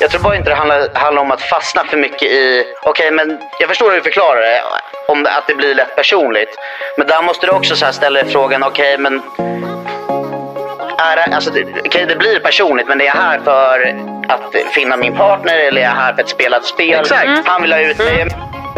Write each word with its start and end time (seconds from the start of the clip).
Jag 0.00 0.10
tror 0.10 0.20
bara 0.20 0.36
inte 0.36 0.50
det 0.50 0.56
handlar, 0.56 0.88
handlar 0.94 1.22
om 1.22 1.30
att 1.30 1.42
fastna 1.42 1.84
för 1.84 1.96
mycket 1.96 2.22
i, 2.22 2.64
okej 2.82 3.10
men 3.10 3.38
jag 3.60 3.68
förstår 3.68 3.90
hur 3.90 3.96
du 3.96 4.02
förklarar 4.02 4.40
det, 4.40 4.62
om 5.08 5.22
det, 5.22 5.30
att 5.30 5.46
det 5.46 5.54
blir 5.54 5.74
lätt 5.74 5.96
personligt. 5.96 6.58
Men 6.96 7.06
där 7.06 7.22
måste 7.22 7.46
du 7.46 7.52
också 7.52 7.76
så 7.76 7.92
ställa 7.92 8.22
dig 8.22 8.32
frågan, 8.32 8.62
okej 8.62 8.98
men 8.98 9.22
är 10.98 11.34
alltså, 11.34 11.50
okej, 11.84 12.06
det 12.06 12.16
blir 12.16 12.40
personligt, 12.40 12.88
men 12.88 13.00
är 13.00 13.04
jag 13.04 13.12
här 13.12 13.40
för 13.40 13.96
att 14.28 14.72
finna 14.74 14.96
min 14.96 15.16
partner 15.16 15.58
eller 15.58 15.80
är 15.80 15.84
jag 15.84 15.90
här 15.90 16.14
för 16.14 16.22
att 16.22 16.28
spela 16.28 16.56
ett 16.56 16.64
spel? 16.64 17.00
Exakt. 17.00 17.46
Han 17.46 17.62
vill 17.62 17.72
ha 17.72 17.80
ut 17.80 17.98
mig. 17.98 18.26
Varmt 18.26 18.69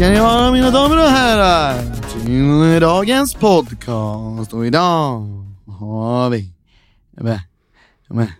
ska 0.00 0.08
ni 0.08 0.20
vara 0.20 0.52
mina 0.52 0.70
damer 0.70 0.96
och 0.96 1.10
herrar 1.10 1.74
till 2.12 2.80
dagens 2.80 3.34
podcast 3.34 4.52
och 4.52 4.66
idag 4.66 5.22
har 5.78 6.30
vi 6.30 6.52
med, 7.10 7.40
med, 8.08 8.32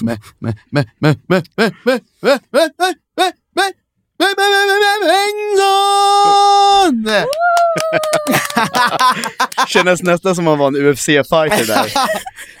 med, 0.00 0.20
med, 0.38 0.58
med, 0.68 0.88
med, 0.98 0.98
med, 0.98 1.16
med, 1.26 1.46
med, 1.56 1.58
med, 1.60 1.72
med, 1.80 2.02
med, 2.50 2.50
med, 2.50 2.70
med, 3.16 3.32
med, 4.18 4.18
med, 4.18 4.28
med, 4.36 5.08
Bengtsson! 5.08 7.06
Kändes 9.68 10.02
nästan 10.02 10.34
som 10.34 10.44
man 10.44 10.58
var 10.58 10.66
en 10.68 10.76
UFC-fighter 10.76 11.66
där. 11.66 11.76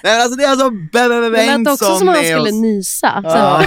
Nej 0.02 0.12
men 0.12 0.20
alltså 0.20 0.36
det 0.38 0.44
är 0.44 0.48
alltså 0.50 0.70
Be- 0.70 0.88
Be- 0.92 1.08
Be- 1.08 1.28
Det 1.30 1.46
lät 1.58 1.68
också 1.68 1.84
Bengtsson 1.84 1.98
som 1.98 2.08
att 2.08 2.14
han 2.14 2.24
med 2.24 2.32
skulle 2.32 2.50
oss. 2.56 2.60
nysa. 2.62 3.20
Ja. 3.24 3.62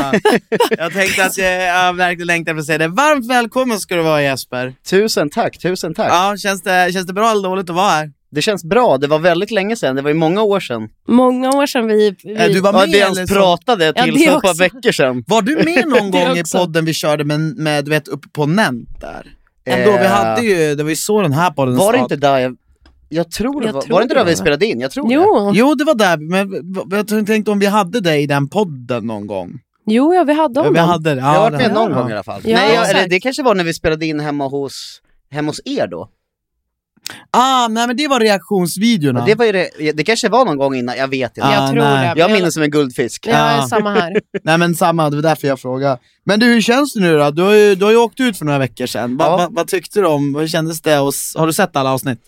Jag 0.77 0.93
tänkte 0.93 1.25
att 1.25 1.37
jag, 1.37 1.63
jag 1.63 1.93
verkligen 1.93 2.27
längtar 2.27 2.53
för 2.53 2.59
att 2.59 2.65
säga 2.65 2.77
det. 2.77 2.87
Varmt 2.87 3.29
välkommen 3.29 3.79
ska 3.79 3.95
du 3.95 4.01
vara 4.01 4.21
Jesper. 4.23 4.73
Tusen 4.89 5.29
tack, 5.29 5.57
tusen 5.59 5.93
tack. 5.93 6.11
Ja, 6.11 6.35
känns 6.37 6.61
det, 6.63 6.89
känns 6.93 7.07
det 7.07 7.13
bra 7.13 7.31
eller 7.31 7.43
dåligt 7.43 7.69
att 7.69 7.75
vara 7.75 7.89
här? 7.89 8.11
Det 8.33 8.41
känns 8.41 8.63
bra, 8.63 8.97
det 8.97 9.07
var 9.07 9.19
väldigt 9.19 9.51
länge 9.51 9.75
sedan, 9.75 9.95
det 9.95 10.01
var 10.01 10.09
ju 10.09 10.13
många 10.13 10.41
år 10.41 10.59
sedan. 10.59 10.89
Många 11.07 11.49
år 11.49 11.65
sedan 11.65 11.87
vi... 11.87 12.15
vi... 12.23 12.35
Äh, 12.35 12.45
du 12.47 12.59
var 12.59 12.73
Ja, 12.73 12.79
med 12.79 12.89
vi 12.89 12.99
eller 12.99 13.15
ens 13.17 13.29
så? 13.29 13.35
pratade 13.35 13.93
Ja, 13.95 14.03
till 14.03 14.13
det 14.13 14.25
för 14.25 14.35
ett 14.37 14.41
par 14.41 14.53
veckor 14.53 14.91
sedan. 14.91 15.23
Var 15.27 15.41
du 15.41 15.55
med 15.55 15.87
någon 15.87 16.11
Det 16.11 16.25
gång 16.25 16.37
i 16.37 16.43
podden 16.53 16.85
vi 16.85 16.93
körde 16.93 17.23
med, 17.23 17.39
med 17.39 17.85
du 17.85 17.91
vet, 17.91 18.07
uppe 18.07 18.27
på 18.29 18.45
Nent 18.45 19.01
där? 19.01 19.25
Ändå, 19.71 19.91
vi 19.91 20.05
Eh, 20.05 20.11
hade 20.11 20.41
ju, 20.41 20.75
det 20.75 20.83
var 20.83 20.89
ju 20.89 20.95
så 20.95 21.21
den 21.21 21.33
här 21.33 21.51
podden 21.51 21.75
Var 21.75 21.93
det 21.93 21.99
inte 21.99 22.15
där 22.15 22.37
jag... 22.39 22.57
Jag 23.09 23.31
tror 23.31 23.61
det 23.61 23.67
Jag 23.67 23.73
var, 23.73 23.81
tror 23.81 23.93
var 23.93 23.99
det 23.99 24.03
inte 24.03 24.15
där 24.15 24.25
vi 24.25 24.35
spelade 24.35 24.65
in? 24.65 24.79
Jag 24.79 24.91
tror 24.91 25.07
det. 25.07 25.13
Jo. 25.13 25.51
Jo, 25.53 25.75
det 25.75 25.83
var 25.83 25.95
där, 25.95 26.17
men 26.17 26.51
jag 26.91 27.27
tänkte 27.27 27.51
om 27.51 27.59
vi 27.59 27.65
hade 27.65 27.99
det 27.99 28.17
i 28.17 28.27
den 28.27 28.47
podden 28.49 29.05
någon 29.07 29.27
gång. 29.27 29.59
jo, 29.85 30.13
ja 30.13 30.23
vi 30.23 30.33
hade 30.33 30.59
Ja, 30.59 30.61
honom. 30.61 30.73
vi 30.73 30.79
hade 30.79 31.15
det. 31.15 31.21
Jag 31.21 31.25
har 31.27 31.39
varit 31.51 31.61
med 31.61 31.73
någon 31.73 31.91
ja. 31.91 31.97
gång 32.01 32.09
i 32.09 32.13
alla 32.13 32.23
fall. 32.23 32.41
Ja, 32.43 32.57
Nej, 32.57 32.75
jag, 32.75 32.89
eller, 32.89 33.07
det 33.09 33.19
kanske 33.19 33.43
var 33.43 33.55
när 33.55 33.63
vi 33.63 33.73
spelade 33.73 34.05
in 34.05 34.19
hemma 34.19 34.47
hos, 34.47 35.01
hemma 35.31 35.49
hos 35.49 35.61
er 35.65 35.87
då. 35.87 36.09
Ah, 37.31 37.67
nej 37.67 37.87
men 37.87 37.97
det 37.97 38.07
var 38.07 38.19
reaktionsvideorna. 38.19 39.25
Det, 39.25 39.35
var 39.35 39.45
ju 39.45 39.51
det, 39.51 39.91
det 39.91 40.03
kanske 40.03 40.29
var 40.29 40.45
någon 40.45 40.57
gång 40.57 40.75
innan, 40.75 40.97
jag 40.97 41.07
vet 41.07 41.37
inte. 41.37 41.49
Ja, 41.49 41.53
Jag 41.53 41.71
tror 41.71 41.83
nej. 41.83 42.11
det. 42.15 42.19
Jag 42.19 42.31
minns 42.31 42.53
som 42.53 42.63
en 42.63 42.71
guldfisk. 42.71 43.27
Ja, 43.27 43.55
Ja. 43.57 43.67
samma 43.69 43.93
här. 43.93 44.21
Nej 44.43 44.57
men 44.57 44.75
samma, 44.75 45.09
det 45.09 45.15
var 45.15 45.23
därför 45.23 45.47
jag 45.47 45.59
frågade. 45.59 45.97
Men 46.23 46.39
du, 46.39 46.45
hur 46.45 46.61
känns 46.61 46.93
det 46.93 46.99
nu 46.99 47.17
då? 47.17 47.31
Du 47.31 47.41
har 47.41 47.53
ju, 47.53 47.75
du 47.75 47.85
har 47.85 47.91
ju 47.91 47.97
åkt 47.97 48.19
ut 48.19 48.37
för 48.37 48.45
några 48.45 48.59
veckor 48.59 48.85
sedan. 48.85 49.17
Va, 49.17 49.25
Ja. 49.25 49.37
va, 49.37 49.47
vad 49.51 49.67
tyckte 49.67 49.99
du 49.99 50.07
om, 50.07 50.33
vad 50.33 50.49
kändes 50.49 50.81
det? 50.81 50.99
Och, 50.99 51.13
har 51.35 51.47
du 51.47 51.53
sett 51.53 51.75
alla 51.75 51.93
avsnitt? 51.93 52.19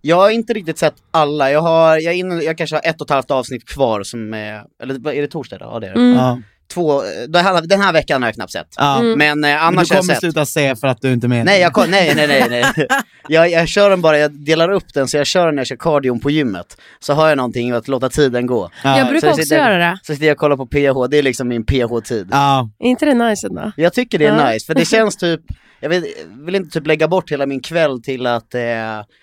Jag 0.00 0.16
har 0.16 0.30
inte 0.30 0.52
riktigt 0.52 0.78
sett 0.78 0.94
alla, 1.10 1.50
jag 1.50 1.60
har, 1.60 1.96
jag, 1.98 2.14
inne, 2.14 2.34
jag 2.42 2.58
kanske 2.58 2.76
har 2.76 2.82
ett 2.84 3.00
och 3.00 3.06
ett 3.06 3.10
halvt 3.10 3.30
avsnitt 3.30 3.64
kvar 3.68 4.02
som 4.02 4.34
är, 4.34 4.62
eller 4.82 5.08
är 5.12 5.20
det 5.22 5.28
torsdag 5.28 5.56
idag? 5.56 5.70
Ja 5.74 5.80
det 5.80 5.86
är 5.86 5.94
det. 5.94 6.00
Mm. 6.00 6.16
Ja. 6.18 6.38
Två, 6.74 7.02
den 7.28 7.44
här, 7.44 7.62
den 7.66 7.80
här 7.80 7.92
veckan 7.92 8.22
har 8.22 8.28
jag 8.28 8.34
knappt 8.34 8.52
sett. 8.52 8.74
ja. 8.76 8.98
Mm. 9.00 9.18
Men 9.18 9.28
eh, 9.44 9.50
Men 9.50 9.58
annars 9.58 9.88
du 9.88 9.94
har 9.94 9.96
jag 9.98 10.02
kommer 10.02 10.14
sett. 10.14 10.20
sluta 10.20 10.44
se 10.46 10.76
för 10.76 10.86
att 10.86 11.00
du 11.00 11.12
inte 11.12 11.26
är 11.26 11.28
med. 11.28 11.44
Nej, 11.44 11.60
jag, 11.60 11.72
kom- 11.72 11.90
nej, 11.90 12.12
nej, 12.16 12.26
nej, 12.28 12.46
nej. 12.76 12.86
Jag, 13.28 13.50
jag 13.50 13.68
kör 13.68 13.90
den 13.90 14.00
bara, 14.00 14.18
jag 14.18 14.30
delar 14.32 14.70
upp 14.70 14.94
den 14.94 15.08
så 15.08 15.16
jag 15.16 15.26
kör 15.26 15.46
den 15.46 15.54
när 15.54 15.60
jag 15.60 15.66
kör 15.66 15.76
cardion 15.76 16.20
på 16.20 16.30
gymmet. 16.30 16.76
Så 17.00 17.12
har 17.12 17.28
jag 17.28 17.36
någonting 17.36 17.70
att 17.70 17.88
låta 17.88 18.08
tiden 18.08 18.46
gå. 18.46 18.70
Ja. 18.84 18.98
Jag 18.98 19.08
brukar 19.08 19.28
så 19.28 19.32
också 19.32 19.42
sitter- 19.42 19.56
göra 19.56 19.78
det. 19.78 19.98
Så 20.02 20.12
sitter 20.14 20.26
jag 20.26 20.34
och 20.34 20.38
kollar 20.38 20.56
på 20.56 20.66
PH, 20.66 21.08
det 21.10 21.18
är 21.18 21.22
liksom 21.22 21.48
min 21.48 21.64
PH-tid. 21.64 22.28
Ja. 22.30 22.70
Är 22.78 22.86
inte 22.86 23.04
det 23.06 23.14
nice 23.14 23.46
ändå? 23.46 23.72
Jag 23.76 23.92
tycker 23.92 24.18
det 24.18 24.26
är 24.26 24.36
Ja. 24.46 24.50
nice, 24.52 24.66
för 24.66 24.74
det 24.74 24.84
känns 24.88 25.16
typ, 25.16 25.40
jag 25.80 25.88
vill, 25.88 26.04
vill 26.46 26.54
inte 26.54 26.70
typ 26.78 26.86
lägga 26.86 27.08
bort 27.08 27.32
hela 27.32 27.46
min 27.46 27.60
kväll 27.60 28.02
till 28.02 28.26
att 28.26 28.54
eh, 28.54 28.60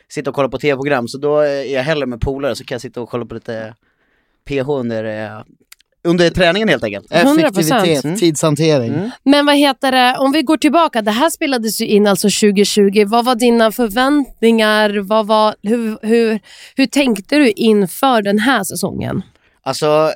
sitta 0.09 0.29
och 0.29 0.35
kolla 0.35 0.49
på 0.49 0.57
tv-program, 0.57 1.07
så 1.07 1.17
då 1.17 1.39
är 1.39 1.73
jag 1.73 1.83
hellre 1.83 2.05
med 2.05 2.21
polare 2.21 2.55
så 2.55 2.63
kan 2.63 2.75
jag 2.75 2.81
sitta 2.81 3.01
och 3.01 3.09
kolla 3.09 3.25
på 3.25 3.33
lite 3.33 3.73
PH 4.49 4.69
under, 4.69 5.03
eh, 5.03 5.41
under 6.03 6.29
träningen 6.29 6.67
helt 6.69 6.83
enkelt. 6.83 7.11
100%. 7.11 7.39
Effektivitet, 7.39 8.03
Mm. 8.05 8.17
tidshantering. 8.19 8.93
Mm. 8.93 9.09
Men 9.23 9.45
vad 9.45 9.55
heter 9.57 9.91
det, 9.91 10.15
om 10.17 10.31
vi 10.31 10.41
går 10.41 10.57
tillbaka, 10.57 11.01
det 11.01 11.11
här 11.11 11.29
spelades 11.29 11.81
ju 11.81 11.85
in 11.85 12.07
alltså 12.07 12.29
2020. 12.29 13.05
Vad 13.07 13.25
var 13.25 13.35
dina 13.35 13.71
förväntningar? 13.71 14.97
Vad 14.99 15.27
var, 15.27 15.55
hur, 15.63 15.97
hur, 16.01 16.39
hur 16.75 16.85
tänkte 16.85 17.35
du 17.35 17.51
inför 17.51 18.21
den 18.21 18.39
här 18.39 18.63
säsongen? 18.63 19.21
Alltså, 19.63 20.11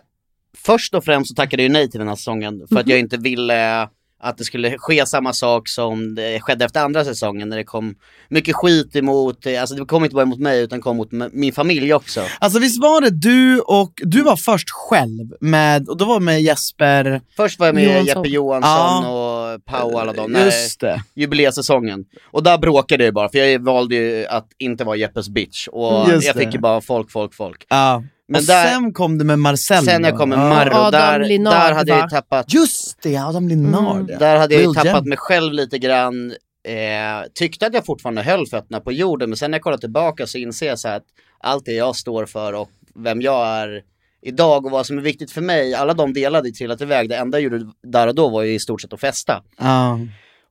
först 0.58 0.94
och 0.94 1.06
främst 1.06 1.30
så 1.30 1.36
tackade 1.36 1.64
jag 1.64 1.72
nej 1.72 1.90
till 1.92 2.00
den 2.00 2.08
här 2.10 2.16
säsongen 2.16 2.68
för 2.70 2.80
att 2.80 2.88
jag 2.88 3.00
inte 3.00 3.18
ville 3.18 3.88
att 4.24 4.38
det 4.38 4.44
skulle 4.44 4.78
ske 4.78 5.06
samma 5.06 5.34
sak 5.34 5.68
som 5.70 6.16
det 6.16 6.40
skedde 6.40 6.66
efter 6.66 6.80
andra 6.82 7.06
säsongen 7.06 7.50
när 7.50 7.58
det 7.58 7.64
kom 7.64 7.96
mycket 8.30 8.56
skit 8.56 8.96
emot, 8.96 9.46
eh, 9.46 9.62
alltså 9.62 9.76
det 9.76 9.86
kom 9.86 10.04
inte 10.04 10.14
bara 10.16 10.22
emot 10.24 10.40
mig 10.40 10.62
utan 10.62 10.82
kom 10.82 10.98
mot 10.98 11.10
min 11.32 11.54
familj 11.54 11.94
också. 11.94 12.22
Alltså 12.40 12.60
visst 12.60 12.82
var 12.82 13.02
det 13.02 13.10
du 13.10 13.60
och, 13.60 13.92
du 13.98 14.22
var 14.24 14.36
först 14.36 14.70
själv 14.70 15.34
med, 15.42 15.90
och 15.90 15.98
då 15.98 16.06
var 16.06 16.20
med 16.20 16.42
Jesper, 16.42 17.22
Först 17.38 17.60
var 17.60 17.66
jag 17.66 17.76
med 17.76 17.84
Johansson. 17.84 18.06
Jeppe 18.24 18.30
Johansson 18.30 19.06
och 19.06 19.66
Pau 19.66 19.94
och 19.94 20.02
alla 20.02 20.28
när 20.28 20.46
just 20.46 20.80
det. 20.80 21.04
jubilesäsongen. 21.16 22.06
Och 22.32 22.44
där 22.44 22.58
bråkade 22.58 23.06
jag 23.06 23.14
bara 23.14 23.30
för 23.30 23.38
jag 23.38 23.60
valde 23.66 23.96
ju 23.96 24.26
att 24.26 24.48
inte 24.58 24.84
vara 24.84 24.96
Jeppes 24.96 25.30
bitch 25.30 25.68
och 25.68 26.10
Just 26.10 26.28
jag 26.28 26.36
det. 26.36 26.40
fick 26.46 26.54
ju 26.54 26.60
bara 26.60 26.82
folk, 26.82 27.12
folk, 27.12 27.34
folk. 27.34 27.66
Ja. 27.70 28.04
Men 28.32 28.42
och 28.42 28.48
där- 28.48 28.66
sen 28.68 28.94
kom 28.94 29.18
du 29.18 29.26
med 29.26 29.40
Marcel. 29.40 29.86
Sen 29.86 30.04
jag 30.04 30.18
kom 30.18 30.30
med 30.30 30.40
Ja. 30.40 30.50
Marro, 30.50 30.74
Adam 30.74 30.92
där, 31.22 31.40
där 31.44 31.72
hade 31.74 31.90
jag 31.92 31.98
ju 31.98 32.02
va? 32.04 32.10
tappat 32.10 32.54
Just 32.54 32.98
det, 33.04 33.18
Adam 33.18 33.48
Linnard. 33.48 33.96
Mm. 33.96 34.08
ja. 34.10 34.18
Där 34.18 34.38
hade 34.38 34.54
jag 34.54 34.62
ju 34.62 34.68
Will 34.68 34.76
tappat 34.76 35.06
mig 35.06 35.18
själv 35.18 35.54
lite 35.54 35.78
grann. 35.78 36.32
Eh, 36.68 37.28
tyckte 37.34 37.66
att 37.68 37.74
jag 37.74 37.86
fortfarande 37.86 38.22
höll 38.24 38.48
fötterna 38.48 38.80
på 38.80 38.92
jorden 38.92 39.30
men 39.30 39.38
sen 39.38 39.52
när 39.52 39.58
jag 39.58 39.64
kollar 39.64 39.78
tillbaka 39.78 40.28
så 40.28 40.38
inser 40.38 40.68
jag 40.68 40.80
så 40.80 40.88
här 40.88 40.98
att 40.98 41.06
allt 41.40 41.66
det 41.66 41.72
jag 41.74 41.96
står 41.96 42.26
för 42.26 42.54
och 42.54 42.70
vem 42.96 43.22
jag 43.22 43.48
är 43.48 43.82
idag 44.22 44.66
och 44.66 44.72
vad 44.72 44.86
som 44.86 44.98
är 44.98 45.02
viktigt 45.02 45.32
för 45.32 45.42
mig, 45.42 45.74
alla 45.74 45.94
de 45.94 46.14
delar 46.14 46.42
det 46.42 46.52
trillat 46.52 46.82
iväg. 46.82 47.10
Det 47.10 47.16
enda 47.16 47.40
jag 47.40 47.44
gjorde 47.44 47.72
där 47.84 48.08
och 48.08 48.16
då 48.16 48.30
var 48.30 48.42
ju 48.42 48.54
i 48.54 48.60
stort 48.60 48.82
sett 48.82 48.94
att 48.94 49.00
festa. 49.00 49.44
Ja. 49.60 50.00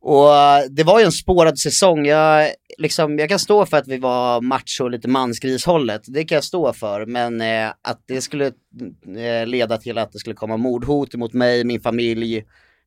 Och 0.01 0.35
eh, 0.37 0.65
det 0.71 0.85
var 0.85 0.99
ju 0.99 1.05
en 1.05 1.13
spårad 1.13 1.59
säsong. 1.59 2.07
Jag, 2.07 2.51
liksom, 2.79 3.19
jag 3.19 3.29
kan 3.29 3.39
stå 3.39 3.67
för 3.67 3.77
att 3.77 3.89
vi 3.89 3.99
var 3.99 4.41
macho 4.41 4.85
och 4.85 4.91
lite 4.91 5.09
mansgrishållet. 5.09 6.03
Det 6.07 6.25
kan 6.25 6.35
jag 6.35 6.45
stå 6.45 6.73
för. 6.73 7.07
Men 7.07 7.41
eh, 7.41 7.69
att 7.83 8.03
det 8.07 8.21
skulle 8.21 8.47
eh, 9.17 9.47
leda 9.47 9.79
till 9.79 9.99
att 9.99 10.13
det 10.13 10.19
skulle 10.19 10.37
komma 10.37 10.57
mordhot 10.57 11.15
mot 11.15 11.33
mig, 11.33 11.65
min 11.65 11.81
familj, 11.81 12.37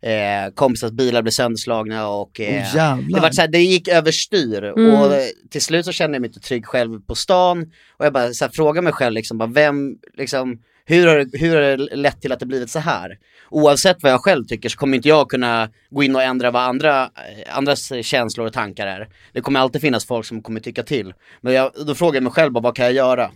eh, 0.04 0.54
kompisars 0.56 0.92
bilar 0.92 1.22
blev 1.22 1.32
sönderslagna 1.32 2.08
och 2.08 2.40
eh, 2.40 2.64
Oh, 2.76 3.00
det, 3.14 3.20
var 3.20 3.32
så 3.32 3.42
här, 3.42 3.48
det 3.48 3.60
gick 3.60 3.88
överstyr. 3.88 4.64
Mm. 4.64 4.96
Och 4.96 5.14
eh, 5.14 5.28
till 5.50 5.62
slut 5.62 5.86
så 5.86 5.92
kände 5.92 6.16
jag 6.16 6.22
mig 6.22 6.28
inte 6.28 6.40
trygg 6.40 6.66
själv 6.66 7.00
på 7.00 7.16
stan. 7.16 7.62
Och 7.98 8.06
jag 8.06 8.14
bara 8.14 8.34
så 8.34 8.46
här, 8.46 8.52
frågade 8.52 8.84
mig 8.84 8.94
själv 8.94 9.14
liksom, 9.14 9.38
bara, 9.38 9.50
vem, 9.50 9.98
liksom, 10.18 10.60
hur 10.86 11.08
har, 11.08 11.16
det- 11.18 11.38
hur 11.38 11.56
har 11.56 11.62
det 11.62 11.96
lett 11.96 12.22
till 12.22 12.32
att 12.32 12.40
det 12.40 12.46
blivit 12.46 12.70
så 12.70 12.80
här? 12.80 13.18
Oavsett 13.50 13.98
vad 14.04 14.12
jag 14.12 14.22
själv 14.22 14.44
tycker 14.46 14.70
så 14.70 14.78
kommer 14.78 14.98
inte 14.98 15.10
jag 15.10 15.30
kunna 15.30 15.70
gå 15.90 16.04
in 16.04 16.16
och 16.16 16.24
ändra 16.24 16.52
vad 16.52 16.62
andra, 16.62 17.02
eh, 17.04 17.58
andras 17.58 17.92
känslor 18.02 18.48
och 18.48 18.54
tankar 18.54 18.88
är. 18.88 19.08
Det 19.34 19.42
kommer 19.42 19.60
alltid 19.60 19.82
finnas 19.82 20.06
folk 20.06 20.26
som 20.26 20.42
kommer 20.42 20.60
tycka 20.60 20.84
till. 20.84 21.14
Men 21.42 21.54
jag, 21.54 21.72
då 21.88 21.96
frågar 21.96 22.16
jag 22.16 22.24
mig 22.24 22.32
själv 22.34 22.52
bara, 22.52 22.60
vad 22.64 22.76
kan 22.76 22.86
jag 22.86 22.94
göra? 22.94 23.32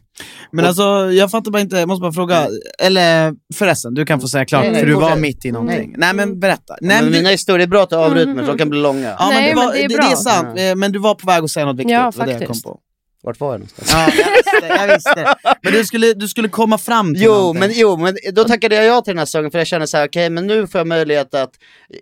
Men 0.51 0.65
alltså 0.65 0.83
jag 1.11 1.31
fattar 1.31 1.51
bara 1.51 1.61
inte, 1.61 1.75
jag 1.77 1.87
måste 1.87 2.01
bara 2.01 2.11
fråga, 2.11 2.47
eller 2.79 3.33
förresten 3.55 3.93
du 3.93 4.05
kan 4.05 4.21
få 4.21 4.27
säga 4.27 4.45
klart 4.45 4.61
Nej, 4.63 4.71
nej, 4.71 4.79
för 4.81 4.87
du 4.87 4.93
var 4.93 5.01
fortsätt. 5.01 5.19
mitt 5.21 5.45
i 5.45 5.51
någonting. 5.51 5.93
Nej, 5.97 6.13
men 6.13 6.39
berätta. 6.39 6.75
Nej, 6.81 6.95
men 6.95 7.03
men, 7.03 7.13
mina 7.13 7.29
historier 7.29 7.63
är 7.67 7.69
bra 7.69 7.83
att 7.83 7.93
avbryta 7.93 8.33
men 8.33 8.45
de 8.45 8.57
kan 8.57 8.69
bli 8.69 8.79
långa. 8.79 9.15
ja, 9.19 9.29
men 9.29 9.29
Nej, 9.41 9.49
det, 9.49 9.55
var, 9.55 9.63
men 9.65 9.73
det 9.73 9.83
är 9.83 9.89
det, 9.89 9.95
bra. 9.95 10.05
det 10.05 10.11
är 10.11 10.15
sant, 10.15 10.59
eh, 10.59 10.75
men 10.75 10.91
du 10.91 10.99
var 10.99 11.15
på 11.15 11.27
väg 11.27 11.43
att 11.43 11.49
säga 11.51 11.65
något 11.65 11.75
viktigt. 11.79 11.91
Ja, 11.91 12.11
det 12.15 12.25
det 12.25 12.31
jag 12.31 12.47
kom 12.47 12.61
på. 12.61 12.79
Vart 13.27 13.39
var 13.39 13.51
jag 13.51 13.59
någonstans? 13.59 13.91
Ja, 13.93 14.11
jag 14.17 14.31
visste, 14.31 14.67
jag 14.67 14.95
visste. 14.95 15.35
Men 15.61 15.73
du 15.73 15.85
skulle, 15.85 16.13
du 16.13 16.27
skulle 16.27 16.49
komma 16.49 16.77
fram 16.77 17.13
till 17.13 17.23
Jo 17.23 17.31
någonting. 17.31 17.59
men, 17.59 17.71
jo, 17.75 17.97
men 17.97 18.17
då 18.33 18.43
tackade 18.43 18.75
jag 18.75 18.85
ja 18.85 19.01
till 19.01 19.11
den 19.11 19.17
här 19.17 19.25
säsongen 19.25 19.51
för 19.51 19.57
jag 19.57 19.67
kände 19.67 19.87
så 19.87 19.97
här: 19.97 20.07
okej 20.07 20.29
men 20.29 20.47
nu 20.47 20.67
får 20.67 20.79
jag 20.79 20.87
möjlighet 20.87 21.33
att, 21.33 21.49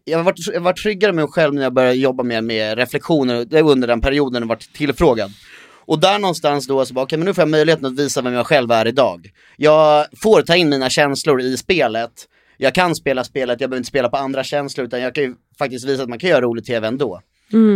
jag 0.03 0.23
varit, 0.23 0.35
jag 0.53 0.61
varit 0.61 0.77
tryggare 0.77 1.13
med 1.13 1.23
mig 1.23 1.31
själv 1.31 1.53
när 1.53 1.63
jag 1.63 1.73
började 1.73 1.95
jobba 1.95 2.23
mer 2.23 2.41
med 2.41 2.77
reflektioner, 2.77 3.61
var 3.63 3.71
under 3.71 3.87
den 3.87 4.01
perioden 4.01 4.41
jag 4.41 4.47
varit 4.47 4.73
tillfrågad. 4.73 5.31
Och 5.85 5.99
där 5.99 6.19
någonstans 6.19 6.67
då 6.67 6.85
så 6.85 6.93
bara, 6.93 7.03
okej 7.03 7.17
men 7.17 7.25
nu 7.25 7.33
får 7.33 7.41
jag 7.41 7.49
möjligheten 7.49 7.85
att 7.85 7.99
visa 7.99 8.21
vem 8.21 8.33
jag 8.33 8.47
själv 8.47 8.71
är 8.71 8.87
idag. 8.87 9.29
Jag 9.57 10.05
får 10.23 10.41
ta 10.41 10.55
in 10.55 10.69
mina 10.69 10.89
känslor 10.89 11.41
i 11.41 11.57
spelet, 11.57 12.11
jag 12.57 12.75
kan 12.75 12.95
spela 12.95 13.23
spelet, 13.23 13.61
jag 13.61 13.69
behöver 13.69 13.79
inte 13.79 13.89
spela 13.89 14.09
på 14.09 14.17
andra 14.17 14.43
känslor 14.43 14.87
utan 14.87 15.01
jag 15.01 15.15
kan 15.15 15.23
ju 15.23 15.33
faktiskt 15.59 15.87
visa 15.87 16.03
att 16.03 16.09
man 16.09 16.19
kan 16.19 16.29
göra 16.29 16.41
rolig 16.41 16.65
tv 16.65 16.87
ändå. 16.87 17.21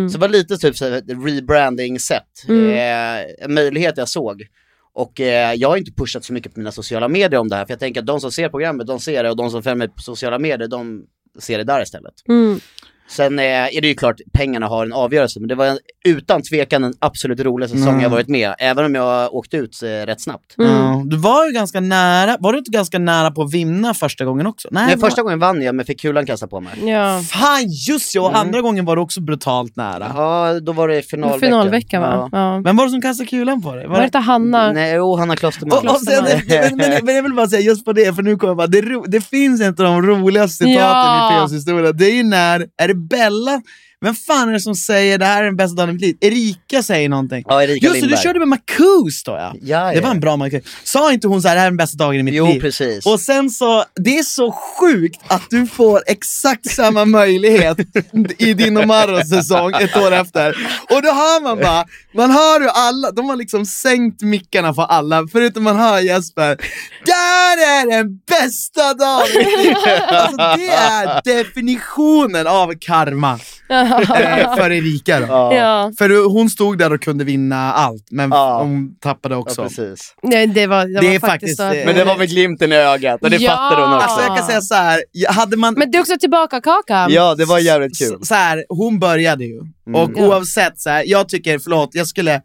Så 0.09 0.17
det 0.17 0.21
var 0.21 0.29
lite 0.29 0.57
typ 0.57 0.77
så 0.77 0.85
ett 0.85 1.09
rebranding-sätt, 1.09 2.43
eh, 2.49 3.45
en 3.45 3.53
möjlighet 3.53 3.97
jag 3.97 4.09
såg. 4.09 4.47
Och 4.93 5.19
eh, 5.21 5.53
jag 5.53 5.69
har 5.69 5.77
inte 5.77 5.91
pushat 5.91 6.23
så 6.25 6.33
mycket 6.33 6.53
på 6.53 6.59
mina 6.59 6.71
sociala 6.71 7.07
medier 7.07 7.39
om 7.39 7.49
det 7.49 7.55
här, 7.55 7.65
för 7.65 7.71
jag 7.71 7.79
tänker 7.79 7.99
att 7.99 8.07
de 8.07 8.21
som 8.21 8.31
ser 8.31 8.49
programmet, 8.49 8.87
de 8.87 8.99
ser 8.99 9.23
det 9.23 9.29
och 9.29 9.37
de 9.37 9.51
som 9.51 9.63
följer 9.63 9.75
mig 9.75 9.89
på 9.89 10.01
sociala 10.01 10.39
medier, 10.39 10.67
de 10.67 11.05
ser 11.39 11.57
det 11.57 11.63
där 11.63 11.81
istället. 11.81 12.13
Mm. 12.27 12.59
Sen 13.09 13.39
eh, 13.39 13.45
är 13.45 13.81
det 13.81 13.87
ju 13.87 13.95
klart, 13.95 14.15
pengarna 14.33 14.67
har 14.67 14.85
en 14.85 14.93
avgörelse, 14.93 15.39
men 15.39 15.49
det 15.49 15.55
var 15.55 15.65
en, 15.65 15.77
utan 16.05 16.41
tvekan 16.41 16.81
den 16.81 16.93
absolut 16.99 17.39
roligaste 17.39 17.77
säsong 17.77 17.89
Mm. 17.91 18.03
jag 18.03 18.09
varit 18.09 18.27
med, 18.27 18.53
även 18.59 18.85
om 18.85 18.95
jag 18.95 19.33
åkte 19.33 19.57
ut 19.57 19.83
eh, 19.83 19.87
rätt 19.87 20.21
snabbt. 20.21 20.53
Ja, 20.57 21.01
du 21.05 21.17
var 21.17 21.45
ju 21.45 21.51
ganska 21.51 21.79
nära, 21.79 22.37
var 22.39 22.53
du 22.53 22.59
inte 22.59 22.71
ganska 22.71 22.99
nära 22.99 23.31
på 23.31 23.41
att 23.41 23.53
vinna 23.53 23.93
första 23.93 24.25
gången 24.25 24.47
också? 24.47 24.67
Nej, 24.71 24.95
var- 24.95 25.07
första 25.09 25.21
gången 25.23 25.39
vann 25.39 25.61
jag, 25.61 25.75
men 25.75 25.85
fick 25.85 26.01
kulan 26.01 26.25
kastad 26.25 26.47
på 26.47 26.59
mig. 26.61 26.73
Ja. 26.89 27.21
Fan 27.31 27.61
just 27.89 28.15
ja, 28.15 28.21
och 28.21 28.37
andra 28.37 28.61
gången 28.61 28.85
var 28.85 28.95
du 28.95 29.01
också 29.01 29.21
brutalt 29.21 29.75
nära. 29.75 30.11
Ja, 30.15 30.59
då 30.59 30.71
var 30.71 30.87
det 30.87 31.01
finalvecka. 31.01 31.45
Finalvecka 31.45 31.99
va? 31.99 32.29
Ja. 32.31 32.61
Vem 32.65 32.77
var 32.77 32.85
det 32.85 32.91
som 32.91 33.01
kastade 33.01 33.29
kulan 33.29 33.61
på 33.61 33.75
dig? 33.75 33.87
Var 33.87 33.97
det 33.99 34.05
inte 34.05 34.17
Hanna? 34.17 34.71
Nej, 34.71 34.95
jo, 34.95 35.15
Hanna 35.15 35.35
Klosterman. 35.35 35.77
Och, 35.77 35.85
och 35.85 35.99
sen, 36.01 36.23
men, 36.47 36.77
men, 36.77 37.05
men 37.05 37.15
jag 37.15 37.23
vill 37.23 37.33
bara 37.33 37.47
säga 37.47 37.61
just 37.61 37.85
på 37.85 37.93
det, 37.93 38.15
för 38.15 38.23
nu 38.23 38.35
kommer 38.35 38.49
jag 38.51 38.57
bara, 38.57 38.67
det, 38.67 38.81
ro, 38.81 39.05
det 39.07 39.21
finns 39.21 39.61
av 39.61 39.73
de 39.75 40.01
roligaste 40.01 40.63
citaten 40.65 40.75
Ja. 40.79 41.31
i 41.35 41.39
Feos 41.39 41.53
historia. 41.53 41.91
Det 41.91 42.05
är 42.05 42.15
ju 42.15 42.23
när, 42.23 42.65
är 42.77 42.87
det 42.87 42.95
Bella? 42.99 43.61
Vem 44.05 44.15
fan 44.15 44.49
är 44.49 44.53
det 44.53 44.59
som 44.59 44.75
säger 44.75 45.17
det 45.17 45.25
här 45.25 45.39
är 45.41 45.45
den 45.45 45.55
bästa 45.55 45.75
dagen 45.75 45.89
i 45.89 45.93
mitt 45.93 46.01
liv? 46.01 46.17
Erika 46.21 46.83
säger 46.83 47.09
någonting. 47.09 47.43
Ja, 47.47 47.63
Erika 47.63 47.87
Just 47.87 48.01
det, 48.01 48.07
du 48.07 48.17
körde 48.17 48.39
med 48.39 48.47
Marcus 48.47 49.23
då 49.23 49.31
ja. 49.31 49.53
Ja, 49.61 49.83
Det 49.89 49.95
ja. 49.95 50.01
var 50.01 50.11
en 50.11 50.19
bra 50.19 50.37
Marcus. 50.37 50.63
Sa 50.83 51.11
inte 51.13 51.27
hon 51.27 51.41
så 51.41 51.47
här, 51.47 51.55
det 51.55 51.59
här 51.61 51.67
är 51.67 51.71
den 51.71 51.77
bästa 51.77 51.97
dagen 51.97 52.19
i 52.19 52.23
mitt 52.23 52.33
Jo, 52.33 52.47
liv? 52.47 52.59
precis. 52.61 53.05
Och 53.05 53.19
sen 53.19 53.49
så, 53.49 53.83
det 53.95 54.17
är 54.17 54.23
så 54.23 54.51
sjukt 54.51 55.19
att 55.27 55.41
du 55.49 55.67
får 55.67 56.01
exakt 56.07 56.71
samma 56.71 57.05
möjlighet 57.05 57.77
i 58.37 58.53
din 58.53 58.77
Omaros 58.77 59.29
säsong 59.29 59.71
ett 59.79 59.97
år 59.97 60.11
efter. 60.11 60.49
Och 60.89 61.01
då 61.01 61.09
hör 61.11 61.41
man 61.43 61.57
bara, 61.59 61.85
man 62.15 62.31
hör 62.31 62.61
ju 62.61 62.69
alla, 62.69 63.11
de 63.11 63.29
har 63.29 63.35
liksom 63.35 63.65
sänkt 63.65 64.21
mickarna 64.21 64.73
för 64.73 64.83
alla, 64.83 65.27
förutom 65.31 65.63
man 65.63 65.77
hör 65.79 65.99
Jesper. 65.99 66.57
Där 67.05 67.57
är 67.57 67.91
den 67.97 68.17
bästa 68.27 68.93
dagen 68.93 69.27
i 69.41 69.57
mitt 69.57 69.57
liv! 69.67 69.75
Alltså 70.07 70.37
det 70.57 70.69
är 70.69 71.21
definitionen 71.43 72.47
av 72.47 72.73
karma 72.79 73.39
för 74.57 74.71
Erika 74.71 75.19
då. 75.19 75.25
Ja. 75.29 75.55
Ja. 75.55 75.91
För 75.97 76.29
hon 76.29 76.49
stod 76.49 76.77
där 76.77 76.93
och 76.93 77.01
kunde 77.01 77.23
vinna 77.23 77.73
allt, 77.73 78.07
men 78.11 78.29
Ja. 78.31 78.61
hon 78.63 78.95
tappade 78.99 79.35
Ja, 79.35 79.39
också. 79.39 79.63
precis. 79.63 80.15
Nej, 80.23 80.47
det 80.47 80.67
var, 80.67 80.85
det 80.85 80.93
Det 81.01 81.07
var 81.07 81.15
är 81.15 81.19
faktiskt 81.19 81.59
faktiskt, 81.61 81.85
Men 81.85 81.95
det 81.95 82.03
var 82.03 82.17
med 82.17 82.29
glimten 82.29 82.71
i 82.71 82.75
ögat 82.75 83.21
och 83.23 83.29
det 83.29 83.37
Ja. 83.37 83.51
fattade 83.51 83.81
hon 83.87 83.93
också. 83.95 84.07
Alltså 84.07 84.27
jag 84.27 84.37
kan 84.37 84.47
säga 84.47 84.61
så 84.61 84.75
här, 84.75 85.01
hade 85.29 85.57
man... 85.57 85.73
Men 85.73 85.91
det 85.91 85.97
är 85.97 85.99
också 86.01 86.17
tillbaka 86.19 86.61
kakan. 86.61 87.11
Ja, 87.13 87.35
det 87.35 87.45
var 87.45 87.59
jävligt 87.59 87.97
kul. 87.99 88.17
Så, 88.19 88.25
så 88.25 88.35
här, 88.35 88.65
hon 88.69 88.99
började 88.99 89.45
ju. 89.45 89.59
Och 89.59 90.11
Ja. 90.15 90.25
oavsett, 90.27 90.79
så 90.79 90.89
här, 90.89 91.03
jag 91.07 91.29
tycker, 91.29 91.59
förlåt, 91.59 91.89
jag 91.93 92.07
skulle... 92.07 92.41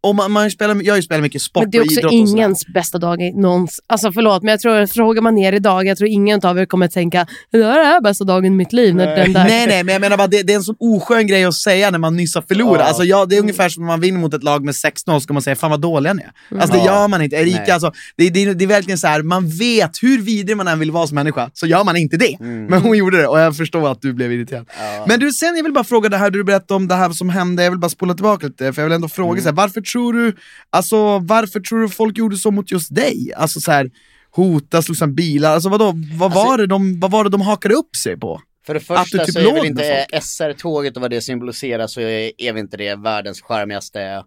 Om 0.00 0.16
man, 0.16 0.32
man 0.32 0.50
spelar, 0.50 0.82
jag 0.82 0.92
har 0.92 0.96
ju 0.96 1.02
spelat 1.02 1.22
mycket 1.22 1.42
sport 1.42 1.62
Men 1.62 1.70
det 1.70 1.78
är 1.78 1.80
och 1.80 1.86
också 1.86 2.06
och 2.06 2.12
ingens 2.12 2.66
bästa 2.66 2.98
dag 2.98 3.22
i 3.22 3.32
någons... 3.32 3.80
Alltså 3.86 4.12
förlåt, 4.12 4.42
men 4.42 4.50
jag 4.50 4.60
tror, 4.60 4.86
frågar 4.86 5.22
man 5.22 5.38
er 5.38 5.52
idag, 5.52 5.86
jag 5.86 5.98
tror 5.98 6.10
ingen 6.10 6.40
av 6.44 6.58
er 6.58 6.66
kommer 6.66 6.88
tänka 6.88 7.26
det 7.50 7.64
här 7.64 7.96
är 7.96 8.00
bästa 8.00 8.24
dagen 8.24 8.44
i 8.44 8.50
mitt 8.50 8.72
liv. 8.72 8.94
När 8.94 9.06
den 9.16 9.32
där... 9.32 9.44
Nej 9.44 9.66
nej, 9.66 9.84
men 9.84 9.92
jag 9.92 10.00
menar 10.00 10.16
bara 10.16 10.26
det, 10.26 10.42
det 10.42 10.52
är 10.52 10.56
en 10.56 10.62
sån 10.62 10.76
oskön 10.78 11.26
grej 11.26 11.44
att 11.44 11.54
säga 11.54 11.90
när 11.90 11.98
man 11.98 12.16
nyss 12.16 12.34
har 12.34 12.42
förlorat. 12.42 12.80
Ja. 12.80 12.86
Alltså, 12.86 13.04
ja, 13.04 13.26
det 13.26 13.36
är 13.36 13.40
ungefär 13.40 13.68
som 13.68 13.82
när 13.82 13.86
man 13.86 14.00
vinner 14.00 14.18
mot 14.20 14.34
ett 14.34 14.42
lag 14.42 14.64
med 14.64 14.74
6-0, 14.74 15.20
ska 15.20 15.32
man 15.32 15.42
säga 15.42 15.56
fan 15.56 15.70
vad 15.70 15.80
dåliga 15.80 16.12
ni 16.12 16.22
är. 16.22 16.58
Alltså 16.60 16.76
det 16.76 16.84
Ja. 16.84 17.00
gör 17.00 17.08
man 17.08 17.22
inte. 17.22 17.36
Erika, 17.36 17.58
Nej. 17.58 17.70
alltså, 17.70 17.92
det, 18.16 18.30
det, 18.30 18.54
det 18.54 18.64
är 18.64 18.68
verkligen 18.68 18.98
så 18.98 19.06
här, 19.06 19.22
man 19.22 19.48
vet 19.48 20.02
hur 20.02 20.18
vidrig 20.22 20.56
man 20.56 20.68
än 20.68 20.78
vill 20.78 20.90
vara 20.90 21.06
som 21.06 21.14
människa, 21.14 21.50
så 21.54 21.66
gör 21.66 21.84
man 21.84 21.96
inte 21.96 22.16
det. 22.16 22.36
Men 22.40 22.82
hon 22.82 22.98
gjorde 22.98 23.16
det 23.16 23.26
och 23.26 23.40
jag 23.40 23.56
förstår 23.56 23.90
att 23.92 24.02
du 24.02 24.12
blev 24.12 24.32
irriterad. 24.32 24.66
Men 25.08 25.20
du, 25.20 25.32
sen 25.32 25.56
jag 25.56 25.62
vill 25.62 25.72
bara 25.72 25.84
fråga 25.84 26.08
det 26.08 26.16
här 26.16 26.30
du 26.30 26.44
berättade 26.44 26.74
om 26.74 26.88
det 26.88 26.94
här 26.94 27.10
som 27.10 27.28
hände, 27.28 27.64
jag 27.64 27.70
vill 27.70 27.80
bara 27.80 27.88
spola 27.88 28.14
tillbaka 28.14 28.46
lite, 28.46 28.72
för 28.72 28.82
jag 28.82 28.88
vill 28.88 28.94
ändå 28.94 29.08
fråga 29.08 29.42
så 29.42 29.48
här, 29.48 29.52
varför 29.64 29.80
tror 29.80 30.12
du, 30.12 30.36
alltså 30.70 31.18
varför 31.18 31.60
tror 31.60 31.80
du 31.82 31.88
folk 31.88 32.18
gjorde 32.18 32.36
så 32.36 32.50
mot 32.50 32.70
just 32.72 32.94
dig? 32.94 33.32
Alltså 33.36 33.60
så 33.60 33.70
här, 33.72 33.90
hota, 34.30 34.82
slog 34.82 34.96
sönder 34.96 35.14
bilar, 35.14 35.50
alltså 35.54 35.68
vadå, 35.68 35.92
vad, 36.18 36.32
Alltså- 36.32 36.44
var 36.46 36.58
det 36.58 36.66
de, 36.66 37.00
vad 37.00 37.10
var 37.10 37.24
det 37.24 37.30
de 37.30 37.40
hakade 37.40 37.74
upp 37.74 37.96
sig 37.96 38.16
på? 38.16 38.40
För 38.66 38.74
det 38.74 38.78
Att 38.78 38.86
du 38.88 38.94
första 39.18 39.24
typ 39.24 39.34
så 39.34 39.40
är 39.40 39.54
väl 39.54 39.66
inte. 39.66 40.06
SR-tåget 40.20 40.96
och 40.96 41.02
vad 41.02 41.10
det 41.10 41.20
symboliserar 41.20 41.86
så 41.86 42.00
är, 42.00 42.32
är 42.38 42.52
väl 42.52 42.60
inte 42.60 42.76
det 42.76 42.94
världens 42.96 43.42
charmigaste 43.42 44.24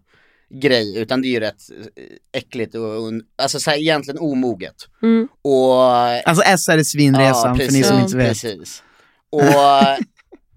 grej 0.62 0.98
utan 0.98 1.22
det 1.22 1.28
är 1.28 1.30
ju 1.30 1.40
rätt 1.40 1.62
eh, 1.96 2.38
äckligt 2.38 2.74
och 2.74 3.12
alltså 3.42 3.60
så 3.60 3.70
här, 3.70 3.78
egentligen 3.78 4.18
omoget. 4.20 4.74
Mm. 5.02 5.28
Och 5.42 5.82
Alltså 6.28 6.42
SR 6.58 6.78
är 6.78 6.82
svinresan 6.84 7.56
för 7.56 7.72
ni 7.72 7.82
som 7.82 7.98
inte 8.00 8.16
vet. 8.16 8.28
Precis. 8.28 8.82
Och 9.30 9.42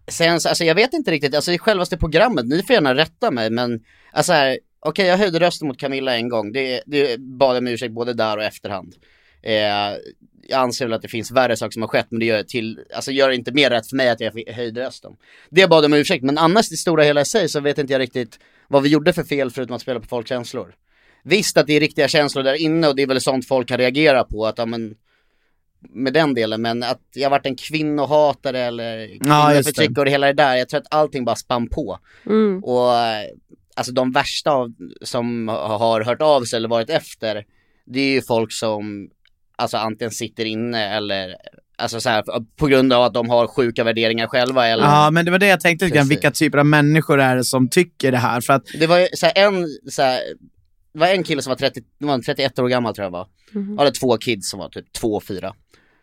sen, 0.12 0.42
så- 0.42 0.50
alltså 0.50 0.64
jag 0.64 0.76
vet 0.76 0.94
inte 0.94 1.12
riktigt, 1.12 1.36
alltså 1.36 1.52
i 1.52 1.58
självaste 1.58 1.98
programmet, 1.98 2.46
ni 2.46 2.64
får 2.64 2.74
gärna 2.74 2.96
rätta 2.96 3.32
mig 3.32 3.50
men 3.50 3.80
alltså 4.14 4.34
här, 4.34 4.60
okej 4.82 5.06
jag 5.06 5.18
höjde 5.18 5.40
rösten 5.40 5.68
mot 5.68 5.80
Camilla 5.80 6.16
en 6.16 6.30
gång, 6.30 6.52
det, 6.52 6.82
det 6.86 7.20
bad 7.20 7.56
jag 7.56 7.62
om 7.62 7.68
ursäkt 7.68 7.94
både 7.94 8.14
där 8.14 8.38
och 8.38 8.44
efterhand. 8.44 8.96
Eh, 9.44 9.98
jag 10.48 10.60
anser 10.60 10.86
väl 10.86 10.94
att 10.94 11.02
det 11.02 11.08
finns 11.08 11.32
värre 11.32 11.58
saker 11.58 11.72
som 11.72 11.82
har 11.82 11.90
skett 11.90 12.08
men 12.10 12.20
det 12.20 12.26
gör, 12.26 12.44
till, 12.44 12.80
alltså 12.96 13.12
gör 13.12 13.30
inte 13.30 13.52
mer 13.52 13.70
rätt 13.70 13.88
för 13.88 13.96
mig 13.96 14.10
att 14.10 14.20
jag 14.20 14.54
höjde 14.54 14.86
rösten. 14.86 15.12
Det 15.50 15.68
bad 15.68 15.84
jag 15.84 15.92
om 15.92 15.94
ursäkt 15.94 16.24
men 16.24 16.38
annars 16.38 16.72
i 16.72 16.78
stora 16.78 17.04
hela 17.04 17.22
i 17.22 17.26
sig 17.26 17.50
så 17.50 17.60
vet 17.60 17.78
inte 17.78 17.94
jag 17.94 18.00
riktigt 18.00 18.40
vad 18.68 18.84
vi 18.84 18.90
gjorde 18.90 19.14
för 19.14 19.24
fel 19.24 19.52
förutom 19.52 19.76
att 19.76 19.82
spela 19.82 20.00
på 20.00 20.08
folks 20.08 20.30
känslor. 20.30 20.76
Visst 21.24 21.58
att 21.58 21.68
det 21.68 21.74
är 21.74 21.80
riktiga 21.80 22.08
känslor 22.08 22.44
där 22.44 22.62
inne 22.62 22.88
och 22.88 22.96
det 22.96 23.02
är 23.02 23.08
väl 23.08 23.22
sånt 23.22 23.48
folk 23.48 23.68
kan 23.68 23.78
reagera 23.78 24.24
på 24.24 24.46
att 24.46 24.58
ja, 24.58 24.66
men 24.66 24.96
med 25.90 26.14
den 26.14 26.34
delen, 26.34 26.62
men 26.62 26.84
att 26.84 27.02
jag 27.14 27.30
varit 27.30 27.46
en 27.46 27.56
kvinnohatare 27.56 28.60
eller 28.60 29.00
Ja, 29.00 29.48
kvinnoförtryck 29.48 29.98
och 29.98 30.06
det 30.06 30.12
hela 30.12 30.28
det 30.28 30.34
där, 30.34 30.56
jag 30.56 30.70
tror 30.70 30.80
att 30.80 30.94
allting 30.94 31.26
bara 31.26 31.36
spann 31.36 31.70
på. 31.70 32.00
Mm. 32.26 32.64
Och 32.64 32.92
alltså 33.76 33.94
de 33.94 34.12
värsta 34.12 34.52
av, 34.52 34.74
som 35.02 35.48
har 35.48 36.02
hört 36.02 36.22
av 36.22 36.44
sig 36.44 36.58
eller 36.58 36.70
varit 36.70 36.90
efter, 36.90 37.44
det 37.86 38.00
är 38.00 38.12
ju 38.14 38.22
folk 38.22 38.52
som 38.52 39.10
alltså 39.56 39.78
antingen 39.78 40.12
sitter 40.12 40.46
inne 40.46 40.96
eller 40.98 41.36
Alltså 41.78 42.00
så 42.02 42.10
här, 42.10 42.24
på 42.58 42.68
grund 42.68 42.94
av 42.94 43.04
att 43.04 43.14
de 43.14 43.30
har 43.30 43.48
sjuka 43.48 43.84
värderingar 43.84 44.28
själva 44.28 44.68
eller 44.68 44.84
Ja, 44.84 45.12
men 45.12 45.26
det 45.26 45.32
var 45.32 45.40
det 45.40 45.48
jag 45.48 45.60
tänkte 45.60 45.86
lite 45.86 45.96
grann, 45.98 46.04
Precis. 46.08 46.18
vilka 46.18 46.32
typer 46.32 46.58
av 46.58 46.66
människor 46.66 47.22
är 47.22 47.36
det 47.36 47.44
som 47.44 47.70
tycker 47.70 48.12
det 48.12 48.18
här? 48.18 48.42
För 48.42 48.54
att, 48.54 48.66
Det 48.80 48.88
var 48.88 48.98
ju 49.00 49.08
så 49.14 49.26
här, 49.26 49.34
en, 49.48 49.68
så 49.92 50.02
här, 50.02 50.20
det 50.94 51.00
var 51.00 51.08
en 51.08 51.24
kille 51.24 51.42
som 51.42 51.50
var, 51.52 51.56
30, 51.58 51.82
det 52.00 52.06
var 52.06 52.20
31 52.22 52.60
år 52.60 52.68
gammal 52.68 52.96
tror 52.96 53.04
jag 53.06 53.12
var. 53.12 53.28
Mhm. 53.52 53.78
hade 53.78 53.92
två 53.92 54.18
kids 54.18 54.50
som 54.50 54.60
var 54.60 54.70
typ 54.70 54.94
2 54.94 55.14
och 55.16 55.24
4. 55.24 55.48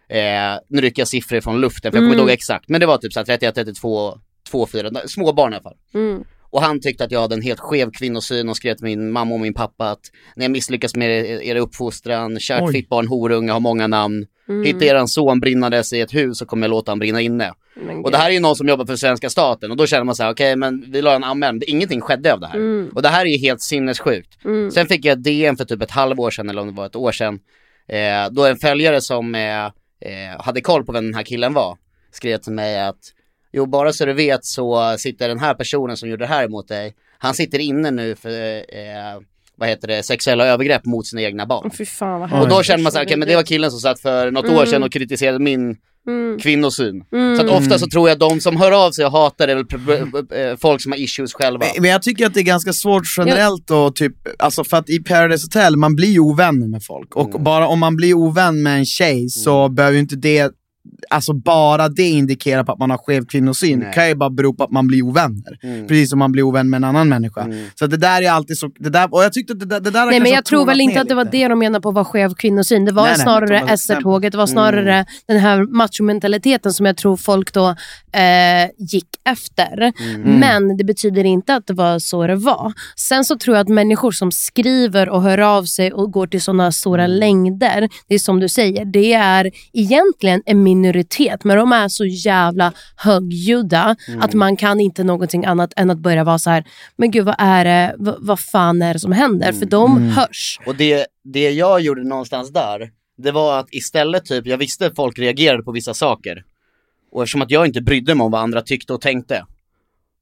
Eh, 0.08 0.58
nu 0.68 0.80
rycker 0.80 1.00
jag 1.00 1.08
siffror 1.08 1.40
från 1.40 1.60
luften 1.60 1.92
för 1.92 1.98
jag 1.98 2.02
kommer 2.02 2.06
Mm. 2.06 2.12
inte 2.20 2.20
ihåg 2.22 2.30
exakt, 2.38 2.68
men 2.68 2.80
det 2.80 2.86
var 2.86 2.98
typ 2.98 3.12
så 3.12 3.20
här 3.20 3.24
31, 3.24 3.54
32, 3.54 4.18
2 4.50 4.60
och 4.60 4.70
4, 4.70 4.90
små 5.06 5.32
barn 5.32 5.52
i 5.52 5.56
alla 5.56 5.62
fall. 5.62 5.76
Mm. 5.94 6.24
Och 6.50 6.62
han 6.62 6.80
tyckte 6.80 7.04
att 7.04 7.12
jag 7.12 7.20
hade 7.20 7.34
en 7.34 7.42
helt 7.42 7.60
skev 7.60 7.90
kvinnosyn 7.90 8.48
och 8.48 8.56
skrev 8.56 8.74
till 8.74 8.84
min 8.84 9.12
mamma 9.12 9.34
och 9.34 9.40
min 9.40 9.54
pappa 9.54 9.90
att 9.90 10.00
när 10.36 10.44
jag 10.44 10.50
misslyckas 10.50 10.96
med 10.96 11.10
er, 11.10 11.42
er 11.42 11.56
uppfostran, 11.56 12.40
kärt 12.40 12.72
fitt 12.72 12.88
barn, 12.88 13.08
horunge, 13.08 13.52
har 13.52 13.60
många 13.60 13.86
namn. 13.86 14.26
Mm. 14.48 14.64
Hittar 14.64 14.86
eran 14.86 15.08
son 15.08 15.40
brinnandes 15.40 15.92
i 15.92 16.00
ett 16.00 16.14
hus 16.14 16.38
så 16.38 16.46
kommer 16.46 16.66
jag 16.66 16.70
låta 16.70 16.90
han 16.90 16.98
brinna 16.98 17.20
inne. 17.20 17.52
Men 17.86 18.04
Och 18.04 18.10
det 18.10 18.16
här 18.16 18.28
är 18.28 18.34
ju 18.34 18.40
någon 18.40 18.56
som 18.56 18.68
jobbar 18.68 18.84
för 18.84 18.96
svenska 18.96 19.30
staten 19.30 19.70
och 19.70 19.76
då 19.76 19.86
känner 19.86 20.04
man 20.04 20.14
så 20.14 20.22
här: 20.22 20.32
okej 20.32 20.56
men 20.56 20.84
vi 20.90 21.02
la 21.02 21.14
en 21.14 21.24
anmälan, 21.24 21.62
ingenting 21.66 22.00
skedde 22.00 22.32
av 22.32 22.40
det 22.40 22.46
här. 22.46 22.54
Mm. 22.54 22.90
Och 22.94 23.02
det 23.02 23.08
här 23.08 23.26
är 23.26 23.30
ju 23.30 23.38
helt 23.38 23.62
sinnessjukt. 23.62 24.44
Mm. 24.44 24.70
Sen 24.70 24.86
fick 24.86 25.04
jag 25.04 25.22
DM 25.22 25.56
för 25.56 25.64
typ 25.64 25.82
ett 25.82 25.90
halvår 25.90 26.30
sedan 26.30 26.48
eller 26.48 26.62
om 26.62 26.68
det 26.68 26.74
var 26.74 26.86
ett 26.86 26.96
år 26.96 27.12
sedan. 27.12 27.40
Eh, 27.88 28.30
då 28.30 28.46
en 28.46 28.56
följare 28.56 29.00
som 29.00 29.34
eh, 29.34 29.64
eh, 29.64 29.70
hade 30.40 30.60
koll 30.60 30.84
på 30.84 30.92
vem 30.92 31.04
den 31.04 31.14
här 31.14 31.22
killen 31.22 31.54
var 31.54 31.78
skrev 32.12 32.38
till 32.38 32.52
mig 32.52 32.80
att 32.80 32.98
Jo 33.58 33.66
bara 33.66 33.92
så 33.92 34.04
du 34.04 34.12
vet 34.12 34.44
så 34.44 34.94
sitter 34.98 35.28
den 35.28 35.38
här 35.38 35.54
personen 35.54 35.96
som 35.96 36.08
gjorde 36.08 36.24
det 36.24 36.28
här 36.28 36.48
mot 36.48 36.68
dig, 36.68 36.94
han 37.18 37.34
sitter 37.34 37.58
inne 37.58 37.90
nu 37.90 38.16
för 38.16 38.30
eh, 38.56 39.20
vad 39.56 39.68
heter 39.68 39.88
det, 39.88 40.02
sexuella 40.02 40.46
övergrepp 40.46 40.84
mot 40.86 41.06
sina 41.06 41.22
egna 41.22 41.46
barn. 41.46 41.70
Fy 41.78 41.84
fan. 41.84 42.32
Och 42.32 42.48
då 42.48 42.62
känner 42.62 42.82
man 42.82 42.92
såhär, 42.92 43.04
okej 43.06 43.16
men 43.16 43.28
det 43.28 43.36
var 43.36 43.42
killen 43.42 43.70
som 43.70 43.80
satt 43.80 44.00
för 44.00 44.30
något 44.30 44.48
år 44.48 44.66
sedan 44.66 44.82
och 44.82 44.92
kritiserade 44.92 45.38
min 45.38 45.76
Mm. 46.08 46.38
kvinnosyn. 46.38 47.04
Mm. 47.12 47.36
Så 47.36 47.44
att 47.44 47.50
ofta 47.50 47.78
så 47.78 47.86
tror 47.86 48.08
jag 48.08 48.14
att 48.14 48.30
de 48.30 48.40
som 48.40 48.56
hör 48.56 48.86
av 48.86 48.90
sig 48.90 49.04
och 49.06 49.12
hatar 49.12 49.48
är 49.48 49.54
väl 49.86 50.50
eh, 50.50 50.56
folk 50.56 50.80
som 50.82 50.92
har 50.92 50.98
issues 50.98 51.32
själva. 51.34 51.66
Men 51.80 51.90
jag 51.90 52.02
tycker 52.02 52.26
att 52.26 52.34
det 52.34 52.40
är 52.40 52.44
ganska 52.44 52.72
svårt 52.72 53.02
generellt 53.18 53.70
och 53.70 53.96
typ, 53.96 54.12
alltså 54.38 54.64
för 54.64 54.76
att 54.76 54.90
i 54.90 54.98
Paradise 55.02 55.44
Hotel, 55.46 55.76
man 55.76 55.96
blir 55.96 56.08
ju 56.08 56.20
ovänner 56.20 56.66
med 56.68 56.84
folk. 56.84 57.16
Och 57.16 57.28
Mm. 57.30 57.44
bara 57.44 57.68
om 57.68 57.78
man 57.78 57.96
blir 57.96 58.14
ovän 58.14 58.62
med 58.62 58.78
en 58.78 58.86
tjej 58.86 59.28
så 59.28 59.68
behöver 59.68 59.94
ju 59.94 60.00
inte 60.00 60.16
det, 60.16 60.50
alltså 61.10 61.32
bara 61.32 61.88
det 61.88 62.02
indikera 62.02 62.64
på 62.64 62.72
att 62.72 62.78
man 62.78 62.90
har 62.90 62.98
skev 62.98 63.26
kvinnosyn. 63.26 63.78
Nej. 63.78 63.88
Det 63.88 63.94
kan 63.94 64.08
ju 64.08 64.14
bara 64.14 64.30
bero 64.30 64.54
på 64.54 64.64
att 64.64 64.70
man 64.70 64.86
blir 64.86 65.02
ovänner. 65.02 65.58
Mm. 65.62 65.86
Precis 65.86 66.10
som 66.10 66.18
man 66.18 66.32
blir 66.32 66.42
ovän 66.42 66.70
med 66.70 66.76
en 66.76 66.84
annan 66.84 67.08
människa. 67.08 67.40
Mm. 67.40 67.66
Så 67.74 67.86
det 67.86 67.96
där 67.96 68.22
är 68.22 68.30
alltid 68.30 68.58
så, 68.58 68.70
det 68.78 68.90
där, 68.90 69.14
och 69.14 69.24
jag 69.24 69.32
tyckte 69.32 69.52
att 69.52 69.60
det 69.60 69.66
där, 69.66 69.80
det 69.80 69.90
där 69.90 70.06
Nej 70.06 70.20
men 70.20 70.32
jag 70.32 70.44
tror 70.44 70.66
väl 70.66 70.80
inte 70.80 71.00
att 71.00 71.08
det 71.08 71.14
var 71.14 71.24
lite. 71.24 71.36
det 71.36 71.48
de 71.48 71.58
menade 71.58 71.82
på 71.82 71.90
var 71.90 72.04
skev 72.04 72.34
kvinnosyn. 72.34 72.84
Det 72.84 72.92
var 72.92 73.02
Nej, 73.02 73.12
nej, 73.16 73.22
snarare 73.22 73.60
ett 73.60 73.80
SR-tåget, 73.80 74.32
det 74.32 74.38
var 74.38 74.46
snarare 74.46 75.06
den 75.26 75.38
här 75.38 75.62
machomentaliteten 75.62 76.72
som 76.72 76.86
jag 76.86 76.96
tror 76.96 77.16
folk 77.16 77.52
då 77.52 77.68
eh, 78.12 78.70
gick 78.78 79.08
efter. 79.24 79.92
Men 80.24 80.76
det 80.76 80.84
betyder 80.84 81.24
inte 81.24 81.54
att 81.54 81.66
det 81.66 81.74
var 81.74 81.98
så 81.98 82.26
det 82.26 82.36
var. 82.36 82.72
Sen 82.96 83.24
så 83.24 83.38
tror 83.38 83.56
jag 83.56 83.62
att 83.62 83.68
människor 83.68 84.10
som 84.10 84.32
skriver 84.32 85.08
och 85.08 85.22
hör 85.22 85.38
av 85.38 85.64
sig 85.64 85.92
och 85.92 86.12
går 86.12 86.26
till 86.26 86.42
sådana 86.42 86.72
stora 86.72 87.06
längder, 87.06 87.88
det 88.08 88.14
är 88.14 88.18
som 88.18 88.40
du 88.40 88.48
säger, 88.48 88.84
det 88.84 89.12
är 89.12 89.50
egentligen 89.72 90.42
en 90.46 90.62
minoritet 90.80 91.44
men 91.44 91.56
de 91.56 91.72
är 91.72 91.88
så 91.88 92.04
jävla 92.04 92.72
högljudda 92.96 93.96
att 94.20 94.34
man 94.34 94.56
kan 94.56 94.80
inte 94.80 95.04
någonting 95.04 95.44
annat 95.44 95.72
än 95.76 95.90
att 95.90 95.98
börja 95.98 96.24
vara 96.24 96.38
så 96.38 96.50
här, 96.50 96.64
men 96.96 97.10
gud 97.10 97.24
vad 97.24 97.34
är 97.38 97.64
det, 97.64 97.94
vad, 97.98 98.16
vad 98.18 98.40
fan 98.40 98.82
är 98.82 98.92
det 98.94 99.00
som 99.00 99.12
händer? 99.12 99.52
För 99.52 99.66
de 99.66 100.02
hörs. 100.08 100.60
Och 100.66 100.74
det, 100.74 101.06
det 101.24 101.50
jag 101.50 101.80
gjorde 101.80 102.04
någonstans 102.04 102.52
där, 102.52 102.90
det 103.16 103.30
var 103.30 103.58
att 103.58 103.68
istället 103.70 104.24
typ, 104.24 104.46
jag 104.46 104.58
visste 104.58 104.86
att 104.86 104.96
folk 104.96 105.18
reagerade 105.18 105.62
på 105.62 105.72
vissa 105.72 105.94
saker. 105.94 106.44
Och 107.12 107.22
eftersom 107.22 107.42
att 107.42 107.50
jag 107.50 107.66
inte 107.66 107.80
brydde 107.80 108.14
mig 108.14 108.24
om 108.24 108.30
vad 108.30 108.40
andra 108.40 108.62
tyckte 108.62 108.92
och 108.92 109.00
tänkte, 109.00 109.44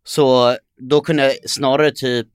så 0.05 0.57
då 0.81 1.01
kunde 1.01 1.23
jag 1.23 1.51
snarare 1.51 1.91
typ, 1.91 2.29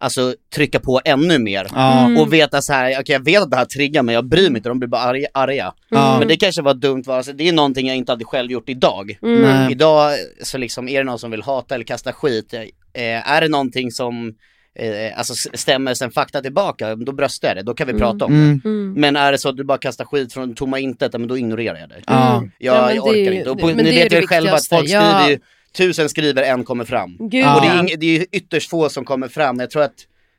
alltså 0.00 0.34
trycka 0.54 0.80
på 0.80 1.00
ännu 1.04 1.38
mer. 1.38 1.66
Mm. 1.76 2.16
Och 2.18 2.32
veta 2.32 2.62
så 2.62 2.72
här, 2.72 2.90
okej 3.00 3.12
jag 3.12 3.24
vet 3.24 3.42
att 3.42 3.50
det 3.50 3.56
här 3.56 3.64
triggar 3.64 4.02
mig, 4.02 4.14
jag 4.14 4.24
bryr 4.28 4.50
mig 4.50 4.56
inte, 4.58 4.68
de 4.68 4.78
blir 4.78 4.88
bara 4.88 5.02
arga. 5.02 5.28
arga. 5.34 5.72
Ja. 5.88 6.18
Men 6.18 6.28
det 6.28 6.36
kanske 6.36 6.62
var 6.62 6.74
dumt, 6.74 7.04
alltså, 7.06 7.32
det 7.32 7.48
är 7.48 7.52
någonting 7.52 7.86
jag 7.86 7.96
inte 7.96 8.12
hade 8.12 8.24
själv 8.24 8.50
gjort 8.50 8.68
idag. 8.68 9.18
Mm. 9.22 9.70
Idag 9.70 10.12
så 10.42 10.58
liksom 10.58 10.88
är 10.88 10.98
det 10.98 11.04
någon 11.04 11.18
som 11.18 11.30
vill 11.30 11.42
hata 11.42 11.74
eller 11.74 11.84
kasta 11.84 12.12
skit, 12.12 12.54
eh, 12.54 13.30
är 13.32 13.40
det 13.40 13.48
någonting 13.48 13.90
som 13.92 14.34
eh, 14.78 15.18
alltså 15.18 15.34
stämmer 15.54 15.94
sen 15.94 16.10
fakta 16.10 16.40
tillbaka, 16.40 16.94
då 16.96 17.12
bröstar 17.12 17.48
jag 17.48 17.56
det, 17.56 17.62
då 17.62 17.74
kan 17.74 17.86
vi 17.86 17.94
prata 17.94 18.24
om 18.24 18.32
Mm. 18.32 18.60
det. 18.64 18.68
Mm. 18.68 18.92
Men 18.92 19.16
är 19.16 19.32
det 19.32 19.38
så 19.38 19.48
att 19.48 19.56
du 19.56 19.64
bara 19.64 19.78
kastar 19.78 20.04
skit 20.04 20.32
från 20.32 20.54
tomma 20.54 20.78
intet, 20.78 21.12
men 21.12 21.28
då 21.28 21.38
ignorerar 21.38 21.78
jag. 21.78 21.90
Mm. 21.90 22.00
Jag, 22.06 22.76
Ja, 22.76 22.88
jag 22.88 22.96
det 22.96 23.00
orkar 23.00 23.14
ju- 23.32 23.38
inte. 23.38 23.50
Och 23.50 23.58
på, 23.58 23.66
men 23.66 23.76
ni 23.76 23.82
det 23.84 23.90
vet 23.90 24.10
det 24.10 24.20
ju 24.20 24.26
själva 24.26 24.52
att 24.52 24.66
folk 24.66 24.88
Ja. 24.88 25.00
skriver 25.00 25.28
ju, 25.30 25.38
tusen 25.76 26.08
skriver, 26.08 26.42
en 26.42 26.64
kommer 26.64 26.84
fram. 26.84 27.16
Gud, 27.18 27.46
Och 27.46 27.60
det 27.60 27.66
är, 27.68 27.78
ing, 27.80 27.90
det 27.98 28.06
är 28.16 28.26
ytterst 28.32 28.70
få 28.70 28.88
som 28.88 29.04
kommer 29.04 29.28
fram, 29.28 29.60
jag 29.60 29.70
tror 29.70 29.82
att 29.82 29.94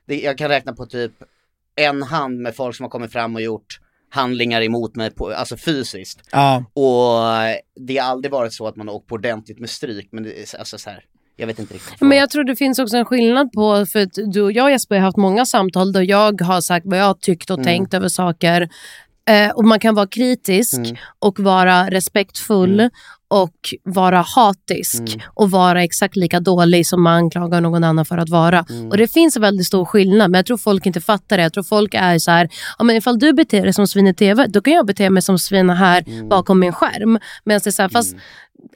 det, 0.07 0.21
jag 0.21 0.37
kan 0.37 0.47
räkna 0.49 0.73
på 0.73 0.85
typ 0.85 1.11
en 1.75 2.03
hand 2.03 2.37
med 2.39 2.55
folk 2.55 2.75
som 2.75 2.83
har 2.83 2.89
kommit 2.89 3.11
fram 3.11 3.35
och 3.35 3.41
gjort 3.41 3.79
handlingar 4.11 4.61
emot 4.61 4.95
mig, 4.95 5.11
på, 5.11 5.31
alltså 5.33 5.57
fysiskt. 5.57 6.19
Ja. 6.31 6.63
Och 6.73 7.55
det 7.85 7.97
har 7.97 8.09
aldrig 8.11 8.31
varit 8.31 8.53
så 8.53 8.67
att 8.67 8.75
man 8.75 8.87
har 8.87 8.95
åkt 8.95 9.07
på 9.07 9.15
ordentligt 9.15 9.59
med 9.59 9.69
stryk, 9.69 10.07
men 10.11 10.23
det 10.23 10.53
alltså 10.59 10.77
så 10.77 10.89
här, 10.89 11.03
jag 11.35 11.47
vet 11.47 11.59
inte 11.59 11.73
riktigt. 11.73 12.01
Men 12.01 12.17
jag 12.17 12.29
tror 12.29 12.43
det 12.43 12.55
finns 12.55 12.79
också 12.79 12.97
en 12.97 13.05
skillnad 13.05 13.51
på, 13.51 13.85
för 13.85 13.99
att 14.01 14.13
du 14.33 14.41
och 14.41 14.51
jag 14.51 14.71
Jesper 14.71 14.95
har 14.95 15.01
haft 15.01 15.17
många 15.17 15.45
samtal 15.45 15.91
där 15.91 16.01
jag 16.01 16.41
har 16.41 16.61
sagt 16.61 16.85
vad 16.85 16.99
jag 16.99 17.05
har 17.05 17.13
tyckt 17.13 17.49
och 17.49 17.57
Mm. 17.57 17.65
tänkt 17.65 17.93
över 17.93 18.07
saker. 18.07 18.69
Eh, 19.29 19.49
och 19.49 19.65
man 19.65 19.79
kan 19.79 19.95
vara 19.95 20.07
kritisk 20.07 20.77
Mm. 20.77 20.95
och 21.19 21.39
vara 21.39 21.89
respektfull 21.89 22.89
och 23.31 23.55
vara 23.83 24.21
hatisk 24.21 24.99
Mm. 24.99 25.19
och 25.33 25.51
vara 25.51 25.83
exakt 25.83 26.15
lika 26.15 26.39
dålig 26.39 26.87
som 26.87 27.03
man 27.03 27.13
anklagar 27.13 27.61
någon 27.61 27.83
annan 27.83 28.05
för 28.05 28.17
att 28.17 28.29
vara. 28.29 28.65
Mm. 28.69 28.87
Och 28.89 28.97
det 28.97 29.07
finns 29.07 29.35
en 29.35 29.41
väldigt 29.41 29.65
stor 29.67 29.85
skillnad 29.85 30.31
men 30.31 30.37
jag 30.39 30.45
tror 30.45 30.57
folk 30.57 30.85
inte 30.85 31.01
fattar 31.01 31.37
det. 31.37 31.43
Jag 31.43 31.53
tror 31.53 31.63
folk 31.63 31.93
är 31.93 32.19
så 32.19 32.31
här, 32.31 32.49
ja, 32.77 32.83
men 32.83 32.95
ifall 32.95 33.19
du 33.19 33.33
beter 33.33 33.61
dig 33.63 33.73
som 33.73 33.87
svin 33.87 34.07
i 34.07 34.13
tv 34.13 34.47
då 34.47 34.61
kan 34.61 34.73
jag 34.73 34.85
bete 34.85 35.09
mig 35.09 35.21
som 35.21 35.39
svin 35.39 35.69
här 35.69 36.03
Mm. 36.07 36.29
bakom 36.29 36.59
min 36.59 36.73
skärm. 36.73 37.19
Men 37.43 37.59
det 37.63 37.67
är 37.67 37.71
så 37.71 37.81
här, 37.81 37.89
fast 37.89 38.15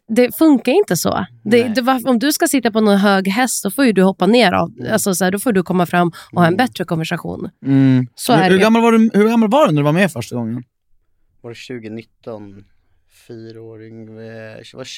det 0.07 0.37
funkar 0.37 0.71
inte 0.71 0.97
så. 0.97 1.25
Det, 1.43 1.63
det, 1.67 1.81
var- 1.81 2.07
om 2.09 2.19
du 2.19 2.31
ska 2.31 2.47
sitta 2.47 2.71
på 2.71 2.81
någon 2.81 2.97
hög 2.97 3.27
häst, 3.27 3.63
då 3.63 3.71
får 3.71 3.85
ju 3.85 3.91
du 3.93 4.03
hoppa 4.03 4.27
ner 4.27 4.51
av. 4.51 4.71
Alltså, 4.91 5.15
så 5.15 5.23
här, 5.23 5.31
då 5.31 5.39
får 5.39 5.51
du 5.51 5.63
komma 5.63 5.85
fram 5.85 6.11
och 6.31 6.41
ha 6.41 6.47
en 6.47 6.57
bättre 6.57 6.83
konversation. 6.85 7.49
Mm. 7.65 8.07
Så 8.15 8.33
hur, 8.33 8.41
är 8.43 8.51
hur, 8.51 8.57
gammal 8.59 8.81
var 8.81 8.91
du, 8.91 9.09
hur 9.13 9.27
gammal 9.29 9.49
var 9.49 9.67
du 9.67 9.73
när 9.73 9.81
du 9.81 9.85
var 9.85 9.91
med 9.93 10.11
första 10.11 10.35
gången? 10.35 10.63
Var 11.41 11.49
det 11.49 11.55
2019, 11.79 12.63
fyraåring, 13.27 14.03
eh, 14.19 14.63
var 14.77 14.89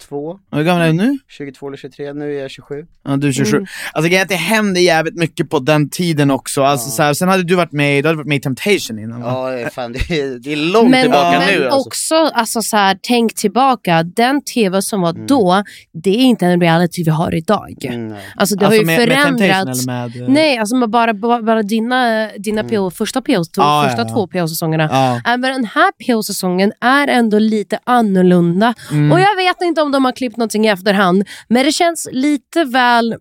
22, 0.00 0.38
Hur 0.52 0.62
gammal 0.62 0.82
är 0.82 0.86
du 0.86 0.92
nu? 0.92 1.18
22 1.28 1.66
eller 1.68 1.76
23, 1.76 2.12
nu 2.12 2.36
är 2.36 2.42
jag 2.42 2.50
27. 2.50 2.86
Ja, 3.04 3.16
du 3.16 3.28
är 3.28 3.32
27. 3.32 3.64
Alltså 3.92 4.08
grejen 4.08 4.20
är 4.20 4.22
att 4.22 4.28
det 4.28 4.34
hände 4.34 4.80
jävligt 4.80 5.14
mycket 5.16 5.50
på 5.50 5.58
den 5.58 5.90
tiden 5.90 6.30
också. 6.30 6.62
Alltså, 6.62 6.90
så 6.90 7.02
här, 7.02 7.14
sen 7.14 7.28
hade 7.28 7.42
du 7.42 7.54
varit 7.54 7.72
med, 7.72 8.04
du 8.04 8.08
hade 8.08 8.16
varit 8.16 8.26
med 8.28 8.36
i 8.36 8.40
Temptation 8.40 8.98
innan 8.98 9.22
va? 9.22 9.52
Ja, 9.60 9.68
fan 9.70 9.92
det 9.92 9.98
är, 9.98 10.38
det 10.38 10.52
är 10.52 10.56
långt 10.56 10.90
Men, 10.90 11.02
tillbaka 11.02 11.38
men 11.38 11.48
nu 11.60 11.64
alltså. 11.68 11.88
också, 11.88 12.14
alltså, 12.14 12.62
så 12.62 12.76
här, 12.76 12.98
tänk 13.02 13.34
tillbaka. 13.34 14.02
Den 14.02 14.42
tv 14.44 14.82
som 14.82 15.00
var 15.00 15.10
Mm. 15.10 15.26
då, 15.26 15.62
det 15.92 16.10
är 16.10 16.14
inte 16.24 16.46
en 16.46 16.60
reality 16.60 17.02
vi 17.04 17.10
har 17.10 17.34
idag. 17.34 17.74
Mm, 17.84 18.08
nej. 18.08 18.18
Alltså, 18.36 18.56
det 18.56 18.66
alltså 18.66 18.76
har 18.78 18.80
ju 18.80 18.86
med, 18.86 18.98
med 18.98 19.08
Temptation 19.08 19.38
förändrats. 19.38 19.86
eller 19.86 20.08
med... 20.08 20.22
eh, 20.22 20.28
Nej, 20.28 20.58
alltså 20.58 20.76
med 20.76 20.90
bara, 20.90 21.14
bara, 21.14 21.42
bara 21.42 21.62
dina, 21.62 22.28
dina 22.38 22.64
PO, 22.64 22.90
första, 22.90 23.22
PO, 23.22 23.44
to, 23.44 23.50
Ja, 23.56 23.82
ja, 23.82 23.88
första 23.88 24.02
ja. 24.02 24.14
två 24.14 24.26
PO-säsongerna. 24.26 24.88
Ja. 24.92 25.20
Även 25.32 25.42
den 25.52 25.64
här 25.64 25.90
PO-säsongen 26.06 26.72
är 26.80 27.08
ändå 27.08 27.38
lite 27.38 27.78
annorlunda. 27.84 28.74
Mm. 28.90 29.12
Och 29.12 29.20
jag 29.20 29.36
vet 29.36 29.56
inte 29.62 29.82
om 29.82 29.85
de 29.92 30.04
har 30.04 30.12
klippt 30.12 30.36
någonting 30.36 30.66
i 30.66 30.68
efterhand, 30.68 31.24
men 31.48 31.64
det 31.64 31.72
känns 31.72 32.08
lite 32.12 32.64
väl 32.64 33.16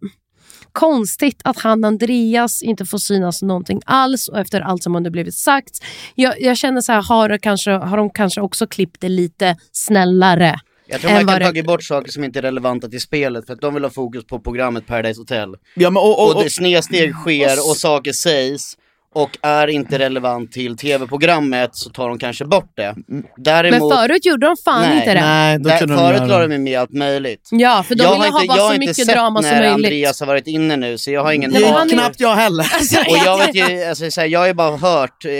konstigt 0.72 1.42
att 1.44 1.60
han 1.60 1.84
Andreas 1.84 2.62
inte 2.62 2.86
får 2.86 2.98
synas 2.98 3.42
någonting 3.42 3.82
alls 3.86 4.28
och 4.28 4.40
efter 4.40 4.62
allt 4.62 4.84
som 4.84 4.94
har 4.96 5.10
blivit 5.10 5.36
sagt. 5.36 5.84
Jag, 6.16 6.42
jag 6.42 6.58
känner 6.58 6.82
så 6.82 6.92
här, 6.92 7.02
har, 7.02 7.38
kanske, 7.38 7.72
har 7.72 7.98
de 7.98 8.10
kanske 8.10 8.42
också 8.42 8.68
klippt 8.68 9.02
det 9.02 9.10
lite 9.10 9.58
snällare? 9.72 10.56
Jag 10.88 11.02
tror 11.02 11.12
man 11.12 11.28
kan 11.28 11.40
det- 11.40 11.46
tagit 11.46 11.66
bort 11.66 11.84
saker 11.84 12.12
som 12.12 12.24
inte 12.24 12.40
är 12.40 12.44
relevanta 12.44 12.88
till 12.88 13.02
spelet 13.02 13.46
för 13.46 13.54
att 13.54 13.62
de 13.62 13.74
vill 13.74 13.84
ha 13.84 13.90
fokus 13.92 14.26
på 14.26 14.40
programmet 14.40 14.88
Paradise 14.88 15.22
Hotel. 15.22 15.56
Ja, 15.76 15.90
men, 15.90 15.98
och, 15.98 16.10
Och, 16.10 16.30
och, 16.30 16.36
och, 16.36 16.44
det 16.44 16.50
snedsteg 16.50 17.14
sker 17.14 17.70
och 17.70 17.78
saker 17.78 18.12
sägs 18.14 18.78
och 19.16 19.38
är 19.42 19.68
inte 19.68 20.00
relevant 20.00 20.52
till 20.52 20.78
tv-programmet 20.78 21.70
så 21.76 21.90
tar 21.90 22.10
de 22.10 22.20
kanske 22.20 22.46
bort 22.46 22.72
det. 22.76 22.96
Men 23.08 23.24
Däremot, 23.38 23.94
förut 23.96 24.26
gjorde 24.26 24.46
de 24.46 24.56
fan 24.66 24.82
Nej, 24.82 24.98
inte 24.98 25.14
det. 25.14 25.22
nej, 25.22 25.60
då 25.60 25.70
kunde 25.70 25.94
de 25.96 26.00
förut 26.00 26.18
göra 26.18 26.28
la 26.28 26.40
det. 26.40 26.48
de 26.48 26.58
med 26.58 26.80
allt 26.80 26.92
möjligt. 26.94 27.50
Ja, 27.52 27.84
för 27.88 27.96
de 27.96 28.04
jag 28.04 28.12
ville 28.12 28.24
har 28.26 28.32
ha 28.32 28.42
inte, 28.42 28.48
bara 28.48 28.58
jag 28.58 28.64
har 28.64 28.70
så 28.70 28.74
inte 28.74 28.80
mycket 28.80 28.96
sett 28.96 29.08
drama 29.08 29.42
som 29.42 29.52
när 29.52 29.60
möjligt. 29.60 29.74
Andreas 29.74 30.20
har 30.20 30.28
varit 30.28 30.48
inne 30.48 30.76
nu 30.76 30.98
så 30.98 31.12
jag 31.12 31.24
har 31.24 31.32
ingen 31.32 31.52
men 31.52 31.64
han 31.64 31.88
är- 31.90 31.94
knappt 31.94 32.20
jag 32.20 32.36
heller. 32.36 32.66
Och 33.10 33.18
jag 33.26 33.38
vet 33.38 33.56
ju, 33.56 33.84
alltså, 33.84 34.12
så 34.12 34.22
här, 34.22 34.28
jag 34.28 34.40
har 34.40 34.48
ju 34.48 34.54
bara 34.54 34.78
hört 34.78 35.26
eh, 35.26 35.32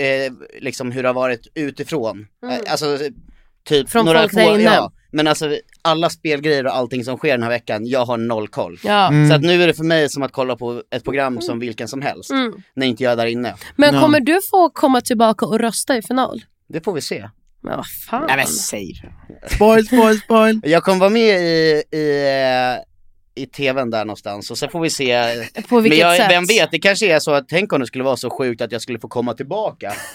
liksom 0.60 0.92
hur 0.92 1.02
det 1.02 1.08
har 1.08 1.14
varit 1.14 1.46
utifrån. 1.54 2.26
Eh, 2.50 2.72
Alltså 2.72 2.98
typ 3.68 3.76
Mm. 3.78 3.86
Från 3.86 4.04
några 4.06 4.20
folk 4.20 4.32
få, 4.32 4.38
där 4.38 4.54
inne. 4.54 4.62
ja. 4.64 4.92
Men 5.12 5.26
alltså 5.26 5.56
alla 5.86 6.10
spelgrejer 6.10 6.66
och 6.66 6.76
allting 6.76 7.04
som 7.04 7.16
sker 7.16 7.30
den 7.30 7.42
här 7.42 7.50
veckan, 7.50 7.86
jag 7.86 8.04
har 8.04 8.16
noll 8.16 8.48
koll. 8.48 8.78
Ja. 8.84 9.08
Mm. 9.08 9.28
Så 9.28 9.34
att 9.34 9.42
nu 9.42 9.62
är 9.62 9.66
det 9.66 9.74
för 9.74 9.84
mig 9.84 10.08
som 10.08 10.22
att 10.22 10.32
kolla 10.32 10.56
på 10.56 10.82
ett 10.90 11.04
program 11.04 11.40
som 11.40 11.58
vilken 11.58 11.88
som 11.88 12.02
helst. 12.02 12.30
Mm. 12.30 12.52
När 12.74 12.86
inte 12.86 13.02
jag 13.02 13.12
är 13.12 13.16
där 13.16 13.26
inne. 13.26 13.54
Men 13.76 13.94
Ja. 13.94 14.00
kommer 14.00 14.20
du 14.20 14.40
få 14.50 14.70
komma 14.70 15.00
tillbaka 15.00 15.46
och 15.46 15.58
rösta 15.60 15.96
i 15.96 16.02
final? 16.02 16.44
Det 16.68 16.80
får 16.84 16.92
vi 16.92 17.00
se. 17.00 17.28
Men 17.60 17.76
vad 17.76 17.86
fan. 18.10 18.24
Nej 18.26 18.36
men 18.36 18.46
säg. 18.46 19.02
Spoil, 19.50 19.86
spoil, 19.86 20.18
spoil. 20.20 20.60
Jag 20.64 20.82
kommer 20.82 20.98
vara 20.98 21.10
med 21.10 21.40
i, 21.40 21.82
i 21.96 22.26
i 23.36 23.46
tvn 23.46 23.90
där 23.90 24.04
någonstans 24.04 24.50
och 24.50 24.58
sen 24.58 24.70
får 24.70 24.80
vi 24.80 24.90
se. 24.90 25.24
På 25.68 25.74
Men 25.74 25.82
vilket 25.82 25.98
jag, 26.00 26.16
sätt? 26.16 26.30
vem 26.30 26.44
vet, 26.44 26.70
det 26.70 26.78
kanske 26.78 27.06
är 27.14 27.18
så 27.18 27.30
att 27.30 27.48
tänk 27.48 27.72
om 27.72 27.80
det 27.80 27.86
skulle 27.86 28.04
vara 28.04 28.16
så 28.16 28.30
sjukt 28.30 28.60
att 28.60 28.72
jag 28.72 28.82
skulle 28.82 28.98
få 28.98 29.08
komma 29.08 29.34
tillbaka. 29.34 29.92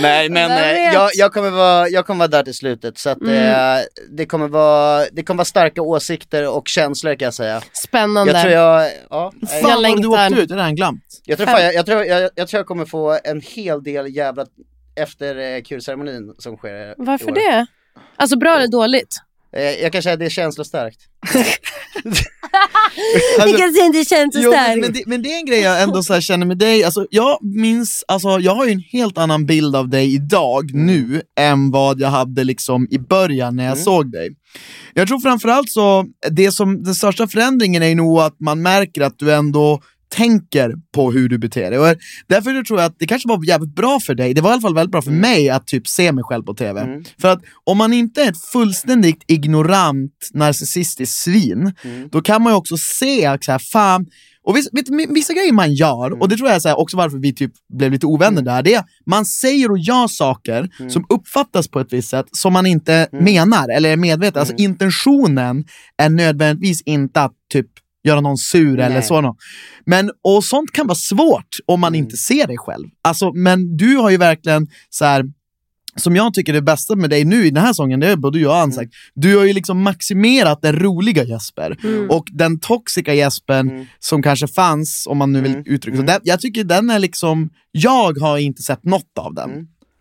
Nej 0.00 0.28
men 0.28 0.50
eh, 0.50 0.94
jag, 0.94 1.10
jag, 1.14 1.32
kommer 1.32 1.50
vara, 1.50 1.88
jag 1.88 2.06
kommer 2.06 2.18
vara 2.18 2.28
där 2.28 2.42
till 2.42 2.54
slutet 2.54 2.98
så 2.98 3.10
att 3.10 3.18
Mm. 3.20 3.76
eh, 3.78 3.84
det, 4.10 4.26
kommer 4.26 4.48
vara, 4.48 5.04
det 5.12 5.22
kommer 5.22 5.38
vara 5.38 5.44
starka 5.44 5.82
åsikter 5.82 6.48
och 6.56 6.68
känslor 6.68 7.14
kan 7.14 7.26
jag 7.26 7.34
säga. 7.34 7.62
Spännande. 7.72 8.32
Jag 8.32 8.42
tror 8.42 8.52
jag, 8.54 8.90
ja. 9.10 9.32
Jag 9.40 9.50
Fan 9.50 9.82
vad 9.82 10.02
du 10.02 10.08
åkte 10.08 10.34
ut, 10.42 10.48
det 10.48 10.54
där 10.54 10.70
glömt. 10.70 11.04
Jag 11.24 11.38
tror, 11.38 11.46
fan, 11.46 11.62
jag, 11.62 11.74
jag, 11.74 11.86
tror, 11.86 12.04
jag, 12.04 12.30
jag 12.34 12.48
tror 12.48 12.58
jag 12.58 12.66
kommer 12.66 12.84
få 12.84 13.18
en 13.24 13.40
hel 13.40 13.82
del 13.82 14.16
jävla 14.16 14.46
efter 15.00 15.36
eh, 15.56 15.62
kulceremonin 15.62 16.34
som 16.38 16.56
sker 16.56 16.94
Varför 16.98 17.32
det? 17.32 17.66
Alltså 18.16 18.38
bra 18.38 18.56
eller 18.56 18.68
dåligt? 18.68 19.16
Eh, 19.56 19.62
jag 19.62 19.92
kan 19.92 20.02
säga 20.02 20.12
att 20.12 20.18
det 20.18 20.26
är 20.26 20.30
känslostarkt. 20.30 21.00
Alltså, 23.40 23.56
kan 23.56 23.72
se 23.72 23.80
inte 23.80 24.04
känns 24.04 24.34
Jo, 24.38 24.50
men, 24.50 24.92
det, 24.92 25.02
men 25.06 25.22
det 25.22 25.32
är 25.32 25.38
en 25.38 25.46
grej 25.46 25.60
jag 25.60 25.82
ändå 25.82 26.02
så 26.02 26.20
känner 26.20 26.46
med 26.46 26.58
dig, 26.58 26.84
alltså, 26.84 27.06
jag 27.10 27.38
minns, 27.42 28.04
alltså, 28.08 28.28
jag 28.28 28.54
har 28.54 28.66
ju 28.66 28.72
en 28.72 28.82
helt 28.92 29.18
annan 29.18 29.46
bild 29.46 29.76
av 29.76 29.88
dig 29.88 30.14
idag, 30.14 30.74
nu, 30.74 31.22
än 31.40 31.70
vad 31.70 32.00
jag 32.00 32.08
hade 32.08 32.44
liksom 32.44 32.88
i 32.90 32.98
början 32.98 33.56
när 33.56 33.64
jag 33.64 33.78
såg 33.78 34.12
dig. 34.12 34.30
Jag 34.94 35.08
tror 35.08 35.20
framförallt 35.20 35.70
så, 35.70 36.06
det 36.30 36.52
som, 36.52 36.82
den 36.82 36.94
största 36.94 37.28
förändringen 37.28 37.82
är 37.82 37.94
nog 37.94 38.18
att 38.18 38.40
man 38.40 38.62
märker 38.62 39.02
att 39.02 39.18
du 39.18 39.32
ändå 39.32 39.80
tänker 40.08 40.74
på 40.94 41.12
hur 41.12 41.28
du 41.28 41.38
beter 41.38 41.70
dig. 41.70 41.78
Och 41.78 41.96
därför 42.26 42.64
tror 42.64 42.80
jag 42.80 42.86
att 42.86 42.96
det 42.98 43.06
kanske 43.06 43.28
var 43.28 43.44
jävligt 43.44 43.74
bra 43.74 44.00
för 44.00 44.14
dig, 44.14 44.34
det 44.34 44.40
var 44.40 44.50
i 44.50 44.52
alla 44.52 44.60
fall 44.60 44.74
väldigt 44.74 44.92
bra 44.92 45.02
för 45.02 45.10
mig 45.10 45.50
att 45.50 45.66
typ 45.66 45.88
se 45.88 46.12
mig 46.12 46.24
själv 46.24 46.42
på 46.42 46.54
TV. 46.54 47.02
För 47.20 47.28
att 47.28 47.42
om 47.64 47.78
man 47.78 47.92
inte 47.92 48.22
är 48.22 48.28
ett 48.28 48.44
fullständigt 48.52 49.24
ignorant 49.26 50.30
narcissistiskt 50.34 51.18
svin, 51.18 51.72
då 52.10 52.22
kan 52.22 52.42
man 52.42 52.52
ju 52.52 52.56
också 52.56 52.76
se 52.76 53.38
så 53.40 53.52
här, 53.52 53.58
fan, 53.58 54.06
och 54.42 54.56
vissa, 54.56 54.70
vissa 55.08 55.32
grejer 55.32 55.52
man 55.52 55.74
gör, 55.74 56.22
och 56.22 56.28
det 56.28 56.36
tror 56.36 56.48
jag 56.48 56.66
är 56.66 56.78
också 56.78 56.96
varför 56.96 57.18
vi 57.18 57.34
typ 57.34 57.52
blev 57.72 57.92
lite 57.92 58.06
ovänner 58.06 58.42
där, 58.42 58.62
det 58.62 58.74
är 58.74 58.84
man 59.06 59.24
säger 59.24 59.70
och 59.70 59.78
gör 59.78 60.06
saker 60.06 60.88
som 60.88 61.06
uppfattas 61.08 61.68
på 61.68 61.80
ett 61.80 61.92
visst 61.92 62.08
sätt 62.08 62.26
som 62.32 62.52
man 62.52 62.66
inte 62.66 63.08
menar 63.12 63.68
eller 63.68 63.90
är 63.90 63.96
medveten. 63.96 64.40
Alltså 64.40 64.54
intentionen 64.58 65.64
är 65.96 66.08
nödvändigtvis 66.08 66.82
inte 66.82 67.20
att 67.22 67.32
typ 67.52 67.66
göra 68.08 68.20
någon 68.20 68.38
sur 68.38 68.78
eller 68.78 68.94
Nej. 68.94 69.02
så. 69.02 69.20
nå. 69.20 69.36
Men, 69.86 70.10
och 70.24 70.44
sånt 70.44 70.72
kan 70.72 70.86
vara 70.86 70.94
svårt 70.94 71.56
om 71.66 71.80
man 71.80 71.94
inte 71.94 72.16
ser 72.16 72.46
dig 72.46 72.56
själv. 72.58 72.88
Alltså, 73.02 73.32
men 73.32 73.76
du 73.76 73.96
har 73.96 74.10
ju 74.10 74.16
verkligen 74.16 74.66
så 74.90 75.04
här 75.04 75.24
som 75.96 76.16
jag 76.16 76.34
tycker 76.34 76.52
är 76.52 76.54
det 76.54 76.62
bästa 76.62 76.96
med 76.96 77.10
dig 77.10 77.24
nu 77.24 77.46
i 77.46 77.50
den 77.50 77.64
här 77.64 77.72
sången, 77.72 78.00
det 78.00 78.06
är 78.08 78.16
både 78.16 78.38
jag 78.38 78.50
och 78.50 78.56
han 78.56 78.72
sagt, 78.72 78.92
du 79.14 79.36
har 79.36 79.44
ju 79.44 79.52
liksom 79.52 79.82
maximerat 79.82 80.62
den 80.62 80.78
roliga 80.78 81.24
Jesper 81.24 81.76
och 82.10 82.24
den 82.32 82.60
toxiska 82.60 83.14
Jespen 83.14 83.86
som 83.98 84.22
kanske 84.22 84.48
fanns, 84.48 85.06
om 85.06 85.18
man 85.18 85.32
nu 85.32 85.40
vill 85.40 85.62
uttrycka 85.66 85.96
så. 85.96 86.02
Den, 86.02 86.20
jag 86.22 86.40
tycker 86.40 86.64
den 86.64 86.90
är 86.90 86.98
liksom, 86.98 87.50
jag 87.72 88.18
har 88.18 88.38
inte 88.38 88.62
sett 88.62 88.84
något 88.84 89.18
av 89.18 89.34
den. 89.34 89.50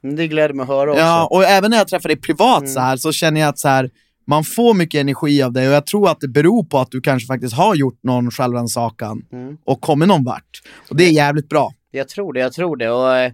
Men 0.02 0.16
Det 0.16 0.28
gläder 0.28 0.54
mig 0.54 0.64
att 0.64 0.70
höra 0.70 0.92
också. 0.92 1.04
Ja, 1.04 1.28
och 1.32 1.44
även 1.44 1.72
när 1.72 1.78
jag 1.78 1.88
träffar 1.88 2.10
dig 2.10 2.18
privat 2.18 2.70
så 2.70 2.80
här 2.80 2.98
så 2.98 3.12
känner 3.12 3.42
jag 3.42 3.50
att 3.50 3.60
så 3.60 3.68
här, 3.68 3.90
man 4.28 4.44
får 4.44 4.74
mycket 4.74 5.02
energi 5.02 5.44
av 5.44 5.54
dig 5.54 5.68
och 5.68 5.74
jag 5.74 5.86
tror 5.86 6.10
att 6.10 6.20
det 6.20 6.28
beror 6.28 6.64
på 6.64 6.78
att 6.80 6.92
du 6.92 7.02
kanske 7.02 7.28
faktiskt 7.28 7.54
har 7.54 7.76
gjort 7.76 8.00
någon 8.04 8.32
självrannsakan 8.32 9.22
och 9.66 9.82
kommit 9.82 10.08
någon 10.08 10.24
vart. 10.24 10.62
Och 10.90 10.96
det 10.96 11.04
är 11.04 11.12
jävligt 11.12 11.50
bra. 11.50 11.74
Jag 11.92 12.10
tror 12.10 12.34
det, 12.34 12.40
jag 12.40 12.54
tror 12.54 12.78
det. 12.78 12.90
Och, 12.90 13.16
eh, 13.18 13.32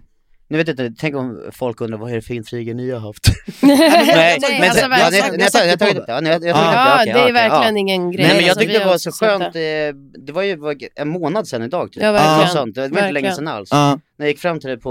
nu 0.48 0.58
vet 0.58 0.68
jag 0.68 0.80
inte, 0.80 1.00
tänk 1.00 1.16
om 1.16 1.50
folk 1.52 1.80
undrar 1.80 1.98
vad 1.98 2.10
är 2.10 2.14
det 2.14 2.22
för 2.22 2.34
intriger 2.34 2.74
ni 2.74 2.90
har 2.90 3.00
haft? 3.00 3.24
Nej, 3.60 4.38
men 4.60 4.62
alltså 4.70 4.82
ja, 4.82 4.88
verkligen. 4.88 5.24
nej, 5.38 5.48
nej, 5.54 5.68
jag 5.68 5.78
tar- 5.78 5.88
inte- 5.88 6.04
ja, 6.08 6.20
nej, 6.20 6.32
jag- 6.32 6.44
jag 6.44 6.54
tar 6.56 7.00
inte- 7.00 7.10
Ja, 7.10 7.14
det 7.24 7.28
är 7.28 7.32
verkligen 7.32 7.74
ja. 7.76 7.80
ingen 7.80 8.10
grej. 8.12 8.26
Nej 8.26 8.34
men 8.34 8.44
jag 8.44 8.50
Alltså, 8.50 8.60
tyckte 8.64 8.78
det 8.78 8.84
var 8.84 8.98
så 8.98 9.12
skönt, 9.12 9.52
det. 9.52 9.86
eh, 9.88 9.94
det 10.26 10.32
var 10.32 10.42
ju 10.42 10.56
var 10.56 10.76
en 10.94 11.08
månad 11.08 11.48
sedan 11.48 11.62
idag 11.62 11.92
typ. 11.92 12.02
Ja, 12.02 12.12
verkligen. 12.12 12.38
Något 12.40 12.50
sånt. 12.52 12.74
Det 12.74 12.80
var 12.80 12.86
inte 12.86 13.00
länge 13.00 13.12
Verkligen. 13.12 13.34
sedan 13.36 13.48
alls. 13.48 13.68
Ja, 13.72 13.98
När 14.18 14.26
jag 14.26 14.28
gick 14.28 14.38
fram 14.40 14.60
till 14.60 14.68
dig 14.68 14.80
på... 14.80 14.90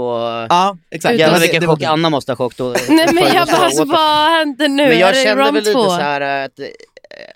ja 0.50 0.76
exakt. 0.90 1.18
Jävlar 1.18 1.40
vilken 1.40 1.66
chock. 1.66 1.82
Anna 1.82 2.10
måste 2.10 2.32
ha 2.32 2.36
chock 2.36 2.56
då. 2.56 2.64
Nej 2.88 3.08
men 3.14 3.24
jag 3.34 3.46
bara, 3.52 3.56
alltså, 3.56 3.84
vad 3.84 4.30
hände 4.30 4.68
nu? 4.68 4.88
Men 4.88 4.98
jag 4.98 5.16
kände 5.16 5.44
väl 5.44 5.54
lite 5.54 5.72
så 5.72 5.90
här 5.90 6.20
att 6.44 6.58
eh, 6.58 6.66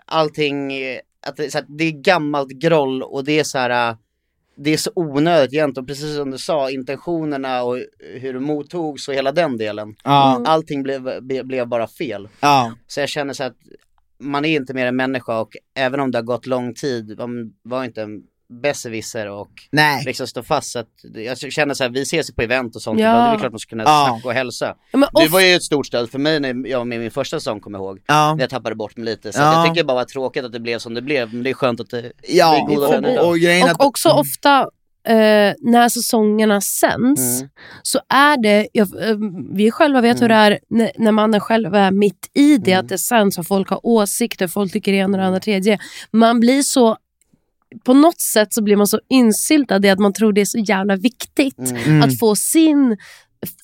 allting, 0.07 0.73
eh, 0.73 0.99
att 1.27 1.37
det, 1.37 1.51
så 1.53 1.61
det 1.79 1.85
är 1.85 1.91
gammalt 2.03 2.49
groll 2.51 3.03
och 3.03 3.25
det 3.25 3.39
är 3.41 3.45
så 3.45 3.59
här. 3.59 3.97
Det 4.61 4.71
är 4.71 4.77
så 4.77 4.91
onödigt 4.95 5.53
egentligen, 5.55 5.87
precis 5.87 6.17
som 6.17 6.31
du 6.31 6.39
sa, 6.39 6.71
intentionerna 6.71 7.63
och 7.63 7.79
hur 8.21 8.33
det 8.35 8.41
mottogs 8.41 9.09
och 9.09 9.15
hela 9.15 9.33
den 9.33 9.57
delen. 9.57 9.97
Ja, 10.05 10.43
Allting 10.47 10.83
blev, 10.83 11.01
ble- 11.09 11.43
blev 11.43 11.67
bara 11.67 11.87
fel. 11.89 12.29
ja. 12.41 12.73
Så 12.87 13.01
jag 13.01 13.09
känner 13.09 13.33
så 13.33 13.45
att 13.45 13.57
man 14.21 14.45
är 14.45 14.57
inte 14.57 14.75
mer 14.75 14.87
än 14.87 14.97
människa 14.97 15.41
och 15.41 15.57
även 15.75 16.01
om 16.01 16.11
det 16.11 16.19
har 16.19 16.23
gått 16.23 16.47
lång 16.47 16.75
tid, 16.75 17.19
man 17.19 17.53
var 17.63 17.85
inte 17.85 18.03
en 18.03 18.23
besserwisser 18.63 19.31
och 19.31 19.49
Nej. 19.73 20.05
liksom 20.05 20.27
stå 20.27 20.43
fast. 20.43 20.71
Så 20.73 20.79
att 20.79 20.87
jag 21.15 21.39
känner 21.53 21.75
så 21.75 21.85
här, 21.85 21.91
vi 21.91 22.03
ses 22.03 22.35
på 22.35 22.43
event 22.43 22.77
och 22.77 22.83
sånt, 22.83 23.01
Ja. 23.01 23.07
ibland, 23.09 23.23
det 23.25 23.29
är 23.29 23.31
väl 23.31 23.41
klart 23.41 23.53
man 23.53 23.59
ska 23.59 23.71
kunna 23.71 23.83
Ja. 23.85 24.07
snacka 24.11 24.29
och 24.29 24.35
hälsa. 24.35 24.75
Ja, 24.93 24.99
men 24.99 25.09
Du 25.15 25.29
var 25.29 25.41
ju 25.41 25.55
ett 25.55 25.63
stort 25.63 25.87
stöd 25.87 26.11
för 26.11 26.19
mig 26.19 26.41
när 26.41 26.67
jag 26.69 26.79
var 26.79 26.85
med 26.85 26.97
i 26.97 27.01
min 27.01 27.11
första 27.11 27.37
säsong, 27.41 27.61
kommer 27.61 27.79
ihåg. 27.79 27.99
Ja. 28.07 28.37
Jag 28.41 28.51
tappade 28.51 28.75
bort 28.75 28.97
mig 28.97 29.05
lite, 29.07 29.33
så 29.33 29.41
Ja. 29.41 29.53
jag 29.55 29.65
tycker 29.65 29.75
det 29.83 29.85
bara 29.87 29.95
var 29.95 30.05
tråkigt 30.05 30.45
att 30.45 30.53
det 30.53 30.61
blev 30.61 30.79
som 30.79 30.95
det 30.95 31.03
blev, 31.03 31.35
men 31.35 31.43
det 31.43 31.51
är 31.51 31.55
skönt 31.55 31.81
att 31.81 31.91
det 31.91 32.13
Ja, 32.29 32.65
blir 32.67 32.77
goda 32.77 32.91
vänner 32.91 33.21
och, 33.21 33.29
och 33.29 33.39
är 33.39 33.65
att... 33.71 33.81
Och 33.81 33.87
också 33.87 34.09
ofta 34.09 34.61
eh, 35.09 35.55
när 35.61 35.89
säsongerna 35.89 36.61
sänds 36.61 37.39
Mm. 37.41 37.51
så 37.83 38.01
är 38.09 38.43
det, 38.43 38.69
jag, 38.73 39.09
eh, 39.11 39.17
vi 39.53 39.71
själva 39.71 40.01
vet 40.01 40.23
hur 40.23 40.29
det 40.29 40.35
är 40.35 40.59
när, 40.71 40.91
när 40.99 41.13
man 41.13 41.41
själv 41.41 41.75
är 41.75 41.91
mitt 41.91 42.31
i 42.35 42.57
det, 42.59 42.73
Mm. 42.73 42.85
att 42.85 42.89
det 42.89 42.99
sänds 42.99 43.39
och 43.39 43.47
folk 43.47 43.69
har 43.71 43.81
åsikter, 43.87 44.47
folk 44.49 44.73
tycker 44.73 44.93
det 44.93 44.99
ena 44.99 45.13
och 45.17 45.19
det 45.21 45.27
andra 45.27 45.41
tredje. 45.41 45.79
Man 46.11 46.41
blir 46.41 46.63
så 46.63 46.97
på 47.85 47.95
något 47.95 48.21
sätt 48.21 48.55
så 48.55 48.63
blir 48.63 48.77
man 48.77 48.87
så 48.87 49.01
insyltad 49.09 49.87
i 49.87 49.91
att 49.91 49.99
man 49.99 50.13
tror 50.13 50.33
det 50.33 50.41
är 50.41 50.45
så 50.45 50.59
jävla 50.59 50.97
viktigt 50.97 51.59
Mm. 51.87 52.03
att 52.03 52.19
få 52.19 52.37
sin 52.37 52.97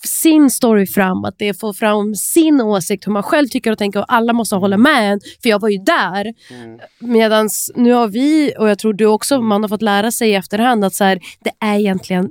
sin 0.04 0.50
story 0.50 0.86
fram, 0.86 1.24
att 1.24 1.38
det 1.38 1.60
får 1.60 1.72
fram 1.72 2.14
sin 2.14 2.60
åsikt, 2.60 3.06
hur 3.06 3.12
man 3.12 3.22
själv 3.22 3.48
tycker 3.48 3.72
och 3.72 3.78
tänker 3.78 4.00
och 4.00 4.12
alla 4.12 4.32
måste 4.32 4.56
hålla 4.56 4.76
med 4.76 5.12
en, 5.12 5.20
för 5.42 5.48
jag 5.48 5.60
var 5.60 5.68
ju 5.68 5.78
där. 5.78 6.34
Mm. 6.50 6.80
Medan 7.00 7.48
nu 7.74 7.92
har 7.92 8.08
vi, 8.08 8.54
och 8.58 8.68
jag 8.68 8.78
tror 8.78 8.92
du 8.92 9.06
också, 9.06 9.40
man 9.40 9.62
har 9.62 9.68
fått 9.68 9.82
lära 9.82 10.12
sig 10.12 10.30
i 10.30 10.34
efterhand 10.34 10.84
att 10.84 10.94
så 10.94 11.04
här, 11.04 11.18
det 11.40 11.50
är 11.60 11.78
egentligen 11.78 12.30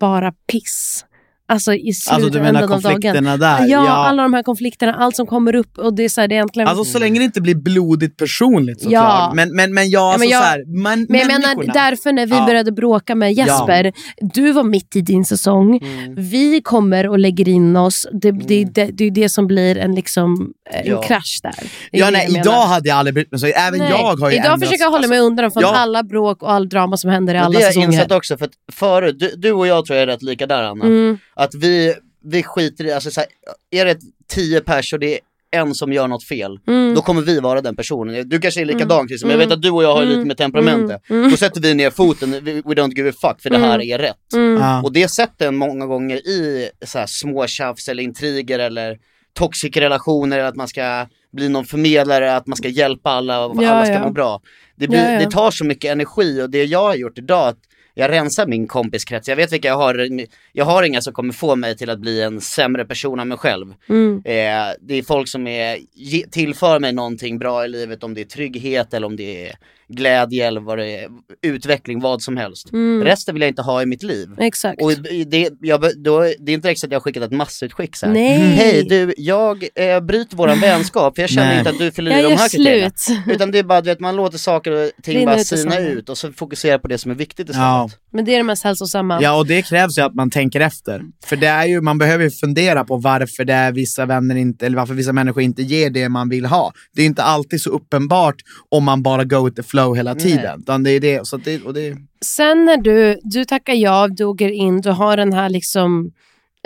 bara 0.00 0.32
piss. 0.32 1.04
Alltså 1.50 1.74
i 1.74 1.88
Alltså 1.88 2.14
du 2.14 2.20
slutändan 2.22 2.42
menar 2.52 2.62
av 2.62 2.68
dagen. 2.68 2.82
konflikterna 2.82 3.36
där? 3.36 3.66
Ja, 3.68 3.88
alla 3.88 4.22
de 4.22 4.34
här 4.34 4.42
konflikterna, 4.42 4.94
allt 4.94 5.16
som 5.16 5.26
kommer 5.26 5.54
upp 5.54 5.78
och 5.78 5.94
det 5.94 6.04
är 6.04 6.08
så 6.08 6.20
här, 6.20 6.28
det 6.28 6.34
är 6.34 6.36
egentligen... 6.36 6.68
Alltså 6.68 6.84
så 6.84 6.98
länge 6.98 7.18
det 7.18 7.24
inte 7.24 7.40
blir 7.40 7.54
blodigt 7.54 8.16
personligt 8.16 8.80
såklart. 8.80 9.02
Ja. 9.04 9.32
Men, 9.34 9.56
men, 9.56 9.74
men 9.74 9.90
ja, 9.90 10.00
alltså 10.12 10.18
men 10.18 10.28
jag- 10.28 10.42
så 10.42 10.48
här, 10.48 10.82
man, 10.82 11.06
men 11.08 11.20
jag 11.20 11.26
menar 11.26 11.72
därför 11.74 12.12
när 12.12 12.26
vi 12.26 12.34
Ja. 12.36 12.46
började 12.46 12.72
bråka 12.72 13.14
med 13.14 13.32
Jesper, 13.32 13.92
du 14.34 14.52
var 14.52 14.62
mitt 14.64 14.96
i 14.96 15.00
din 15.00 15.24
säsong, 15.24 15.76
Mm. 15.82 16.14
vi 16.16 16.60
kommer 16.64 17.08
och 17.08 17.18
lägger 17.18 17.48
in 17.48 17.76
oss, 17.76 18.06
det, 18.12 18.30
det, 18.30 18.64
det, 18.64 18.84
det 18.84 19.04
är 19.04 19.10
det 19.10 19.28
som 19.28 19.46
blir 19.46 19.78
en, 19.78 19.94
liksom, 19.94 20.50
en 20.70 20.86
Ja. 20.86 21.02
krasch 21.02 21.40
där. 21.42 21.54
Ja, 21.90 22.10
nej, 22.10 22.22
jag 22.24 22.32
menar. 22.32 22.44
idag 22.46 22.66
hade 22.66 22.88
jag 22.88 22.98
aldrig 22.98 23.14
brytt 23.14 23.30
mig 23.30 23.40
så. 23.40 23.46
Även 23.46 23.78
Nej. 23.78 23.90
jag 23.90 24.16
har 24.16 24.30
ju 24.30 24.36
Idag 24.36 24.60
försöker 24.60 24.84
jag 24.84 24.90
hålla 24.90 25.08
mig 25.08 25.18
undan 25.18 25.50
från 25.50 25.62
ja. 25.62 25.74
alla 25.76 26.02
bråk 26.02 26.42
och 26.42 26.52
all 26.52 26.68
drama 26.68 26.96
som 26.96 27.10
händer 27.10 27.34
i 27.34 27.38
alla 27.38 27.48
det 27.50 27.56
har 27.56 27.62
jag 27.62 27.74
säsonger. 27.74 27.86
insett 27.92 28.12
också, 28.12 28.36
för 28.38 28.44
att 28.44 28.52
förut, 28.72 29.16
du, 29.18 29.32
du 29.36 29.52
och 29.52 29.66
jag 29.66 29.86
tror 29.86 29.96
jag 29.98 30.02
är 30.02 30.06
rätt 30.06 30.22
lika 30.22 30.46
där 30.46 30.62
Anna. 30.62 30.84
Mm. 30.84 31.18
Att 31.40 31.54
vi, 31.54 31.94
vi 32.24 32.42
skiter 32.42 32.84
i, 32.84 32.92
alltså 32.92 33.10
så 33.10 33.20
här, 33.20 33.28
är 33.70 33.84
det 33.84 33.98
tio 34.28 34.60
pers 34.60 34.92
och 34.92 34.98
det 35.00 35.14
är 35.14 35.20
en 35.52 35.74
som 35.74 35.92
gör 35.92 36.08
något 36.08 36.24
fel, 36.24 36.58
Mm. 36.66 36.94
då 36.94 37.02
kommer 37.02 37.22
vi 37.22 37.40
vara 37.40 37.60
den 37.60 37.76
personen. 37.76 38.28
Du 38.28 38.38
kanske 38.40 38.60
är 38.60 38.64
likadan 38.64 39.08
Christer, 39.08 39.26
men 39.26 39.38
jag 39.38 39.46
vet 39.46 39.52
att 39.54 39.62
du 39.62 39.70
och 39.70 39.82
jag 39.84 39.94
har 39.94 40.04
lite 40.04 40.24
med 40.24 40.36
temperamentet. 40.36 41.10
Mm. 41.10 41.30
Då 41.30 41.36
sätter 41.36 41.60
vi 41.60 41.74
ner 41.74 41.90
foten, 41.90 42.30
we, 42.30 42.38
don't 42.60 42.96
give 42.96 43.08
a 43.10 43.12
fuck, 43.20 43.42
för 43.42 43.50
det 43.50 43.58
här 43.58 43.80
är 43.82 43.98
rätt. 43.98 44.32
Mm. 44.32 44.84
Och 44.84 44.92
det 44.92 45.08
sätter 45.08 45.48
en 45.48 45.56
många 45.56 45.86
gånger 45.86 46.16
i 46.16 46.70
så 46.86 46.98
här, 46.98 47.06
små 47.06 47.46
tjafs 47.46 47.88
eller 47.88 48.02
intriger 48.02 48.58
eller 48.58 48.98
toxic 49.32 49.76
relationer, 49.76 50.38
eller 50.38 50.48
att 50.48 50.56
man 50.56 50.68
ska 50.68 51.06
bli 51.32 51.48
någon 51.48 51.64
förmedlare, 51.64 52.36
att 52.36 52.46
man 52.46 52.56
ska 52.56 52.68
hjälpa 52.68 53.10
alla 53.10 53.44
och 53.46 53.62
Ja, 53.62 53.70
alla 53.70 53.84
ska 53.84 53.94
ja. 53.94 54.04
må 54.04 54.10
bra. 54.10 54.40
Det, 54.76 54.88
blir, 54.88 54.98
Ja, 55.04 55.12
ja. 55.12 55.18
det 55.18 55.30
tar 55.30 55.50
så 55.50 55.64
mycket 55.64 55.90
energi 55.92 56.42
och 56.42 56.50
det 56.50 56.64
jag 56.64 56.82
har 56.82 56.94
gjort 56.94 57.18
idag, 57.18 57.48
att 57.48 57.58
jag 57.94 58.10
rensar 58.10 58.46
min 58.46 58.66
kompiskrets. 58.66 59.28
Jag 59.28 59.36
vet 59.36 59.52
vilka 59.52 59.68
jag 59.68 59.76
har, 59.76 60.08
jag 60.52 60.64
har 60.64 60.82
inga 60.82 61.00
som 61.00 61.12
kommer 61.12 61.32
få 61.32 61.56
mig 61.56 61.76
till 61.76 61.90
att 61.90 62.00
bli 62.00 62.22
en 62.22 62.40
sämre 62.40 62.84
person 62.84 63.20
av 63.20 63.26
mig 63.26 63.38
själv. 63.38 63.74
Mm. 63.88 64.16
Eh, 64.16 64.74
det 64.80 64.94
är 64.94 65.02
folk 65.02 65.28
som 65.28 65.46
är, 65.46 65.78
ge, 65.94 66.26
tillför 66.26 66.80
mig 66.80 66.92
någonting 66.92 67.38
bra 67.38 67.64
i 67.64 67.68
livet, 67.68 68.04
om 68.04 68.14
det 68.14 68.20
är 68.20 68.24
trygghet 68.24 68.94
eller 68.94 69.06
om 69.06 69.16
det 69.16 69.48
är 69.48 69.56
glädje 69.90 70.46
eller 70.46 70.60
vad 70.60 70.78
det 70.78 70.96
är, 70.96 71.08
utveckling, 71.42 72.00
vad 72.00 72.22
som 72.22 72.36
helst. 72.36 72.72
Mm. 72.72 73.04
Resten 73.04 73.34
vill 73.34 73.42
jag 73.42 73.48
inte 73.48 73.62
ha 73.62 73.82
i 73.82 73.86
mitt 73.86 74.02
liv. 74.02 74.28
Exakt. 74.38 74.82
Och 74.82 74.92
det, 75.26 75.50
jag, 75.60 75.80
då, 76.04 76.20
det 76.20 76.52
är 76.52 76.54
inte 76.54 76.74
så 76.74 76.86
att 76.86 76.92
jag 76.92 76.98
har 76.98 77.02
skickat 77.02 77.22
ett 77.22 77.32
massutskick 77.32 77.96
så 77.96 78.06
här. 78.06 78.12
Nej. 78.12 78.38
Hej 78.38 78.84
du, 78.84 79.14
jag 79.16 79.68
eh, 79.74 80.00
bryter 80.00 80.36
våran 80.36 80.60
vänskap 80.70 81.14
för 81.14 81.22
jag 81.22 81.30
känner 81.30 81.48
Nej. 81.48 81.58
inte 81.58 81.70
att 81.70 81.78
du 81.78 81.92
fyller 81.92 82.10
i 82.10 82.14
jag 82.14 82.30
de 82.30 82.36
här 82.36 82.48
kriterierna. 82.48 82.90
slut. 82.96 83.18
Utan 83.34 83.50
det 83.50 83.58
är 83.58 83.62
bara 83.62 83.80
du 83.80 83.90
vet, 83.90 84.00
man 84.00 84.16
låter 84.16 84.38
saker 84.38 84.72
och 84.72 84.90
ting 85.02 85.18
Rinna 85.18 85.30
bara 85.30 85.40
ut 85.40 85.46
sina 85.46 85.78
ut 85.78 86.08
och 86.08 86.18
så 86.18 86.32
fokuserar 86.32 86.78
på 86.78 86.88
det 86.88 86.98
som 86.98 87.10
är 87.10 87.14
viktigt 87.14 87.48
istället. 87.48 87.66
Ja. 87.66 87.90
Men 88.12 88.24
det 88.24 88.32
är 88.32 88.36
det 88.36 88.42
mest 88.42 88.64
hälsosamma. 88.64 89.22
Ja, 89.22 89.38
och 89.38 89.46
det 89.46 89.62
krävs 89.62 89.98
ju 89.98 90.02
att 90.02 90.14
man 90.14 90.30
tänker 90.30 90.60
efter. 90.60 91.02
För 91.24 91.36
det 91.36 91.46
är 91.46 91.64
ju, 91.64 91.80
man 91.80 91.98
behöver 91.98 92.24
ju 92.24 92.30
fundera 92.30 92.84
på 92.84 92.96
varför 92.96 93.44
det 93.44 93.52
är 93.52 93.72
vissa 93.72 94.06
vänner 94.06 94.34
inte, 94.34 94.66
eller 94.66 94.76
varför 94.76 94.94
vissa 94.94 95.12
människor 95.12 95.42
inte 95.42 95.62
ger 95.62 95.90
det 95.90 96.08
man 96.08 96.28
vill 96.28 96.46
ha. 96.46 96.72
Det 96.94 97.02
är 97.02 97.06
inte 97.06 97.22
alltid 97.22 97.60
så 97.60 97.70
uppenbart 97.70 98.36
om 98.68 98.84
man 98.84 99.02
bara 99.02 99.24
go 99.24 99.44
with 99.44 99.56
the 99.56 99.62
flow 99.62 99.79
hela 99.94 100.14
tiden. 100.14 100.60
Utan 100.60 100.82
det 100.82 100.90
är 100.90 101.00
det, 101.00 101.26
så 101.26 101.36
det, 101.36 101.62
och 101.62 101.74
det, 101.74 101.96
Sen 102.24 102.64
när 102.64 102.76
du, 102.76 103.20
du 103.22 103.44
tackar 103.44 103.74
ja, 103.74 104.08
du 104.08 104.24
åker 104.24 104.48
in, 104.48 104.80
du 104.80 104.90
har 104.90 105.16
den 105.16 105.32
här 105.32 105.48
liksom 105.48 106.12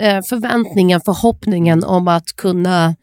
eh, 0.01 0.21
förväntningen, 0.29 1.01
förhoppningen 1.05 1.83
om 1.83 2.07
att 2.07 2.35
kunna 2.35 2.95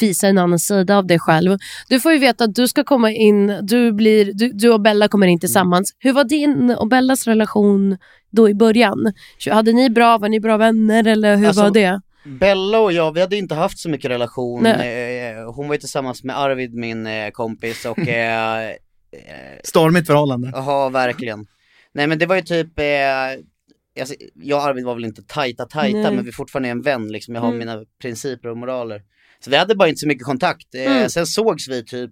visa 0.00 0.28
en 0.28 0.38
annan 0.38 0.58
sida 0.58 0.96
av 0.98 1.06
dig 1.06 1.18
själv. 1.18 1.58
Du 1.88 2.00
får 2.00 2.12
ju 2.12 2.18
veta 2.18 2.44
att 2.44 2.54
du 2.54 2.68
ska 2.68 2.84
komma 2.84 3.10
in, 3.12 3.58
du, 3.62 3.92
blir, 3.92 4.32
du, 4.34 4.48
du 4.52 4.72
och 4.72 4.80
Bella 4.80 5.08
kommer 5.08 5.26
in 5.26 5.40
tillsammans. 5.40 5.94
Hur 5.98 6.12
var 6.12 6.24
din 6.24 6.70
och 6.70 6.88
Bellas 6.88 7.26
relation 7.26 7.96
då 8.30 8.48
i 8.48 8.54
början? 8.54 9.12
Hade 9.50 9.72
ni 9.72 9.90
bra, 9.90 10.18
var 10.18 10.28
ni 10.28 10.40
bra 10.40 10.56
vänner 10.56 11.06
eller 11.06 11.36
hur 11.36 11.46
Alltså, 11.46 11.62
var 11.62 11.70
det? 11.70 12.00
Bella 12.24 12.78
och 12.78 12.92
jag, 12.92 13.12
vi 13.12 13.20
hade 13.20 13.36
inte 13.36 13.54
haft 13.54 13.78
så 13.78 13.88
mycket 13.88 14.10
relation. 14.10 14.62
Nej. 14.62 15.30
Eh, 15.30 15.54
Hon 15.54 15.68
var 15.68 15.74
ju 15.74 15.80
tillsammans 15.80 16.24
med 16.24 16.38
Arvid, 16.38 16.74
min 16.74 17.06
eh, 17.06 17.30
kompis 17.30 17.84
och 17.84 17.98
eh, 19.26 19.58
stormigt 19.64 20.06
förhållande. 20.06 20.50
Ja, 20.54 20.88
verkligen. 20.88 21.46
Nej 21.92 22.06
men 22.06 22.18
det 22.18 22.26
var 22.26 22.36
ju 22.36 22.42
typ, 22.42 22.78
eh, 22.78 22.84
alltså, 24.00 24.14
jag 24.34 24.58
och 24.58 24.64
Arvid 24.64 24.84
var 24.84 24.94
väl 24.94 25.04
inte 25.04 25.22
tajta 25.22 25.64
tajta 25.64 25.98
Nej. 25.98 26.12
men 26.14 26.24
vi 26.24 26.28
är 26.30 26.32
fortfarande 26.32 26.68
en 26.68 26.82
vän 26.82 27.12
liksom, 27.12 27.34
jag 27.34 27.42
har 27.42 27.48
Mm. 27.48 27.58
mina 27.58 27.84
principer 28.02 28.48
och 28.48 28.56
moraler. 28.56 29.02
Så 29.40 29.50
vi 29.50 29.56
hade 29.56 29.74
bara 29.74 29.88
inte 29.88 29.98
så 29.98 30.08
mycket 30.08 30.24
kontakt. 30.24 30.74
Eh, 30.74 30.96
Mm. 30.96 31.08
Sen 31.08 31.26
sågs 31.26 31.68
vi 31.68 31.84
typ 31.84 32.10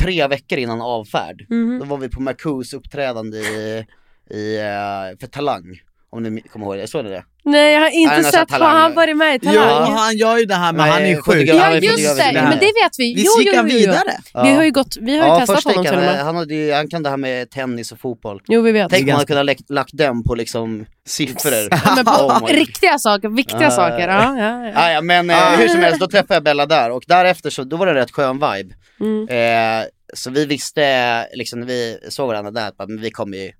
tre 0.00 0.26
veckor 0.26 0.58
innan 0.58 0.80
avfärd. 0.80 1.46
Mhm. 1.50 1.78
Då 1.78 1.84
var 1.84 1.98
vi 1.98 2.08
på 2.08 2.20
Marcous 2.22 2.72
uppträdande 2.72 3.38
i, 3.38 3.86
i, 4.30 4.56
eh, 4.58 5.18
för 5.20 5.26
Talang. 5.26 5.80
Om 6.16 6.22
ni 6.22 6.40
kommer 6.40 6.66
ihåg 6.66 6.76
det, 6.76 6.86
såg 6.88 7.04
ni 7.04 7.10
det? 7.10 7.24
Nej 7.44 7.72
jag 7.72 7.80
har 7.80 7.90
inte 7.90 8.22
sett, 8.22 8.50
har 8.50 8.58
han 8.68 8.94
varit 8.94 9.16
med 9.16 9.34
i 9.34 9.38
Jo, 9.42 9.52
Talang? 9.52 9.92
han 9.92 10.16
gör 10.16 10.38
ju 10.38 10.44
det 10.44 10.54
här, 10.54 10.72
men 10.72 10.88
han 10.88 11.02
är 11.02 11.06
ju 11.06 11.16
sjuk. 11.16 11.48
Ja 11.48 11.74
just 11.74 12.16
det, 12.16 12.32
men 12.34 12.58
det 12.58 12.66
vet 12.66 12.98
vi. 12.98 13.14
Visst 13.14 13.26
jo, 13.36 13.42
gick 13.42 13.48
jo, 13.52 13.56
han 13.56 13.68
jo, 13.68 13.72
jo. 13.74 13.78
vidare? 13.78 14.16
Vi 14.44 14.54
har 14.54 14.64
ju, 14.64 14.70
gått, 14.70 14.96
vi 15.00 15.18
har 15.18 15.34
ju 15.34 15.40
testat 15.40 15.56
först 15.56 15.66
honom 15.68 15.84
till 15.84 15.94
och 15.94 16.02
han, 16.02 16.14
med. 16.14 16.24
han, 16.24 16.36
hade, 16.36 16.74
han 16.74 16.88
kan 16.88 17.02
det 17.02 17.10
här 17.10 17.16
med 17.16 17.50
tennis 17.50 17.92
och 17.92 18.00
fotboll. 18.00 18.40
Jo 18.48 18.62
vi 18.62 18.72
vet. 18.72 18.90
Tänk 18.90 19.00
om 19.02 19.06
man 19.06 19.12
ganska- 19.12 19.26
kunde 19.26 19.38
ha 19.38 19.42
lagt, 19.42 19.70
lagt 19.70 19.90
den 19.92 20.22
på 20.24 20.34
liksom 20.34 20.86
siffror. 21.06 21.68
Ja, 21.84 21.92
men 21.96 22.04
på 22.04 22.10
Oh 22.10 22.46
riktiga 22.46 22.98
saker, 22.98 23.28
viktiga 23.28 23.70
saker. 23.70 24.08
Ja, 24.08 24.38
ja, 24.38 24.66
ja. 24.74 24.92
Ja, 24.92 25.00
men 25.00 25.30
eh, 25.30 25.36
hur 25.36 25.68
som 25.68 25.80
helst, 25.80 26.00
då 26.00 26.06
träffade 26.06 26.34
jag 26.34 26.42
Bella 26.42 26.66
där 26.66 26.90
och 26.90 27.02
därefter 27.06 27.50
så, 27.50 27.64
då 27.64 27.76
var 27.76 27.86
det 27.86 27.92
en 27.92 27.96
rätt 27.98 28.10
skön 28.10 28.34
vibe. 28.34 28.74
Mm. 29.00 29.28
Eh, 29.28 29.84
så 30.14 30.30
vi 30.30 30.46
visste, 30.46 31.26
liksom 31.34 31.60
när 31.60 31.66
vi 31.66 31.98
såg 32.08 32.26
varandra 32.28 32.50
där, 32.50 32.68
att 32.68 32.90
vi 33.00 33.10
kommer 33.10 33.36
ju, 33.38 33.52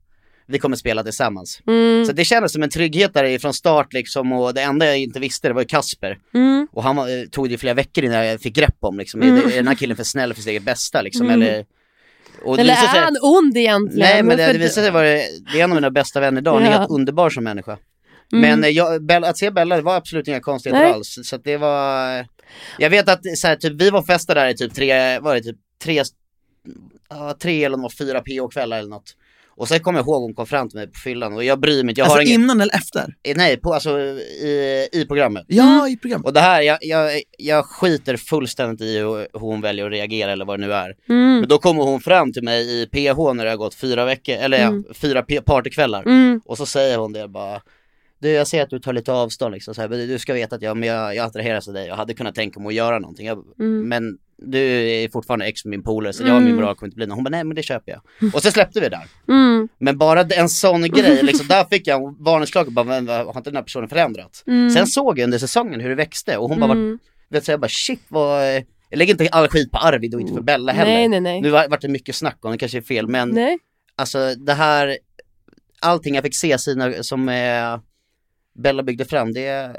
vi 0.52 0.58
kommer 0.58 0.76
spela 0.76 1.02
tillsammans. 1.02 1.60
Mm. 1.66 2.04
Så 2.06 2.12
det 2.12 2.24
kändes 2.24 2.52
som 2.52 2.62
en 2.62 2.70
trygghet 2.70 3.14
där 3.14 3.38
från 3.38 3.54
start 3.54 3.92
liksom 3.92 4.32
och 4.32 4.54
det 4.54 4.62
enda 4.62 4.86
jag 4.86 4.98
inte 4.98 5.20
visste 5.20 5.48
det 5.48 5.54
var 5.54 5.60
ju 5.62 5.66
Kasper. 5.68 6.18
Mm. 6.34 6.66
Och 6.72 6.82
han 6.82 6.96
var, 6.96 7.08
eh, 7.18 7.24
tog 7.24 7.50
det 7.50 7.58
flera 7.58 7.74
veckor 7.74 8.04
innan 8.04 8.26
jag 8.26 8.40
fick 8.40 8.54
grepp 8.54 8.76
om 8.80 8.98
liksom, 8.98 9.22
Mm. 9.22 9.36
är, 9.36 9.52
är 9.52 9.56
den 9.56 9.68
här 9.68 9.74
killen 9.74 9.96
för 9.96 10.04
snäll 10.04 10.34
för 10.34 10.40
sitt 10.42 10.50
eget 10.50 10.62
bästa 10.62 11.02
liksom 11.02 11.26
Mm. 11.26 11.42
eller? 11.42 11.64
Eller 12.58 12.72
är 12.72 12.76
att- 12.84 13.04
han 13.04 13.16
ond 13.22 13.56
egentligen? 13.56 14.08
Nej 14.08 14.22
men 14.22 14.36
det, 14.36 14.52
det 14.52 14.58
visade 14.58 14.86
sig 14.86 14.90
vara, 14.90 15.04
det 15.04 15.60
är 15.60 15.64
en 15.64 15.70
av 15.70 15.74
mina 15.74 15.90
bästa 15.90 16.20
vänner 16.20 16.40
idag, 16.40 16.54
han 16.54 16.62
är 16.62 16.78
helt 16.78 16.90
underbar 16.90 17.30
som 17.30 17.44
människa. 17.44 17.78
Mm. 18.32 18.40
Men 18.50 18.64
eh, 18.64 18.70
jag, 18.70 19.04
Bella, 19.06 19.28
att 19.28 19.38
se 19.38 19.50
Bella 19.50 19.76
det 19.76 19.82
var 19.82 19.96
absolut 19.96 20.28
inga 20.28 20.40
konstigheter 20.40 20.82
Nej. 20.84 20.92
alls. 20.92 21.18
Så 21.24 21.36
att 21.36 21.44
det 21.44 21.56
var, 21.56 22.26
jag 22.78 22.90
vet 22.90 23.08
att 23.08 23.20
så 23.36 23.46
här, 23.46 23.56
typ, 23.56 23.72
vi 23.72 23.90
var 23.90 24.02
festa 24.02 24.34
där 24.34 24.48
i 24.48 24.56
typ 24.56 24.74
tre, 24.74 25.18
var 25.18 25.34
det 25.34 25.40
typ 25.40 25.56
tre, 25.84 26.02
tre 27.42 27.64
eller 27.64 27.74
om 27.76 27.80
det 27.80 27.84
var 27.84 28.06
fyra 28.06 28.20
PO-kvällar 28.20 28.78
eller 28.78 28.88
något. 28.88 29.16
Och 29.56 29.68
sen 29.68 29.80
kommer 29.80 29.98
jag 29.98 30.06
ihåg 30.06 30.22
hon 30.22 30.34
kom 30.34 30.46
fram 30.46 30.68
till 30.68 30.78
mig 30.78 30.86
på 30.86 30.98
fyllan 31.04 31.32
och 31.32 31.44
jag 31.44 31.60
bryr 31.60 31.82
mig 31.82 31.90
inte, 31.90 32.00
jag 32.00 32.04
Alltså 32.06 32.16
har 32.18 32.22
ingen, 32.26 32.40
innan 32.42 32.60
eller 32.60 32.74
efter? 32.74 33.14
eh, 33.22 33.36
nej 33.36 33.56
på, 33.56 33.74
alltså 33.74 33.98
i, 33.98 34.88
i 34.92 35.04
programmet. 35.08 35.44
Ja, 35.48 35.88
i 35.88 35.96
programmet. 35.96 36.26
Och 36.26 36.32
det 36.32 36.40
här, 36.40 36.62
jag, 36.62 36.78
jag, 36.80 37.20
jag 37.38 37.64
skiter 37.66 38.16
fullständigt 38.16 38.80
i 38.80 38.98
hur, 38.98 39.38
hon 39.38 39.60
väljer 39.60 39.86
att 39.86 39.92
reagera 39.92 40.32
eller 40.32 40.44
vad 40.44 40.60
det 40.60 40.66
nu 40.66 40.72
är. 40.72 40.94
Mm. 41.08 41.40
Men 41.40 41.48
då 41.48 41.58
kommer 41.58 41.82
hon 41.82 42.00
fram 42.00 42.32
till 42.32 42.42
mig 42.42 42.82
i 42.82 42.86
PH 42.86 43.32
när 43.34 43.44
det 43.44 43.50
har 43.50 43.56
gått 43.56 43.74
fyra 43.74 44.04
veckor, 44.04 44.34
eller 44.34 44.58
Mm. 44.66 44.84
ja, 44.88 44.94
fyra 44.94 45.22
partykvällar. 45.46 46.02
Mm. 46.02 46.40
Och 46.44 46.56
så 46.58 46.66
säger 46.66 46.98
hon 46.98 47.12
det 47.12 47.28
bara 47.28 47.62
Du 48.18 48.30
jag 48.30 48.46
ser 48.46 48.62
att 48.62 48.70
du 48.70 48.78
tar 48.80 48.92
lite 48.92 49.12
avstånd 49.12 49.54
liksom, 49.54 49.74
så 49.74 49.80
här, 49.80 49.88
men 49.88 50.08
du 50.08 50.18
ska 50.18 50.34
veta 50.34 50.56
att 50.56 50.62
jag, 50.62 50.76
men 50.76 50.88
jag, 50.88 51.14
jag 51.14 51.26
attraheras 51.26 51.68
av 51.68 51.74
dig, 51.74 51.86
jag 51.86 51.96
hade 51.96 52.14
kunnat 52.14 52.34
tänka 52.34 52.60
mig 52.60 52.68
att 52.68 52.74
göra 52.74 52.98
någonting 52.98 53.26
jag, 53.26 53.44
Mm. 53.58 53.88
Men 53.88 54.18
du 54.44 54.58
är 54.90 55.08
fortfarande 55.08 55.46
ex 55.46 55.64
med 55.64 55.70
min 55.70 55.82
polare 55.82 56.12
så 56.12 56.22
jag 56.22 56.36
och 56.36 56.42
min 56.42 56.50
Mm. 56.52 56.60
bra 56.64 56.74
kommer 56.74 56.88
inte 56.88 56.96
bli 56.96 57.06
någon. 57.06 57.14
Hon 57.14 57.24
bara 57.24 57.30
nej 57.30 57.44
men 57.44 57.54
det 57.56 57.62
köper 57.62 57.92
jag. 57.92 58.34
Och 58.34 58.42
så 58.42 58.50
släppte 58.50 58.80
vi 58.80 58.88
där. 58.88 59.06
Mm. 59.28 59.68
Men 59.78 59.98
bara 59.98 60.20
en 60.20 60.48
sån 60.48 60.82
grej, 60.90 61.22
liksom, 61.22 61.46
där 61.46 61.64
fick 61.64 61.86
jag 61.86 62.16
varningsklocka, 62.18 62.70
bara 62.70 62.84
men, 62.84 63.08
har 63.08 63.36
inte 63.36 63.50
den 63.50 63.56
här 63.56 63.62
personen 63.62 63.88
förändrats? 63.88 64.44
Mm. 64.46 64.70
Sen 64.70 64.86
såg 64.86 65.18
jag 65.18 65.24
under 65.24 65.38
säsongen 65.38 65.80
hur 65.80 65.88
det 65.88 65.94
växte 65.94 66.36
och 66.36 66.48
hon 66.48 66.60
bara, 66.60 66.72
Mm. 66.72 66.98
vet, 67.28 67.44
så 67.44 67.50
jag 67.50 67.60
bara 67.60 67.68
shit 67.68 68.02
vad, 68.08 68.46
jag 68.90 68.98
lägger 68.98 69.14
inte 69.14 69.28
all 69.28 69.48
skit 69.48 69.70
på 69.72 69.78
Arvid 69.78 70.14
och 70.14 70.20
inte 70.20 70.32
för 70.34 70.42
Bella 70.42 70.72
heller. 70.72 70.92
Nej, 70.92 71.08
nej, 71.08 71.20
nej. 71.20 71.40
Nu 71.40 71.50
var, 71.50 71.68
vart 71.68 71.80
det 71.80 71.88
mycket 71.88 72.14
snack 72.16 72.38
om 72.44 72.52
det 72.52 72.58
kanske 72.58 72.78
är 72.78 72.82
fel 72.82 73.08
men 73.08 73.28
Nej. 73.28 73.58
alltså 73.96 74.34
det 74.34 74.54
här, 74.54 74.98
allting 75.80 76.14
jag 76.14 76.24
fick 76.24 76.36
se 76.36 76.58
sina, 76.58 77.02
som 77.02 77.28
eh, 77.28 77.78
Bella 78.58 78.82
byggde 78.82 79.04
fram, 79.04 79.32
det, 79.32 79.76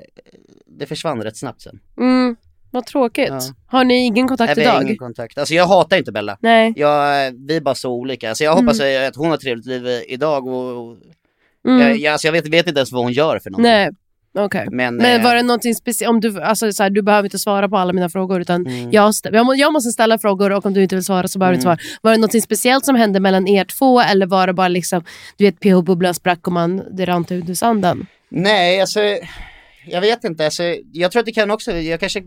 det 0.65 0.86
försvann 0.86 1.23
rätt 1.23 1.38
snabbt 1.38 1.62
sen. 1.62 1.80
Mm. 1.97 2.36
Vad 2.73 2.86
tråkigt. 2.86 3.27
Ja. 3.29 3.39
Har 3.67 3.83
ni 3.83 4.05
ingen 4.05 4.27
kontakt 4.27 4.55
Nej, 4.55 4.65
vi 4.65 4.69
har 4.69 4.75
idag? 4.75 4.83
ingen 4.83 4.97
kontakt. 4.97 5.38
Alltså 5.38 5.53
jag 5.53 5.67
hatar 5.67 5.97
inte 5.97 6.12
Bella. 6.12 6.38
Nej. 6.41 6.73
Jag, 6.75 7.31
vi 7.47 7.55
är 7.55 7.62
bara 7.62 7.75
så 7.75 7.91
olika. 7.91 8.29
Alltså 8.29 8.43
jag 8.43 8.55
hoppas 8.55 8.79
att 8.79 9.15
hon 9.15 9.29
har 9.29 9.38
trevligt 9.38 9.65
liv 9.65 9.88
idag 10.07 10.47
och, 10.47 10.77
och 10.89 10.97
Mm. 11.67 11.79
jag, 11.81 11.97
jag, 11.97 12.12
alltså 12.12 12.27
jag 12.27 12.31
vet, 12.31 12.47
vet 12.47 12.67
inte 12.67 12.79
ens 12.79 12.91
vad 12.91 13.03
hon 13.03 13.12
gör 13.12 13.39
för 13.39 13.49
någonting. 13.49 13.71
Nej. 13.71 13.89
Okej. 14.38 14.67
Men, 14.71 14.95
Men 14.95 15.19
eh, 15.19 15.23
var 15.23 15.36
det 15.36 15.41
någonting 15.41 15.75
speciellt, 15.75 16.09
om 16.09 16.19
du, 16.19 16.41
alltså 16.41 16.71
så 16.71 16.83
här, 16.83 16.89
du 16.89 17.01
behöver 17.01 17.25
inte 17.25 17.39
svara 17.39 17.69
på 17.69 17.77
alla 17.77 17.93
mina 17.93 18.09
frågor 18.09 18.41
utan 18.41 18.67
Mm. 18.67 18.91
jag, 18.91 19.13
jag 19.55 19.73
måste 19.73 19.91
ställa 19.91 20.19
frågor 20.19 20.51
och 20.51 20.65
om 20.65 20.73
du 20.73 20.83
inte 20.83 20.95
vill 20.95 21.03
svara 21.05 21.27
så 21.27 21.39
behöver 21.39 21.53
du 21.53 21.57
inte 21.57 21.67
Mm. 21.67 21.77
svara. 21.77 21.97
Var 22.01 22.12
det 22.12 22.17
någonting 22.17 22.41
speciellt 22.41 22.86
som 22.86 22.95
hände 22.95 23.19
mellan 23.19 23.47
er 23.47 23.65
två 23.65 24.01
eller 24.01 24.25
var 24.25 24.47
det 24.47 24.53
bara 24.53 24.67
liksom, 24.67 25.03
du 25.38 25.45
vet 25.45 25.59
PH-bubblan 25.59 26.13
sprack 26.13 26.47
och 26.47 26.53
man, 26.53 26.81
det 26.91 27.05
rann 27.05 27.25
ut 27.29 27.49
ur 27.49 27.53
sanden? 27.53 28.05
Nej, 28.29 28.81
alltså 28.81 28.99
jag 29.88 30.01
vet 30.01 30.23
inte. 30.23 30.45
Alltså, 30.45 30.63
jag 30.91 31.12
tror 31.12 31.19
att 31.19 31.25
det 31.25 31.31
kan 31.31 31.51
också, 31.51 31.71
jag 31.71 31.99
kanske 31.99 32.21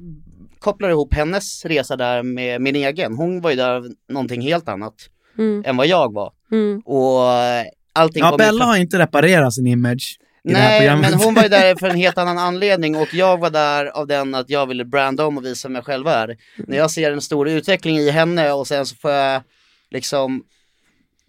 kopplar 0.59 0.91
ihop 0.91 1.15
hennes 1.15 1.65
resa 1.65 1.97
där 1.97 2.23
med 2.23 2.61
min 2.61 2.77
egen. 2.77 3.15
Hon 3.17 3.41
var 3.41 3.51
ju 3.51 3.57
där 3.57 3.71
av 3.71 3.89
någonting 4.09 4.41
helt 4.41 4.69
annat 4.69 4.95
Mm. 5.39 5.63
än 5.67 5.77
vad 5.77 5.87
jag 5.87 6.13
var. 6.13 6.33
Mm. 6.53 6.81
Och 6.85 7.33
eh, 7.33 7.65
allting 7.93 8.21
Ja, 8.23 8.37
Bella 8.37 8.65
har 8.65 8.77
inte 8.77 8.99
reparerat 8.99 9.55
sin 9.55 9.67
image 9.67 10.19
Nej, 10.45 10.97
men 10.97 11.15
hon 11.15 11.35
var 11.35 11.43
ju 11.43 11.49
där 11.49 11.77
för 11.77 11.87
en 11.89 11.97
helt 11.97 12.19
annan 12.23 12.39
anledning 12.39 12.97
och 12.97 13.15
jag 13.15 13.39
var 13.41 13.51
där 13.51 13.87
av 13.87 14.07
den 14.07 14.35
att 14.35 14.51
jag 14.51 14.67
ville 14.67 14.85
branda 14.85 15.27
om 15.27 15.39
och 15.39 15.45
visa 15.45 15.69
mig 15.69 15.83
själv 15.83 16.07
är. 16.07 16.37
När 16.67 16.77
jag 16.77 16.91
ser 16.91 17.13
en 17.13 17.21
stor 17.21 17.49
utveckling 17.49 17.97
i 17.99 18.11
henne 18.11 18.53
och 18.53 18.67
sen 18.67 18.87
så 18.87 18.97
får 18.97 19.11
jag 19.11 19.43
liksom 19.91 20.43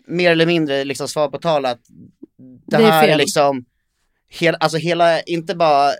mer 0.07 0.31
eller 0.31 0.45
mindre 0.45 0.83
liksom 0.83 1.07
svar 1.07 1.27
på 1.29 1.37
tal 1.37 1.65
att 1.65 1.79
det, 2.67 2.77
Det 2.77 2.83
är 2.83 2.91
här 2.91 3.03
är 3.03 3.07
fel. 3.07 3.17
liksom, 3.17 3.65
hela, 4.29 4.57
alltså 4.57 4.77
hela, 4.77 5.21
inte 5.21 5.55
bara 5.55 5.91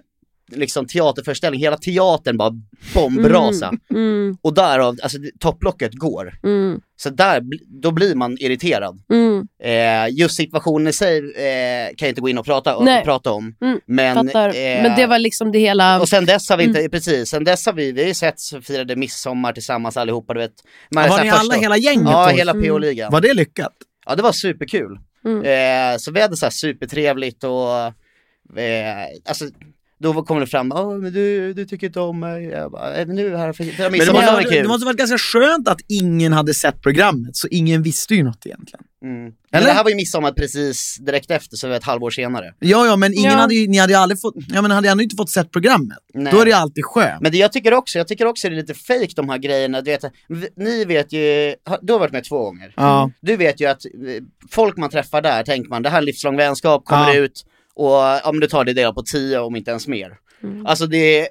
liksom 0.52 0.88
teaterföreställning, 0.88 1.62
hela 1.62 1.78
teatern 1.78 2.38
bara 2.38 2.52
bombrasa. 2.94 3.72
Mm. 3.90 4.38
Och 4.42 4.54
därav, 4.54 4.98
alltså 5.04 5.18
topplocket 5.40 5.94
går. 5.94 6.34
Mm. 6.44 6.80
Så 6.96 7.10
där, 7.10 7.42
då 7.82 7.92
blir 7.92 8.16
man 8.16 8.38
irriterad. 8.40 9.02
Mm. 9.14 9.48
Eh, 9.64 10.16
just 10.20 10.36
situationen 10.36 10.88
i 10.88 10.94
sig 10.94 11.18
eh, 11.18 11.88
kan 11.96 12.06
jag 12.06 12.10
inte 12.10 12.22
gå 12.22 12.30
in 12.30 12.38
och 12.38 12.46
prata, 12.46 12.80
Nej. 12.84 13.04
prata 13.04 13.32
om. 13.32 13.56
Mm, 13.62 13.80
Men, 13.86 14.18
eh, 14.30 14.34
Men 14.54 14.96
det 14.96 15.06
var 15.08 15.20
liksom 15.20 15.52
det 15.52 15.60
hela... 15.60 16.00
och 16.02 16.10
sen 16.10 16.26
dess 16.26 16.50
har 16.50 16.58
vi 16.58 16.64
Mm. 16.64 16.76
inte, 16.78 16.90
precis, 16.90 17.30
sen 17.30 17.44
dess 17.44 17.66
har 17.66 17.74
vi, 17.74 17.92
vi 17.92 18.02
har 18.02 18.08
ju 18.08 18.14
sett, 18.14 18.40
så 18.40 18.62
firade 18.62 18.96
midsommar 18.96 19.54
tillsammans 19.54 19.98
allihopa 19.98 20.34
du 20.34 20.40
vet. 20.40 20.54
Man 20.92 21.04
är 21.06 21.10
var 21.10 21.24
ni 21.24 21.30
alla, 21.30 21.40
första- 21.40 21.56
hela 21.62 21.78
gänget 21.78 22.08
Ja, 22.12 22.30
då? 22.32 22.38
hela 22.38 22.52
Mm. 22.52 22.64
PO-ligan. 22.68 23.12
Var 23.12 23.22
det 23.22 23.34
lyckat? 23.34 23.74
Ja 24.06 24.16
det 24.16 24.24
var 24.24 24.32
superkul. 24.32 25.00
Mm. 25.26 25.44
Eh, 25.94 25.98
så 25.98 26.12
vi 26.12 26.22
hade 26.22 26.38
så 26.38 26.46
här 26.46 26.52
supertrevligt 26.52 27.44
och, 27.44 27.78
eh, 28.60 29.06
alltså 29.30 29.46
då 30.00 30.24
kommer 30.24 30.42
det 30.42 30.48
fram, 30.48 30.72
oh, 30.72 30.98
men 30.98 31.14
du, 31.14 31.54
du 31.54 31.66
tycker 31.66 31.88
inte 31.88 32.00
om 32.00 32.20
mig. 32.20 32.44
Jag 32.46 32.72
bara, 32.72 32.96
"Eh, 32.96 33.08
men 33.08 33.16
nu 33.16 33.36
här 33.36 33.54
för 33.54 33.64
för 33.64 33.90
Men 33.90 34.00
det 34.00 34.14
måste, 34.14 34.44
kul. 34.44 34.62
det 34.64 34.68
måste 34.68 34.86
varit 34.86 34.98
ganska 34.98 35.18
skönt 35.18 35.68
att 35.68 35.80
ingen 35.90 36.34
hade 36.34 36.54
sett 36.54 36.82
programmet, 36.82 37.36
så 37.36 37.48
ingen 37.48 37.84
visste 37.84 38.16
ju 38.16 38.24
något 38.24 38.46
egentligen. 38.46 38.84
Mm. 39.04 39.24
Men 39.24 39.34
Eller? 39.52 39.68
det 39.68 39.74
här 39.74 39.84
var 39.84 39.90
ju 39.90 39.96
midsommar 39.96 40.32
precis 40.32 40.98
direkt 41.00 41.32
efter, 41.32 41.58
så 41.58 41.68
det 41.68 41.70
var 41.70 41.78
ett 41.78 41.84
halvår 41.84 42.10
senare. 42.12 42.54
Ja, 42.60 42.86
ja, 42.86 42.96
men 42.96 43.14
ingen 43.14 43.32
Ja. 43.32 43.38
hade 43.38 43.56
ju, 43.56 43.68
ni 43.68 43.78
hade 43.78 43.94
ju 43.94 44.00
aldrig 44.00 44.22
fått, 44.22 44.34
ja 44.48 44.62
men 44.62 44.72
hade 44.72 44.90
ändå 44.90 45.04
inte 45.04 45.16
fått 45.16 45.30
sett 45.30 45.52
programmet. 45.52 45.98
Nej. 46.14 46.34
Då 46.34 46.40
är 46.42 46.46
det 46.46 46.52
ju 46.52 46.58
alltid 46.58 46.86
skönt. 46.86 47.22
Men 47.22 47.32
det 47.32 47.38
jag 47.38 47.52
tycker 47.52 47.74
också, 47.74 47.98
jag 47.98 48.08
tycker 48.08 48.26
också 48.26 48.50
det 48.50 48.56
är 48.56 48.58
lite 48.58 48.74
fake 48.74 49.08
de 49.16 49.30
här 49.30 49.38
grejerna, 49.38 49.82
du 49.82 49.92
vet, 49.92 50.04
ni 50.58 50.86
vet 50.86 51.14
ju, 51.14 51.56
du 51.82 51.94
har 51.94 52.00
varit 52.00 52.12
med 52.14 52.24
två 52.24 52.44
gånger. 52.44 52.74
Ja. 52.78 53.12
Du 53.22 53.36
vet 53.38 53.62
ju 53.62 53.66
att 53.66 53.86
eh, 53.86 53.92
folk 54.52 54.78
man 54.78 54.90
träffar 54.90 55.22
där 55.22 55.44
tänker 55.44 55.70
man, 55.70 55.82
det 55.84 55.90
här 55.90 55.98
är 55.98 56.02
livslång 56.06 56.38
vänskap, 56.38 56.86
kommer 56.86 57.14
Ja. 57.14 57.20
ut 57.20 57.46
och 57.78 58.28
om 58.28 58.40
du 58.40 58.48
tar 58.48 58.66
det 58.66 58.74
del 58.74 58.94
på 58.94 59.04
tio, 59.04 59.40
om 59.40 59.56
inte 59.56 59.72
ens 59.72 59.88
mer. 59.88 60.18
Alltså 60.66 60.88
det 60.88 61.20
är 61.20 61.28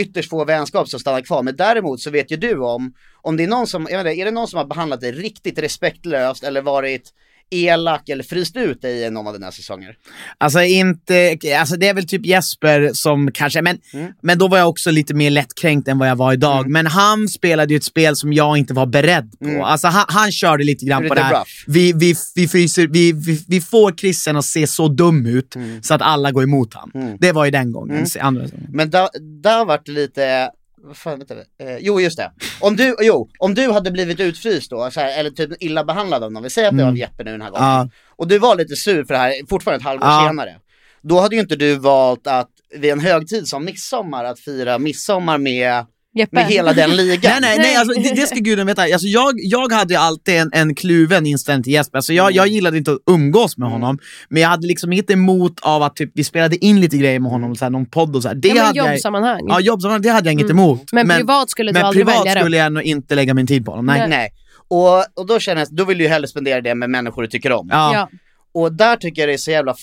ytterst 0.00 0.30
få 0.30 0.44
vänskap 0.44 0.88
som 0.88 1.00
stannar 1.00 1.20
kvar, 1.20 1.42
men 1.42 1.56
däremot 1.56 2.00
så 2.00 2.10
vet 2.10 2.30
ju 2.30 2.36
du 2.36 2.58
om, 2.58 2.94
om 3.22 3.36
det 3.36 3.42
är 3.42 3.48
någon 3.48 3.66
som, 3.66 3.86
jag 3.90 4.00
inte, 4.00 4.22
är 4.22 4.24
det 4.24 4.30
någon 4.30 4.48
som 4.48 4.56
har 4.56 4.64
behandlat 4.64 5.00
dig 5.00 5.12
riktigt 5.12 5.58
respektlöst 5.58 6.44
eller 6.44 6.62
varit 6.62 7.12
elak 7.50 8.08
eller 8.08 8.24
fryst 8.24 8.56
ut 8.56 8.82
dig 8.82 9.02
i 9.02 9.10
någon 9.10 9.26
av 9.26 9.32
dina 9.32 9.52
säsonger? 9.52 9.94
Alltså 10.38 10.62
inte, 10.62 11.38
alltså 11.58 11.76
det 11.76 11.88
är 11.88 11.94
väl 11.94 12.06
typ 12.06 12.26
Jesper 12.26 12.90
som 12.94 13.30
kanske, 13.32 13.62
men, 13.62 13.78
Mm. 13.92 14.12
men 14.22 14.38
då 14.38 14.48
var 14.48 14.58
jag 14.58 14.68
också 14.68 14.90
lite 14.90 15.14
mer 15.14 15.30
lättkränkt 15.30 15.88
än 15.88 15.98
vad 15.98 16.08
jag 16.08 16.16
var 16.16 16.32
idag. 16.32 16.68
Men 16.70 16.86
han 16.86 17.28
spelade 17.28 17.72
ju 17.74 17.76
ett 17.76 17.84
spel 17.84 18.16
som 18.16 18.32
jag 18.32 18.58
inte 18.58 18.74
var 18.74 18.86
beredd 18.86 19.32
på. 19.38 19.44
Mm. 19.44 19.60
Alltså 19.62 19.88
han, 19.88 20.04
han 20.08 20.32
körde 20.32 20.64
lite 20.64 20.84
grann 20.84 21.02
Lite 21.02 21.08
på 21.08 21.14
det 21.14 21.20
här. 21.22 21.44
Vi, 21.66 21.92
vi, 21.92 22.14
vi, 22.34 22.48
fryser, 22.48 22.86
vi, 22.86 23.12
vi, 23.12 23.44
vi 23.48 23.60
får 23.60 23.92
Christian 23.92 24.36
att 24.36 24.44
se 24.44 24.66
så 24.66 24.88
dum 24.88 25.26
ut 25.26 25.56
Mm. 25.56 25.82
så 25.82 25.94
att 25.94 26.02
alla 26.02 26.30
går 26.30 26.42
emot 26.42 26.74
honom. 26.74 27.16
Det 27.20 27.32
var 27.32 27.44
ju 27.44 27.50
den 27.50 27.72
gången, 27.72 28.06
andra 28.20 28.42
gången. 28.42 28.66
Men 28.72 28.90
där, 28.90 29.08
där 29.42 29.64
vart 29.64 29.86
det 29.86 29.92
lite, 29.92 30.50
vad 30.82 30.96
fan 30.96 31.18
vänta, 31.18 31.34
eh, 31.34 31.76
jo 31.80 32.00
just 32.00 32.16
det. 32.16 32.32
Om 32.60 32.76
du, 32.76 32.96
jo, 33.00 33.28
om 33.38 33.54
du 33.54 33.70
hade 33.72 33.90
blivit 33.90 34.20
utfryst 34.20 34.70
då, 34.70 34.90
här, 34.96 35.18
eller 35.18 35.30
typ 35.30 35.50
illa 35.62 35.84
behandlad 35.84 36.24
av 36.24 36.32
någon, 36.32 36.42
vi 36.42 36.50
säger 36.50 36.68
att 36.68 36.78
det 36.78 36.84
var 36.84 36.92
Jeppe 36.92 37.24
nu 37.24 37.30
den 37.30 37.42
här 37.42 37.50
gången. 37.50 37.64
Ja. 37.66 37.88
Och 38.16 38.28
du 38.28 38.38
var 38.38 38.56
lite 38.56 38.76
sur 38.76 39.04
för 39.04 39.14
det 39.14 39.20
här, 39.20 39.48
fortfarande 39.48 39.76
ett 39.76 39.84
halvår 39.84 40.08
Ja. 40.08 40.26
senare. 40.28 40.56
Då 41.02 41.20
hade 41.20 41.34
ju 41.36 41.40
inte 41.40 41.56
du 41.56 41.74
valt 41.76 42.26
att 42.26 42.48
vid 42.78 42.90
en 42.92 43.00
högtid 43.00 43.48
som 43.48 43.64
midsommar, 43.64 44.24
att 44.24 44.40
fira 44.40 44.78
midsommar 44.78 45.38
med, 45.38 45.86
Jeppe. 46.14 46.34
med 46.36 46.46
hela 46.46 46.72
den 46.72 46.96
ligan. 46.96 47.32
Nej, 47.40 47.40
nej, 47.40 47.58
nej 47.58 47.76
alltså, 47.76 48.00
det, 48.00 48.20
det 48.20 48.26
ska 48.26 48.36
gudarna 48.36 48.66
veta. 48.66 48.82
Alltså, 48.82 49.06
jag, 49.06 49.32
jag 49.36 49.72
hade 49.72 49.98
alltid 49.98 50.34
en, 50.34 50.50
en 50.52 50.74
kluven 50.74 51.26
inställning 51.26 51.62
till 51.62 51.72
Jesper. 51.72 51.98
Alltså, 51.98 52.12
jag, 52.12 52.32
jag 52.32 52.46
gillade 52.46 52.78
inte 52.78 52.92
att 52.92 52.98
umgås 53.10 53.58
med 53.58 53.70
honom, 53.70 53.98
men 54.28 54.42
jag 54.42 54.48
hade 54.48 54.66
liksom 54.66 54.92
inget 54.92 55.10
emot 55.10 55.60
av 55.60 55.82
att 55.82 55.96
typ, 55.96 56.10
vi 56.14 56.24
spelade 56.24 56.64
in 56.64 56.80
lite 56.80 56.96
grejer 56.96 57.20
med 57.20 57.30
honom, 57.30 57.56
så 57.56 57.64
här, 57.64 57.70
någon 57.70 57.86
podd 57.86 58.16
och 58.16 58.22
så 58.22 58.28
här. 58.28 58.34
Det 58.34 58.48
Ja, 58.48 58.54
men 58.54 58.64
hade 58.64 58.78
jag, 58.78 58.92
jobbsammanhang. 58.92 59.40
ja, 59.48 59.60
jobbsammanhang, 59.60 60.02
det 60.02 60.10
hade 60.10 60.28
jag 60.28 60.32
inget 60.32 60.50
emot. 60.50 60.92
Men 60.92 61.08
privat 61.08 61.50
skulle 61.50 61.70
du 61.70 61.72
men 61.72 61.84
aldrig 61.84 62.06
privat 62.06 62.26
välja 62.26 62.40
skulle 62.42 62.56
jag 62.56 62.72
nog 62.72 62.82
inte 62.82 63.14
lägga 63.14 63.34
min 63.34 63.46
tid 63.46 63.64
på 63.64 63.70
honom. 63.70 63.86
Nej. 63.86 63.98
Nej. 63.98 64.08
Nej. 64.08 64.30
Och, 64.68 65.20
och 65.20 65.26
då 65.26 65.38
känner 65.38 65.60
jag, 65.60 65.68
då 65.70 65.84
vill 65.84 65.98
du 65.98 66.04
ju 66.04 66.10
hellre 66.10 66.28
spendera 66.28 66.60
det 66.60 66.74
med 66.74 66.90
människor 66.90 67.22
du 67.22 67.28
tycker 67.28 67.52
om. 67.52 67.68
Ja. 67.72 67.94
Ja. 67.94 68.08
Och 68.54 68.72
där 68.72 68.96
tycker 68.96 69.22
jag 69.22 69.28
det 69.28 69.34
är 69.34 69.38
så 69.38 69.50
jävla 69.50 69.74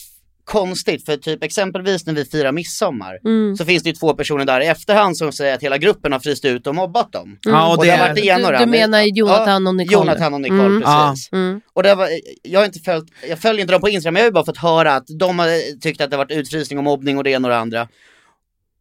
konstigt, 0.48 1.06
för 1.06 1.18
typ 1.18 1.44
exempelvis 1.44 2.06
när 2.06 2.14
vi 2.14 2.26
firar 2.26 2.52
midsommar, 2.52 3.18
Mm. 3.26 3.56
så 3.56 3.66
finns 3.66 3.84
det 3.84 3.90
ju 3.90 3.96
två 3.96 4.14
personer 4.14 4.46
där 4.46 4.62
i 4.62 4.66
efterhand 4.68 5.18
som 5.18 5.32
säger 5.32 5.56
att 5.56 5.64
hela 5.64 5.78
gruppen 5.78 6.12
har 6.12 6.20
fryst 6.20 6.46
ut 6.46 6.68
och 6.68 6.76
mobbat 6.76 7.12
dem. 7.12 7.38
Ja, 7.42 7.68
och 7.68 7.78
Och 7.78 7.84
det, 7.86 7.92
det 7.92 7.98
har 7.98 8.08
varit 8.08 8.16
det 8.16 8.26
ena 8.26 8.48
och 8.48 8.54
Du, 8.54 8.60
du 8.60 8.66
menar 8.66 9.02
Jonathan 9.02 9.68
och 9.68 9.76
Nicole? 9.76 9.94
Jonathan 9.98 10.34
och 10.34 10.42
Nicole, 10.42 10.64
Mm. 10.66 10.82
precis. 10.82 11.30
Mm. 11.32 11.62
Och 11.74 11.84
det 11.84 11.96
var, 11.96 12.10
jag, 12.44 12.60
har 12.60 12.66
inte 12.66 12.80
följt, 12.80 13.06
jag 13.30 13.40
följer 13.40 13.62
inte 13.62 13.74
dem 13.74 13.82
på 13.82 13.90
Instagram, 13.90 14.14
men 14.14 14.20
jag 14.22 14.26
har 14.26 14.30
ju 14.30 14.34
bara 14.34 14.46
fått 14.46 14.58
höra 14.58 14.96
att 14.96 15.08
de 15.20 15.40
har 15.40 15.80
tyckt 15.80 16.02
att 16.02 16.10
det 16.10 16.16
har 16.18 16.24
varit 16.26 16.38
utfrysning 16.38 16.78
och 16.78 16.84
mobbning 16.84 17.18
och 17.18 17.24
det 17.24 17.30
ena 17.32 17.48
och 17.48 17.52
det 17.52 17.58
andra. 17.60 17.88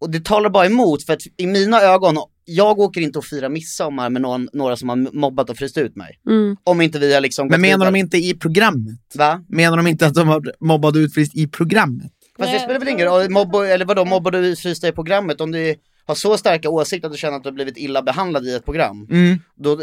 Och 0.07 0.13
det 0.13 0.25
talar 0.25 0.51
bara 0.51 0.67
emot, 0.67 1.03
för 1.07 1.13
att 1.13 1.21
i 1.37 1.47
mina 1.47 1.81
ögon, 1.83 2.17
jag 2.45 2.79
åker 2.79 3.01
inte 3.01 3.19
och 3.19 3.25
firar 3.25 3.49
midsommar 3.49 4.11
med 4.11 4.23
någon, 4.23 4.49
några 4.53 4.77
som 4.77 4.89
har 4.89 4.97
mobbat 5.17 5.51
och 5.51 5.57
fryst 5.57 5.79
ut 5.79 5.97
mig. 5.97 6.21
Mm. 6.29 6.57
Om 6.65 6.81
inte 6.81 6.99
vi 6.99 7.15
har 7.15 7.21
liksom 7.21 7.49
men 7.49 7.61
menar 7.61 7.87
de 7.87 7.93
vidare. 7.95 7.99
inte 7.99 8.17
i 8.17 8.35
programmet? 8.35 8.99
Va? 9.15 9.41
Menar 9.49 9.77
de 9.77 9.87
inte 9.87 10.07
att 10.07 10.15
de 10.15 10.29
har 10.29 10.43
mobbat 10.61 10.95
och 10.97 10.99
utfryst 11.01 11.37
i 11.37 11.47
programmet? 11.49 12.13
Fast 12.39 12.53
det 12.53 12.59
spelar 12.61 12.79
väl 12.79 12.89
ingen 12.89 13.07
roll, 13.07 13.31
mobb, 13.31 13.55
eller 13.55 13.85
vadå, 13.85 14.05
mobbar 14.05 14.31
du 14.31 14.39
utfrysta 14.39 14.89
i 14.89 14.93
programmet? 14.93 15.41
Om 15.41 15.53
du 15.53 15.75
har 16.07 16.15
så 16.15 16.37
starka 16.37 16.71
åsikter 16.71 17.07
att 17.09 17.13
du 17.13 17.19
känner 17.19 17.37
att 17.37 17.43
du 17.43 17.49
har 17.49 17.55
blivit 17.55 17.77
illa 17.77 18.03
behandlad 18.03 18.47
i 18.47 18.55
ett 18.55 18.65
program, 18.65 19.07
Mm. 19.11 19.39
då, 19.57 19.81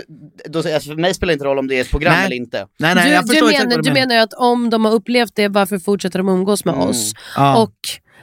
då, 0.50 0.60
alltså 0.60 0.80
för 0.90 0.96
mig 0.96 1.14
spelar 1.14 1.28
det 1.32 1.34
inte 1.34 1.46
roll 1.46 1.60
om 1.60 1.68
det 1.68 1.78
är 1.78 1.82
ett 1.82 1.90
program 1.92 2.14
Nej. 2.14 2.26
eller 2.26 2.36
inte. 2.36 2.68
Nej, 2.80 2.96
nej, 2.96 3.06
Du, 3.06 3.12
jag 3.14 3.26
du, 3.28 3.46
menar, 3.66 3.82
du 3.82 3.92
menar 3.94 4.16
ju 4.16 4.22
att 4.22 4.34
om 4.34 4.70
de 4.70 4.86
har 4.86 4.92
upplevt 4.92 5.36
det, 5.36 5.48
varför 5.48 5.80
fortsätter 5.80 6.20
de 6.20 6.30
umgås 6.30 6.66
med 6.66 6.76
Mm. 6.76 6.88
oss? 6.88 7.14
Ja. 7.36 7.62
Och 7.64 7.76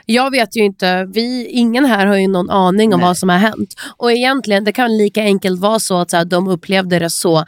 jag 0.07 0.31
vet 0.31 0.57
ju 0.57 0.65
inte, 0.65 1.05
vi, 1.05 1.47
ingen 1.47 1.85
här 1.85 2.07
har 2.07 2.17
ju 2.17 2.29
någon 2.29 2.51
aning 2.51 2.95
om 2.95 3.01
Nej. 3.01 3.07
vad 3.09 3.19
som 3.19 3.29
har 3.29 3.37
hänt. 3.39 3.75
Och 3.97 4.13
egentligen, 4.13 4.65
det 4.65 4.73
kan 4.73 4.97
lika 4.99 5.23
enkelt 5.23 5.61
vara 5.61 5.79
så 5.79 5.99
att 5.99 6.11
så 6.11 6.17
här, 6.17 6.25
de 6.25 6.49
upplevde 6.49 6.99
det 6.99 7.11
så. 7.11 7.45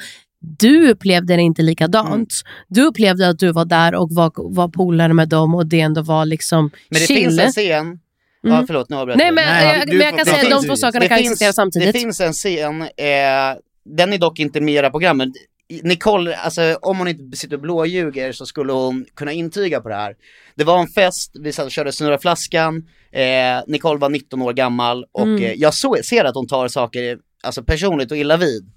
Du 0.59 0.91
upplevde 0.91 1.37
det 1.37 1.43
inte 1.43 1.63
likadant. 1.63 2.09
Mm. 2.13 2.27
Du 2.69 2.83
upplevde 2.83 3.29
att 3.29 3.39
du 3.39 3.53
var 3.53 3.65
där 3.65 3.95
och 3.95 4.09
var, 4.13 4.33
var 4.55 4.69
polare 4.69 5.13
med 5.13 5.29
dem 5.29 5.55
och 5.55 5.67
det 5.67 5.81
ändå 5.81 6.03
var 6.03 6.27
liksom 6.27 6.71
Men 6.91 7.01
det 7.01 7.07
chill. 7.07 7.17
finns 7.17 7.39
en 7.41 7.51
scen, 7.53 7.99
ja 8.43 8.65
förlåt 8.67 8.89
nu 8.91 8.97
avbröt 8.97 9.17
Nej 9.17 9.27
jag. 9.27 9.35
men, 9.35 9.45
Nej, 9.45 9.79
jag, 9.79 9.89
men 9.89 9.97
jag 9.99 10.09
kan 10.09 10.19
det 10.19 10.25
säga 10.25 10.43
att 10.57 10.63
de 10.63 10.69
två 10.69 10.77
sakerna 10.77 11.01
det 11.01 11.09
kan 11.09 11.19
finns- 11.19 11.31
existera 11.31 11.53
samtidigt. 11.53 11.93
Det 11.93 11.99
finns 12.01 12.21
en 12.21 12.33
scen, 12.33 12.83
eh, 12.83 12.89
den 13.97 14.13
är 14.13 14.19
dock 14.19 14.39
inte 14.39 14.61
med 14.61 14.75
i 14.75 14.77
era 14.77 14.91
program, 14.91 15.17
men 15.17 15.33
Nicole, 15.83 16.37
alltså 16.37 16.79
om 16.83 16.99
hon 16.99 17.09
inte 17.09 17.37
sitter 17.37 17.57
och 17.57 17.63
blåljuger 17.63 18.33
så 18.33 18.47
skulle 18.47 18.73
hon 18.73 19.07
kunna 19.15 19.33
intyga 19.33 19.81
på 19.81 19.89
det 19.89 19.95
här. 19.95 20.15
Det 20.55 20.65
var 20.65 20.79
en 20.81 20.87
fest, 20.89 21.33
vi 21.41 21.53
satt 21.53 21.65
och 21.67 21.71
körde 21.73 21.93
snurra 21.93 22.19
flaskan, 22.19 22.89
eh, 23.13 23.61
Nicole 23.67 23.99
var 23.99 24.09
19 24.09 24.43
år 24.43 24.53
gammal 24.53 25.05
och 25.13 25.23
Mm. 25.27 25.43
eh, 25.45 25.53
jag 25.53 25.75
så, 25.75 25.97
ser 26.05 26.25
att 26.25 26.35
hon 26.35 26.47
tar 26.49 26.69
saker 26.69 27.19
alltså 27.43 27.63
personligt 27.65 28.11
och 28.11 28.17
illa 28.17 28.37
vid. 28.37 28.71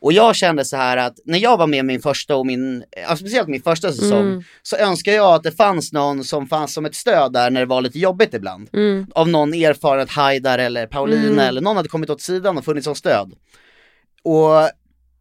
Och 0.00 0.12
jag 0.12 0.36
kände 0.36 0.64
så 0.64 0.76
här 0.76 0.96
att 0.96 1.14
när 1.24 1.38
jag 1.38 1.56
var 1.56 1.66
med 1.66 1.84
min 1.84 2.00
första 2.02 2.36
och 2.36 2.46
min, 2.46 2.84
ja, 3.08 3.16
speciellt 3.16 3.48
min 3.48 3.62
första 3.62 3.92
säsong, 3.92 4.20
Mm. 4.20 4.42
så 4.62 4.76
önskar 4.76 5.12
jag 5.12 5.34
att 5.34 5.42
det 5.42 5.52
fanns 5.52 5.92
någon 5.92 6.24
som 6.24 6.46
fanns 6.46 6.74
som 6.74 6.84
ett 6.86 6.94
stöd 6.94 7.32
där 7.32 7.50
när 7.50 7.60
det 7.60 7.66
var 7.66 7.82
lite 7.82 7.98
jobbigt 7.98 8.34
ibland. 8.34 8.68
Mm. 8.72 9.06
Av 9.14 9.28
någon 9.28 9.54
erfaren 9.54 10.08
Haidar 10.08 10.58
eller 10.58 10.86
Paulina 10.86 11.22
Mm. 11.26 11.38
eller 11.38 11.60
någon 11.60 11.76
hade 11.76 11.88
kommit 11.88 12.10
åt 12.10 12.20
sidan 12.20 12.58
och 12.58 12.64
funnits 12.64 12.84
som 12.84 12.94
stöd. 12.94 13.32
Och 14.22 14.70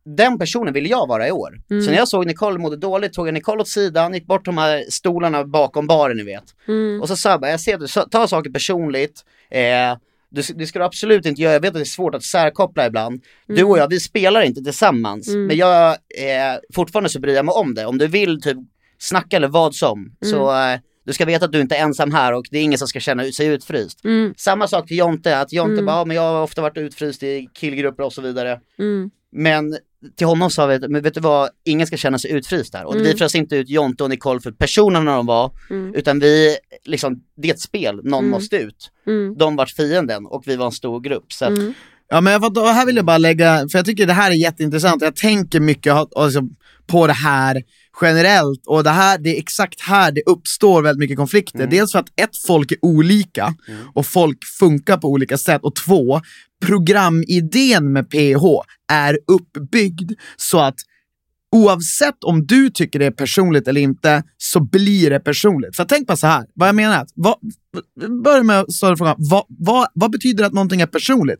den 0.05 0.39
personen 0.39 0.73
ville 0.73 0.89
jag 0.89 1.07
vara 1.07 1.27
i 1.27 1.31
år. 1.31 1.61
Mm. 1.71 1.83
Så 1.83 1.89
när 1.91 1.97
jag 1.97 2.07
såg 2.07 2.25
Nicole 2.27 2.59
mådde 2.59 2.77
dåligt 2.77 3.13
tog 3.13 3.27
jag 3.27 3.33
Nicole 3.33 3.61
åt 3.61 3.67
sidan, 3.67 4.13
gick 4.13 4.25
bort 4.27 4.45
de 4.45 4.57
här 4.57 4.83
stolarna 4.89 5.43
bakom 5.45 5.87
baren 5.87 6.17
ni 6.17 6.23
vet. 6.23 6.43
Mm. 6.67 7.01
Och 7.01 7.07
så 7.07 7.15
sa 7.15 7.29
jag 7.29 7.41
bara, 7.41 7.51
jag 7.51 7.59
ser 7.59 7.73
att 7.75 7.79
du 7.79 7.87
tar 8.11 8.27
saker 8.27 8.49
personligt, 8.49 9.21
eh, 9.51 9.97
du, 10.29 10.41
det 10.55 10.65
ska 10.67 10.79
du 10.79 10.85
absolut 10.85 11.25
inte 11.25 11.41
göra, 11.41 11.53
jag 11.53 11.59
vet 11.59 11.67
att 11.67 11.73
det 11.73 11.79
är 11.79 11.85
svårt 11.85 12.15
att 12.15 12.23
särkoppla 12.23 12.85
ibland. 12.85 13.23
Du 13.47 13.63
och 13.63 13.77
jag, 13.77 13.89
vi 13.89 13.99
spelar 13.99 14.41
inte 14.41 14.61
tillsammans, 14.61 15.27
Mm. 15.27 15.45
men 15.45 15.57
jag, 15.57 15.89
eh, 15.91 16.59
fortfarande 16.75 17.09
så 17.09 17.19
bryr 17.19 17.35
jag 17.35 17.45
mig 17.45 17.53
om 17.53 17.73
det. 17.75 17.85
Om 17.85 17.97
du 17.97 18.07
vill 18.07 18.41
typ 18.41 18.57
snacka 18.97 19.35
eller 19.37 19.47
vad 19.47 19.75
som, 19.75 20.15
så 20.25 20.51
eh, 20.55 20.79
du 21.05 21.13
ska 21.13 21.25
veta 21.25 21.45
att 21.45 21.51
du 21.51 21.61
inte 21.61 21.75
är 21.75 21.81
ensam 21.83 22.11
här 22.13 22.33
och 22.33 22.45
det 22.51 22.57
är 22.57 22.61
ingen 22.63 22.79
som 22.79 22.87
ska 22.87 22.99
känna 22.99 23.23
sig 23.31 23.47
utfryst. 23.47 24.05
Mm. 24.05 24.33
Samma 24.37 24.67
sak 24.67 24.87
till 24.87 24.97
Jonte, 24.97 25.39
att 25.39 25.53
Jonte 25.53 25.73
Mm. 25.73 25.85
bara, 25.85 25.97
ja, 25.97 26.05
men 26.05 26.15
jag 26.15 26.23
har 26.23 26.43
ofta 26.43 26.61
varit 26.61 26.77
utfryst 26.77 27.23
i 27.23 27.47
killgrupper 27.53 28.03
och 28.03 28.13
så 28.13 28.21
vidare. 28.21 28.59
Mm. 28.79 29.09
Men 29.33 29.77
till 30.15 30.27
honom 30.27 30.49
sa 30.49 30.65
vi, 30.65 30.79
men 30.87 31.01
vet 31.01 31.13
du 31.13 31.19
vad, 31.21 31.49
ingen 31.65 31.87
ska 31.87 31.97
känna 31.97 32.19
sig 32.19 32.31
utfryst 32.31 32.73
där. 32.73 32.85
Och 32.85 32.93
Mm. 32.95 33.05
vi 33.07 33.13
frös 33.17 33.35
inte 33.35 33.55
ut 33.55 33.69
Jonte 33.69 34.03
och 34.03 34.09
Nicole 34.09 34.39
för 34.39 34.51
personerna 34.51 35.15
de 35.15 35.25
var, 35.25 35.51
Mm. 35.69 35.95
utan 35.95 36.19
vi, 36.19 36.57
liksom, 36.85 37.23
det 37.37 37.49
är 37.49 37.53
ett 37.53 37.61
spel, 37.61 37.95
någon 38.03 38.19
Mm. 38.19 38.31
måste 38.31 38.55
ut. 38.57 38.91
Mm. 39.07 39.35
De 39.37 39.55
vart 39.55 39.71
fienden 39.71 40.25
och 40.25 40.43
vi 40.45 40.55
var 40.55 40.65
en 40.65 40.71
stor 40.71 40.99
grupp. 41.01 41.33
Så 41.33 41.45
att, 41.45 41.51
Mm. 41.51 41.73
Ja 42.09 42.21
men 42.21 42.43
och 42.43 42.67
här 42.67 42.85
vill 42.85 42.95
jag 42.95 43.05
bara 43.05 43.17
lägga, 43.17 43.67
för 43.71 43.79
jag 43.79 43.85
tycker 43.85 44.07
det 44.07 44.13
här 44.13 44.31
är 44.31 44.35
jätteintressant, 44.35 45.01
jag 45.01 45.15
tänker 45.15 45.59
mycket 45.59 45.93
alltså, 45.93 46.41
på 46.87 47.07
det 47.07 47.13
här 47.13 47.63
generellt 48.01 48.61
och 48.65 48.83
det, 48.83 48.89
här, 48.89 49.17
det 49.17 49.29
är 49.29 49.39
exakt 49.39 49.81
här 49.81 50.11
det 50.11 50.21
uppstår 50.25 50.81
väldigt 50.81 50.99
mycket 50.99 51.17
konflikter. 51.17 51.67
Dels 51.67 51.91
för 51.91 51.99
att 51.99 52.19
ett, 52.21 52.37
folk 52.47 52.71
är 52.71 52.77
olika 52.81 53.55
och 53.93 54.05
folk 54.05 54.37
funkar 54.59 54.97
på 54.97 55.07
olika 55.07 55.37
sätt 55.37 55.61
och 55.63 55.75
två, 55.75 56.21
programidén 56.65 57.93
med 57.93 58.09
PH 58.09 58.45
är 58.91 59.19
uppbyggd 59.27 60.11
så 60.37 60.59
att 60.59 60.75
oavsett 61.53 62.23
om 62.23 62.45
du 62.45 62.69
tycker 62.69 62.99
det 62.99 63.05
är 63.05 63.11
personligt 63.11 63.67
eller 63.67 63.81
inte, 63.81 64.23
så 64.37 64.59
blir 64.59 65.09
det 65.09 65.19
personligt. 65.19 65.75
För 65.75 65.85
tänk 65.85 66.07
bara 66.07 66.17
så 66.17 66.27
här, 66.27 66.45
vad 66.55 66.67
jag 66.67 66.75
menar 66.75 67.05
vad, 67.15 67.35
börja 68.23 68.43
med 68.43 68.59
att 68.59 68.73
ställa 68.73 68.97
frågan, 68.97 69.15
vad, 69.17 69.45
vad, 69.47 69.87
vad 69.93 70.11
betyder 70.11 70.43
att 70.43 70.53
någonting 70.53 70.81
är 70.81 70.85
personligt? 70.85 71.39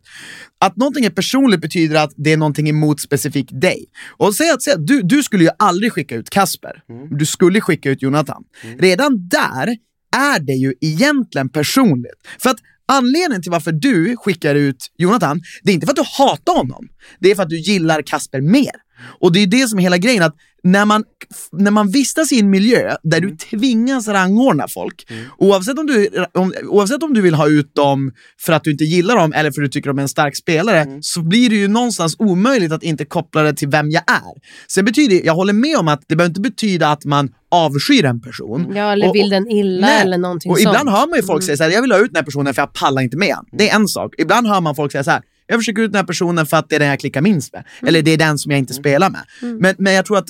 Att 0.60 0.76
någonting 0.76 1.04
är 1.04 1.10
personligt 1.10 1.60
betyder 1.60 2.04
att 2.04 2.12
det 2.16 2.32
är 2.32 2.36
någonting 2.36 2.68
emot 2.68 3.00
specifikt 3.00 3.60
dig. 3.60 3.84
Och 4.16 4.34
säg 4.34 4.50
att, 4.50 4.62
säg 4.62 4.72
att 4.72 4.86
du, 4.86 5.02
du 5.02 5.22
skulle 5.22 5.44
ju 5.44 5.50
aldrig 5.58 5.92
skicka 5.92 6.14
ut 6.14 6.30
Kasper, 6.30 6.82
du 7.18 7.26
skulle 7.26 7.60
skicka 7.60 7.90
ut 7.90 8.02
Jonathan. 8.02 8.44
Redan 8.78 9.28
där 9.28 9.76
är 10.16 10.40
det 10.40 10.52
ju 10.52 10.74
egentligen 10.80 11.48
personligt. 11.48 12.28
För 12.38 12.50
att 12.50 12.58
Anledningen 12.86 13.42
till 13.42 13.52
varför 13.52 13.72
du 13.72 14.16
skickar 14.16 14.54
ut 14.54 14.86
Jonathan, 14.98 15.40
det 15.62 15.70
är 15.70 15.74
inte 15.74 15.86
för 15.86 15.92
att 15.92 15.96
du 15.96 16.24
hatar 16.24 16.56
honom. 16.56 16.88
Det 17.20 17.30
är 17.30 17.34
för 17.34 17.42
att 17.42 17.48
du 17.48 17.58
gillar 17.58 18.02
Kasper 18.02 18.40
mer. 18.40 18.72
Och 19.20 19.32
det 19.32 19.40
är 19.42 19.46
det 19.46 19.68
som 19.68 19.78
är 19.78 19.82
hela 19.82 19.98
grejen, 19.98 20.22
att 20.22 20.34
när 20.66 20.84
man, 20.84 21.04
när 21.52 21.70
man 21.70 21.90
vistas 21.90 22.32
i 22.32 22.40
en 22.40 22.50
miljö 22.50 22.96
där 23.02 23.20
du 23.20 23.36
tvingas 23.36 24.08
rangordna 24.08 24.68
folk, 24.68 25.06
oavsett, 25.38 25.78
om 25.78 25.86
du, 25.86 26.08
om, 26.34 26.54
oavsett 26.68 27.02
om 27.02 27.14
du 27.14 27.20
vill 27.20 27.34
ha 27.34 27.48
ut 27.48 27.74
dem 27.74 28.12
för 28.40 28.52
att 28.52 28.64
du 28.64 28.70
inte 28.70 28.84
gillar 28.84 29.16
dem 29.16 29.32
eller 29.32 29.50
för 29.50 29.62
att 29.62 29.66
du 29.66 29.70
tycker 29.70 29.90
de 29.90 29.98
är 29.98 30.02
en 30.02 30.08
stark 30.08 30.36
spelare, 30.36 30.86
så 31.00 31.22
blir 31.22 31.50
det 31.50 31.56
ju 31.56 31.68
någonstans 31.68 32.16
omöjligt 32.18 32.72
att 32.72 32.82
inte 32.82 33.04
koppla 33.04 33.42
det 33.42 33.54
till 33.54 33.68
vem 33.68 33.90
jag 33.90 34.02
är. 34.06 34.32
Sen 34.68 34.84
betyder, 34.84 35.26
jag 35.26 35.34
håller 35.34 35.52
med 35.52 35.76
om 35.76 35.88
att 35.88 36.02
det 36.08 36.16
behöver 36.16 36.30
inte 36.30 36.40
betyda 36.40 36.88
att 36.88 37.04
man 37.04 37.28
avskyr 37.50 38.04
en 38.04 38.20
person. 38.20 38.72
Ja, 38.76 38.92
eller 38.92 39.08
Och- 39.08 39.14
vill 39.14 39.24
och- 39.24 39.30
den 39.30 39.50
illa 39.50 39.86
Nej. 39.86 40.02
eller 40.02 40.18
någonting 40.18 40.50
Och 40.52 40.58
sånt. 40.58 40.68
ibland 40.76 40.88
hör 40.88 41.06
man 41.08 41.16
ju 41.18 41.22
folk 41.22 41.42
säga 41.42 41.56
så 41.56 41.62
här, 41.62 41.70
jag 41.70 41.82
vill 41.82 41.92
ha 41.92 41.98
ut 41.98 42.10
den 42.12 42.16
här 42.16 42.24
personen 42.24 42.54
för 42.54 42.62
jag 42.62 42.72
pallar 42.72 43.02
inte 43.02 43.16
med 43.16 43.34
han. 43.34 43.44
Det 43.52 43.70
är 43.70 43.74
en 43.76 43.88
sak. 43.88 44.14
Ibland 44.18 44.46
hör 44.46 44.60
man 44.60 44.74
folk 44.74 44.92
säga 44.92 45.04
så 45.04 45.10
här, 45.10 45.22
jag 45.46 45.60
försöker 45.60 45.82
ut 45.82 45.92
den 45.92 45.98
här 45.98 46.06
personen 46.06 46.46
för 46.46 46.56
att 46.56 46.68
det 46.68 46.76
är 46.76 46.80
den 46.80 46.88
jag 46.88 47.00
klickar 47.00 47.20
minst 47.20 47.52
med. 47.52 47.64
Eller 47.86 48.02
det 48.02 48.10
är 48.10 48.18
den 48.18 48.38
som 48.38 48.50
jag 48.50 48.58
inte 48.58 48.74
spelar 48.74 49.10
med. 49.10 49.22
Men, 49.40 49.74
men 49.78 49.92
jag 49.92 50.06
tror 50.06 50.18
att 50.18 50.28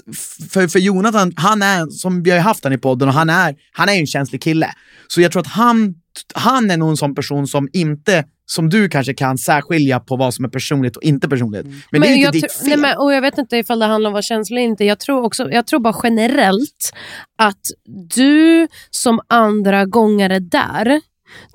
för, 0.51 0.69
för 0.69 0.79
Jonathan, 0.79 1.33
han 1.37 1.63
är, 1.63 1.87
som 1.87 2.23
vi 2.23 2.31
har 2.31 2.39
haft 2.39 2.65
han 2.65 2.73
i 2.73 2.79
podden, 2.79 3.09
och 3.09 3.15
han 3.15 3.31
är, 3.31 3.55
han 3.73 3.89
är 3.89 3.93
en 3.93 4.07
känslig 4.07 4.43
kille. 4.43 4.71
Så 5.09 5.21
jag 5.21 5.33
tror 5.33 5.41
att 5.41 5.47
han, 5.47 5.95
han 6.35 6.71
är 6.71 6.77
nog 6.77 6.91
en 6.91 6.97
sån 6.97 7.15
person 7.15 7.47
som 7.47 7.69
inte, 7.73 8.25
som 8.47 8.71
du 8.71 8.89
kanske 8.89 9.15
kan 9.15 9.39
särskilja 9.39 10.01
på 10.01 10.17
vad 10.17 10.35
som 10.35 10.45
är 10.45 10.49
personligt 10.49 10.97
och 10.97 11.03
inte 11.03 11.29
personligt. 11.29 11.67
Men, 11.93 12.01
det 12.01 12.09
är 12.09 12.15
ju 12.15 12.23
jag 12.23 12.35
inte 12.35 12.47
ditt 12.47 12.53
fel. 12.53 12.69
Nej, 12.69 12.77
men, 12.77 12.99
och 12.99 13.15
jag 13.15 13.21
vet 13.21 13.39
inte 13.39 13.57
ifall 13.57 13.79
det 13.79 13.87
handlar 13.87 14.11
om 14.11 14.13
att 14.13 14.15
vara 14.15 14.23
känslig 14.23 14.57
eller 14.57 14.69
inte. 14.69 14.85
Jag 14.85 15.01
tror, 15.01 15.23
också, 15.23 15.51
jag 15.51 15.67
tror 15.67 15.81
bara 15.81 15.97
generellt 16.03 16.93
att 17.39 17.67
du 18.15 18.69
som 18.91 19.21
andra 19.29 19.85
gångare 19.85 20.39
där 20.39 21.01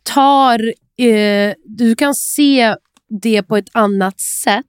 tar... 0.04 0.74
Eh, 1.00 1.54
du 1.66 1.96
kan 1.96 2.16
se 2.16 2.76
det 3.22 3.44
på 3.44 3.58
ett 3.58 3.70
annat 3.72 4.20
sätt 4.20 4.66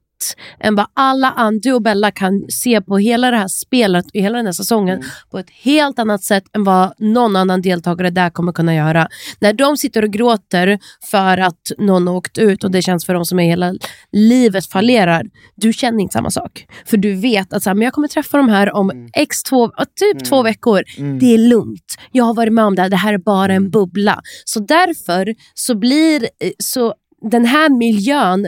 än 0.59 0.75
vad 0.75 0.85
alla 0.93 1.31
andra, 1.31 1.59
du 1.63 1.73
och 1.73 1.81
Bella 1.81 2.11
kan 2.11 2.45
se 2.49 2.81
på 2.81 2.97
hela 2.97 3.31
det 3.31 3.37
här 3.37 3.47
spelet 3.47 4.05
och 4.05 4.11
hela 4.21 4.37
den 4.37 4.45
här 4.45 4.53
säsongen 4.53 4.95
Mm. 4.97 5.09
på 5.31 5.39
ett 5.39 5.49
helt 5.49 5.99
annat 5.99 6.23
sätt 6.23 6.43
än 6.55 6.63
vad 6.63 6.93
någon 6.99 7.35
annan 7.35 7.61
deltagare 7.61 8.09
där 8.09 8.29
kommer 8.29 8.51
kunna 8.51 8.75
göra. 8.75 9.07
När 9.39 9.53
de 9.53 9.77
sitter 9.77 10.03
och 10.03 10.09
gråter 10.13 10.79
för 11.11 11.37
att 11.37 11.71
någon 11.77 12.07
har 12.07 12.15
åkt 12.15 12.37
ut 12.37 12.63
och 12.63 12.71
det 12.71 12.81
känns 12.81 13.05
för 13.05 13.13
dem 13.13 13.25
som 13.25 13.39
är 13.39 13.43
hela 13.49 13.73
livet 14.11 14.65
fallerar, 14.65 15.25
du 15.55 15.73
känner 15.73 15.99
inte 16.03 16.13
samma 16.13 16.31
sak. 16.31 16.65
För 16.85 16.97
du 16.97 17.15
vet 17.15 17.53
att 17.53 17.63
så 17.63 17.69
här, 17.69 17.75
men 17.75 17.83
jag 17.85 17.93
kommer 17.93 18.07
träffa 18.07 18.37
de 18.37 18.49
här 18.49 18.71
om 18.75 18.89
Mm. 18.91 19.09
x 19.13 19.43
två, 19.43 19.67
typ 19.99 20.25
två 20.29 20.43
veckor. 20.43 20.83
Det 21.19 21.33
är 21.33 21.37
lugnt. 21.37 21.97
Jag 22.11 22.23
har 22.23 22.33
varit 22.33 22.53
med 22.53 22.65
om 22.65 22.75
det 22.75 22.81
här, 22.81 22.89
det 22.89 22.95
här 22.97 23.13
är 23.13 23.17
bara 23.17 23.53
Mm. 23.53 23.63
en 23.63 23.71
bubbla. 23.71 24.21
Så 24.45 24.59
därför 24.59 25.35
så 25.53 25.75
blir 25.75 26.23
eh, 26.23 26.51
så 26.57 26.93
den 27.21 27.45
här 27.45 27.69
miljön 27.69 28.47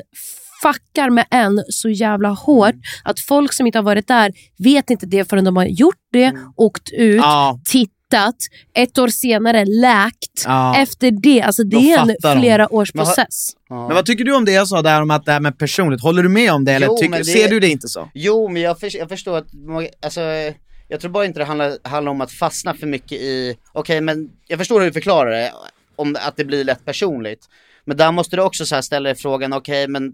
fuckar 0.64 1.10
med 1.10 1.26
en 1.32 1.64
så 1.70 1.90
jävla 1.90 2.30
hårt 2.30 2.70
Mm. 2.74 2.82
att 3.04 3.20
folk 3.20 3.54
som 3.54 3.66
inte 3.66 3.78
har 3.78 3.84
varit 3.84 4.08
där 4.08 4.32
vet 4.58 4.90
inte 4.90 5.06
det 5.06 5.30
förrän 5.30 5.44
de 5.46 5.58
har 5.58 5.66
gjort 5.66 5.96
det, 6.14 6.34
åkt 6.56 6.90
ut, 6.92 7.00
Mm. 7.14 7.16
Ja. 7.18 7.60
tittat, 7.66 8.36
ett 8.76 8.98
år 8.98 9.08
senare 9.08 9.66
läkt. 9.66 10.44
Ja. 10.46 10.78
Efter 10.78 11.12
det, 11.12 11.42
alltså 11.42 11.64
det 11.64 11.76
Då 11.76 11.82
är 11.82 11.98
en 12.00 12.08
fattar 12.08 12.36
de. 12.36 12.42
flera 12.42 12.74
års 12.74 12.94
Men 12.94 13.06
process. 13.06 13.50
Ja. 13.70 13.88
Men 13.88 13.96
vad 13.96 14.06
tycker 14.06 14.24
du 14.24 14.36
om 14.36 14.46
det 14.46 14.52
jag 14.52 14.68
sa 14.68 14.82
där 14.82 15.02
om 15.02 15.12
att 15.12 15.26
det 15.26 15.32
här 15.32 15.40
med 15.40 15.58
personligt? 15.58 16.02
Håller 16.02 16.24
du 16.24 16.30
med 16.30 16.52
om 16.54 16.66
det 16.66 16.72
eller 16.74 16.88
Jo, 16.88 16.98
tycker, 16.98 17.10
men 17.10 17.20
det- 17.20 17.26
ser 17.26 17.50
du 17.50 17.60
det 17.60 17.68
inte 17.68 17.88
så? 17.88 18.10
Jo, 18.14 18.48
men 18.50 18.62
jag, 18.62 18.80
för, 18.80 18.98
jag 18.98 19.10
förstår 19.10 19.38
att, 19.38 19.48
alltså, 20.06 20.22
jag 20.88 21.00
tror 21.00 21.12
bara 21.12 21.26
inte 21.26 21.40
det 21.40 21.46
handlar, 21.46 21.78
handlar 21.84 22.12
om 22.12 22.22
att 22.22 22.32
fastna 22.32 22.74
för 22.74 22.88
mycket 22.88 23.12
i, 23.12 23.56
okej 23.74 24.02
men 24.02 24.30
jag 24.48 24.60
förstår 24.60 24.80
hur 24.80 24.88
du 24.88 24.94
förklarar 24.94 25.32
det, 25.32 25.52
om 25.96 26.18
att 26.28 26.38
det 26.38 26.46
blir 26.46 26.64
lätt 26.64 26.86
personligt. 26.86 27.40
Men 27.86 27.98
där 27.98 28.12
måste 28.12 28.36
du 28.36 28.42
också 28.42 28.66
så 28.66 28.76
här 28.76 28.82
ställa 28.82 29.10
dig 29.10 29.16
frågan, 29.16 29.54
okej 29.54 29.88
men, 29.88 30.14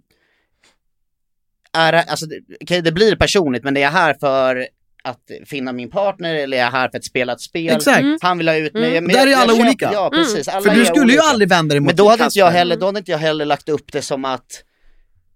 är 1.73 1.91
det, 1.91 2.01
alltså, 2.03 2.25
okej 2.61 2.81
det 2.81 2.91
blir 2.91 3.15
personligt 3.15 3.63
men 3.63 3.77
är 3.77 3.81
jag 3.81 3.91
här 3.91 4.13
för 4.19 4.67
att 5.03 5.31
finna 5.45 5.73
min 5.73 5.89
partner 5.89 6.35
eller 6.35 6.57
är 6.57 6.61
jag 6.61 6.71
här 6.71 6.89
för 6.89 6.97
att 6.97 7.03
spela 7.05 7.33
ett 7.33 7.41
spel? 7.41 7.75
Exakt. 7.75 8.05
Han 8.21 8.37
vill 8.37 8.47
ha 8.47 8.55
ut 8.55 8.73
mig. 8.73 8.97
Mm. 8.97 9.03
Men 9.03 9.15
Där 9.15 9.27
är 9.27 9.35
alla 9.35 9.53
köper- 9.53 9.65
olika. 9.65 9.89
Ja, 9.93 10.09
precis. 10.13 10.47
Alla 10.47 10.61
För 10.61 10.75
du 10.75 10.85
skulle 10.85 10.99
ju 10.99 11.19
olika. 11.19 11.21
aldrig 11.23 11.49
vända 11.49 11.73
dig 11.73 11.79
mot 11.79 11.87
Men 11.87 11.95
då 11.95 12.09
hade, 12.09 12.23
inte 12.23 12.39
jag 12.39 12.51
heller, 12.51 12.75
då 12.77 12.85
hade 12.85 12.99
inte 12.99 13.11
jag 13.11 13.17
heller 13.17 13.45
lagt 13.45 13.69
upp 13.69 13.91
det 13.91 14.01
som 14.01 14.25
att 14.25 14.63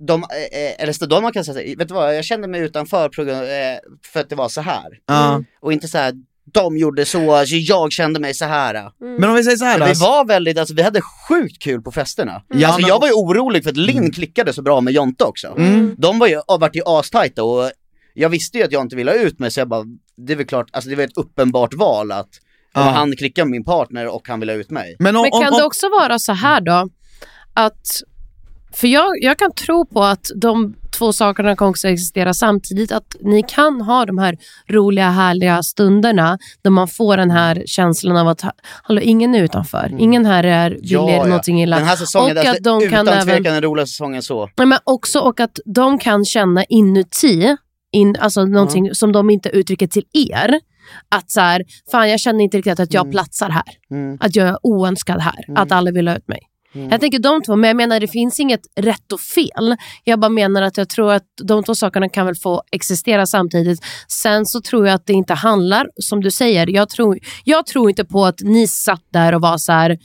de, 0.08 0.24
eh, 0.24 0.84
eller 0.84 0.94
så 0.94 1.06
då 1.06 1.22
man 1.22 1.32
kan 1.34 1.46
säga, 1.46 1.76
vet 1.78 1.88
du 1.88 1.94
vad, 1.94 2.18
jag 2.18 2.26
kände 2.26 2.48
mig 2.48 2.62
utanför 2.62 3.10
program, 3.10 3.44
eh, 3.44 3.78
för 4.06 4.20
att 4.20 4.30
det 4.30 4.36
var 4.36 4.50
så 4.50 4.62
här. 4.62 5.00
Ja. 5.06 5.44
Och 5.62 5.74
inte 5.74 5.88
så 5.88 5.98
här, 5.98 6.14
de 6.54 6.78
gjorde 6.78 7.06
så, 7.06 7.46
så 7.46 7.56
jag 7.56 7.92
kände 7.92 8.20
mig 8.20 8.34
så 8.34 8.46
här. 8.46 8.92
Men 9.20 9.30
om 9.30 9.36
vi 9.36 9.44
säger 9.44 9.58
så 9.58 9.66
här 9.66 9.80
då. 9.80 9.86
vi 9.86 9.94
var 9.94 10.26
väldigt, 10.26 10.58
alltså 10.58 10.74
vi 10.76 10.82
hade 10.82 11.02
sjukt 11.30 11.60
kul 11.64 11.82
på 11.82 11.92
festerna. 11.92 12.42
Ja, 12.48 12.68
alltså 12.68 12.82
men- 12.82 12.88
jag 12.90 13.00
var 13.00 13.08
ju 13.08 13.14
orolig 13.14 13.64
för 13.64 13.70
att 13.70 13.78
Linn 13.78 14.12
klickade 14.12 14.54
så 14.54 14.62
bra 14.62 14.82
med 14.82 14.94
Jonte 14.94 15.24
också. 15.24 15.48
Mm. 15.58 15.96
De 15.98 16.20
var 16.20 16.28
ju, 16.28 16.42
har 16.48 16.58
varit 16.60 16.76
ju 16.76 16.82
astajta 16.86 17.44
och 17.44 17.72
jag 18.14 18.30
visste 18.30 18.58
ju 18.58 18.64
att 18.64 18.72
jag 18.72 18.82
inte 18.82 18.96
ville 18.96 19.12
ha 19.12 19.18
ut 19.18 19.40
mig 19.40 19.52
så 19.52 19.60
jag 19.60 19.68
bara, 19.70 19.84
det 20.18 20.34
är 20.34 20.38
väl 20.38 20.46
klart, 20.46 20.68
alltså 20.72 20.90
det 20.90 20.96
var 20.96 21.04
ett 21.04 21.18
uppenbart 21.18 21.74
val 21.74 22.12
att 22.12 22.30
Ja. 22.76 22.82
han 22.82 23.16
klickade 23.16 23.46
med 23.46 23.52
min 23.52 23.64
partner 23.64 24.08
och 24.08 24.28
han 24.28 24.40
ville 24.40 24.52
ha 24.52 24.60
ut 24.60 24.70
mig. 24.72 24.96
Men, 25.00 25.16
om, 25.16 25.22
Men 25.22 25.32
kan 25.32 25.40
om, 25.40 25.58
det 25.58 25.62
om, 25.64 25.68
också 25.68 25.90
vara 25.90 26.20
så 26.20 26.34
här 26.34 26.62
då, 26.62 26.90
att 27.54 27.88
för 28.76 28.88
jag, 28.88 29.12
jag 29.22 29.38
kan 29.38 29.54
tro 29.54 29.86
på 29.86 30.04
att 30.04 30.32
de 30.36 30.76
två 30.98 31.14
sakerna 31.14 31.56
kan 31.56 31.68
också 31.68 31.88
existera 31.88 32.34
samtidigt. 32.34 32.92
Att 32.92 33.16
ni 33.22 33.44
kan 33.48 33.82
ha 33.82 34.06
de 34.06 34.18
här 34.18 34.38
roliga, 34.70 35.10
härliga 35.10 35.64
stunderna 35.64 36.38
där 36.62 36.72
man 36.72 36.88
får 36.88 37.18
den 37.18 37.32
här 37.32 37.64
känslan 37.66 38.18
av 38.18 38.28
att 38.28 38.42
hallå, 38.84 39.02
ingen 39.02 39.36
är 39.36 39.44
utanför. 39.44 39.96
Ingen 40.00 40.26
här 40.26 40.44
är, 40.44 40.70
vill 40.70 40.94
er 40.94 41.26
någonting 41.26 41.62
illa. 41.62 41.78
Den 41.78 41.86
här 41.86 41.96
säsongen, 41.96 42.38
och 42.38 42.46
alltså, 42.46 42.58
att 42.58 42.64
de 42.64 42.84
utan 42.84 43.06
kan 43.06 43.08
även, 43.08 43.26
tvekan 43.26 43.54
den 43.54 43.62
roligaste 43.62 43.92
säsongen 43.92 44.22
så. 44.22 44.50
Nej, 44.58 44.68
men 44.68 44.80
också 44.84 45.20
och 45.20 45.40
att 45.40 45.60
de 45.66 46.00
kan 46.00 46.26
känna 46.26 46.64
inuti, 46.64 47.56
in, 47.92 48.16
alltså 48.20 48.46
någonting 48.46 48.96
som 48.96 49.12
de 49.12 49.30
inte 49.30 49.50
uttrycker 49.50 49.88
till 49.88 50.06
er. 50.14 50.60
Att 51.10 51.32
så 51.32 51.42
här, 51.42 51.64
fan 51.92 52.10
jag 52.10 52.20
känner 52.20 52.44
inte 52.44 52.58
riktigt 52.58 52.80
att 52.80 52.94
jag 52.94 53.12
platsar 53.12 53.50
här. 53.50 53.64
Mm. 53.92 54.18
Att 54.22 54.36
jag 54.36 54.48
är 54.48 54.58
oönskad 54.64 55.22
här. 55.22 55.46
Att 55.56 55.72
alla 55.72 55.92
vill 55.92 56.08
ha 56.08 56.16
ut 56.16 56.28
mig. 56.28 56.40
Jag 56.74 57.00
tänker 57.00 57.20
de 57.20 57.42
två, 57.42 57.56
men 57.56 57.68
jag 57.68 57.78
menar 57.78 58.00
det 58.00 58.08
finns 58.08 58.40
inget 58.40 58.62
rätt 58.80 59.12
och 59.12 59.20
fel. 59.20 59.76
Jag 60.04 60.20
bara 60.20 60.30
menar 60.30 60.62
att 60.62 60.78
jag 60.78 60.90
tror 60.90 61.14
att 61.14 61.24
de 61.44 61.64
två 61.64 61.76
sakerna 61.76 62.10
kan 62.10 62.26
väl 62.26 62.36
få 62.36 62.64
existera 62.72 63.26
samtidigt. 63.26 63.80
Sen 64.08 64.46
så 64.46 64.62
tror 64.62 64.88
jag 64.88 64.96
att 64.96 65.06
det 65.06 65.14
inte 65.14 65.34
handlar, 65.34 65.88
som 65.96 66.22
du 66.22 66.32
säger, 66.32 66.70
jag 66.70 66.90
tror, 66.90 67.20
jag 67.44 67.66
tror 67.66 67.90
inte 67.90 68.06
på 68.06 68.26
att 68.26 68.42
ni 68.42 68.68
satt 68.68 69.04
där 69.14 69.36
och 69.36 69.42
var 69.42 69.58
så 69.58 69.72
här 69.72 69.98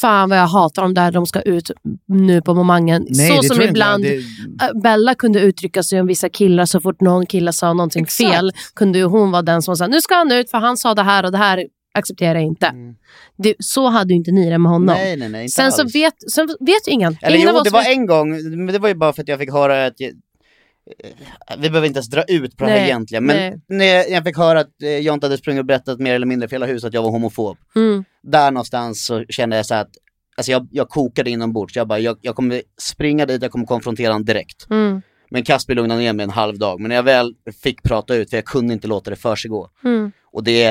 Fan 0.00 0.28
vad 0.28 0.38
jag 0.38 0.46
hatar 0.46 0.82
dem 0.82 0.94
där 0.94 1.12
de 1.12 1.26
ska 1.26 1.40
ut 1.40 1.70
nu 2.08 2.42
på 2.42 2.54
momangen. 2.54 3.06
Nej, 3.08 3.36
så 3.42 3.54
som 3.54 3.62
ibland. 3.62 4.04
Det- 4.04 4.16
äh, 4.16 4.80
Bella 4.82 5.14
kunde 5.14 5.40
uttrycka 5.40 5.82
sig 5.82 6.00
om 6.00 6.06
vissa 6.06 6.28
killar 6.28 6.66
så 6.66 6.80
fort 6.80 7.00
någon 7.00 7.26
kille 7.26 7.52
sa 7.52 7.72
någonting 7.72 8.04
Exakt. 8.04 8.30
fel 8.30 8.52
kunde 8.74 9.02
hon 9.02 9.30
vara 9.30 9.42
den 9.42 9.62
som 9.62 9.76
sa 9.76 9.86
nu 9.86 10.00
ska 10.00 10.14
han 10.14 10.32
ut 10.32 10.50
för 10.50 10.58
han 10.58 10.76
sa 10.76 10.94
det 10.94 11.02
här 11.02 11.24
och 11.24 11.32
det 11.32 11.38
här 11.38 11.64
accepterar 11.94 12.34
jag 12.34 12.42
inte. 12.42 12.72
Det, 13.36 13.54
så 13.58 13.88
hade 13.88 14.12
ju 14.12 14.16
inte 14.16 14.30
ni 14.32 14.50
det 14.50 14.58
med 14.58 14.72
honom. 14.72 14.96
Nej, 14.96 15.16
nej, 15.16 15.28
nej, 15.28 15.42
inte 15.42 15.52
Sen 15.52 15.72
så 15.72 15.84
vet, 15.84 16.14
sen 16.32 16.46
vet 16.46 16.88
ju 16.88 16.92
ingen. 16.92 17.16
Eller 17.22 17.36
ingen 17.36 17.48
av 17.48 17.54
jo, 17.54 17.58
oss 17.58 17.64
det 17.64 17.70
var 17.70 17.82
vet- 17.82 17.88
en 17.88 18.06
gång, 18.06 18.30
men 18.64 18.66
det 18.66 18.78
var 18.78 18.88
ju 18.88 18.94
bara 18.94 19.12
för 19.12 19.22
att 19.22 19.28
jag 19.28 19.38
fick 19.38 19.52
höra 19.52 19.86
att 19.86 20.00
jag, 20.00 20.12
vi 21.58 21.70
behöver 21.70 21.86
inte 21.86 21.98
ens 21.98 22.10
dra 22.10 22.22
ut 22.28 22.56
på 22.56 22.64
det 22.64 22.70
här 22.70 22.84
egentligen, 22.84 23.24
men 23.24 23.60
när 23.68 23.84
jag, 23.84 24.10
jag 24.10 24.24
fick 24.24 24.36
höra 24.36 24.60
att 24.60 24.82
eh, 24.82 24.98
Jonte 24.98 25.26
hade 25.26 25.38
sprungit 25.38 25.60
och 25.60 25.66
berättat 25.66 25.98
mer 26.00 26.14
eller 26.14 26.26
mindre 26.26 26.48
för 26.48 26.56
hela 26.56 26.66
huset 26.66 26.88
att 26.88 26.94
jag 26.94 27.02
var 27.02 27.10
homofob. 27.10 27.56
Mm. 27.76 28.04
Där 28.22 28.50
någonstans 28.50 29.04
så 29.06 29.24
kände 29.28 29.56
jag 29.56 29.66
så 29.66 29.74
att 29.74 29.90
Alltså 30.36 30.52
jag, 30.52 30.68
jag 30.70 30.88
kokade 30.88 31.30
inombords, 31.30 31.76
jag 31.76 31.88
bara, 31.88 31.98
jag, 31.98 32.18
jag 32.20 32.36
kommer 32.36 32.62
springa 32.78 33.26
dit, 33.26 33.42
jag 33.42 33.50
kommer 33.50 33.66
konfrontera 33.66 34.12
honom 34.12 34.24
direkt. 34.24 34.66
Mm. 34.70 35.02
Men 35.30 35.44
Kasper 35.44 35.74
lugnade 35.74 36.00
ner 36.00 36.12
mig 36.12 36.24
en 36.24 36.30
halv 36.30 36.58
dag, 36.58 36.80
men 36.80 36.88
när 36.88 36.96
jag 36.96 37.02
väl 37.02 37.34
fick 37.62 37.82
prata 37.82 38.14
ut, 38.14 38.30
för 38.30 38.36
jag 38.36 38.44
kunde 38.44 38.74
inte 38.74 38.88
låta 38.88 39.10
det 39.10 39.16
försiggå. 39.16 39.68
Mm. 39.84 40.12
Och 40.32 40.44
det 40.44 40.70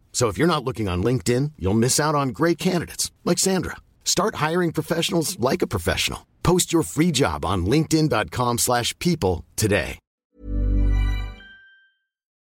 So 0.11 0.27
if 0.29 0.37
you're 0.37 0.53
not 0.55 0.63
looking 0.65 0.89
on 0.89 1.03
LinkedIn, 1.05 1.51
you'll 1.57 1.79
miss 1.79 1.99
out 1.99 2.15
on 2.15 2.33
great 2.33 2.57
candidates 2.59 3.11
like 3.25 3.39
Sandra. 3.39 3.75
Start 4.03 4.35
hiring 4.49 4.71
professionals 4.73 5.37
like 5.51 5.65
a 5.65 5.67
professional. 5.67 6.19
Post 6.43 6.73
your 6.73 6.83
free 6.83 7.11
job 7.13 7.45
on 7.45 7.65
linkedin.com/people 7.65 9.43
today. 9.55 9.97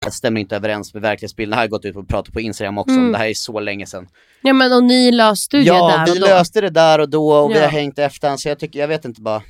Det 0.06 0.10
stämmer 0.12 0.40
inte 0.40 0.56
överens 0.56 0.94
med 0.94 1.02
verklighetsbilden. 1.02 1.50
Det 1.50 1.56
här 1.56 1.60
har 1.60 1.64
jag 1.64 1.70
gått 1.70 1.84
ut 1.84 1.96
och 1.96 2.08
pratat 2.08 2.34
på 2.34 2.40
Instagram 2.40 2.78
också. 2.78 2.94
Mm. 2.94 3.12
Det 3.12 3.18
här 3.18 3.26
är 3.26 3.34
så 3.34 3.60
länge 3.60 3.86
sedan. 3.86 4.08
Ja 4.42 4.52
men 4.52 4.72
och 4.72 4.84
ni 4.84 5.12
löste 5.12 5.56
ju 5.56 5.62
Ja, 5.62 5.86
det 5.90 5.96
där 5.98 6.06
vi 6.06 6.12
och 6.12 6.16
då. 6.20 6.26
löste 6.26 6.60
det 6.60 6.70
där 6.70 6.98
och 6.98 7.08
då 7.10 7.32
och 7.32 7.50
vi 7.50 7.54
Ja. 7.54 7.60
har 7.62 7.68
hängt 7.68 7.98
efter 7.98 8.36
så 8.36 8.48
jag 8.48 8.58
tycker, 8.58 8.80
jag 8.80 8.88
vet 8.88 9.04
inte 9.04 9.20
bara. 9.20 9.42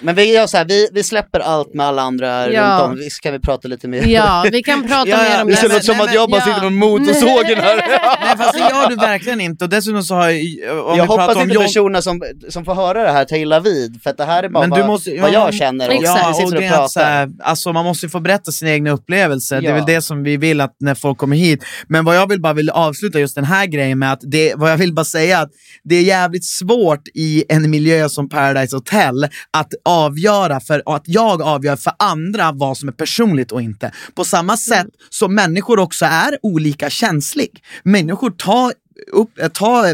Men 0.00 0.14
vi 0.14 0.34
gör 0.34 0.46
så 0.46 0.56
här, 0.56 0.64
vi, 0.64 0.88
vi 0.92 1.02
släpper 1.02 1.40
allt 1.40 1.74
med 1.74 1.86
alla 1.86 2.02
andra 2.02 2.52
Ja. 2.52 2.62
runt 2.62 2.82
om. 2.92 2.96
Vi- 2.98 3.10
Ska 3.10 3.30
vi 3.30 3.38
prata 3.40 3.68
lite 3.68 3.88
mer? 3.88 4.06
Ja, 4.06 4.44
vi 4.52 4.62
kan 4.62 4.88
prata 4.88 5.08
Ja, 5.10 5.16
mer 5.16 5.42
om 5.42 5.48
det 5.48 5.54
det. 5.54 5.68
känns 5.70 5.86
som 5.86 5.96
nej, 5.96 6.06
att 6.06 6.14
jag 6.14 6.30
bara 6.30 6.40
sitter 6.40 6.56
ja. 6.56 6.62
med 6.62 6.72
motorsågen 6.72 7.58
här. 7.58 7.76
Nej 8.26 8.36
fast 8.38 8.52
det 8.52 8.58
gör 8.58 8.88
du 8.88 8.96
verkligen 8.96 9.40
inte 9.40 9.64
och 9.64 9.70
dessutom 9.70 10.02
så 10.02 10.14
har 10.14 10.28
jag, 10.30 10.86
om 10.86 10.96
jag 10.98 11.04
vi 11.04 11.08
hoppas 11.08 11.36
om 11.36 11.42
inte 11.42 11.54
John... 11.54 11.64
personerna 11.64 12.02
som, 12.02 12.22
som 12.48 12.64
får 12.64 12.74
höra 12.74 13.02
det 13.02 13.10
här 13.12 13.24
tar 13.24 13.36
illa 13.36 13.60
vid, 13.60 14.02
för 14.02 14.10
att 14.10 14.16
det 14.16 14.24
här 14.24 14.42
är 14.42 14.48
bara 14.48 14.60
Men 14.60 14.70
vad, 14.70 14.80
du 14.80 14.86
måste, 14.86 15.10
vad 15.20 15.30
ja, 15.32 15.44
jag 15.44 15.54
känner 15.54 15.88
och 15.88 15.94
Ja, 16.02 16.28
och 16.30 16.36
sitter 16.36 16.50
det 16.50 16.56
och 16.56 16.62
är 16.76 16.84
att 16.84 16.90
så 16.90 17.00
här, 17.00 17.28
alltså 17.42 17.72
man 17.72 17.84
måste 17.84 18.06
ju 18.06 18.10
få 18.10 18.20
berätta 18.20 18.52
sina 18.52 18.70
egna 18.70 18.90
upplevelser, 18.90 19.60
det 19.60 19.68
är 19.68 19.74
väl 19.74 19.86
det 19.86 20.02
som 20.02 20.22
vi 20.22 20.36
vill 20.36 20.60
att 20.60 20.76
när 20.80 20.94
folk 20.94 21.18
kommer 21.18 21.36
hit. 21.36 21.64
Men 21.88 22.04
vad 22.04 22.16
jag 22.16 22.28
vill 22.28 22.40
bara 22.40 22.52
vill 22.52 22.70
avsluta 22.70 23.20
just 23.20 23.34
den 23.34 23.44
här 23.44 23.66
grejen 23.66 23.98
med 23.98 24.12
att 24.12 24.20
det, 24.22 24.54
vad 24.56 24.70
jag 24.70 24.76
vill 24.76 24.94
bara 24.94 25.04
säga 25.04 25.38
att 25.38 25.50
det 25.84 25.94
är 25.96 26.02
jävligt 26.02 26.44
svårt 26.44 27.02
i 27.14 27.44
en 27.48 27.70
miljö 27.70 28.08
som 28.08 28.28
Paradise 28.28 28.76
Hotel 28.76 29.24
att 29.52 29.72
avgöra, 29.88 30.60
för 30.60 30.82
att 30.86 31.02
jag 31.06 31.42
avgör 31.42 31.76
för 31.76 31.92
andra 31.98 32.52
vad 32.52 32.78
som 32.78 32.88
är 32.88 32.92
personligt 32.92 33.52
och 33.52 33.62
inte. 33.62 33.92
På 34.14 34.24
samma 34.24 34.56
sätt 34.56 34.86
som 35.10 35.34
människor 35.34 35.78
också 35.78 36.04
är 36.04 36.38
olika 36.42 36.90
känslig. 36.90 37.62
Människor 37.82 38.30
tar 38.30 38.72
upp, 39.12 39.38
eh, 39.38 39.48
ta, 39.48 39.84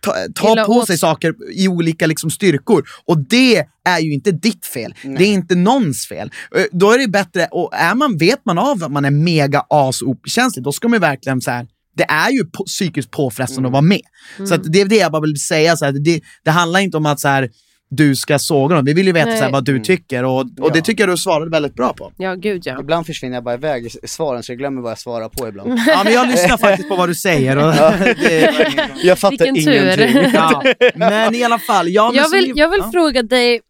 ta, 0.00 0.14
ta 0.34 0.64
på 0.64 0.86
sig 0.86 0.98
saker 0.98 1.34
i 1.52 1.68
olika 1.68 2.06
liksom, 2.06 2.30
styrkor. 2.30 2.84
Och 3.04 3.18
det 3.18 3.66
är 3.84 3.98
ju 3.98 4.12
inte 4.12 4.30
ditt 4.32 4.66
fel. 4.66 4.94
Det 5.02 5.24
är 5.24 5.32
inte 5.32 5.54
någons 5.54 6.06
fel. 6.06 6.30
Eh, 6.56 6.64
Då 6.72 6.92
är 6.92 6.98
det 6.98 7.08
bättre, 7.08 7.46
och 7.50 7.74
är 7.74 7.94
man, 7.94 8.16
vet 8.18 8.44
man 8.44 8.58
av 8.58 8.84
att 8.84 8.92
man 8.92 9.04
är 9.04 9.10
mega 9.10 9.64
asokänslig, 9.70 10.64
då 10.64 10.72
ska 10.72 10.88
man 10.88 11.00
verkligen 11.00 11.40
så 11.40 11.50
här. 11.50 11.66
Det 11.96 12.04
är 12.04 12.30
ju 12.30 12.44
på, 12.44 12.64
psykiskt 12.64 13.10
påfrestande 13.10 13.68
att 13.68 13.72
vara 13.72 13.82
med. 13.82 14.00
Så 14.48 14.54
att 14.54 14.72
det 14.72 14.80
är 14.80 14.84
det 14.84 14.96
jag 14.96 15.12
bara 15.12 15.22
vill 15.22 15.40
säga. 15.40 15.76
Så 15.76 15.84
här, 15.84 15.92
det, 15.92 16.20
det 16.44 16.50
handlar 16.50 16.80
inte 16.80 16.96
om 16.96 17.06
att 17.06 17.20
så 17.20 17.28
här, 17.28 17.50
du 17.96 18.16
ska 18.16 18.38
såga 18.38 18.74
någon. 18.74 18.84
Vi 18.84 18.92
vill 18.92 19.06
ju 19.06 19.12
veta 19.12 19.36
så 19.36 19.44
här, 19.44 19.50
vad 19.50 19.64
du 19.64 19.78
tycker 19.80 20.24
och, 20.24 20.46
och 20.60 20.72
det 20.72 20.80
tycker 20.80 21.02
jag 21.02 21.12
du 21.12 21.16
svarade 21.16 21.50
väldigt 21.50 21.74
bra 21.74 21.92
på. 21.92 22.12
Ja, 22.16 22.34
gud 22.34 22.62
ja. 22.64 22.80
Ibland 22.80 23.06
försvinner 23.06 23.36
jag 23.36 23.44
bara 23.44 23.54
iväg 23.54 23.86
i 23.86 24.08
svaren 24.08 24.42
så 24.42 24.52
jag 24.52 24.58
glömmer 24.58 24.82
vad 24.82 24.90
jag 24.90 24.98
svarar 24.98 25.28
på 25.28 25.48
ibland. 25.48 25.78
Ja, 25.86 26.00
men 26.04 26.12
jag 26.12 26.28
lyssnar 26.28 26.56
faktiskt 26.58 26.88
på 26.88 26.96
vad 26.96 27.08
du 27.08 27.14
säger. 27.14 27.56
Och 27.56 27.72
det 28.22 28.52
Jag 29.02 29.18
fattar 29.18 29.52
Vilken 29.52 29.64
tur. 29.64 30.00
ingenting. 30.00 30.30
ja. 30.34 30.62
Men 30.94 31.34
i 31.34 31.44
alla 31.44 31.58
fall. 31.58 31.88
Ja, 31.88 32.12
Jag 32.14 32.28
vill, 32.30 32.52
jag 32.56 32.68
vill 32.68 32.80
ja. 32.84 32.90
fråga 32.92 33.22
dig, 33.22 33.60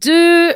du, 0.00 0.52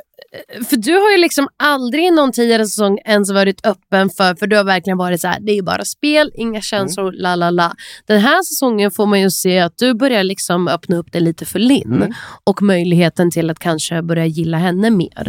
för 0.69 0.77
du 0.77 0.93
har 0.93 1.11
ju 1.11 1.17
liksom 1.19 1.49
aldrig 1.57 2.05
i 2.05 2.11
någon 2.11 2.33
tidigare 2.33 2.67
säsong 2.67 2.99
ens 3.05 3.31
varit 3.33 3.67
öppen 3.67 4.11
för, 4.11 4.35
för 4.35 4.47
du 4.47 4.57
har 4.57 4.65
verkligen 4.65 4.99
varit 4.99 5.21
så 5.21 5.29
här, 5.29 5.41
det 5.41 5.53
är 5.59 5.63
bara 5.63 5.85
spel, 5.85 6.31
inga 6.35 6.61
känslor, 6.61 7.13
la 7.13 7.35
la 7.37 7.51
la. 7.51 7.75
Den 8.07 8.21
här 8.21 8.43
säsongen 8.43 8.91
får 8.91 9.07
man 9.07 9.21
ju 9.21 9.31
se 9.31 9.59
att 9.59 9.73
du 9.79 9.95
börjar 9.95 10.25
liksom 10.25 10.69
öppna 10.69 10.97
upp 10.97 11.13
det 11.13 11.21
lite 11.21 11.45
för 11.45 11.59
Linn 11.59 12.15
och 12.45 12.63
möjligheten 12.63 13.31
till 13.31 13.51
att 13.51 13.59
kanske 13.59 14.03
börja 14.03 14.27
gilla 14.27 14.57
henne 14.59 14.91
mer. 14.91 15.25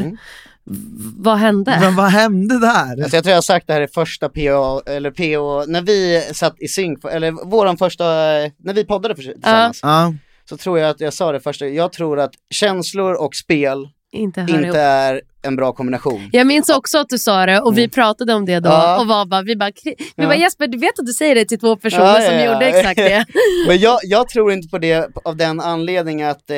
V- 0.66 0.76
Vad 1.18 1.38
hände? 1.38 1.78
Men 1.82 1.96
vad 1.96 2.10
hände 2.12 2.60
där? 2.60 3.02
Alltså 3.04 3.16
jag 3.18 3.24
tror 3.24 3.30
jag 3.32 3.36
har 3.38 3.42
sagt 3.42 3.68
det 3.68 3.74
här 3.74 3.82
i 3.82 3.88
första 3.88 4.30
PO, 4.30 4.82
eller 4.86 5.12
PO, 5.12 5.72
när 5.72 5.82
vi 5.82 6.22
satt 6.34 6.56
i 6.62 6.68
synk, 6.68 7.00
eller 7.12 7.32
våran 7.50 7.78
första, 7.78 8.04
när 8.06 8.74
vi 8.74 8.86
poddade 8.86 9.16
för, 9.16 9.22
tillsammans, 9.24 9.80
Ja. 9.84 10.14
så 10.50 10.58
tror 10.58 10.80
jag 10.80 10.90
att 10.90 11.00
jag 11.00 11.14
sa 11.14 11.32
det 11.32 11.40
första, 11.40 11.68
jag 11.68 11.92
tror 11.94 12.20
att 12.20 12.32
känslor 12.50 13.14
och 13.14 13.36
spel 13.36 13.88
inte 14.12 14.42
hör 14.42 14.50
ihop. 14.50 14.66
inte 14.66 14.80
är 14.80 15.22
en 15.42 15.56
bra 15.56 15.72
kombination. 15.72 16.30
Jag 16.32 16.48
minns 16.48 16.70
också 16.70 16.98
att 16.98 17.10
du 17.10 17.18
sa 17.18 17.46
det 17.46 17.60
och 17.62 17.78
vi 17.78 17.88
pratade 17.90 18.34
om 18.34 18.46
det 18.46 18.60
då 18.60 18.70
Mm. 18.70 18.82
Ja. 18.82 19.00
och 19.02 19.08
var 19.08 19.26
bara, 19.26 19.42
vi 19.42 19.56
bara, 19.56 19.72
vi 19.84 19.96
Ja. 20.16 20.26
bara 20.26 20.36
Jesper 20.36 20.68
du 20.68 20.78
vet 20.78 21.00
att 21.00 21.06
du 21.06 21.14
säger 21.14 21.36
det 21.36 21.46
till 21.46 21.60
två 21.60 21.76
personer 21.76 22.20
Ja, 22.22 22.22
som 22.22 22.44
gjorde 22.54 22.66
exakt 22.70 22.98
det. 22.98 23.26
Men 23.68 23.78
jag, 23.80 24.00
jag 24.04 24.30
tror 24.30 24.52
inte 24.52 24.68
på 24.70 24.78
det 24.78 25.10
av 25.26 25.36
den 25.38 25.60
anledningen 25.60 26.30
att 26.30 26.50
eh, 26.50 26.56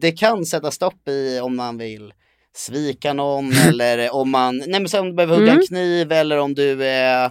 det 0.00 0.12
kan 0.12 0.44
sätta 0.44 0.70
stopp 0.70 1.08
i 1.08 1.40
om 1.40 1.56
man 1.56 1.78
vill 1.78 2.12
svika 2.56 3.12
någon 3.12 3.52
eller 3.68 4.14
om 4.14 4.30
man, 4.30 4.56
nej 4.58 4.80
men 4.80 4.88
så 4.88 5.00
om 5.00 5.06
du 5.06 5.12
behöver 5.12 5.34
hugga 5.36 5.46
Mm. 5.52 5.60
en 5.60 5.66
kniv 5.66 6.12
eller 6.12 6.38
om 6.38 6.54
du 6.54 6.84
eh, 6.86 7.30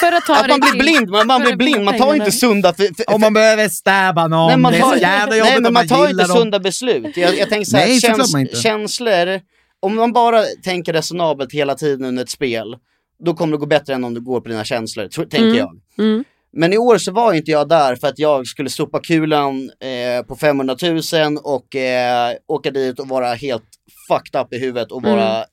För 0.00 0.12
att 0.12 0.26
ta 0.26 0.34
att 0.36 0.48
man 0.48 0.60
blir 0.60 0.70
till- 0.70 0.78
blind, 0.78 1.10
man, 1.10 1.26
man 1.26 1.40
blir 1.42 1.56
blind, 1.56 1.84
man 1.84 1.98
tar 1.98 2.14
inte 2.14 2.32
sunda 2.32 2.72
för, 2.74 2.82
för, 2.96 3.14
Om 3.14 3.20
man 3.20 3.32
behöver 3.34 3.68
stäba 3.68 4.26
någon, 4.28 4.46
Nej, 4.48 4.56
man 4.56 4.72
det 4.72 4.78
är 4.78 4.82
tar, 4.82 4.96
så 5.36 5.44
nej 5.44 5.60
men 5.60 5.72
man 5.72 5.88
tar 5.88 6.08
inte 6.10 6.26
dem. 6.26 6.36
sunda 6.36 6.58
beslut. 6.60 7.16
Jag, 7.16 7.38
jag 7.38 7.48
tänker 7.48 7.64
så 7.70 7.76
här, 7.76 7.86
Nej, 7.86 8.00
käns, 8.00 8.32
man 8.32 8.40
inte. 8.40 8.56
känslor, 8.56 9.40
om 9.80 9.94
man 9.96 10.12
bara 10.12 10.42
tänker 10.64 10.92
resonabelt 10.92 11.52
hela 11.52 11.74
tiden 11.74 12.06
under 12.06 12.22
ett 12.22 12.30
spel, 12.30 12.76
då 13.24 13.34
kommer 13.34 13.52
det 13.52 13.58
gå 13.58 13.66
bättre 13.66 13.94
än 13.94 14.04
om 14.04 14.14
du 14.14 14.20
går 14.20 14.40
på 14.40 14.48
dina 14.48 14.64
känslor, 14.64 15.08
tro, 15.08 15.24
tänker 15.24 15.44
Mm. 15.46 15.56
jag. 15.56 15.70
Mm. 15.98 16.24
Men 16.52 16.72
i 16.72 16.78
år 16.78 16.98
så 16.98 17.12
var 17.12 17.32
inte 17.32 17.50
jag 17.50 17.68
där 17.68 17.96
för 17.96 18.06
att 18.08 18.18
jag 18.18 18.46
skulle 18.46 18.70
sopa 18.70 19.00
kulan 19.00 19.70
eh, 19.80 20.26
på 20.26 20.36
500 20.36 20.76
000 20.82 21.36
och 21.42 21.76
eh, 21.76 22.32
åka 22.48 22.70
dit 22.70 23.00
och 23.00 23.08
vara 23.08 23.34
helt 23.34 23.64
fucked 24.08 24.40
up 24.40 24.52
i 24.52 24.58
huvudet 24.58 24.92
och 24.92 25.02
vara 25.02 25.30
Mm. 25.34 25.44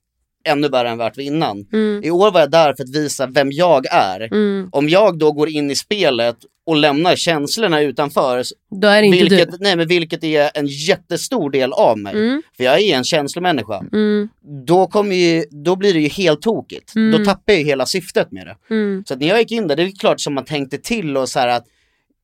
Ännu 0.45 0.67
värre 0.67 0.89
än 0.89 0.97
värt 0.97 1.17
innan. 1.17 1.65
Mm. 1.73 2.03
I 2.03 2.11
år 2.11 2.31
var 2.31 2.39
jag 2.39 2.51
där 2.51 2.73
för 2.73 2.83
att 2.83 2.95
visa 2.95 3.27
vem 3.27 3.51
jag 3.51 3.85
är. 3.91 4.19
Mm. 4.33 4.69
Om 4.71 4.89
jag 4.89 5.17
då 5.19 5.31
går 5.31 5.49
in 5.49 5.71
i 5.71 5.75
spelet 5.75 6.35
och 6.67 6.75
lämnar 6.75 7.15
känslorna 7.15 7.81
utanför, 7.81 8.43
Då 8.81 8.87
är 8.87 9.01
inte 9.01 9.17
vilket, 9.19 9.51
du. 9.51 9.57
nej, 9.59 9.75
men 9.75 9.87
vilket 9.87 10.23
är 10.23 10.51
en 10.53 10.67
jättestor 10.67 11.49
del 11.49 11.73
av 11.73 11.97
mig, 11.99 12.13
Mm. 12.15 12.41
för 12.57 12.63
jag 12.63 12.81
är 12.81 12.97
en 12.97 13.03
känslomänniska, 13.03 13.83
Mm. 13.93 14.29
då, 14.65 14.87
kommer 14.87 15.15
ju, 15.15 15.43
då 15.63 15.75
blir 15.75 15.93
det 15.93 15.99
ju 15.99 16.07
helt 16.07 16.41
tokigt. 16.41 16.95
Mm. 16.95 17.11
Då 17.19 17.25
tappar 17.25 17.53
jag 17.53 17.59
ju 17.59 17.65
hela 17.65 17.85
syftet 17.85 18.31
med 18.31 18.47
det. 18.47 18.55
Mm. 18.75 19.03
Så 19.07 19.15
när 19.15 19.27
jag 19.27 19.39
gick 19.39 19.51
in 19.51 19.67
där, 19.67 19.75
det 19.75 19.83
är 19.83 19.99
klart 19.99 20.19
som 20.21 20.33
man 20.33 20.45
tänkte 20.45 20.77
till 20.77 21.17
och 21.17 21.29
så 21.29 21.39
här 21.39 21.47
att 21.47 21.65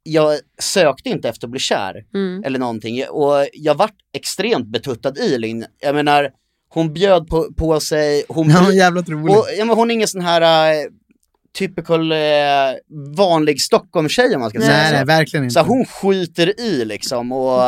jag 0.04 0.40
sökte 0.60 1.10
inte 1.10 1.30
efter 1.30 1.48
att 1.48 1.52
bli 1.52 1.60
kär 1.60 2.04
eller 2.46 2.60
någonting. 2.60 3.04
Och 3.10 3.48
jag 3.54 3.76
vart 3.76 3.96
extremt 4.14 4.68
betuttad 4.68 5.18
i 5.18 5.38
Linn. 5.38 5.66
Jag 5.80 5.96
menar, 5.96 6.30
hon 6.74 6.94
bjöd 6.94 7.28
på, 7.28 7.54
på 7.58 7.80
sig, 7.80 8.24
hon, 8.28 8.50
Ja, 8.50 8.90
roligt. 8.92 9.38
och, 9.38 9.46
ja, 9.58 9.66
men 9.66 9.76
hon 9.78 9.90
är 9.92 9.96
ingen 9.96 10.08
sån 10.08 10.22
här 10.22 10.72
uh, 10.74 10.90
typical 11.58 12.12
eh, 12.12 12.18
vanlig 13.18 13.62
Stockholmstjej 13.62 14.36
om 14.36 14.42
man 14.42 14.50
ska 14.50 14.60
säga 14.60 14.72
Nej, 14.78 14.90
så. 14.90 14.96
nej, 14.96 15.06
verkligen 15.06 15.44
inte. 15.44 15.54
Så 15.54 15.62
hon 15.62 15.86
skiter 15.86 16.60
i 16.60 16.86
liksom 16.86 17.32
och 17.32 17.62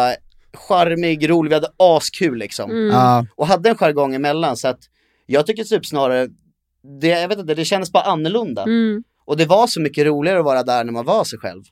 charmig, 0.54 1.30
rolig, 1.30 1.50
vi 1.50 1.56
hade 1.56 1.70
askul 1.78 2.38
liksom. 2.38 2.72
Mm. 2.72 2.88
Ja. 2.88 3.26
Och 3.36 3.48
hade 3.48 3.70
en 3.70 3.76
jargong 3.76 4.16
emellan 4.16 4.58
så 4.58 4.68
att 4.68 4.80
jag 5.26 5.46
tycker 5.46 5.64
typ 5.64 5.86
snarare, 5.86 6.28
det, 7.02 7.08
jag 7.08 7.28
vet 7.28 7.40
inte, 7.40 7.56
det 7.56 7.66
kändes 7.66 7.92
bara 7.92 8.04
annorlunda. 8.04 8.64
Mm. 8.64 9.04
Och 9.26 9.38
det 9.38 9.46
var 9.46 9.68
så 9.68 9.82
mycket 9.82 10.06
roligare 10.06 10.40
att 10.40 10.46
vara 10.46 10.64
där 10.64 10.84
när 10.84 10.92
man 10.94 11.06
var 11.06 11.24
sig 11.24 11.40
själv. 11.40 11.64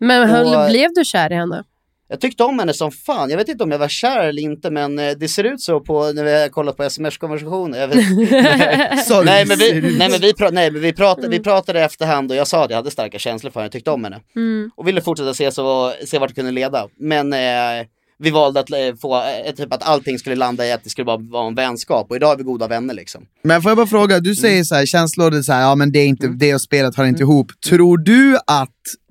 Men 0.00 0.28
höll, 0.28 0.46
Och- 0.56 0.70
blev 0.70 0.90
du 0.94 1.04
kär 1.04 1.32
i 1.32 1.34
henne? 1.34 1.64
Jag 2.10 2.20
tyckte 2.20 2.44
om 2.44 2.58
henne 2.58 2.74
som 2.74 2.90
fan, 2.92 3.30
jag 3.30 3.36
vet 3.36 3.48
inte 3.48 3.64
om 3.64 3.70
jag 3.70 3.78
var 3.78 3.88
kär 3.88 4.28
eller 4.28 4.42
inte 4.42 4.70
men 4.70 4.98
eh, 4.98 5.10
det 5.10 5.28
ser 5.28 5.44
ut 5.44 5.60
så 5.60 5.80
på 5.80 6.12
när 6.12 6.24
vi 6.24 6.40
har 6.40 6.48
kollat 6.48 6.76
på 6.76 6.82
sms-konversationer. 6.82 7.88
Nej, 9.24 9.46
men 9.46 9.58
vi, 9.58 9.96
nej 9.98 10.10
men 10.10 10.20
vi, 10.20 10.34
pra, 10.34 10.50
nej, 10.50 10.70
men 10.70 10.82
vi, 10.82 10.92
pratade, 10.92 11.26
Mm. 11.26 11.38
vi 11.38 11.44
pratade 11.44 11.80
efterhand 11.84 12.30
och 12.30 12.36
jag 12.36 12.46
sa 12.46 12.64
att 12.64 12.70
jag 12.70 12.76
hade 12.76 12.90
starka 12.90 13.18
känslor 13.18 13.50
för 13.50 13.60
henne, 13.60 13.64
jag 13.66 13.72
tyckte 13.72 13.90
om 13.90 14.04
henne. 14.04 14.20
Mm. 14.36 14.70
Och 14.76 14.88
ville 14.88 15.00
fortsätta 15.00 15.34
se, 15.34 15.52
så, 15.52 15.92
se 16.06 16.18
vart 16.18 16.28
det 16.28 16.34
kunde 16.34 16.50
leda. 16.50 16.86
Men 16.98 17.32
eh, 17.32 17.86
vi 18.18 18.30
valde 18.30 18.60
att 18.60 18.70
eh, 18.70 18.76
få, 19.00 19.16
eh, 19.16 19.54
typ 19.54 19.72
att 19.72 19.82
allting 19.82 20.18
skulle 20.18 20.36
landa 20.36 20.66
i 20.66 20.72
att 20.72 20.84
det 20.84 20.90
skulle 20.90 21.04
bara 21.04 21.16
vara 21.18 21.46
en 21.46 21.54
vänskap 21.54 22.06
och 22.10 22.16
idag 22.16 22.32
är 22.32 22.36
vi 22.36 22.42
goda 22.42 22.68
vänner 22.68 22.94
liksom. 22.94 23.22
Men 23.44 23.62
får 23.62 23.70
jag 23.70 23.76
bara 23.76 23.86
fråga, 23.86 24.20
du 24.20 24.34
säger 24.34 24.64
så 24.64 24.74
här, 24.74 24.86
känslor, 24.86 25.30
det 25.30 25.36
är 25.38 25.42
så 25.42 25.52
här, 25.52 25.62
ja 25.62 25.74
men 25.74 25.92
det, 25.92 25.98
är 25.98 26.06
inte, 26.06 26.26
det 26.28 26.54
och 26.54 26.60
spelet 26.60 26.96
hör 26.96 27.04
inte 27.04 27.22
ihop. 27.22 27.46
Tror 27.68 27.98
du 27.98 28.36
att, 28.46 28.68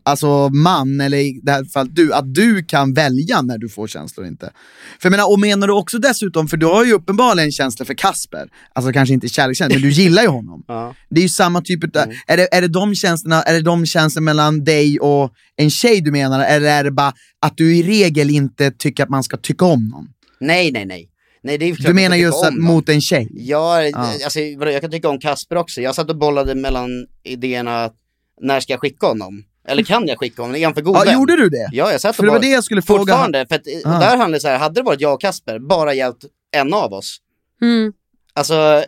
alltså 0.09 0.49
man, 0.49 1.01
eller 1.01 1.17
i 1.17 1.39
det 1.43 1.51
här 1.51 1.65
fallet 1.65 1.95
du, 1.95 2.13
att 2.13 2.33
du 2.33 2.63
kan 2.63 2.93
välja 2.93 3.41
när 3.41 3.57
du 3.57 3.69
får 3.69 3.87
känslor 3.87 4.23
och 4.25 4.31
inte? 4.31 4.51
För 4.99 5.09
jag 5.09 5.11
menar, 5.11 5.31
och 5.31 5.39
menar 5.39 5.67
du 5.67 5.73
också 5.73 5.97
dessutom, 5.97 6.47
för 6.47 6.57
du 6.57 6.65
har 6.65 6.85
ju 6.85 6.93
uppenbarligen 6.93 7.51
känslor 7.51 7.85
för 7.85 7.93
Kasper, 7.93 8.49
alltså 8.73 8.91
kanske 8.91 9.13
inte 9.13 9.27
kärlekskänslor, 9.27 9.79
men 9.79 9.89
du 9.89 9.95
gillar 9.95 10.21
ju 10.21 10.27
honom. 10.27 10.63
Ja. 10.69 10.95
Det 11.09 11.19
är 11.19 11.23
ju 11.23 11.29
samma 11.29 11.61
typ 11.61 11.83
av, 11.83 12.13
är, 12.27 12.37
det, 12.37 12.55
är, 12.55 12.61
det 12.61 12.67
de 12.67 12.95
känslorna, 12.95 13.43
är 13.43 13.53
det 13.53 13.61
de 13.61 13.85
känslorna 13.85 14.25
mellan 14.25 14.63
dig 14.63 14.99
och 14.99 15.33
en 15.55 15.69
tjej 15.69 16.01
du 16.01 16.11
menar, 16.11 16.45
eller 16.45 16.69
är 16.69 16.83
det 16.83 16.91
bara 16.91 17.13
att 17.41 17.57
du 17.57 17.77
i 17.77 17.83
regel 17.83 18.29
inte 18.29 18.71
tycker 18.71 19.03
att 19.03 19.09
man 19.09 19.23
ska 19.23 19.37
tycka 19.37 19.65
om 19.65 19.87
någon? 19.87 20.07
Nej, 20.39 20.71
nej, 20.71 20.85
nej. 20.85 21.09
nej 21.43 21.57
det 21.57 21.65
är 21.65 21.75
klart 21.75 21.87
Du 21.87 21.93
menar 21.93 22.15
just 22.15 22.43
att, 22.43 22.55
mot 22.55 22.89
en 22.89 23.01
tjej? 23.01 23.27
Ja, 23.31 23.83
Ja. 23.83 24.13
Alltså, 24.23 24.39
jag 24.39 24.81
kan 24.81 24.91
tycka 24.91 25.09
om 25.09 25.19
Kasper 25.19 25.55
också. 25.55 25.81
Jag 25.81 25.95
satt 25.95 26.09
och 26.09 26.17
bollade 26.17 26.55
mellan 26.55 26.89
idéerna, 27.23 27.89
när 28.41 28.59
ska 28.59 28.73
jag 28.73 28.79
skicka 28.79 29.07
honom? 29.07 29.43
Eller 29.69 29.83
kan 29.83 30.07
jag 30.07 30.19
skicka 30.19 30.41
honom? 30.41 30.55
Är 30.55 30.65
han 30.65 30.73
för 30.73 30.81
god 30.81 30.95
Ja, 30.95 31.03
vän? 31.03 31.13
gjorde 31.13 31.35
du 31.35 31.49
det? 31.49 31.69
Ja, 31.71 31.91
jag 31.91 32.01
satt 32.01 32.09
och 32.09 32.15
För 32.15 32.23
det 32.23 32.29
var 32.31 32.39
det 32.39 32.47
jag 32.49 32.63
skulle 32.63 32.81
fråga. 32.81 32.99
Fortfarande, 32.99 33.45
för 33.49 33.55
att, 33.55 33.67
eh, 33.67 33.91
Ah. 33.95 33.99
där 33.99 34.17
handlar 34.17 34.29
det 34.37 34.39
så 34.39 34.47
här, 34.47 34.57
hade 34.57 34.75
det 34.75 34.83
varit 34.85 35.01
jag 35.01 35.13
och 35.13 35.21
Kasper, 35.21 35.59
bara 35.59 35.93
hjälpt 35.93 36.25
en 36.55 36.73
av 36.73 36.93
oss, 36.93 37.17
Mm. 37.61 37.93
alltså 38.33 38.83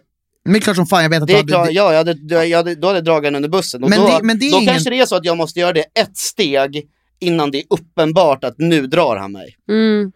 Men 0.46 0.54
det 0.54 0.60
är 0.60 0.62
klart 0.62 0.76
som 0.76 0.86
fan 0.86 1.04
jag 1.04 1.10
vet 1.10 1.22
att 1.22 1.28
Det 1.28 1.34
du 1.34 1.38
är 1.38 1.42
hade... 1.42 1.52
klart, 1.52 1.68
ja, 1.72 1.92
jag 1.92 1.98
hade, 1.98 2.18
jag, 2.36 2.48
jag 2.48 2.58
hade, 2.58 2.76
då 2.76 2.88
hade 2.88 2.98
jag 2.98 3.06
dragit 3.06 3.24
den 3.24 3.36
under 3.36 3.50
bussen. 3.50 3.84
Och 3.84 3.90
Men 3.90 4.00
då, 4.00 4.08
det- 4.08 4.20
men 4.24 4.40
det 4.40 4.46
är 4.48 4.52
då 4.52 4.58
ingen- 4.58 4.74
kanske 4.74 4.90
det 4.90 5.00
är 5.00 5.06
så 5.06 5.16
att 5.16 5.26
jag 5.26 5.38
måste 5.38 5.60
göra 5.60 5.74
det 5.74 5.86
ett 6.00 6.18
steg 6.18 6.88
innan 7.20 7.52
det 7.52 7.58
är 7.58 7.64
uppenbart 7.70 8.44
att 8.44 8.56
nu 8.58 8.88
drar 8.88 9.16
han 9.18 9.32
mig. 9.32 9.56
Mm, 9.70 10.12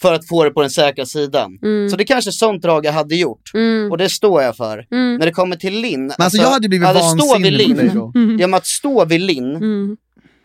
För 0.00 0.12
att 0.14 0.28
få 0.28 0.44
det 0.44 0.50
på 0.50 0.60
den 0.60 0.70
säkra 0.70 1.06
sidan. 1.06 1.58
mm, 1.62 1.90
Så 1.90 1.96
det 1.96 2.02
är 2.02 2.06
kanske 2.06 2.30
är 2.30 2.32
sånt 2.32 2.62
drag 2.62 2.84
jag 2.86 2.92
hade 2.92 3.16
gjort. 3.16 3.50
mm, 3.54 3.90
Och 3.92 3.98
det 3.98 4.08
står 4.08 4.42
jag 4.42 4.56
för. 4.56 4.86
mm, 4.90 5.16
När 5.16 5.26
det 5.26 5.32
kommer 5.32 5.56
till 5.56 5.74
Linn. 5.80 6.06
Men 6.06 6.14
alltså 6.18 6.38
jag 6.42 6.50
hade 6.50 6.68
blivit 6.68 6.88
att 6.88 6.96
stå 6.96 7.14
vid 7.14 7.18
vansinnig 7.28 7.68
på 7.68 7.74
dig 7.74 7.84
Linn. 7.88 7.94
då. 7.94 8.12
mm, 8.14 8.38
Ja 8.40 8.46
men 8.46 8.54
att 8.58 8.66
stå 8.66 9.04
vid 9.04 9.20
Linn 9.20 9.56
mm. 9.56 9.96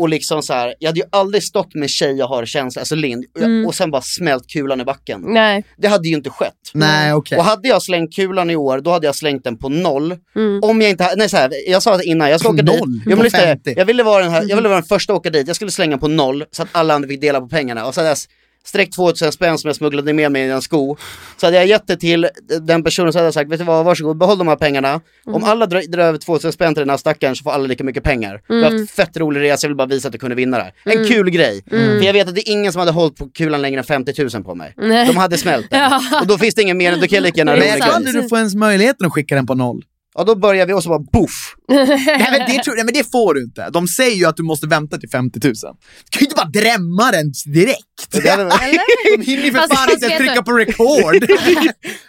Och 0.02 0.10
liksom 0.10 0.44
så 0.44 0.54
här, 0.54 0.76
jag 0.80 0.90
hade 0.90 1.00
ju 1.00 1.06
aldrig 1.12 1.44
stått 1.44 1.76
med 1.76 1.90
tjej 1.90 2.12
jag 2.18 2.28
har 2.28 2.46
känsla, 2.46 2.80
alltså 2.80 2.96
och- 2.96 3.42
Mm. 3.42 3.66
och 3.66 3.76
sen 3.76 3.92
bara 3.92 4.02
smält 4.02 4.48
kulan 4.48 4.82
i 4.82 4.84
backen. 4.86 5.22
Nej. 5.28 5.64
Det 5.78 5.88
hade 5.88 6.08
ju 6.08 6.16
inte 6.16 6.30
skett. 6.30 6.54
Nej 6.74 7.14
okej. 7.14 7.38
Och 7.38 7.44
hade 7.44 7.68
jag 7.68 7.82
slängt 7.82 8.16
kulan 8.16 8.50
i 8.50 8.56
år, 8.56 8.80
då 8.82 8.92
hade 8.92 9.06
jag 9.06 9.16
slängt 9.16 9.44
den 9.44 9.58
på 9.58 9.70
noll. 9.70 10.16
Mm. 10.36 10.60
Om 10.64 10.82
jag 10.82 10.90
inte 10.90 11.04
ha- 11.04 11.14
nej 11.18 11.30
så 11.30 11.38
här, 11.38 11.52
jag 11.68 11.84
sa 11.84 11.98
det 11.98 12.04
innan, 12.04 12.30
jag 12.30 12.40
ska 12.40 12.50
åka 12.50 12.62
dit. 12.62 12.80
noll? 12.80 12.94
Ja, 13.06 13.10
men 13.10 13.18
På 13.18 13.24
lyssna, 13.24 13.40
50? 13.40 13.74
jag, 13.78 13.86
ville 13.86 14.04
vara 14.04 14.24
den 14.24 14.32
här, 14.34 14.46
jag 14.50 14.56
ville 14.56 14.70
vara 14.70 14.80
den 14.80 14.88
första 14.88 15.14
att 15.14 15.20
åka 15.20 15.30
dit, 15.30 15.48
jag 15.48 15.56
skulle 15.56 15.72
slänga 15.72 15.98
på 15.98 16.08
noll 16.08 16.46
så 16.52 16.64
att 16.64 16.70
alla 16.72 16.94
andra 16.94 17.08
fick 17.10 17.22
dela 17.22 17.42
på 17.42 17.48
pengarna. 17.48 17.86
Och 17.86 17.94
så 17.94 18.00
hade 18.00 18.10
jag 18.10 18.18
sträckt 18.66 18.96
2000 18.96 19.32
spänn 19.32 19.58
som 19.58 19.68
jag 19.68 19.76
smugglade 19.76 20.14
med 20.14 20.32
mig 20.32 20.42
i 20.42 20.50
en 20.50 20.62
sko. 20.62 20.98
Så 21.38 21.48
hade 21.48 21.58
jag 21.58 21.66
gett 21.66 21.88
det 21.88 21.98
till 21.98 22.28
den 22.62 22.84
personen 22.84 23.14
så 23.14 23.20
hade 23.20 23.28
jag 23.28 23.34
sagt, 23.34 23.52
vet 23.52 23.60
du 23.60 23.66
vad, 23.66 23.86
varsågod, 23.86 24.18
behåll 24.18 24.38
de 24.38 24.48
här 24.48 24.56
pengarna. 24.56 25.02
Om 25.26 25.44
alla 25.44 25.66
drar, 25.66 25.82
drar 25.82 26.04
över 26.04 26.18
2000 26.18 26.52
spänn 26.52 26.74
till 26.74 26.82
den 26.82 26.90
här 26.90 26.98
stackaren 26.98 27.36
så 27.36 27.44
får 27.44 27.52
alla 27.52 27.68
lika 27.68 27.84
mycket 27.84 28.04
pengar. 28.04 28.42
Vi 28.48 28.64
har 28.64 28.72
haft 28.72 28.92
fett 28.92 29.18
rolig 29.18 29.42
resa, 29.42 29.66
jag 29.66 29.70
vill 29.70 29.78
bara 29.78 29.88
visa 29.88 30.08
att 30.08 30.14
jag 30.14 30.22
kunde 30.22 30.36
vinna 30.36 30.58
det 30.58 30.64
här. 30.64 30.74
En 30.86 31.08
kul 31.08 31.30
grej. 31.30 31.64
För 31.70 32.04
jag 32.06 32.14
vet 32.14 32.28
att 32.28 32.36
det 32.36 32.50
är 32.50 32.52
ingen 32.52 32.72
som 32.72 32.80
hade 32.80 32.92
hållit 32.92 33.16
på 33.16 33.30
kulan 33.30 33.62
längre 33.62 33.80
än 33.80 33.84
50 33.84 34.24
000 34.34 34.44
på 34.44 34.56
mig. 34.56 34.74
Nej. 34.78 35.08
De 35.08 35.18
hade 35.18 35.38
smält 35.38 35.70
den. 35.70 35.80
Ja. 36.12 36.22
Och 36.22 36.28
då 36.28 36.38
finns 36.38 36.56
det 36.56 36.62
ingen 36.62 36.78
mer, 36.78 36.92
då 36.92 37.08
kan 37.08 37.10
jag 37.16 37.24
lika 37.24 37.38
gärna 37.38 37.54
rolig 37.56 37.70
grej. 37.70 37.82
kan 37.82 38.04
du 38.04 38.30
få 38.30 38.38
ens 38.38 38.56
möjligheten 38.56 39.06
att 39.08 39.14
skicka 39.14 39.36
den 39.36 39.48
på 39.48 39.56
noll? 39.56 39.84
Ja 40.16 40.24
då 40.24 40.36
börjar 40.36 40.66
vi 40.66 40.74
och 40.74 40.84
så 40.84 40.90
bara 40.90 41.00
boff. 41.00 41.56
Nej 41.72 42.28
men, 42.32 42.40
det 42.52 42.64
tror, 42.64 42.76
nej 42.76 42.86
men 42.86 42.94
det 42.94 43.12
får 43.12 43.34
du 43.34 43.44
inte. 43.44 43.70
De 43.70 43.88
säger 43.88 44.16
ju 44.16 44.26
att 44.26 44.38
du 44.38 44.44
måste 44.44 44.68
vänta 44.68 44.98
till 44.98 45.10
50 45.10 45.40
000. 45.44 45.54
Du 45.54 46.18
kan 46.18 46.20
ju 46.20 46.26
inte 46.26 46.36
bara 46.36 46.50
drämma 46.50 47.12
den 47.12 47.32
direkt. 47.54 47.88
De 48.12 49.22
hinner 49.22 49.44
ju 49.44 49.52
för 49.52 49.60
Fast- 49.60 49.74
fan 49.76 49.88
fast 49.90 50.04
inte 50.04 50.18
trycka 50.18 50.44
på 50.44 50.52
record. 50.52 51.26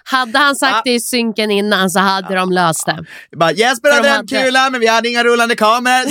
Hade 0.05 0.39
han 0.39 0.57
sagt 0.57 0.81
det 0.85 0.93
i 0.95 1.01
synken 1.01 1.51
innan 1.51 1.91
så 1.91 1.99
hade 1.99 2.35
de 2.35 2.53
löst 2.53 2.87
det. 2.87 3.05
bara, 3.37 3.53
Jesper 3.53 3.93
hade 3.93 4.09
de 4.09 4.15
en 4.15 4.27
kula 4.27 4.71
men 4.71 4.81
vi 4.81 4.87
hade 4.87 5.09
inga 5.09 5.25
rullande 5.25 5.57
kameror. 5.57 6.09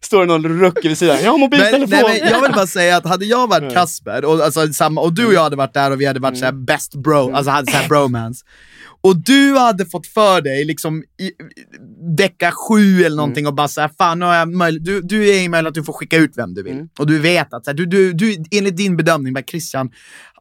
Står 0.00 0.20
det 0.20 0.26
någon 0.26 0.60
rucke 0.60 0.88
vid 0.88 0.98
sidan. 0.98 1.16
Jag 1.22 1.30
har 1.30 1.32
Men, 1.32 1.40
mobiltelefon. 1.40 1.88
nej, 1.90 2.20
men 2.22 2.30
jag 2.32 2.42
vill 2.42 2.52
bara 2.52 2.66
säga 2.66 2.96
att 2.96 3.06
hade 3.06 3.24
jag 3.24 3.46
varit 3.48 3.74
Kasper 3.74 4.24
och, 4.24 4.40
alltså, 4.40 4.72
samma, 4.72 5.00
och 5.00 5.12
du 5.12 5.26
och 5.26 5.32
jag 5.34 5.42
hade 5.42 5.56
varit 5.56 5.74
där 5.74 5.90
och 5.90 6.00
vi 6.00 6.06
hade 6.06 6.20
varit 6.20 6.38
såhär 6.38 6.52
best 6.52 6.94
bro, 6.94 7.34
alltså 7.34 7.50
hade 7.50 7.72
såhär 7.72 7.88
bromance. 7.88 8.44
Och 9.00 9.16
du 9.16 9.56
hade 9.58 9.86
fått 9.86 10.06
för 10.06 10.40
dig 10.40 10.64
liksom 10.64 11.04
i 11.20 11.30
vecka 12.18 12.52
sju 12.52 13.02
eller 13.04 13.16
någonting 13.16 13.46
och 13.46 13.54
bara 13.54 13.68
såhär, 13.68 13.90
fan 13.98 14.18
nu 14.18 14.24
har 14.24 14.34
jag 14.34 14.48
möjlighet, 14.52 14.84
du, 14.86 15.00
du 15.02 15.28
är 15.30 15.42
i 15.42 15.48
möjlighet 15.48 15.68
att 15.70 15.74
du 15.74 15.84
får 15.84 15.92
skicka 15.92 16.16
ut 16.16 16.32
vem 16.36 16.54
du 16.54 16.62
vill. 16.62 16.74
Och 16.98 17.06
du 17.06 17.18
vet 17.18 17.54
att, 17.54 17.64
så 17.64 17.70
här, 17.70 17.76
du, 17.76 17.86
du, 17.86 18.12
du, 18.12 18.36
enligt 18.50 18.76
din 18.76 18.96
bedömning, 18.96 19.34
bara 19.34 19.44
Christian, 19.44 19.90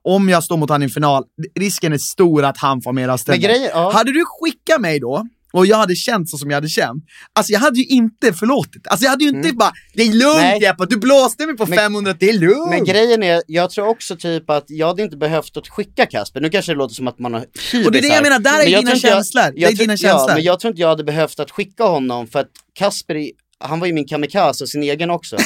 om 0.03 0.30
jag 0.30 0.43
står 0.43 0.58
mot 0.58 0.70
han 0.70 0.82
i 0.82 0.86
en 0.86 0.89
final, 0.89 1.24
risken 1.60 1.93
är 1.93 1.97
stor 1.97 2.43
att 2.45 2.58
han 2.58 2.82
får 2.82 2.93
mera 2.93 3.18
grejer- 3.41 3.70
ja. 3.74 3.91
Hade 3.93 4.12
du 4.14 4.24
skickat 4.26 4.82
mig 4.82 4.99
då, 4.99 5.28
och 5.54 5.66
jag 5.66 5.78
hade 5.78 5.95
känt 5.95 6.30
så 6.30 6.38
som 6.38 6.50
jag 6.50 6.58
hade 6.58 6.70
känt, 6.70 7.04
alltså 7.34 7.54
jag 7.54 7.60
hade 7.60 7.80
ju 7.80 7.86
inte 7.86 8.34
förlåtit. 8.34 8.88
Alltså 8.88 9.04
jag 9.04 9.10
hade 9.12 9.24
ju 9.24 9.30
inte 9.30 9.54
bara, 9.54 9.72
det 9.93 10.04
är 10.04 10.14
lugnt 10.14 10.38
Nej. 10.41 10.62
Jeppe, 10.62 10.86
du 10.86 10.98
blåste 10.98 11.45
mig 11.45 11.58
på 11.58 11.66
Men- 11.66 11.78
500, 11.78 12.14
det 12.20 12.30
är 12.30 12.34
lugnt. 12.34 12.70
Men 12.70 12.84
grejen 12.86 13.24
är, 13.24 13.41
jag 13.48 13.70
tror 13.70 13.88
också 13.88 14.16
typ 14.16 14.50
att 14.50 14.66
jag 14.68 14.88
hade 14.88 15.02
inte 15.04 15.18
behövt 15.18 15.58
att 15.58 15.68
skicka 15.68 16.06
Kasper. 16.06 16.41
Nu 16.41 16.50
kanske 16.50 16.72
det 16.72 16.78
låter 16.78 16.95
som 16.95 17.08
att 17.08 17.20
man 17.20 17.34
har 17.34 17.41
Och 17.86 17.91
det 17.91 17.98
är 17.98 18.02
det 18.02 18.08
jag 18.08 18.24
menar, 18.24 18.39
där 18.39 18.60
är 18.60 18.64
Men 18.64 18.72
jag 18.72 18.82
dina 18.82 18.91
inte 18.93 19.08
jag- 19.08 19.16
känslor. 19.16 19.41
Det 19.43 19.62
jag 19.62 19.72
är 19.72 19.76
dina 19.76 19.93
Ja, 19.93 19.98
känslor. 19.98 20.34
men 20.36 20.43
jag 20.43 20.60
tror 20.60 20.70
inte 20.72 20.82
jag 20.82 20.89
hade 20.89 21.04
behövt 21.04 21.39
att 21.39 21.52
skicka 21.52 21.84
honom 21.84 22.28
för 22.28 22.39
att 22.39 22.50
Kasper 22.74 23.16
han 23.60 23.80
var 23.80 23.88
ju 23.88 23.93
min 23.93 24.05
kamikaze 24.08 24.64
och 24.64 24.70
sin 24.70 24.84
egen 24.84 25.10
också. 25.10 25.38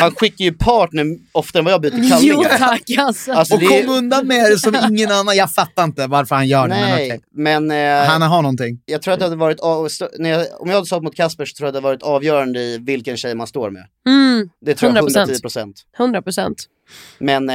Han 0.00 0.10
skickar 0.14 0.44
ju 0.44 0.52
partner 0.52 1.06
oftare 1.32 1.60
än 1.60 1.64
vad 1.64 1.74
jag 1.74 1.80
byter 1.80 1.94
Jo 1.98 2.08
kallningar. 2.08 2.58
tack 2.58 2.82
alltså. 2.98 3.32
Alltså, 3.32 3.54
och 3.54 3.62
är- 3.62 3.82
kom 3.86 3.94
undan 3.94 4.26
med 4.26 4.50
det 4.50 4.58
som 4.58 4.76
ingen 4.90 5.10
annan, 5.12 5.36
jag 5.36 5.52
fattar 5.52 5.84
inte 5.84 6.06
varför 6.06 6.34
han 6.34 6.48
gör 6.48 6.68
det. 6.68 6.74
Men 6.74 6.80
Nej, 6.90 7.06
okej. 7.08 7.20
men 7.34 7.70
eh, 7.70 8.08
Han 8.10 8.22
har 8.22 8.42
någonting. 8.42 8.80
jag 8.84 9.02
tror 9.02 9.14
att 9.14 9.20
det 9.20 9.26
hade 9.26 9.36
varit, 9.36 9.58
när 10.18 10.30
jag, 10.30 10.46
om 10.60 10.68
jag 10.68 10.74
hade 10.74 10.86
stått 10.86 11.02
mot 11.02 11.14
Kasper 11.16 11.44
så 11.44 11.54
tror 11.56 11.66
jag 11.66 11.74
det 11.74 11.76
hade 11.76 11.84
varit 11.84 12.02
avgörande 12.02 12.60
i 12.60 12.78
vilken 12.78 13.16
tjej 13.16 13.34
man 13.34 13.46
står 13.46 13.70
med. 13.70 13.84
Mm, 14.08 14.48
Det 14.60 14.74
tror 14.74 14.92
jag 14.96 15.04
100%. 15.04 15.16
110 15.18 15.40
procent. 15.40 15.82
100 15.98 16.22
procent. 16.22 16.64
Men, 17.18 17.50
eh, 17.50 17.54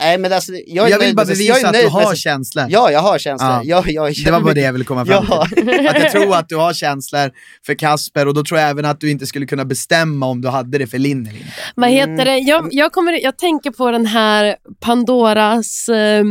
nej 0.00 0.18
men 0.18 0.32
alltså, 0.32 0.52
jag, 0.66 0.90
Jag 0.90 0.98
vill 0.98 1.14
bara 1.16 1.26
med- 1.26 1.36
bevisa 1.36 1.42
jag 1.52 1.60
är 1.60 1.66
att 1.66 1.72
du 1.72 1.78
nöjd 1.78 1.92
med- 1.92 2.02
har 2.04 2.14
känslor. 2.14 2.66
Ja, 2.68 2.90
jag 2.90 3.00
har 3.00 3.18
känslor. 3.18 3.50
Ja. 3.50 3.60
Jag, 3.64 3.90
jag, 3.90 4.14
Det 4.24 4.30
var 4.30 4.40
bara 4.40 4.54
det 4.54 4.60
jag 4.60 4.72
ville 4.72 4.84
komma 4.84 5.06
fram 5.06 5.26
Ja. 5.30 5.46
till. 5.54 5.88
Att 5.88 5.98
jag 6.02 6.12
tror 6.12 6.36
att 6.36 6.48
du 6.48 6.56
har 6.56 6.72
känslor 6.84 7.30
för 7.66 7.74
Kasper 7.74 8.28
och 8.28 8.34
då 8.34 8.44
tror 8.44 8.60
jag 8.60 8.70
även 8.70 8.84
att 8.84 9.00
du 9.00 9.10
inte 9.10 9.26
skulle 9.26 9.46
kunna 9.46 9.64
bestämma 9.64 10.26
om 10.26 10.40
du 10.42 10.48
hade 10.48 10.78
det 10.78 10.86
för 10.86 10.98
Linn 10.98 11.26
eller 11.26 11.38
inte. 11.38 11.52
Vad 11.74 11.90
Mm. 11.90 12.10
heter 12.10 12.24
det? 12.24 12.38
Jag, 12.38 12.68
jag, 12.70 12.92
kommer, 12.92 13.12
jag 13.24 13.38
tänker 13.38 13.70
på 13.70 13.90
den 13.90 14.06
här 14.06 14.56
Pandoras, 14.80 15.88
eh, 15.88 16.24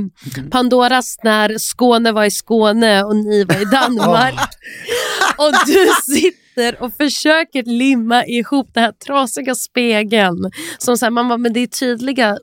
Pandoras 0.51 1.18
när 1.24 1.57
Skåne 1.57 2.11
var 2.11 2.26
i 2.26 2.32
Skåne 2.32 3.03
och 3.03 3.16
ni 3.16 3.43
var 3.43 3.61
i 3.61 3.66
Danmark. 3.66 4.34
och 5.38 5.51
du 5.68 5.88
sitter 6.16 6.84
och 6.84 6.91
försöker 6.97 7.63
limma 7.63 8.26
ihop 8.26 8.70
den 8.74 8.84
här 8.84 8.91
trasiga 9.07 9.55
spegeln. 9.55 10.51
Som 10.78 10.97
så 10.97 11.05
här, 11.05 11.11
man 11.11 11.28
bara, 11.28 11.38
men 11.38 11.53
det 11.53 11.59
är 11.59 11.68
tydliga 11.68 12.38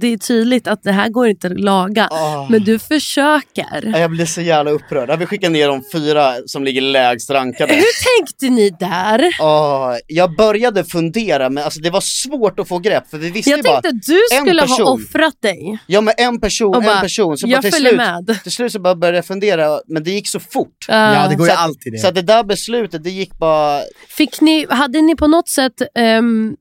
det 0.00 0.06
är 0.06 0.16
tydligt 0.18 0.68
att 0.68 0.82
det 0.82 0.92
här 0.92 1.08
går 1.08 1.28
inte 1.28 1.46
att 1.46 1.60
laga. 1.60 2.08
Åh. 2.10 2.50
Men 2.50 2.64
du 2.64 2.78
försöker. 2.78 3.82
Ja, 3.92 3.98
Jag 3.98 4.10
blir 4.10 4.26
så 4.26 4.40
jävla 4.40 4.70
upprörd. 4.70 5.10
Jag 5.10 5.16
vill 5.16 5.26
skicka 5.28 5.48
ner 5.48 5.68
de 5.68 5.82
fyra 5.92 6.34
som 6.46 6.64
ligger 6.64 6.80
lägst 6.80 7.30
rankade. 7.30 7.74
Hur 7.74 8.18
tänkte 8.18 8.50
ni 8.50 8.70
där? 8.70 9.24
Åh, 9.40 9.94
jag 10.06 10.36
började 10.36 10.84
fundera 10.84 11.50
men 11.50 11.64
alltså 11.64 11.80
det 11.80 11.90
var 11.90 12.00
svårt 12.00 12.58
att 12.60 12.68
få 12.68 12.78
grepp 12.78 13.10
för 13.10 13.18
vi 13.18 13.30
visste 13.30 13.50
Jag 13.50 13.56
ju 13.58 13.62
bara 13.62 13.80
tänkte 13.82 14.12
du 14.12 14.20
en 14.36 14.44
skulle 14.46 14.60
ha 14.62 14.68
person. 14.68 14.86
offrat 14.88 15.34
dig. 15.42 15.78
Ja 15.86 16.00
men 16.00 16.14
en 16.18 16.40
person, 16.40 16.74
Och 16.74 16.82
bara, 16.82 16.94
en 16.94 17.00
person. 17.00 17.36
Så 17.38 17.48
jag 17.48 17.62
till 17.62 17.72
följer 17.72 17.88
slut, 17.90 17.96
med. 18.26 18.42
till 18.42 18.52
slut 18.52 18.72
så 18.72 18.78
bara 18.80 18.94
började 18.94 19.18
jag 19.18 19.26
fundera, 19.26 19.80
men 19.88 20.04
det 20.04 20.10
gick 20.10 20.28
så 20.28 20.40
fort. 20.40 20.86
Ja, 20.88 21.26
det 21.28 21.34
går 21.34 21.46
ju 21.46 21.52
att, 21.52 21.58
alltid 21.58 21.92
det. 21.92 21.98
Så 21.98 22.08
att 22.08 22.14
det 22.14 22.22
där 22.22 22.44
beslutet, 22.44 23.04
det 23.04 23.10
gick 23.10 23.38
bara... 23.38 23.80
Fick 24.08 24.40
ni, 24.40 24.66
hade 24.70 25.00
ni 25.02 25.16
på 25.16 25.26
något 25.26 25.48
sätt 25.48 25.72
um, 26.18 26.56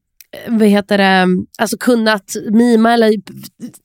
vad 0.47 0.67
heter 0.67 0.97
det, 0.97 1.25
alltså 1.57 1.77
kunnat 1.77 2.23
mima 2.51 2.93
eller 2.93 3.13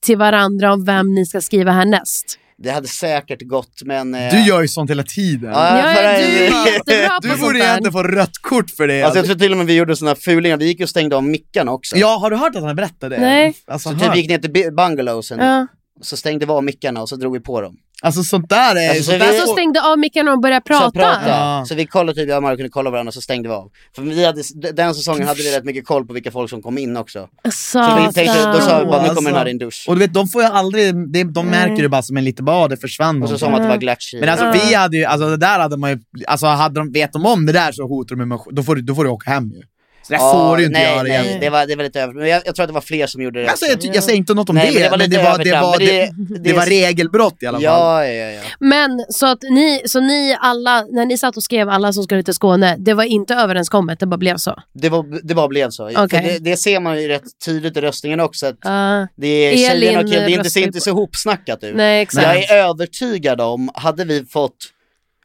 till 0.07 0.17
varandra 0.19 0.73
om 0.73 0.85
vem 0.85 1.15
ni 1.15 1.27
ska 1.27 1.41
skriva 1.41 1.73
härnäst? 1.73 2.39
Det 2.59 2.71
hade 2.71 2.89
säkert 2.89 3.43
gått 3.49 3.83
men... 3.85 4.15
eh, 4.15 4.31
Du 4.35 4.41
gör 4.47 4.63
ju 4.63 4.69
sånt 4.69 4.91
hela 4.91 5.03
tiden. 5.03 5.51
Ja, 5.51 5.79
Ja, 5.79 5.95
för- 5.95 6.03
du 6.03 6.95
är 6.95 7.21
Du 7.37 7.41
borde 7.43 7.59
egentligen 7.59 7.93
få 7.93 8.03
rött 8.03 8.39
kort 8.43 8.71
för 8.71 8.89
det. 8.89 9.03
Alltså 9.03 9.19
jag 9.19 9.27
tror 9.27 9.37
till 9.37 9.53
och 9.53 9.59
med 9.59 9.67
vi 9.67 9.75
gjorde 9.77 9.97
såna 9.97 10.15
fulingar, 10.15 10.57
vi 10.57 10.65
gick 10.67 10.81
och 10.83 10.89
stängde 10.89 11.17
av 11.17 11.25
mickarna 11.25 11.73
också. 11.73 11.97
Ja, 11.97 12.17
har 12.19 12.31
du 12.31 12.37
hört 12.37 12.57
att 12.57 12.63
han 12.63 12.77
berättade 12.77 13.17
det? 13.17 13.21
Nej. 13.23 13.55
Alltså, 13.67 13.89
Så 13.91 13.99
typ 13.99 14.15
vi 14.15 14.19
gick 14.21 14.29
ner 14.31 14.39
till 14.39 14.73
bungalowsen, 14.77 15.39
Ja. 15.39 15.67
så 16.01 16.17
stängde 16.17 16.47
vi 16.47 16.53
av 16.53 16.65
mickarna 16.65 17.03
och 17.03 17.09
så 17.09 17.17
drog 17.17 17.33
vi 17.33 17.41
på 17.41 17.61
dem. 17.61 17.77
Alltså 18.05 18.23
sånt 18.23 18.49
där 18.49 18.77
är... 18.77 18.89
Alltså, 18.89 19.05
sånt 19.05 19.15
vi- 19.15 19.19
där 19.19 19.29
Alltså 19.29 19.53
stängde 19.53 19.83
av 19.83 19.99
mickarna 19.99 20.33
och 20.33 20.41
började 20.41 20.61
prata. 20.61 20.85
Så, 20.85 20.93
prata. 20.93 21.29
Ja. 21.29 21.65
så 21.69 21.75
vi 21.75 21.87
kollade 21.87 22.21
typ, 22.21 22.29
jag 22.29 22.37
och 22.37 22.43
Mario 22.43 22.57
kunde 22.57 22.71
kolla 22.71 22.91
varandra 22.91 23.13
så 23.13 23.21
stängde 23.21 23.49
vi 23.49 23.55
av. 23.55 23.71
För 23.95 24.03
vi 24.03 24.25
hade, 24.25 24.43
den 24.73 24.95
säsongen 24.95 25.29
hade 25.29 25.43
vi 25.43 25.57
rätt 25.57 25.65
mycket 25.65 25.87
koll 25.87 26.07
på 26.07 26.13
vilka 26.13 26.31
folk 26.31 26.51
som 26.51 26.63
kom 26.63 26.79
in 26.79 26.97
också. 26.97 27.29
Så 27.53 27.79
vi 27.79 28.13
tänkte, 28.13 28.53
då 28.53 28.61
sa 28.61 28.79
vi 28.79 28.87
bara, 28.87 29.03
nu 29.03 29.09
kommer 29.09 29.31
den 29.31 29.39
här 29.39 29.49
i 29.49 29.51
en 29.51 29.59
dusch. 29.59 29.67
Alltså. 29.67 29.91
Och 29.91 29.97
du 29.97 30.01
vet, 30.01 30.15
de 30.15 30.29
får 30.29 30.43
ju 30.43 30.49
aldrig, 30.49 31.13
de, 31.13 31.25
de 31.25 31.47
märker 31.47 31.83
det 31.83 31.89
bara 31.89 32.03
som 32.03 32.17
en 32.17 32.25
lite 32.25 32.43
bara, 32.43 32.69
det 32.69 32.77
försvann. 32.77 33.23
Och 33.23 33.29
så 33.29 33.39
sa 33.39 33.51
man 33.51 33.55
att 33.55 33.63
det 33.63 33.69
var 33.69 33.77
glatch 33.77 34.15
Men 34.21 34.29
alltså 34.29 34.53
vi 34.53 34.75
hade 34.75 34.97
ju, 34.97 35.05
alltså 35.05 35.29
det 35.29 35.37
där 35.37 35.59
hade 35.59 35.77
man 35.77 35.91
ju, 35.91 35.99
alltså 36.27 36.47
hade 36.47 36.81
de, 36.81 36.93
vet 36.93 37.13
de 37.13 37.27
om 37.27 37.47
det 37.47 37.53
där 37.53 37.73
så 37.73 37.87
hotar 37.89 38.17
de 38.17 38.29
med, 38.29 38.39
då 38.51 38.63
får 38.63 38.75
du, 38.77 38.83
då 38.83 38.95
får 38.95 39.05
du 39.05 39.11
åka 39.11 39.31
hem 39.31 39.51
ju. 39.51 39.63
Så 40.07 40.13
det 40.13 40.19
där 40.19 40.33
får 40.33 40.57
du 40.57 40.65
inte 40.65 40.79
nej, 40.79 40.93
göra 40.93 41.03
nej, 41.03 41.27
igen. 41.29 41.41
det 41.41 41.51
var, 41.51 41.67
det 41.67 41.77
var 41.77 41.85
lite 41.85 42.01
över, 42.01 42.15
men 42.15 42.29
jag, 42.29 42.43
jag 42.47 42.55
tror 42.55 42.65
att 42.65 42.69
det 42.69 42.73
var 42.75 42.81
fler 42.81 43.07
som 43.07 43.23
gjorde 43.23 43.43
det 43.43 43.49
Alltså, 43.51 43.67
jag, 43.67 43.79
jag 43.97 44.05
säger 44.05 44.19
inte 44.19 44.35
något 44.35 44.49
om 44.51 44.57
Nej, 44.57 44.73
det, 44.75 44.81
men 44.81 44.83
det 44.83 44.91
var 44.91 44.99
men 44.99 45.11
det 45.11 45.17
var, 45.17 45.25
det, 45.25 45.51
övertramp, 45.51 45.63
var, 45.65 45.79
men 45.79 45.87
det, 45.87 45.93
det- 46.35 46.35
det, 46.39 46.51
det- 46.51 46.53
var 46.57 46.67
regelbrott 46.67 47.43
i 47.43 47.47
alla 47.47 47.57
fall. 47.59 47.63
Ja, 47.65 48.07
ja, 48.07 48.31
ja. 48.31 48.41
Men 48.61 49.05
så 49.09 49.27
att 49.27 49.43
ni, 49.43 49.83
så 49.87 50.01
ni 50.01 50.37
alla, 50.41 50.83
när 50.91 51.07
ni 51.07 51.19
satt 51.19 51.37
och 51.37 51.43
skrev 51.43 51.69
alla 51.69 51.93
som 51.93 52.03
skulle 52.05 52.23
till 52.23 52.35
Skåne, 52.35 52.77
det 52.79 52.95
var 52.95 53.05
inte 53.05 53.35
överenskommet, 53.35 54.01
det 54.01 54.07
bara 54.07 54.17
blev 54.17 54.37
så? 54.37 54.55
Det, 54.75 54.89
var, 54.89 55.27
det 55.29 55.35
bara 55.35 55.49
blev 55.49 55.71
så. 55.71 55.91
För 55.91 56.09
det, 56.23 56.39
det 56.39 56.57
ser 56.57 56.81
man 56.81 57.03
ju 57.03 57.09
rätt 57.09 57.23
tydligt 57.45 57.77
i 57.77 57.81
röstningen 57.81 58.21
också. 58.21 58.47
Att 58.47 58.55
Uh, 58.67 59.07
det 59.17 59.27
är 59.29 59.57
tjejerna 59.57 60.01
och 60.01 60.07
killarna, 60.07 60.27
det 60.27 60.33
är 60.33 60.39
inte, 60.39 60.51
ser 60.51 60.63
inte 60.63 60.81
så 60.81 60.91
ihopsnackat 60.91 61.65
ut. 61.65 61.77
nej 61.77 62.03
exakt. 62.03 62.27
Jag 62.27 62.51
är 62.51 62.57
övertygad 62.69 63.41
om, 63.41 63.71
hade 63.75 64.05
vi 64.05 64.25
fått 64.25 64.57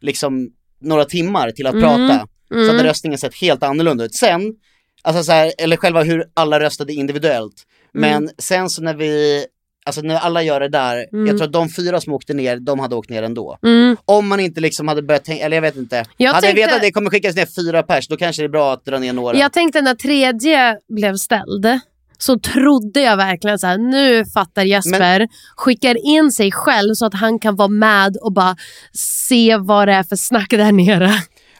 liksom 0.01 0.49
några 0.81 1.05
timmar 1.05 1.51
till 1.51 1.67
att 1.67 1.73
Mm. 1.73 1.83
prata 1.83 2.27
så 2.51 2.55
hade 2.57 2.69
Mm. 2.71 2.83
röstningen 2.85 3.17
sett 3.19 3.35
helt 3.41 3.63
annorlunda 3.63 4.03
ut. 4.03 4.15
Sen, 4.15 4.41
alltså 5.01 5.23
så 5.23 5.31
här, 5.31 5.51
eller 5.57 5.77
själva 5.77 6.03
hur 6.03 6.25
alla 6.33 6.59
röstade 6.59 6.93
individuellt. 6.93 7.63
Mm. 7.95 8.11
Men 8.23 8.29
sen 8.37 8.69
så 8.69 8.81
när 8.81 8.93
vi, 8.93 9.45
alltså 9.85 10.01
när 10.01 10.15
alla 10.15 10.43
gör 10.43 10.59
det 10.59 10.69
där, 10.69 11.05
Mm. 11.13 11.27
jag 11.27 11.37
tror 11.37 11.47
att 11.47 11.53
de 11.53 11.69
fyra 11.69 12.01
som 12.01 12.13
åkte 12.13 12.33
ner, 12.33 12.57
de 12.57 12.79
hade 12.79 12.95
åkt 12.95 13.09
ner 13.09 13.23
ändå. 13.23 13.57
Mm. 13.63 13.97
Om 14.05 14.27
man 14.27 14.39
inte 14.39 14.61
liksom 14.61 14.87
hade 14.87 15.01
börjat 15.01 15.25
tänka, 15.25 15.45
eller 15.45 15.57
jag 15.57 15.61
vet 15.61 15.75
inte. 15.75 16.05
Jag 16.17 16.33
hade 16.33 16.47
tänkte- 16.47 16.61
jag 16.61 16.67
vetat 16.67 16.75
att 16.75 16.81
det 16.81 16.91
kommer 16.91 17.09
skickas 17.09 17.35
ner 17.35 17.45
fyra 17.45 17.83
pers, 17.83 18.07
då 18.07 18.17
kanske 18.17 18.41
det 18.41 18.45
är 18.45 18.49
bra 18.49 18.73
att 18.73 18.85
dra 18.85 18.99
ner 18.99 19.13
några. 19.13 19.37
Jag 19.37 19.53
tänkte 19.53 19.81
när 19.81 19.95
tredje 19.95 20.77
blev 20.89 21.15
ställd, 21.17 21.79
så 22.17 22.39
trodde 22.39 23.01
jag 23.01 23.17
verkligen 23.17 23.59
så 23.59 23.67
här, 23.67 23.77
nu 23.77 24.25
fattar 24.25 24.63
Jesper, 24.63 25.27
skickar 25.55 26.05
in 26.07 26.31
sig 26.31 26.51
själv 26.51 26.93
så 26.93 27.05
att 27.05 27.13
han 27.13 27.39
kan 27.39 27.55
vara 27.55 27.67
med 27.67 28.17
och 28.17 28.33
bara 28.33 28.55
se 28.93 29.57
vad 29.57 29.87
det 29.87 29.93
är 29.93 30.03
för 30.03 30.15
snack 30.15 30.49
där 30.49 30.71
nere. 30.71 31.11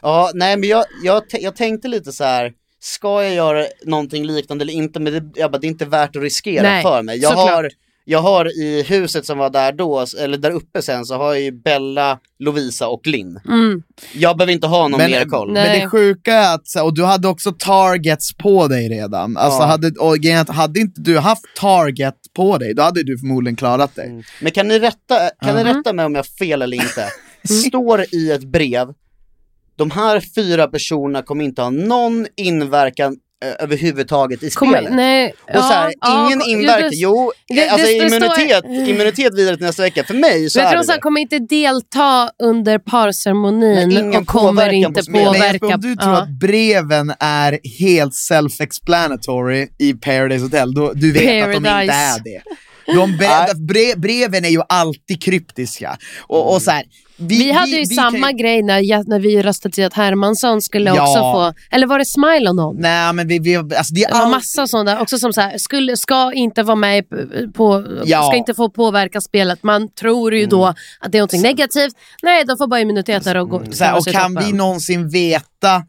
Ja, 0.02 0.30
nej 0.34 0.56
men 0.56 0.68
jag, 0.68 0.84
jag, 1.04 1.22
jag 1.30 1.56
tänkte 1.56 1.88
lite 1.88 2.12
så 2.12 2.24
här. 2.24 2.52
Ska 2.80 3.22
jag 3.24 3.34
göra 3.34 3.64
någonting 3.86 4.24
liknande 4.26 4.62
eller 4.64 4.72
inte? 4.72 5.00
Men 5.00 5.12
det, 5.12 5.40
jag 5.40 5.50
bara, 5.52 5.58
det 5.58 5.66
är 5.66 5.68
inte 5.68 5.84
värt 5.84 6.16
att 6.16 6.22
riskera 6.22 6.62
Nej, 6.62 6.82
för 6.82 7.02
mig. 7.02 7.18
Jag 7.18 7.28
såklart. 7.30 7.50
har, 7.50 7.70
jag 8.04 8.18
har 8.18 8.60
i 8.62 8.82
huset 8.82 9.26
som 9.26 9.38
var 9.38 9.50
där 9.50 9.72
då, 9.72 10.04
eller 10.20 10.38
där 10.38 10.50
uppe 10.50 10.82
sen, 10.82 11.04
så 11.04 11.14
har 11.14 11.34
jag 11.34 11.42
ju 11.42 11.52
Bella, 11.52 12.18
Lovisa 12.38 12.88
och 12.88 13.06
Linn. 13.06 13.40
Mm. 13.48 13.82
Jag 14.14 14.36
behöver 14.36 14.52
inte 14.52 14.66
ha 14.66 14.88
någon 14.88 14.98
Men, 14.98 15.10
mer 15.10 15.24
koll. 15.24 15.52
men 15.52 15.80
det 15.80 15.86
sjuka 15.90 16.32
är 16.34 16.54
att, 16.54 16.84
och 16.84 16.94
du 16.94 17.04
hade 17.04 17.28
också 17.28 17.52
targets 17.58 18.34
på 18.36 18.66
dig 18.68 18.88
redan. 18.88 19.36
Alltså 19.36 19.60
Ja. 19.62 19.66
hade, 19.66 19.88
och 20.00 20.54
hade 20.54 20.80
inte 20.80 21.00
du 21.00 21.18
haft 21.18 21.44
target 21.56 22.14
på 22.36 22.58
dig, 22.58 22.74
då 22.74 22.82
hade 22.82 23.02
du 23.02 23.18
förmodligen 23.18 23.56
klarat 23.56 23.94
dig. 23.94 24.24
Men 24.40 24.52
kan 24.52 24.68
ni 24.68 24.78
rätta, 24.78 25.30
kan 25.44 25.56
ni 25.56 25.64
Mhm. 25.64 25.76
rätta 25.76 25.92
mig 25.92 26.04
om 26.04 26.14
jag 26.14 26.18
har 26.18 26.46
fel 26.46 26.62
eller 26.62 26.76
inte? 26.76 27.08
Står 27.68 28.04
i 28.14 28.30
ett 28.30 28.44
brev, 28.44 28.88
de 29.80 29.90
här 29.90 30.22
fyra 30.34 30.66
personerna 30.66 31.22
kommer 31.22 31.44
inte 31.44 31.62
ha 31.62 31.70
någon 31.70 32.26
inverkan 32.36 33.16
eh, 33.44 33.64
överhuvudtaget 33.64 34.42
i 34.42 34.50
spelet. 34.50 34.92
nej, 34.92 35.34
och 35.54 35.64
så 35.64 35.72
här, 35.72 35.92
ja, 36.00 36.26
ingen 36.26 36.40
ja, 36.40 36.46
inverkan, 36.46 36.90
jo, 36.92 37.32
det- 37.48 37.68
alltså 37.68 37.86
det- 37.86 38.00
det 38.04 38.10
står- 38.10 38.40
immunitet, 38.40 38.64
immunitet 38.88 39.34
vidare 39.38 39.56
till 39.56 39.66
nästa 39.66 39.82
vecka. 39.82 40.04
För 40.04 40.14
mig 40.14 40.50
så 40.50 40.58
Men 40.58 40.64
jag 40.64 40.72
är 40.72 40.76
tror 40.82 40.86
det 40.86 40.96
det. 40.96 41.00
kommer 41.00 41.20
inte 41.20 41.38
delta 41.38 42.30
under 42.42 42.78
parceremonin 42.78 43.88
Nej, 43.88 44.18
och 44.18 44.26
kommer 44.26 44.72
inte 44.72 45.02
på 45.04 45.12
påverka. 45.12 45.46
Jesper, 45.52 45.74
om 45.74 45.80
du 45.80 45.96
tror 45.96 46.12
ja. 46.12 46.22
att 46.22 46.28
breven 46.28 47.12
är 47.20 47.58
helt 47.78 48.12
self-explanatory 48.14 49.68
i 49.78 49.92
Paradise 49.94 50.44
Hotel, 50.44 50.74
då, 50.74 50.92
du 50.94 51.12
vet 51.12 51.44
att 51.44 51.50
de 51.52 51.56
inte 51.56 51.70
Paradise. 51.70 51.92
är 51.94 52.24
det. 52.24 52.40
De 52.94 53.16
bre, 53.16 53.54
bre, 53.54 53.96
breven 53.96 54.44
är 54.44 54.48
ju 54.48 54.62
alltid 54.68 55.22
kryptiska. 55.22 55.98
Och, 56.20 56.54
och 56.54 56.62
så 56.62 56.70
här, 56.70 56.82
vi, 57.16 57.38
Vi, 57.38 57.52
hade 57.52 57.70
ju 57.70 57.78
vi 57.78 57.86
samma 57.86 58.26
kan 58.28 58.36
grej 58.36 58.62
när, 58.62 59.08
när 59.08 59.20
vi 59.20 59.42
röstade 59.42 59.74
till 59.74 59.84
att 59.84 59.94
Hermansson 59.94 60.62
skulle 60.62 60.90
Ja. 60.90 61.02
också 61.02 61.20
få, 61.20 61.54
eller 61.76 61.86
var 61.86 61.98
det 61.98 62.04
Smile 62.04 62.48
och 62.50 62.56
någon? 62.56 62.76
Nej 62.76 63.12
men 63.12 63.28
vi, 63.28 63.38
vi, 63.38 63.56
alltså 63.56 63.94
det 63.94 64.04
är 64.04 64.08
Det 64.08 64.14
var 64.14 64.20
all, 64.20 64.30
massa 64.30 64.66
sådana 64.66 65.00
också 65.00 65.18
som 65.18 65.32
så 65.32 65.40
här, 65.40 65.58
skulle, 65.58 65.96
ska 65.96 66.32
inte 66.32 66.62
vara 66.62 66.76
med 66.76 67.04
på, 67.54 67.84
Ja. 68.04 68.22
ska 68.22 68.36
inte 68.36 68.54
få 68.54 68.70
påverka 68.70 69.20
spelet. 69.20 69.62
Man 69.62 69.88
tror 69.94 70.34
ju 70.34 70.46
då 70.46 70.66
att 71.00 71.12
det 71.12 71.18
är 71.18 71.22
något 71.22 71.32
negativt. 71.32 71.94
Nej, 72.22 72.44
de 72.44 72.56
får 72.58 72.66
bara 72.66 72.80
immuniteter 72.80 73.36
och 73.36 73.48
gå. 73.48 73.62
så 73.72 73.84
här, 73.84 73.96
och 73.98 74.06
kan 74.06 74.34
vi 74.34 74.52
någonsin 74.52 75.08
veta 75.08 75.82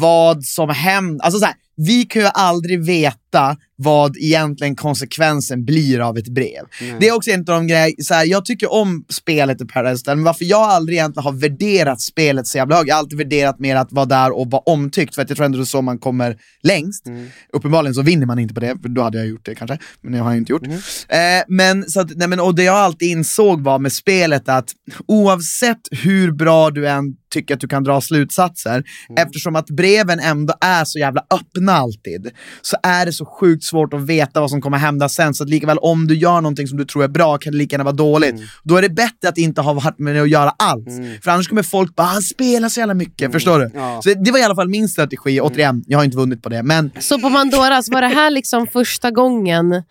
vad 0.00 0.44
som 0.44 0.68
händer? 0.70 1.24
Alltså 1.24 1.38
så 1.40 1.46
här, 1.46 1.54
vi 1.76 2.04
kan 2.04 2.22
ju 2.22 2.28
aldrig 2.34 2.84
veta 2.84 3.56
vad 3.78 4.16
egentligen 4.16 4.76
konsekvensen 4.76 5.64
blir 5.64 6.00
av 6.00 6.18
ett 6.18 6.28
brev. 6.28 6.64
Det 7.00 7.08
är 7.08 7.14
också 7.14 7.30
en 7.30 7.40
av 7.40 7.44
de 7.44 7.66
grejer, 7.66 7.94
så 8.02 8.14
här, 8.14 8.24
jag 8.26 8.44
tycker 8.44 8.72
om 8.72 9.04
spelet 9.08 9.60
i 9.60 9.64
Paradise 9.64 10.00
Hotel, 10.00 10.16
men 10.16 10.24
varför 10.24 10.44
jag 10.44 10.62
aldrig 10.62 10.98
egentligen 10.98 11.24
har 11.24 11.32
värderat 11.32 12.00
spelet 12.00 12.46
så 12.46 12.58
jävla 12.58 12.76
högt, 12.76 12.88
jag 12.88 12.94
har 12.94 13.00
alltid 13.00 13.18
värderat 13.18 13.58
mer 13.58 13.76
att 13.76 13.92
vara 13.92 14.06
där 14.06 14.38
och 14.38 14.50
vara 14.50 14.62
omtyckt, 14.66 15.14
för 15.14 15.22
att 15.22 15.30
jag 15.30 15.36
tror 15.36 15.44
ändå 15.46 15.58
det 15.58 15.62
är 15.62 15.66
så 15.66 15.82
man 15.82 15.98
kommer 15.98 16.36
längst. 16.62 17.06
Uppenbarligen 17.52 17.94
så 17.94 18.02
vinner 18.02 18.26
man 18.26 18.38
inte 18.38 18.54
på 18.54 18.60
det, 18.60 18.76
för 18.82 18.88
då 18.88 19.02
hade 19.02 19.18
jag 19.18 19.26
gjort 19.26 19.44
det 19.44 19.54
kanske, 19.54 19.78
men 20.00 20.12
det 20.12 20.18
har 20.18 20.30
jag 20.30 20.38
inte 20.38 20.52
gjort. 20.52 20.62
Eh, 21.08 21.44
men, 21.48 21.90
så 21.90 22.00
att, 22.00 22.16
nej, 22.16 22.28
men, 22.28 22.40
och 22.40 22.54
det 22.54 22.64
jag 22.64 22.76
alltid 22.76 23.08
insåg 23.08 23.60
var 23.60 23.78
med 23.78 23.92
spelet 23.92 24.48
att 24.48 24.68
oavsett 25.08 25.80
hur 25.90 26.32
bra 26.32 26.70
du 26.70 26.88
än 26.88 27.04
tycker 27.30 27.54
att 27.54 27.60
du 27.60 27.68
kan 27.68 27.84
dra 27.84 28.00
slutsatser, 28.00 28.84
eftersom 29.18 29.56
att 29.56 29.66
breven 29.66 30.20
ändå 30.20 30.54
är 30.60 30.84
så 30.84 30.98
jävla 30.98 31.20
öppna 31.30 31.65
alltid, 31.72 32.30
så 32.62 32.76
är 32.82 33.06
det 33.06 33.12
så 33.12 33.24
sjukt 33.24 33.64
svårt 33.64 33.94
att 33.94 34.00
veta 34.00 34.40
vad 34.40 34.50
som 34.50 34.60
kommer 34.60 34.78
hända 34.78 35.08
sen, 35.08 35.34
så 35.34 35.44
att 35.44 35.50
likaväl 35.50 35.78
om 35.78 36.06
du 36.06 36.16
gör 36.16 36.40
någonting 36.40 36.68
som 36.68 36.78
du 36.78 36.84
tror 36.84 37.04
är 37.04 37.08
bra 37.08 37.38
kan 37.38 37.52
det 37.52 37.58
lika 37.58 37.74
gärna 37.74 37.84
vara 37.84 37.94
dåligt. 37.94 38.34
Då 38.62 38.76
är 38.76 38.82
det 38.82 38.88
bättre 38.88 39.28
att 39.28 39.38
inte 39.38 39.60
ha 39.60 39.72
varit 39.72 39.98
med 39.98 40.22
att 40.22 40.30
göra 40.30 40.54
allt, 40.58 40.88
för 41.22 41.30
annars 41.30 41.48
kommer 41.48 41.62
folk 41.62 41.96
bara 41.96 42.06
han 42.06 42.22
spelar 42.22 42.68
så 42.68 42.80
jävla 42.80 42.94
mycket, 42.94 43.32
förstår 43.32 43.58
du? 43.58 43.70
Ja. 43.74 44.00
Så 44.02 44.14
det 44.14 44.30
var 44.30 44.38
i 44.38 44.42
alla 44.42 44.54
fall 44.54 44.68
min 44.68 44.88
strategi, 44.88 45.40
återigen, 45.40 45.84
jag 45.86 45.98
har 45.98 46.04
inte 46.04 46.16
vunnit 46.16 46.42
på 46.42 46.48
det, 46.48 46.62
men 46.62 46.90
Så 47.00 47.20
på 47.20 47.30
Pandoras, 47.30 47.88
var 47.90 48.02
det 48.02 48.08
här 48.08 48.30
liksom 48.30 48.66
första 48.66 49.10
gången 49.10 49.82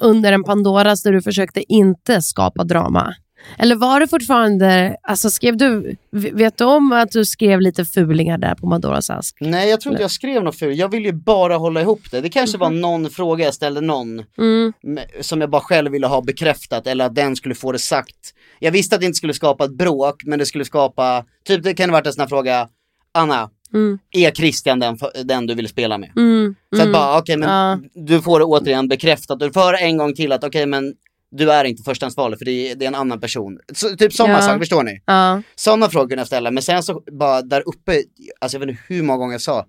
under 0.00 0.32
en 0.32 0.44
Pandoras 0.44 1.02
där 1.02 1.12
du 1.12 1.22
försökte 1.22 1.72
inte 1.72 2.22
skapa 2.22 2.64
drama? 2.64 3.14
Eller 3.58 3.76
var 3.76 4.00
det 4.00 4.08
fortfarande, 4.08 4.96
alltså 5.02 5.30
skrev 5.30 5.56
du, 5.56 5.96
vet 6.12 6.58
du 6.58 6.64
om 6.64 6.92
att 6.92 7.10
du 7.10 7.24
skrev 7.24 7.60
lite 7.60 7.84
fulingar 7.84 8.38
där 8.38 8.54
på 8.54 8.70
Pandoras 8.70 9.10
ask? 9.10 9.36
Nej 9.40 9.70
jag 9.70 9.80
tror 9.80 9.92
inte 9.94 10.02
jag 10.02 10.10
skrev 10.10 10.42
något 10.44 10.58
ful, 10.58 10.78
jag 10.78 10.88
vill 10.88 11.04
ju 11.04 11.12
bara 11.12 11.56
hålla 11.56 11.80
ihop 11.80 12.00
det. 12.10 12.20
Det 12.20 12.28
kanske 12.28 12.58
var 12.58 12.70
någon 12.70 13.10
fråga 13.10 13.44
jag 13.44 13.54
ställde 13.54 13.80
någon 13.80 14.22
Mm. 14.38 14.72
som 15.20 15.40
jag 15.40 15.50
bara 15.50 15.62
själv 15.62 15.92
ville 15.92 16.06
ha 16.06 16.20
bekräftat 16.22 16.86
eller 16.86 17.04
att 17.04 17.14
den 17.14 17.36
skulle 17.36 17.54
få 17.54 17.72
det 17.72 17.78
sagt. 17.78 18.34
Jag 18.58 18.72
visste 18.72 18.94
att 18.94 19.00
det 19.00 19.06
inte 19.06 19.16
skulle 19.16 19.34
skapa 19.34 19.64
ett 19.64 19.74
bråk 19.78 20.22
men 20.26 20.38
det 20.38 20.46
skulle 20.46 20.64
skapa, 20.64 21.24
typ 21.44 21.62
det 21.62 21.74
kan 21.74 21.90
ha 21.90 21.96
varit 21.96 22.06
en 22.06 22.12
sån 22.12 22.20
här 22.20 22.28
fråga, 22.28 22.68
Anna, 23.14 23.50
Mm. 23.72 23.98
är 24.10 24.30
Christian 24.30 24.78
den, 24.78 24.98
den 25.24 25.46
du 25.46 25.54
vill 25.54 25.68
spela 25.68 25.98
med? 25.98 26.10
Mm. 26.16 26.54
Så 26.76 26.80
att 26.82 26.86
Mm. 26.86 26.92
bara, 26.92 27.18
okej 27.18 27.36
men 27.36 27.48
Ja. 27.50 27.78
du 27.94 28.20
får 28.22 28.38
det 28.38 28.44
återigen 28.44 28.88
bekräftat, 28.88 29.40
du 29.40 29.52
får 29.52 29.74
en 29.76 29.96
gång 29.96 30.14
till 30.14 30.32
att 30.32 30.44
okej 30.44 30.66
men 30.66 30.94
du 31.30 31.52
är 31.52 31.64
inte 31.64 31.82
förstahandsvalet 31.82 32.38
för 32.38 32.44
det 32.44 32.70
är, 32.70 32.74
det 32.74 32.84
är 32.84 32.88
en 32.88 32.94
annan 32.94 33.20
person. 33.20 33.58
Så, 33.74 33.96
typ 33.96 34.12
sådana 34.12 34.34
Ja. 34.34 34.42
saker, 34.42 34.58
förstår 34.58 34.82
ni? 34.82 35.02
Ja. 35.06 35.42
Sådana 35.54 35.88
frågor 35.88 36.08
kunde 36.08 36.20
jag 36.20 36.26
ställa, 36.26 36.50
men 36.50 36.62
sen 36.62 36.82
så 36.82 37.02
bara 37.18 37.42
där 37.42 37.62
uppe, 37.68 38.02
alltså 38.40 38.56
jag 38.56 38.60
vet 38.60 38.68
inte 38.68 38.82
hur 38.88 39.02
många 39.02 39.18
gånger 39.18 39.34
jag 39.34 39.40
sa, 39.40 39.66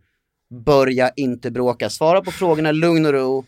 börja 0.66 1.12
inte 1.16 1.52
bråka, 1.52 1.90
svara 1.90 2.22
på 2.22 2.32
frågorna 2.32 2.72
lugn 2.72 3.06
och 3.06 3.14
ro. 3.14 3.46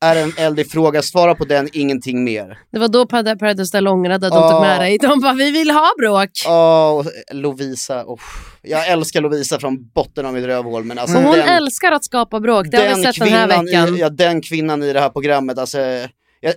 Är 0.00 0.16
en 0.16 0.32
eldig 0.36 0.70
fråga, 0.70 1.02
svara 1.02 1.34
på 1.34 1.44
den, 1.44 1.68
ingenting 1.72 2.24
mer. 2.24 2.58
Det 2.72 2.78
var 2.78 2.88
då 2.88 3.06
Paradise 3.06 3.62
Hotel 3.62 3.88
ångrade 3.88 4.26
att 4.26 4.32
de 4.32 4.38
Ja. 4.42 4.50
tog 4.50 4.60
med 4.60 4.80
dig. 4.80 4.98
De 4.98 5.20
bara, 5.20 5.32
vi 5.34 5.50
vill 5.50 5.70
ha 5.70 5.90
bråk. 5.98 6.30
Åh, 6.46 6.90
och 6.98 7.06
Lovisa, 7.32 8.04
oh. 8.04 8.20
jag 8.62 8.88
älskar 8.88 9.20
Lovisa 9.20 9.58
från 9.60 9.88
botten 9.94 10.26
av 10.26 10.34
mitt 10.34 10.44
rövhål 10.44 10.84
men 10.84 10.98
alltså 10.98 11.16
hon 11.18 11.36
den, 11.36 11.48
älskar 11.48 11.92
att 11.92 12.04
skapa 12.04 12.40
bråk. 12.40 12.66
Det 12.70 12.76
har 12.76 12.96
vi 12.96 13.02
sett 13.02 13.18
den 13.18 13.28
här 13.28 13.46
kvinnan 13.46 13.64
veckan. 13.66 13.96
I, 13.96 14.00
ja, 14.00 14.08
den 14.08 14.42
kvinnan 14.42 14.82
i 14.82 14.92
det 14.92 15.00
här 15.00 15.08
programmet, 15.10 15.58
alltså, 15.58 15.78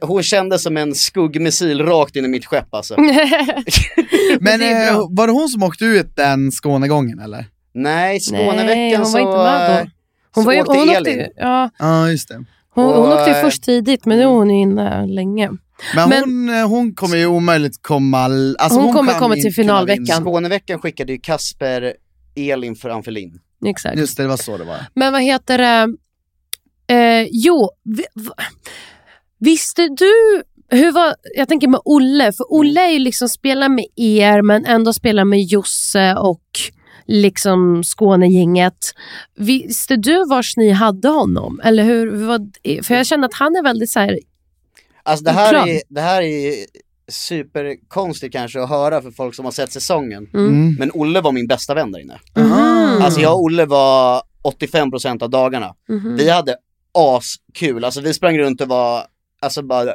hon 0.02 0.24
kändes 0.24 0.64
som 0.64 0.78
en 0.78 0.96
skuggmissil 0.96 1.82
rakt 1.82 2.16
in 2.16 2.26
i 2.26 2.28
mitt 2.28 2.46
skepp 2.46 2.74
alltså. 2.74 2.96
Men 4.40 4.62
eh, 4.62 5.06
var 5.10 5.28
det 5.28 5.34
hon 5.34 5.50
som 5.50 5.64
åkte 5.64 5.86
ut 5.86 6.16
den 6.16 6.52
Skånegången 6.52 7.20
eller? 7.20 7.38
Nej, 7.38 7.46
Nej, 7.74 8.20
Skåneveckan 8.20 8.98
hon 9.02 9.06
så, 9.06 9.12
var 9.14 9.20
inte 9.20 9.38
med 9.38 9.86
då. 9.86 9.92
Hon, 10.32 10.44
så 10.44 10.48
var 10.48 10.54
ju, 10.54 10.62
åkte 10.62 10.78
hon, 10.78 10.90
Elin. 10.90 11.20
åkte, 11.20 11.32
ja, 11.36 11.70
Ja, 11.80 12.10
just 12.10 12.28
det. 12.30 12.46
hon, 12.76 12.86
Och, 12.86 13.02
hon 13.02 13.14
åkte 13.14 13.30
ju 13.32 13.36
eh, 13.36 13.42
först 13.44 13.64
tidigt, 13.64 14.06
men 14.06 14.18
nu 14.18 14.24
är 14.24 14.28
hon 14.28 14.52
inne 14.52 15.06
länge. 15.08 15.50
Men, 15.96 16.10
Men- 16.10 16.20
hon, 16.24 16.50
eh, 16.50 16.68
hon 16.68 16.94
kommer 16.96 17.18
ju 17.18 17.26
omöjligt 17.28 17.82
komma... 17.82 18.24
Alltså 18.60 18.80
Hon 18.80 18.94
kommer 18.94 19.12
kan 19.12 19.22
komma 19.22 19.36
till 19.36 19.54
finalveckan. 19.54 20.24
Skåneveckan 20.24 20.80
skickade 20.80 21.12
ju 21.14 21.20
Kasper 21.20 21.94
Elin 22.36 22.76
för 22.76 22.90
Anfelin. 22.90 23.40
Exakt. 23.66 23.98
Just 24.00 24.18
det, 24.18 24.24
det 24.24 24.30
var 24.30 24.38
så 24.38 24.58
det 24.58 24.64
var. 24.64 24.78
Men 24.94 25.14
vad 25.14 25.22
heter 25.22 25.58
det? 25.58 25.96
Eh, 26.96 27.28
jo, 27.32 27.70
vi, 27.84 28.04
visste 29.46 29.88
du 29.88 30.44
hur 30.70 30.92
var, 30.92 31.16
jag 31.36 31.48
tänker 31.48 31.68
med 31.68 31.80
Olle, 31.86 32.32
för 32.32 32.46
Olle 32.54 32.82
är 32.82 32.90
ju 32.90 33.00
liksom 33.00 33.30
spelar 33.30 33.70
med 33.70 33.86
er 33.96 34.42
men 34.42 34.66
ändå 34.66 34.94
spelar 34.94 35.26
med 35.26 35.44
Josse 35.44 36.16
och 36.16 36.44
liksom 37.06 37.84
Skånegänget. 37.84 38.78
Visste 39.36 39.96
du 39.96 40.26
vars 40.26 40.58
ni 40.58 40.72
hade 40.72 41.08
honom? 41.08 41.62
Eller 41.64 41.84
hur, 41.84 42.12
hur 42.12 42.26
var? 42.26 42.40
För 42.84 42.96
jag 42.96 43.06
känner 43.06 43.28
att 43.28 43.34
han 43.34 43.56
är 43.56 43.64
väldigt 43.64 43.92
så 43.92 44.00
här, 44.00 44.20
Alltså 45.04 45.26
det 45.26 45.32
här, 45.32 45.68
är, 45.68 45.82
det 45.90 46.02
här 46.02 46.22
är 46.22 46.54
superkonstigt 47.08 48.34
kanske 48.34 48.62
att 48.62 48.70
höra 48.70 49.02
för 49.02 49.12
folk 49.12 49.36
som 49.36 49.46
har 49.46 49.52
sett 49.52 49.72
säsongen. 49.72 50.28
Mm. 50.34 50.76
Men 50.80 50.92
Olle 50.94 51.22
var 51.22 51.32
min 51.32 51.48
bästa 51.48 51.74
vän 51.74 51.92
där 51.92 52.00
inne. 52.00 52.20
Mhm. 52.36 53.02
Alltså 53.02 53.22
jag 53.22 53.34
och 53.34 53.44
Olle 53.44 53.66
var 53.66 54.22
85% 54.44 55.24
av 55.24 55.30
dagarna. 55.30 55.76
Mhm. 55.90 56.16
Vi 56.16 56.30
hade 56.30 56.56
askul, 56.94 57.86
alltså 57.86 58.02
vi 58.02 58.14
sprang 58.14 58.38
runt 58.38 58.62
och 58.62 58.68
var, 58.68 59.06
alltså 59.46 59.62
bara! 59.62 59.94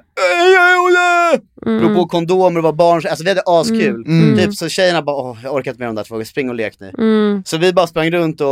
Mm. 1.66 1.82
Drog 1.82 1.94
på 1.96 2.06
kondomer 2.06 2.58
och 2.58 2.64
var 2.64 2.72
barn, 2.72 3.02
alltså 3.10 3.24
vi 3.24 3.30
hade 3.30 3.42
askul. 3.46 4.04
Mm. 4.06 4.36
Typ 4.38 4.54
så 4.54 4.68
tjejerna 4.68 5.02
bara, 5.02 5.16
åh 5.16 5.38
jag 5.42 5.54
orkar 5.54 5.70
inte 5.70 5.78
med 5.82 5.88
de 5.88 5.94
där 5.96 6.04
två, 6.04 6.24
spring 6.24 6.48
och 6.48 6.54
lek 6.54 6.80
nu. 6.80 6.92
Mm, 6.98 7.42
Så 7.46 7.56
vi 7.58 7.72
bara 7.72 7.86
sprang 7.86 8.10
runt 8.10 8.40
och 8.40 8.48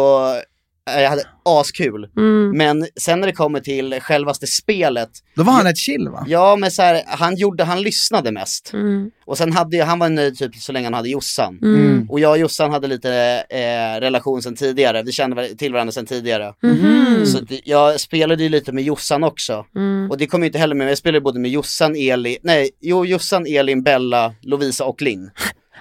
jag 0.97 1.11
hade 1.11 1.23
askul. 1.45 2.09
mm. 2.17 2.51
Men 2.59 2.87
sen 3.01 3.21
när 3.21 3.27
det 3.27 3.33
kommer 3.33 3.61
till 3.61 4.01
självaste 4.01 4.47
spelet, 4.47 5.09
Då 5.35 5.43
var 5.43 5.53
han 5.53 5.67
ett 5.67 5.79
chill 5.79 6.09
va? 6.09 6.25
ja 6.29 6.57
men 6.57 6.71
så 6.71 6.83
här, 6.83 7.03
han 7.07 7.37
gjorde, 7.37 7.65
han 7.65 7.83
lyssnade 7.83 8.33
mest. 8.33 8.73
Mm. 8.73 9.11
Och 9.27 9.39
sen 9.39 9.53
hade 9.53 9.85
han 9.85 9.99
var 9.99 10.09
nöjd 10.09 10.39
typ 10.39 10.55
så 10.57 10.73
länge 10.73 10.87
han 10.87 10.95
hade 10.95 11.09
Jossan. 11.09 11.59
Mm. 11.63 12.07
Och 12.11 12.21
jag 12.21 12.31
och 12.31 12.39
Jossan 12.39 12.71
hade 12.71 12.87
lite 12.87 13.45
eh, 13.51 14.01
relation 14.01 14.43
sen 14.43 14.57
tidigare, 14.57 15.03
vi 15.03 15.13
kände 15.13 15.55
till 15.55 15.73
varandra 15.73 15.93
sen 15.93 16.07
tidigare. 16.07 16.55
Mhm. 16.63 17.27
Så 17.27 17.39
att 17.39 17.45
jag 17.65 18.01
spelade 18.01 18.43
ju 18.43 18.49
lite 18.49 18.73
med 18.73 18.85
Jossan 18.85 19.25
också. 19.25 19.67
Mm. 19.77 20.11
Och 20.11 20.19
det 20.19 20.27
kom 20.27 20.43
ju 20.43 20.47
inte 20.47 20.59
heller 20.59 20.75
med, 20.75 20.91
jag 20.91 20.99
spelade 20.99 21.21
både 21.21 21.39
med 21.41 21.51
Jossan, 21.51 21.97
Elin, 21.97 22.37
nej, 22.43 22.71
jo 22.81 23.05
Jossan, 23.07 23.47
Elin, 23.47 23.83
Bella, 23.83 24.35
Lovisa 24.43 24.85
och 24.85 25.03
Linn. 25.03 25.31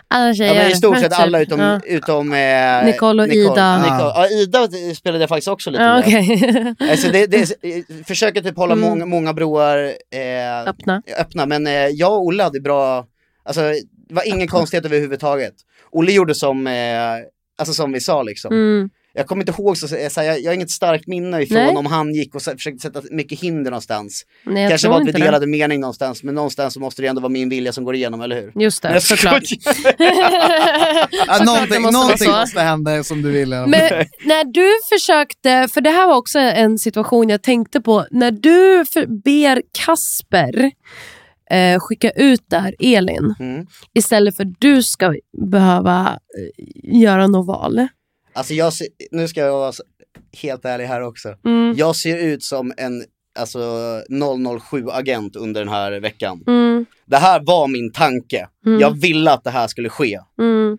Alla 0.10 0.34
tjejer. 0.34 0.54
Ja, 0.56 0.62
men 0.64 0.72
I 0.72 0.76
stort 0.76 0.98
sett 1.00 1.12
Typ. 1.12 1.20
alla 1.20 1.40
utom, 1.42 1.60
Ja. 1.60 1.80
utom 1.86 2.34
eh, 2.34 2.86
Nicole 2.86 3.24
och 3.24 3.30
Ida. 3.30 3.78
Nicole. 3.78 4.00
Ja, 4.16 4.28
Ida 4.30 4.68
spelade 4.96 5.20
jag 5.24 5.30
faktiskt 5.30 5.48
också 5.48 5.70
lite 5.70 5.84
Ja, 5.84 6.04
med. 6.08 6.76
Alltså 6.92 7.08
det, 7.12 7.26
det, 7.28 7.54
försöker 8.08 8.42
typ 8.42 8.58
hålla 8.58 8.74
Mm. 8.74 8.90
många, 8.90 9.06
många 9.06 9.34
broar 9.34 9.78
eh, 10.12 10.68
Öppna. 10.70 11.02
öppna, 11.20 11.46
men 11.46 11.68
eh, 11.68 11.74
jag 11.74 12.14
och 12.14 12.26
Olle 12.26 12.44
hade 12.44 12.60
bra, 12.60 13.06
alltså 13.46 13.62
det 14.10 14.14
var 14.16 14.28
ingen 14.28 14.48
konstighet 14.48 14.86
överhuvudtaget. 14.86 15.54
Olle 15.92 16.12
gjorde 16.12 16.36
som, 16.36 16.68
eh, 16.68 16.74
alltså 17.58 17.74
som 17.74 17.92
vi 17.92 18.00
sa 18.00 18.24
liksom. 18.24 18.54
Mm. 18.54 18.90
Jag 19.18 19.28
kommer 19.28 19.42
inte 19.42 19.62
ihåg, 19.62 19.78
så, 19.78 19.88
så, 19.88 19.96
så, 20.12 20.22
jag, 20.22 20.40
jag 20.42 20.50
har 20.50 20.54
inget 20.54 20.72
starkt 20.72 21.08
minne 21.08 21.42
ifrån 21.42 21.58
Nej. 21.58 21.76
om 21.76 21.86
han 21.86 22.14
gick 22.14 22.36
och 22.36 22.42
så, 22.42 22.52
försökte 22.52 22.80
sätta 22.82 23.02
mycket 23.12 23.40
hinder 23.40 23.72
någonstans. 23.72 24.26
Nej, 24.44 24.64
jag 24.64 24.70
Kanske 24.72 24.88
var 24.88 24.96
att 24.96 25.02
vi 25.04 25.08
inte 25.10 25.20
det. 25.20 25.26
delade 25.26 25.48
mening 25.48 25.80
någonstans, 25.80 26.24
men 26.24 26.36
någonstans 26.36 26.74
så 26.74 26.80
måste 26.80 27.02
det 27.02 27.08
ändå 27.08 27.22
vara 27.22 27.30
min 27.30 27.50
vilja 27.50 27.74
som 27.74 27.84
går 27.84 27.96
igenom, 27.96 28.22
eller 28.22 28.36
hur? 28.42 28.52
Just 28.64 28.82
det, 28.84 29.02
såklart. 29.02 29.44
Ja, 29.98 31.38
det 31.40 31.46
någonting 31.46 31.82
måste 31.82 31.98
någonting 31.98 32.28
så. 32.28 32.32
måste 32.40 32.62
hända 32.62 33.04
som 33.04 33.22
du 33.22 33.32
vill. 33.32 33.54
i 33.54 33.56
alla 33.56 33.64
fall. 33.64 33.70
Men 33.70 34.06
när 34.26 34.44
du 34.44 34.70
försökte, 34.98 35.68
för 35.74 35.82
det 35.82 35.90
här 35.90 36.08
var 36.08 36.16
också 36.16 36.40
en 36.40 36.80
situation 36.80 37.30
jag 37.30 37.42
tänkte 37.44 37.82
på, 37.82 38.06
när 38.12 38.32
du 38.32 38.86
för, 38.86 39.06
ber 39.24 39.62
Kasper 39.86 40.72
eh, 41.52 41.80
skicka 41.80 42.10
ut 42.12 42.44
där 42.50 42.76
Elin 42.80 43.36
Mm. 43.40 43.66
istället 43.94 44.36
för 44.38 44.46
du 44.60 44.84
ska 44.84 45.14
behöva 45.52 46.20
eh, 46.38 47.02
göra 47.02 47.28
något 47.28 47.48
val. 47.48 47.88
Alltså 48.38 48.54
jag 48.54 48.74
ser, 48.74 48.88
nu 49.12 49.28
ska 49.28 49.40
jag 49.40 49.52
vara 49.52 49.72
helt 50.42 50.66
ärlig 50.66 50.86
här 50.86 51.02
också. 51.02 51.36
Mm. 51.46 51.74
Jag 51.78 51.96
ser 51.96 52.18
ut 52.18 52.44
som 52.44 52.74
en 52.78 53.04
alltså 53.40 53.60
007-agent 54.10 55.36
under 55.36 55.62
den 55.62 55.74
här 55.74 56.00
veckan. 56.00 56.44
Mm, 56.48 56.86
Det 57.06 57.18
här 57.18 57.42
var 57.46 57.68
min 57.68 57.92
tanke. 57.92 58.48
Mm. 58.66 58.80
Jag 58.80 59.02
ville 59.02 59.32
att 59.32 59.44
det 59.44 59.50
här 59.50 59.68
skulle 59.68 59.90
ske. 59.90 60.20
mm, 60.40 60.78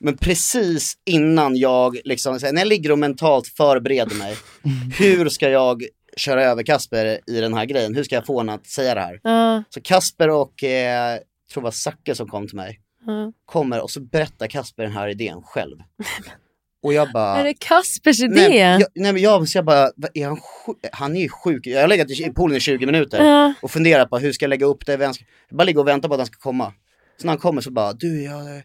Men 0.00 0.16
precis 0.16 0.94
innan 1.06 1.56
jag, 1.56 1.96
liksom, 2.04 2.38
när 2.42 2.58
jag 2.58 2.68
ligger 2.68 2.92
och 2.92 2.98
mentalt 2.98 3.46
förbereder 3.46 4.16
mig, 4.16 4.36
hur 4.98 5.28
ska 5.28 5.48
jag 5.50 5.82
köra 6.16 6.44
över 6.44 6.62
Kasper 6.62 7.18
i 7.26 7.40
den 7.40 7.54
här 7.54 7.64
grejen? 7.64 7.94
Hur 7.94 8.04
ska 8.04 8.14
jag 8.14 8.26
få 8.26 8.34
honom 8.36 8.54
att 8.54 8.66
säga 8.66 8.94
det 8.94 9.00
här? 9.00 9.20
ja, 9.22 9.62
Så 9.70 9.80
Kasper 9.80 10.30
och, 10.30 10.64
eh, 10.64 10.70
jag 11.10 11.20
tror 11.52 11.62
det 11.62 11.64
var 11.64 11.70
Zacke 11.70 12.14
som 12.14 12.28
kom 12.28 12.46
till 12.46 12.56
mig, 12.56 12.80
ja. 13.06 13.32
kommer 13.44 13.80
och 13.80 13.90
så 13.90 14.00
berättar 14.00 14.46
Kasper 14.46 14.82
den 14.82 14.92
här 14.92 15.08
idén 15.08 15.42
själv. 15.42 15.76
Och 16.82 16.92
jag 16.92 17.12
bara... 17.12 17.36
Är 17.36 17.44
det 17.44 17.54
Kaspers 17.54 18.20
idé? 18.20 18.34
Nej, 18.48 18.56
jag, 18.58 18.82
nej 18.94 19.12
men 19.12 19.22
jag, 19.22 19.48
så 19.48 19.58
jag 19.58 19.64
bara, 19.64 19.90
är 20.14 20.26
han, 20.26 20.36
sjuk? 20.36 20.76
han 20.92 21.16
är 21.16 21.20
ju 21.20 21.28
sjuk. 21.28 21.66
Jag 21.66 21.80
har 21.80 21.88
legat 21.88 22.10
i 22.10 22.30
poolen 22.34 22.56
i 22.56 22.60
20 22.60 22.86
minuter 22.86 23.24
Ja. 23.24 23.52
och 23.62 23.70
funderat 23.70 24.10
på 24.10 24.18
hur 24.18 24.32
ska 24.32 24.44
jag 24.44 24.50
lägga 24.50 24.66
upp 24.66 24.86
det, 24.86 24.96
vem 24.96 25.14
ska, 25.14 25.24
jag 25.48 25.56
bara 25.56 25.64
ligger 25.64 25.80
och 25.80 25.88
väntar 25.88 26.08
på 26.08 26.14
att 26.14 26.20
han 26.20 26.26
ska 26.26 26.38
komma. 26.38 26.72
Så 27.20 27.26
när 27.26 27.32
han 27.32 27.38
kommer 27.38 27.60
så 27.60 27.70
bara, 27.70 27.92
du 27.92 28.22
jag, 28.24 28.62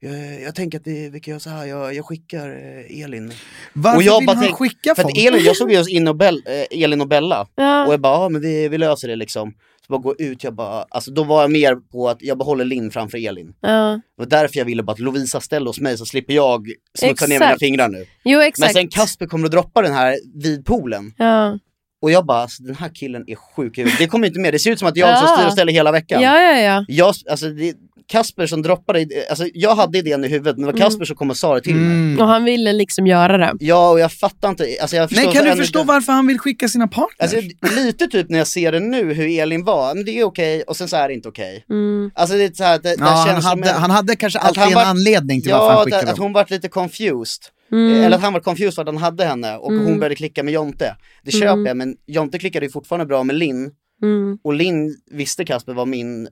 jag, 0.00 0.42
jag 0.42 0.54
tänker 0.54 0.78
att 0.78 0.84
det, 0.84 1.08
vi 1.10 1.20
kan 1.20 1.32
göra 1.32 1.40
så 1.40 1.50
här, 1.50 1.66
jag, 1.66 1.94
jag 1.94 2.04
skickar 2.06 2.48
eh, 2.48 3.02
Elin. 3.02 3.32
Varför 3.72 3.96
och 3.96 4.02
jag 4.02 4.18
vill 4.18 4.26
bara 4.26 4.36
han 4.36 4.44
tänk- 4.44 4.56
skicka 4.56 4.94
För 4.94 5.02
folk? 5.02 5.18
att 5.18 5.22
Elin, 5.24 5.44
jag 5.44 5.56
såg 5.56 5.72
ju 5.72 5.78
oss 5.80 5.88
in 5.88 6.08
och 6.08 6.16
Bell, 6.16 6.42
eh, 6.46 6.82
Elin 6.82 7.00
och 7.00 7.08
Bella 7.08 7.46
Ja. 7.54 7.86
och 7.86 7.92
jag 7.92 8.00
bara, 8.00 8.14
ja 8.22 8.28
men 8.28 8.40
vi, 8.40 8.68
vi 8.68 8.78
löser 8.78 9.08
det 9.08 9.16
liksom. 9.16 9.54
Så 9.86 9.92
bara 9.92 9.98
gå 10.02 10.14
ut, 10.18 10.44
jag 10.44 10.54
bara, 10.54 10.84
alltså 10.88 11.10
då 11.10 11.24
var 11.24 11.40
jag 11.42 11.50
mer 11.50 11.74
på 11.76 12.08
att 12.08 12.22
jag 12.22 12.38
behåller 12.38 12.64
Linn 12.64 12.90
framför 12.90 13.26
Elin. 13.28 13.54
Ja. 13.60 14.00
Det 14.16 14.22
var 14.22 14.26
därför 14.26 14.58
jag 14.58 14.64
ville 14.64 14.82
bara 14.82 14.92
att 14.92 14.98
Lovisa 14.98 15.40
ställer 15.40 15.66
hos 15.66 15.80
mig 15.80 15.98
så 15.98 16.06
slipper 16.06 16.34
jag 16.34 16.66
smutsa 16.98 17.26
ner 17.26 17.38
mina 17.40 17.56
fingrar 17.58 17.88
nu. 17.88 18.06
Jo 18.24 18.38
Men 18.38 18.48
exakt. 18.48 18.72
sen 18.72 18.88
Kasper 18.88 19.26
kommer 19.26 19.44
att 19.44 19.52
droppa 19.52 19.82
den 19.82 19.92
här 19.94 20.16
vid 20.34 20.64
poolen. 20.64 21.12
ja. 21.18 21.58
Och 22.02 22.10
jag 22.10 22.26
bara, 22.26 22.38
alltså, 22.42 22.62
den 22.62 22.74
här 22.74 22.90
killen 22.94 23.24
är 23.26 23.34
sjuk. 23.34 23.76
Det 23.98 24.06
kommer 24.06 24.26
inte 24.26 24.40
med, 24.40 24.54
det 24.54 24.58
ser 24.58 24.70
ut 24.70 24.78
som 24.78 24.88
att 24.88 24.96
jag 24.96 25.18
som 25.18 25.26
Ja. 25.30 25.36
styr 25.36 25.46
och 25.46 25.52
ställer 25.52 25.72
hela 25.72 25.92
veckan. 25.92 26.22
ja, 26.22 26.40
ja, 26.42 26.58
ja. 26.60 26.84
Jag, 26.88 27.14
alltså, 27.30 27.48
det, 27.48 27.74
Kasper 28.08 28.46
som 28.46 28.62
droppade, 28.62 29.06
alltså 29.30 29.44
jag 29.54 29.74
hade 29.76 29.98
idén 29.98 30.24
i 30.24 30.28
huvudet 30.28 30.56
men 30.56 30.60
det 30.60 30.66
var 30.66 30.78
Mm. 30.78 30.86
Kasper 30.86 31.04
som 31.04 31.16
kom 31.16 31.30
och 31.30 31.36
sa 31.36 31.54
det 31.54 31.60
till 31.60 31.74
mig. 31.74 31.84
Mm. 31.96 32.20
Och 32.20 32.26
han 32.26 32.44
ville 32.44 32.72
liksom 32.72 33.06
göra 33.06 33.38
det. 33.38 33.52
Ja 33.60 33.90
och 33.90 34.00
jag 34.00 34.12
fattar 34.12 34.48
inte, 34.48 34.76
alltså 34.80 34.96
jag 34.96 35.08
förstår 35.08 35.24
Nej, 35.24 35.34
kan 35.34 35.44
du 35.44 35.56
förstå 35.56 35.78
inte- 35.78 35.88
varför 35.88 36.12
han 36.12 36.26
vill 36.26 36.38
skicka 36.38 36.68
sina 36.68 36.88
partners? 36.88 37.34
Alltså 37.34 37.36
lite 37.76 38.06
typ 38.06 38.28
när 38.30 38.38
jag 38.38 38.46
ser 38.46 38.72
det 38.72 38.80
nu 38.80 39.12
hur 39.14 39.38
Elin 39.40 39.64
var, 39.64 39.94
men 39.94 40.04
det 40.04 40.18
är 40.20 40.24
okej 40.24 40.62
och 40.62 40.76
sen 40.76 40.88
så 40.88 40.96
är 40.96 41.08
det 41.08 41.14
inte 41.14 41.28
okej. 41.28 41.64
Mm. 41.70 42.10
Alltså 42.14 42.36
det 42.36 42.44
är 42.44 42.52
så 42.54 42.64
här, 42.64 42.78
det, 42.78 42.88
det 42.88 42.96
ja, 42.98 43.06
han, 43.06 43.26
känns 43.26 43.44
som 43.50 43.58
hade, 43.62 43.70
en- 43.74 43.80
han 43.80 43.90
hade 43.90 44.16
kanske 44.16 44.38
att 44.38 44.44
alltid 44.44 44.62
han 44.62 44.68
en 44.72 44.74
var- 44.74 44.84
anledning 44.84 45.42
till 45.42 45.52
varför 45.52 45.64
Ja, 45.66 45.70
han 45.70 45.78
att, 45.78 45.84
skickade 45.84 46.02
att 46.10 46.16
dem. 46.16 46.22
hon 46.22 46.32
var 46.32 46.46
lite 46.48 46.68
confused. 46.68 47.42
Mm. 47.72 48.02
Eller 48.04 48.16
att 48.16 48.22
han 48.22 48.32
var 48.32 48.40
confused 48.40 48.74
för 48.74 48.82
att 48.82 48.88
han 48.88 48.96
hade 48.96 49.24
henne 49.24 49.56
och 49.56 49.72
hon 49.72 49.98
började 49.98 50.14
klicka 50.14 50.42
med 50.42 50.54
Jonte. 50.54 50.96
Det 51.24 51.30
köper 51.30 51.66
jag, 51.66 51.76
men 51.76 51.94
Jonte 52.06 52.38
klickade 52.38 52.66
ju 52.66 52.72
fortfarande 52.72 53.06
bra 53.06 53.22
med 53.24 53.36
Linn. 53.36 53.70
Mm. 54.02 54.38
Och 54.44 54.54
Linn 54.54 54.96
visste 55.10 55.44
Kasper 55.44 55.72
var 55.74 55.86
min 55.86 56.28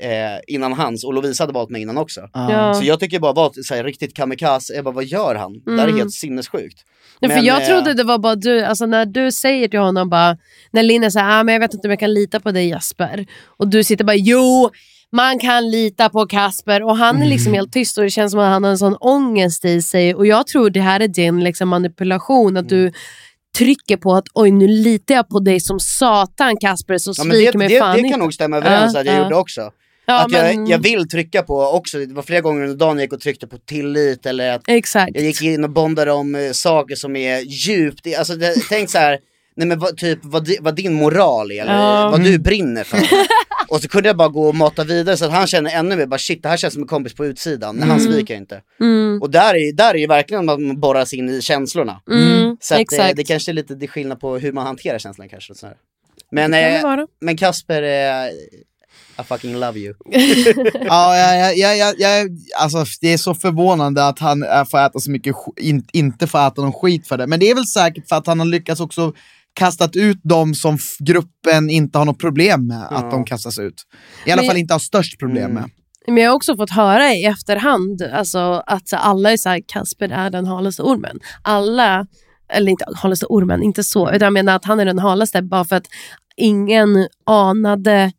eh, 0.00 0.08
innan 0.46 0.72
hans 0.72 1.04
och 1.04 1.14
Lovisa 1.14 1.42
hade 1.42 1.52
valt 1.52 1.70
mig 1.70 1.82
innan 1.82 1.98
också. 1.98 2.20
Ja. 2.32 2.74
Så 2.74 2.84
jag 2.84 3.00
tycker 3.00 3.18
bara 3.20 3.32
var 3.32 3.52
så 3.62 3.74
här, 3.74 3.84
riktigt 3.84 4.14
kamikaze, 4.14 4.74
jag 4.74 4.84
bara 4.84 4.94
vad 4.94 5.04
gör 5.04 5.34
han? 5.34 5.52
Det 5.52 5.70
där 5.70 5.78
är 5.78 5.82
Mm. 5.88 5.96
helt 5.98 6.12
sinnessjukt. 6.12 6.78
Ja, 7.20 7.28
för 7.28 7.36
Men, 7.36 7.44
jag 7.44 7.62
eh, 7.62 7.68
trodde 7.68 7.94
det 7.94 8.04
var 8.04 8.18
bara 8.18 8.34
du, 8.34 8.60
alltså 8.64 8.86
när 8.86 9.06
du 9.06 9.32
säger 9.32 9.68
till 9.68 9.80
honom 9.80 10.08
bara, 10.08 10.36
när 10.70 10.82
Linn 10.82 11.04
är 11.04 11.10
såhär, 11.10 11.40
ah, 11.40 11.44
men 11.44 11.52
jag 11.52 11.60
vet 11.60 11.74
inte 11.74 11.88
om 11.88 11.90
jag 11.92 12.00
kan 12.00 12.14
lita 12.14 12.40
på 12.40 12.50
dig 12.50 12.68
Jasper. 12.68 13.26
Och 13.46 13.68
du 13.68 13.84
sitter 13.84 14.04
bara, 14.04 14.16
jo, 14.16 14.70
man 15.12 15.38
kan 15.38 15.70
lita 15.70 16.08
på 16.08 16.26
Kasper. 16.26 16.82
Och 16.82 16.96
han 16.96 17.22
är 17.22 17.26
liksom 17.26 17.52
helt 17.54 17.72
tyst 17.72 17.98
och 17.98 18.04
det 18.04 18.10
känns 18.10 18.30
som 18.32 18.40
att 18.40 18.46
han 18.48 18.64
har 18.64 18.70
en 18.70 18.78
sån 18.78 18.96
ångest 18.96 19.64
i 19.64 19.82
sig. 19.82 20.14
Och 20.14 20.26
jag 20.26 20.46
tror 20.46 20.70
det 20.70 20.80
här 20.80 21.00
är 21.00 21.08
din 21.08 21.44
liksom, 21.44 21.68
manipulation, 21.68 22.56
att 22.56 22.72
Mm. 22.72 22.84
du 22.84 22.92
trycker 23.58 23.96
på 23.96 24.14
att 24.14 24.24
oj 24.34 24.50
nu 24.50 24.68
litar 24.68 25.14
jag 25.14 25.28
på 25.28 25.38
dig 25.40 25.60
som 25.60 25.80
satan 25.80 26.56
Kasper 26.60 26.98
så 26.98 27.12
Ja, 27.16 27.24
men 27.24 27.36
svik 27.36 27.52
det, 27.52 27.58
mig 27.58 27.68
det, 27.68 27.78
fan 27.78 27.92
det 27.94 27.98
inte. 28.00 28.10
kan 28.10 28.20
nog 28.20 28.34
stämma 28.34 28.56
överens 28.56 28.94
Ja, 28.94 29.00
att 29.00 29.06
jag 29.06 29.16
ja. 29.16 29.22
gjorde 29.22 29.34
också. 29.36 29.70
Ja, 30.06 30.24
att 30.24 30.32
jag, 30.32 30.56
men- 30.56 30.66
jag 30.66 30.78
vill 30.78 31.08
trycka 31.08 31.42
på 31.42 31.60
också, 31.62 31.98
det 31.98 32.14
var 32.14 32.22
flera 32.22 32.40
gånger 32.40 32.62
under 32.62 32.76
dagen 32.76 32.96
jag 32.96 33.02
gick 33.04 33.12
och 33.12 33.20
tryckte 33.20 33.46
på 33.46 33.58
tillit 33.58 34.26
eller 34.26 34.50
att 34.52 34.62
Exakt. 34.68 35.10
jag 35.14 35.24
gick 35.24 35.42
in 35.42 35.64
och 35.64 35.70
bondade 35.70 36.12
om 36.12 36.34
eh, 36.34 36.50
saker 36.52 36.94
som 36.94 37.16
är 37.16 37.38
djupt, 37.40 38.06
alltså 38.18 38.34
det, 38.36 38.54
tänk 38.68 38.90
så 38.90 38.98
här. 38.98 39.18
Nej 39.56 39.66
men 39.68 39.78
vad, 39.78 39.96
typ 39.96 40.18
vad, 40.22 40.44
di- 40.44 40.58
vad 40.60 40.74
din 40.74 40.92
moral 40.92 41.50
är 41.52 41.62
eller 41.62 41.74
Ja. 41.74 42.10
vad 42.10 42.24
du 42.24 42.38
brinner 42.38 42.84
för. 42.84 42.98
och 43.68 43.82
så 43.82 43.88
kunde 43.88 44.08
jag 44.08 44.16
bara 44.16 44.28
gå 44.28 44.48
och 44.48 44.54
mata 44.54 44.84
vidare 44.84 45.16
så 45.16 45.24
att 45.24 45.30
han 45.32 45.46
känner 45.46 45.70
ännu 45.70 45.96
mer, 45.96 46.06
bara 46.06 46.18
shit 46.18 46.42
det 46.42 46.48
här 46.48 46.56
känns 46.56 46.74
som 46.74 46.82
en 46.82 46.88
kompis 46.88 47.14
på 47.14 47.26
utsidan, 47.26 47.76
men 47.76 47.90
han 47.90 48.00
sviker 48.00 48.34
inte. 48.36 48.60
Mm. 48.80 49.18
Och 49.22 49.30
där 49.30 49.54
är, 49.54 49.72
där 49.72 49.94
är 49.94 49.98
ju 49.98 50.06
verkligen 50.06 50.48
att 50.48 50.60
man 50.60 50.80
borrar 50.80 51.04
sig 51.04 51.18
in 51.18 51.28
i 51.28 51.42
känslorna. 51.42 52.00
Mm. 52.10 52.56
Så 52.60 52.74
att, 52.74 52.78
eh, 52.78 52.82
Exakt. 52.82 53.16
det 53.16 53.24
kanske 53.24 53.50
är 53.50 53.54
lite 53.54 53.74
det 53.74 53.86
är 53.86 53.88
skillnad 53.88 54.20
på 54.20 54.38
hur 54.38 54.52
man 54.52 54.66
hanterar 54.66 54.98
känslorna 54.98 55.28
kanske. 55.28 55.52
och 55.52 55.56
sådär. 55.56 55.76
Men, 56.30 56.50
Det 56.50 56.80
kan 56.82 56.96
det 56.96 57.02
eh, 57.02 57.08
men 57.20 57.36
Kasper, 57.36 57.82
eh, 57.82 58.30
I 59.20 59.24
fucking 59.28 59.56
love 59.60 59.78
you. 59.80 59.94
Ja, 60.86 61.16
jag, 61.16 61.56
jag, 61.58 61.76
jag, 61.76 61.94
jag, 61.98 62.30
alltså, 62.58 62.84
det 63.00 63.12
är 63.12 63.16
så 63.18 63.34
förvånande 63.34 64.06
att 64.06 64.18
han 64.18 64.42
äh, 64.42 64.64
får 64.64 64.78
äta 64.78 64.98
så 64.98 65.10
mycket, 65.10 65.34
in, 65.56 65.86
inte 65.92 66.26
får 66.26 66.46
äta 66.46 66.62
någon 66.62 66.72
skit 66.72 67.08
för 67.08 67.18
det. 67.18 67.26
Men 67.26 67.40
det 67.40 67.50
är 67.50 67.54
väl 67.54 67.66
säkert 67.66 68.08
för 68.08 68.16
att 68.16 68.26
han 68.26 68.38
har 68.38 68.46
lyckats 68.46 68.80
också 68.80 69.12
kastat 69.54 69.96
ut 69.96 70.20
dem 70.22 70.54
som 70.54 70.78
gruppen 70.98 71.70
inte 71.70 71.98
har 71.98 72.04
något 72.04 72.18
problem 72.18 72.66
med 72.66 72.86
att 72.90 73.10
de 73.10 73.24
kastas 73.24 73.58
ut. 73.58 73.82
I 74.26 74.30
alla 74.30 74.42
Men- 74.42 74.48
fall 74.48 74.56
inte 74.56 74.74
har 74.74 74.78
störst 74.78 75.18
problem 75.18 75.50
med. 75.52 75.70
Men 76.06 76.16
jag 76.16 76.30
har 76.30 76.36
också 76.36 76.56
fått 76.56 76.70
höra 76.70 77.12
i 77.12 77.24
efterhand 77.24 78.02
alltså, 78.02 78.62
att 78.66 78.88
så, 78.88 78.96
alla 78.96 79.32
är 79.32 79.36
såhär, 79.36 79.60
Kasper 79.66 80.08
är 80.08 80.30
den 80.30 80.46
halaste 80.46 80.82
ormen. 80.82 81.18
Alla, 81.42 82.06
eller 82.52 82.70
inte 82.70 82.84
halaste 82.96 83.26
ormen, 83.26 83.62
inte 83.62 83.84
så, 83.84 84.10
utan 84.10 84.26
jag 84.26 84.32
menar 84.32 84.56
att 84.56 84.64
han 84.64 84.80
är 84.80 84.84
den 84.84 84.98
halaste 84.98 85.42
bara 85.42 85.64
för 85.64 85.76
att 85.76 85.86
ingen 86.36 87.08
anade 87.26 88.12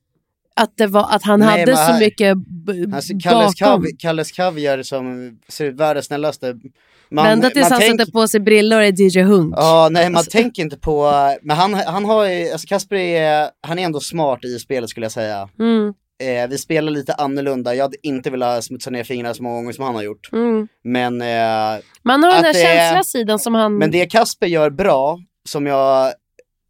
att, 0.55 0.73
det 0.77 0.87
var, 0.87 1.07
att 1.15 1.23
han 1.23 1.39
Nej, 1.39 1.59
hade 1.59 1.75
så 1.75 1.81
här- 1.81 1.99
mycket 1.99 2.37
b- 2.37 2.95
Alltså, 2.95 3.13
Kalles, 3.23 3.59
bakom. 3.59 3.81
Kav, 3.83 3.85
Kalles 3.99 4.31
Kaviar 4.31 4.83
som 4.83 5.37
ser 5.49 5.65
ut 5.65 5.75
världens 5.79 6.05
snällaste. 6.05 6.55
Man, 7.13 7.25
Ända 7.25 7.49
tills 7.49 7.69
han 7.69 7.79
tänk- 7.79 7.99
sätter 7.99 8.11
på 8.11 8.27
sig 8.27 8.39
brillor 8.39 8.77
och 8.79 8.85
är 8.85 9.01
DJ 9.01 9.21
Hunk. 9.23 9.53
Ja, 9.57 9.87
nej 9.91 10.09
man 10.09 10.17
Alltså- 10.17 10.31
tänker 10.31 10.61
inte 10.63 10.77
på, 10.77 11.11
men 11.41 11.57
han, 11.57 11.73
han 11.73 12.05
har 12.05 12.25
ju- 12.29 12.51
alltså 12.51 12.67
Kasper 12.67 12.95
är, 12.95 13.49
han 13.67 13.79
är 13.79 13.83
ändå 13.83 13.99
smart 13.99 14.45
i 14.45 14.59
spelet 14.59 14.89
skulle 14.89 15.05
jag 15.05 15.11
säga. 15.11 15.49
Mm, 15.59 15.93
Eh, 16.23 16.47
vi 16.49 16.57
spelar 16.57 16.91
lite 16.91 17.13
annorlunda, 17.13 17.75
jag 17.75 17.83
hade 17.83 18.07
inte 18.07 18.29
velat 18.29 18.63
smutsa 18.63 18.89
ner 18.89 19.03
fingrarna 19.03 19.33
så 19.33 19.43
många 19.43 19.55
gånger 19.55 19.71
som 19.73 19.85
han 19.85 19.95
har 19.95 20.01
gjort. 20.03 20.29
mm. 20.33 20.67
Men, 20.83 21.21
eh, 21.21 21.81
Man 22.03 22.23
har 22.23 22.31
den 22.33 22.41
där 22.43 22.53
känsliga 22.53 23.03
sidan 23.03 23.39
som 23.39 23.55
han... 23.55 23.77
men 23.77 23.91
det 23.91 24.05
Kasper 24.05 24.47
gör 24.47 24.69
bra, 24.69 25.19
som 25.49 25.65
jag 25.65 26.13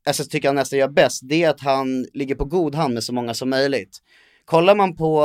alltså, 0.07 0.23
tycker 0.23 0.47
han 0.47 0.55
nästan 0.55 0.79
gör 0.79 0.87
bäst, 0.87 1.19
det 1.23 1.43
är 1.43 1.49
att 1.49 1.61
han 1.61 2.05
ligger 2.13 2.35
på 2.35 2.45
god 2.45 2.75
hand 2.75 2.93
med 2.93 3.03
så 3.03 3.13
många 3.13 3.33
som 3.33 3.49
möjligt. 3.49 3.97
Kollar 4.45 4.75
man 4.75 4.95
på 4.95 5.23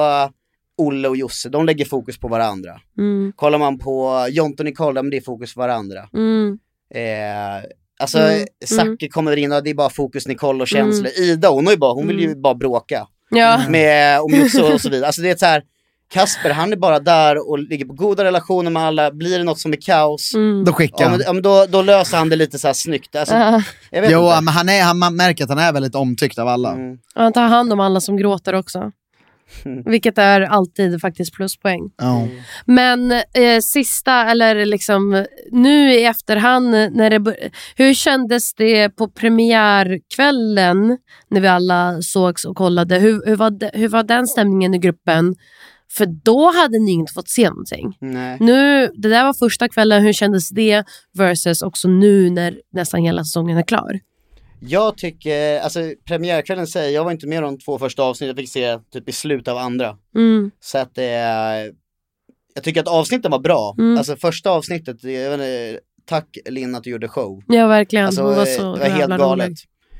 Olle 0.78 1.08
och 1.08 1.16
Josse, 1.16 1.48
de 1.48 1.66
lägger 1.66 1.84
fokus 1.84 2.18
på 2.20 2.28
varandra. 2.28 2.70
Mm, 2.98 3.32
Kollar 3.36 3.58
man 3.58 3.78
på 3.78 4.26
Jonte 4.30 4.62
och 4.62 4.64
Nicole, 4.64 5.02
men 5.02 5.10
det 5.10 5.16
är 5.16 5.20
fokus 5.20 5.54
på 5.54 5.60
varandra. 5.60 6.08
mm, 6.14 6.58
Eh, 6.94 7.64
alltså 8.00 8.18
Mm, 8.18 8.46
Zacke 8.66 9.08
kommer 9.08 9.36
in 9.36 9.52
och 9.52 9.62
det 9.64 9.70
är 9.70 9.74
bara 9.74 9.90
fokus 9.90 10.26
Nicole 10.26 10.62
och 10.62 10.68
känslor. 10.68 11.08
Ida 11.18 11.48
hon, 11.48 11.68
bara, 11.78 11.92
hon 11.92 12.06
vill 12.06 12.20
ju 12.20 12.36
bara 12.36 12.54
bråka 12.54 13.06
ja. 13.30 13.60
med 13.68 14.20
om 14.20 14.34
Josse 14.34 14.62
och 14.74 14.80
så 14.80 14.88
vidare. 14.90 15.06
Alltså 15.06 15.22
det 15.22 15.30
är 15.30 15.36
så 15.36 15.46
här, 15.46 15.62
Kasper 16.10 16.50
han 16.50 16.72
är 16.72 16.76
bara 16.76 16.98
där 17.00 17.50
och 17.50 17.58
ligger 17.58 17.84
på 17.84 17.92
goda 17.92 18.24
relationer 18.24 18.70
med 18.70 18.82
alla, 18.82 19.10
blir 19.10 19.38
det 19.38 19.44
något 19.44 19.58
som 19.60 19.72
är 19.72 19.76
kaos, 19.76 20.34
Mm. 20.34 20.64
Då 20.64 20.72
skickar 20.72 21.08
han. 21.08 21.20
ja, 21.26 21.32
men 21.32 21.42
då, 21.42 21.66
då 21.68 21.82
löser 21.82 22.16
han 22.16 22.28
det 22.28 22.36
lite 22.36 22.58
så 22.58 22.66
här 22.66 22.74
snyggt. 22.74 23.16
Alltså, 23.16 23.34
vet 23.34 24.10
Jo, 24.10 24.24
inte. 24.24 24.40
men 24.42 24.54
han, 24.54 24.68
är, 24.68 24.82
han 24.82 24.98
man 24.98 25.16
märker 25.16 25.44
att 25.44 25.50
han 25.50 25.58
är 25.58 25.72
väldigt 25.72 25.94
omtyckt 25.94 26.38
av 26.38 26.48
alla. 26.48 26.72
Mm. 26.72 26.98
Och 27.14 27.22
han 27.22 27.32
tar 27.32 27.42
hand 27.42 27.72
om 27.72 27.80
alla 27.80 28.00
som 28.00 28.16
gråter 28.16 28.54
också. 28.54 28.92
Vilket 29.84 30.18
är 30.18 30.40
alltid 30.40 31.00
faktiskt 31.00 31.32
pluspoäng. 31.32 31.90
Ja. 31.96 32.28
Men 32.64 33.12
eh, 33.12 33.60
sista, 33.62 34.30
eller 34.30 34.66
liksom 34.66 35.24
nu 35.50 35.92
i 35.92 36.04
efterhand, 36.04 36.70
när 36.70 37.10
det, 37.10 37.50
hur 37.76 37.94
kändes 37.94 38.54
det 38.54 38.88
på 38.88 39.08
premiärkvällen 39.08 40.98
när 41.30 41.40
vi 41.40 41.48
alla 41.48 42.02
sågs 42.02 42.44
och 42.44 42.56
kollade? 42.56 42.98
Hur, 42.98 43.26
hur, 43.26 43.36
var, 43.36 43.50
de, 43.50 43.70
hur 43.74 43.88
var 43.88 44.02
den 44.02 44.26
stämningen 44.26 44.74
i 44.74 44.78
gruppen? 44.78 45.34
För 45.90 46.06
då 46.06 46.52
hade 46.52 46.78
ni 46.78 46.92
inte 46.92 47.12
fått 47.12 47.28
se 47.28 47.48
någonting. 47.48 47.96
Nej. 48.00 48.36
Nu, 48.40 48.86
det 48.94 49.08
där 49.08 49.24
var 49.24 49.34
första 49.34 49.68
kvällen, 49.68 50.02
hur 50.02 50.12
kändes 50.12 50.48
det 50.50 50.84
versus 51.14 51.62
också 51.62 51.88
nu 51.88 52.30
när 52.30 52.60
nästan 52.72 53.02
hela 53.02 53.24
säsongen 53.24 53.58
är 53.58 53.62
klar? 53.62 54.00
Jag 54.60 54.96
tycker, 54.96 55.60
alltså 55.60 55.80
premiärkvällen 56.04 56.66
säger, 56.66 56.94
jag 56.94 57.04
var 57.04 57.10
inte 57.10 57.26
med 57.26 57.42
de 57.42 57.58
två 57.58 57.78
första 57.78 58.02
avsnitten, 58.02 58.28
jag 58.28 58.36
fick 58.36 58.50
se 58.50 58.78
typ 58.92 59.08
i 59.08 59.12
slutet 59.12 59.48
av 59.48 59.58
andra. 59.58 59.96
Mm. 60.14 60.50
Så 60.60 60.78
att 60.78 60.94
det 60.94 61.04
är, 61.04 61.72
jag 62.54 62.64
tycker 62.64 62.80
att 62.80 62.88
avsnitten 62.88 63.30
var 63.30 63.38
bra. 63.38 63.74
Mm. 63.78 63.98
Alltså 63.98 64.16
första 64.16 64.50
avsnittet, 64.50 65.04
jag 65.04 65.30
vet 65.30 65.32
inte, 65.32 65.80
tack 66.04 66.38
Linn 66.48 66.74
att 66.74 66.84
du 66.84 66.90
gjorde 66.90 67.08
show. 67.08 67.42
Ja, 67.46 67.66
verkligen. 67.66 68.06
Alltså, 68.06 68.22
Hon 68.22 68.34
var 68.34 68.46
eh, 68.46 68.56
så 68.56 68.74
det 68.74 68.80
var 68.80 68.86
helt 68.88 69.18
galet. 69.18 69.52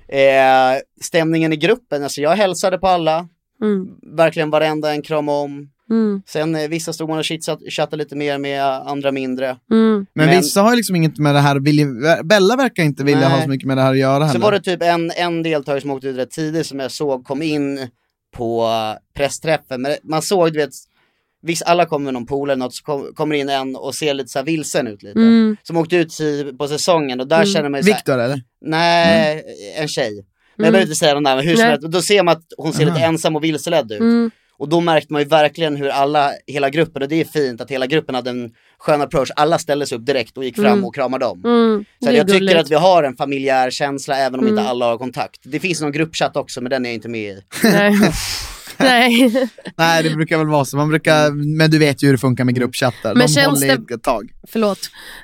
Eh, 0.08 0.80
stämningen 1.00 1.52
i 1.52 1.56
gruppen, 1.56 2.02
alltså 2.02 2.20
jag 2.20 2.36
hälsade 2.36 2.78
på 2.78 2.88
alla, 2.88 3.28
Mm. 3.62 3.88
verkligen 4.16 4.50
varenda 4.50 4.90
en 4.90 5.02
kram 5.02 5.28
om. 5.28 5.70
Mm. 5.90 6.22
Sen 6.26 6.54
eh, 6.56 6.68
vissa 6.68 6.92
stod 6.92 7.08
man 7.08 7.18
och 7.18 7.24
chattade 7.70 7.96
lite 7.96 8.16
mer 8.16 8.38
med, 8.38 8.64
andra 8.64 9.12
mindre. 9.12 9.46
Mm. 9.70 10.06
Men, 10.14 10.26
Men- 10.26 10.30
vissa 10.40 10.62
har 10.62 10.76
liksom 10.76 10.96
inget 10.96 11.18
med 11.18 11.34
det 11.34 11.40
här, 11.40 11.60
vilja, 11.60 11.86
Bella 12.24 12.56
verkar 12.56 12.82
inte 12.82 13.04
vilja 13.04 13.28
Nej. 13.28 13.36
ha 13.38 13.42
så 13.42 13.48
mycket 13.48 13.66
med 13.66 13.76
det 13.76 13.82
här 13.82 13.90
att 13.92 13.98
göra 13.98 14.20
Så 14.20 14.26
heller. 14.26 14.40
var 14.40 14.52
det 14.52 14.60
typ 14.60 14.82
en, 14.82 15.10
en 15.10 15.42
deltagare 15.42 15.80
som 15.80 15.90
åkte 15.90 16.08
ut 16.08 16.16
rätt 16.16 16.30
tidigt 16.30 16.66
som 16.66 16.78
jag 16.80 16.90
såg 16.90 17.24
kom 17.24 17.42
in 17.42 17.88
på 18.36 18.68
pressträffen. 19.16 19.82
Men 19.82 19.94
man 20.02 20.22
såg, 20.22 20.52
du 20.52 20.58
vet, 20.58 20.70
visst 21.42 21.62
alla 21.62 21.86
kommer 21.86 22.04
med 22.04 22.14
någon 22.14 22.26
pool 22.26 22.50
eller 22.50 22.58
något, 22.64 22.74
så 22.74 22.84
kom, 22.84 23.14
kommer 23.14 23.36
in 23.36 23.48
en 23.48 23.76
och 23.76 23.94
ser 23.94 24.14
lite 24.14 24.28
så 24.28 24.38
här 24.38 24.46
vilsen 24.46 24.86
ut 24.86 25.02
lite. 25.02 25.18
Mm. 25.18 25.56
Som 25.62 25.76
åkte 25.76 25.96
ut 25.96 26.12
på 26.58 26.68
säsongen 26.68 27.20
och 27.20 27.28
där 27.28 27.36
Mm. 27.36 27.46
känner 27.46 27.68
man 27.68 27.78
ju 27.80 27.84
så 27.84 27.90
här, 27.90 27.96
Viktor 27.98 28.18
eller? 28.18 28.42
nej, 28.60 29.44
en 29.76 29.88
tjej. 29.88 30.10
Men 30.56 30.64
jag 30.64 30.68
Mm. 30.68 30.72
behöver 30.72 30.86
inte 30.90 30.98
säga 30.98 31.14
de 31.14 31.24
där, 31.24 31.36
men 31.36 31.46
hur 31.46 31.56
som 31.56 31.64
helst, 31.64 31.86
då 31.88 32.02
ser 32.02 32.22
man 32.22 32.36
att 32.36 32.44
hon 32.56 32.72
ser 32.72 32.84
lite 32.84 32.96
Aha. 32.96 33.06
ensam 33.06 33.36
och 33.36 33.44
vilseledd 33.44 33.92
ut. 33.92 34.00
Mm. 34.00 34.30
Och 34.58 34.68
då 34.68 34.80
märkte 34.80 35.12
man 35.12 35.22
ju 35.22 35.28
verkligen 35.28 35.76
hur 35.76 35.88
alla, 35.88 36.30
hela 36.46 36.70
gruppen, 36.70 37.02
och 37.02 37.08
det 37.08 37.20
är 37.20 37.24
fint 37.24 37.60
att 37.60 37.70
hela 37.70 37.86
gruppen 37.86 38.14
hade 38.14 38.30
en 38.30 38.50
skön 38.78 39.00
approach, 39.00 39.30
alla 39.36 39.58
ställde 39.58 39.86
sig 39.86 39.98
upp 39.98 40.06
direkt 40.06 40.36
och 40.36 40.44
gick 40.44 40.56
fram 40.56 40.66
Mm. 40.66 40.84
och 40.84 40.94
kramade 40.94 41.24
dem. 41.24 41.42
Mm. 41.44 41.84
Så 42.04 42.12
jag 42.12 42.28
tycker 42.28 42.56
att 42.56 42.70
vi 42.70 42.74
har 42.74 43.02
en 43.02 43.16
familjär 43.16 43.70
känsla 43.70 44.16
även 44.18 44.40
om 44.40 44.46
Mm. 44.46 44.58
inte 44.58 44.70
alla 44.70 44.84
har 44.86 44.98
kontakt. 44.98 45.40
Det 45.44 45.60
finns 45.60 45.80
någon 45.80 45.92
gruppchatt 45.92 46.36
också 46.36 46.60
men 46.60 46.70
den 46.70 46.84
är 46.86 46.90
jag 46.90 46.94
inte 46.94 47.08
med 47.08 47.30
i. 47.32 47.40
Nej. 47.62 47.94
Nej. 48.80 49.32
Nej 49.76 50.02
det 50.02 50.10
brukar 50.10 50.38
väl 50.38 50.46
vara 50.46 50.64
så, 50.64 50.76
man 50.76 50.88
brukar, 50.88 51.30
men 51.58 51.70
du 51.70 51.78
vet 51.78 52.02
ju 52.02 52.06
hur 52.06 52.14
det 52.14 52.18
funkar 52.18 52.44
med 52.44 52.54
gruppchattar, 52.54 53.14
Men 53.14 53.26
de 53.26 53.32
känns 53.32 53.46
håller 53.60 53.76
det- 53.88 53.94
ett 53.94 54.02
tag. 54.02 54.30
Förlåt. 54.48 54.78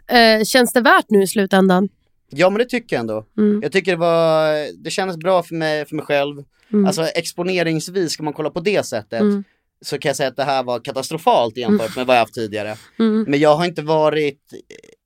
Eh, 0.09 0.45
känns 0.45 0.73
det 0.73 0.81
värt 0.81 1.05
nu 1.09 1.23
i 1.23 1.27
slutändan? 1.27 1.89
Ja 2.37 2.51
men 2.51 2.59
det 2.59 2.65
tycker 2.65 2.97
jag 2.97 3.01
ändå. 3.01 3.25
Mm. 3.39 3.61
Jag 3.63 3.73
tycker 3.73 3.91
det 3.91 3.99
var, 3.99 4.83
det 4.85 4.91
kändes 4.91 5.17
bra 5.17 5.43
för 5.43 5.55
mig, 5.55 5.87
för 5.87 5.97
mig 5.97 6.05
själv. 6.05 6.45
Mm. 6.73 6.87
Alltså 6.87 7.03
exponeringsvis, 7.03 8.13
ska 8.13 8.23
man 8.23 8.33
kolla 8.33 8.51
på 8.51 8.61
det 8.61 8.87
sättet, 8.87 9.21
Mm. 9.21 9.45
så 9.81 9.99
kan 9.99 10.09
jag 10.09 10.17
säga 10.17 10.29
att 10.29 10.37
det 10.37 10.45
här 10.45 10.63
var 10.63 10.81
katastrofalt 10.81 11.57
jämfört 11.57 11.97
med 11.97 12.07
vad 12.07 12.17
jag 12.17 12.21
haft 12.21 12.35
tidigare. 12.35 12.77
Mm. 12.99 13.25
Men 13.29 13.41
jag 13.41 13.57
har 13.57 13.65
inte 13.65 13.83
varit, 13.83 14.41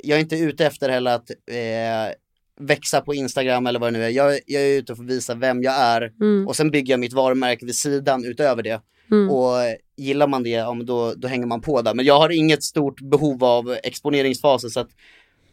jag 0.04 0.16
är 0.16 0.20
inte 0.20 0.36
ute 0.36 0.66
efter 0.66 0.88
heller 0.88 1.14
att 1.14 1.30
eh, 1.30 2.14
växa 2.60 3.00
på 3.00 3.14
Instagram 3.14 3.66
eller 3.66 3.80
vad 3.80 3.92
det 3.92 3.98
nu 3.98 4.04
är. 4.04 4.08
Jag, 4.08 4.38
jag 4.46 4.62
är 4.62 4.78
ute 4.78 4.94
för 4.96 5.02
att 5.02 5.10
visa 5.10 5.34
vem 5.34 5.62
jag 5.62 5.74
är 5.74 6.12
Mm. 6.20 6.48
och 6.48 6.56
sen 6.56 6.70
bygger 6.70 6.92
jag 6.92 7.00
mitt 7.00 7.12
varumärke 7.12 7.66
vid 7.66 7.74
sidan 7.76 8.24
utöver 8.24 8.62
det. 8.62 8.80
Mm. 9.10 9.30
Och 9.30 9.54
gillar 9.96 10.26
man 10.26 10.42
det, 10.42 10.50
ja, 10.50 10.76
då, 10.84 11.14
då 11.16 11.28
hänger 11.28 11.46
man 11.46 11.60
på 11.60 11.82
där. 11.82 11.94
Men 11.94 12.04
jag 12.04 12.18
har 12.18 12.30
inget 12.30 12.62
stort 12.62 13.00
behov 13.00 13.44
av 13.44 13.76
exponeringsfasen 13.82 14.70
så 14.70 14.80
att 14.80 14.88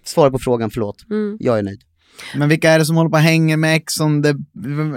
svara 0.07 0.31
på 0.31 0.39
frågan, 0.39 0.71
förlåt. 0.71 0.95
Mm. 1.09 1.37
Jag 1.39 1.59
är 1.59 1.63
nöjd. 1.63 1.81
Men 2.35 2.49
vilka 2.49 2.71
är 2.71 2.79
det 2.79 2.85
som 2.85 2.95
håller 2.95 3.09
på 3.09 3.17
att 3.17 3.23
hänga 3.23 3.57
med 3.57 3.75
Ex 3.75 3.99
on 3.99 4.23
the... 4.23 4.29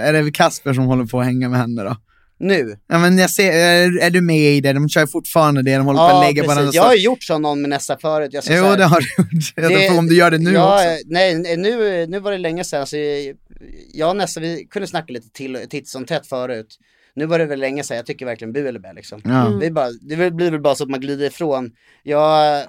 Är 0.02 0.12
det 0.24 0.30
Kasper 0.30 0.72
som 0.72 0.84
håller 0.84 1.04
på 1.04 1.20
att 1.20 1.26
hänga 1.26 1.48
med 1.48 1.58
henne 1.60 1.82
då? 1.82 1.96
Nu? 2.40 2.76
Ja 2.88 2.98
men 2.98 3.18
jag 3.18 3.30
ser, 3.30 3.52
är, 3.52 3.98
är 4.02 4.10
du 4.10 4.20
med 4.20 4.36
i 4.56 4.60
det? 4.60 4.72
De 4.72 4.88
kör 4.88 5.06
fortfarande 5.06 5.62
det, 5.62 5.76
de 5.76 5.86
håller 5.86 5.98
på 5.98 6.04
att 6.16 6.26
lägga 6.26 6.44
på 6.44 6.54
den 6.54 6.70
Jag 6.72 6.82
har 6.82 6.94
gjort 6.94 7.22
så 7.22 7.38
någon 7.38 7.60
med 7.60 7.70
Nessa 7.70 7.98
förut. 7.98 8.30
Jag 8.32 8.44
ska 8.44 8.56
Jo 8.56 8.62
säga- 8.62 8.76
det 8.76 8.84
har 8.84 9.00
du 9.00 9.06
gjort, 9.36 9.52
jag 9.56 9.70
Det- 9.92 9.98
om 9.98 10.06
du 10.06 10.16
gör 10.16 10.30
det 10.30 10.38
nu 10.38 10.52
ja, 10.52 10.74
också. 10.74 10.86
Nej, 11.06 11.34
nu, 11.56 12.06
nu 12.08 12.20
var 12.20 12.32
det 12.32 12.38
länge 12.38 12.64
sedan. 12.64 12.86
Så 12.86 12.96
jag 13.92 14.10
och 14.10 14.16
Nessa, 14.16 14.40
vi 14.40 14.66
kunde 14.70 14.88
snacka 14.88 15.12
lite 15.12 15.28
till, 15.30 15.58
titt 15.70 15.88
som 15.88 16.04
tätt 16.04 16.26
förut. 16.26 16.78
Nu 17.16 17.26
var 17.26 17.38
det 17.38 17.46
väl 17.46 17.60
länge 17.60 17.82
sedan, 17.84 17.96
jag 17.96 18.06
tycker 18.06 18.26
verkligen 18.26 18.52
bu 18.52 18.68
eller 18.68 18.80
bä 18.80 18.92
liksom. 18.92 19.20
Ja. 19.24 19.46
Mm. 19.46 19.58
Vi 19.58 19.70
bara, 19.70 19.88
det 20.00 20.30
blir 20.30 20.50
väl 20.50 20.60
bara 20.60 20.74
så 20.74 20.84
att 20.84 20.90
man 20.90 21.00
glider 21.00 21.26
ifrån. 21.26 21.70
Jag 22.02 22.18
har, 22.18 22.64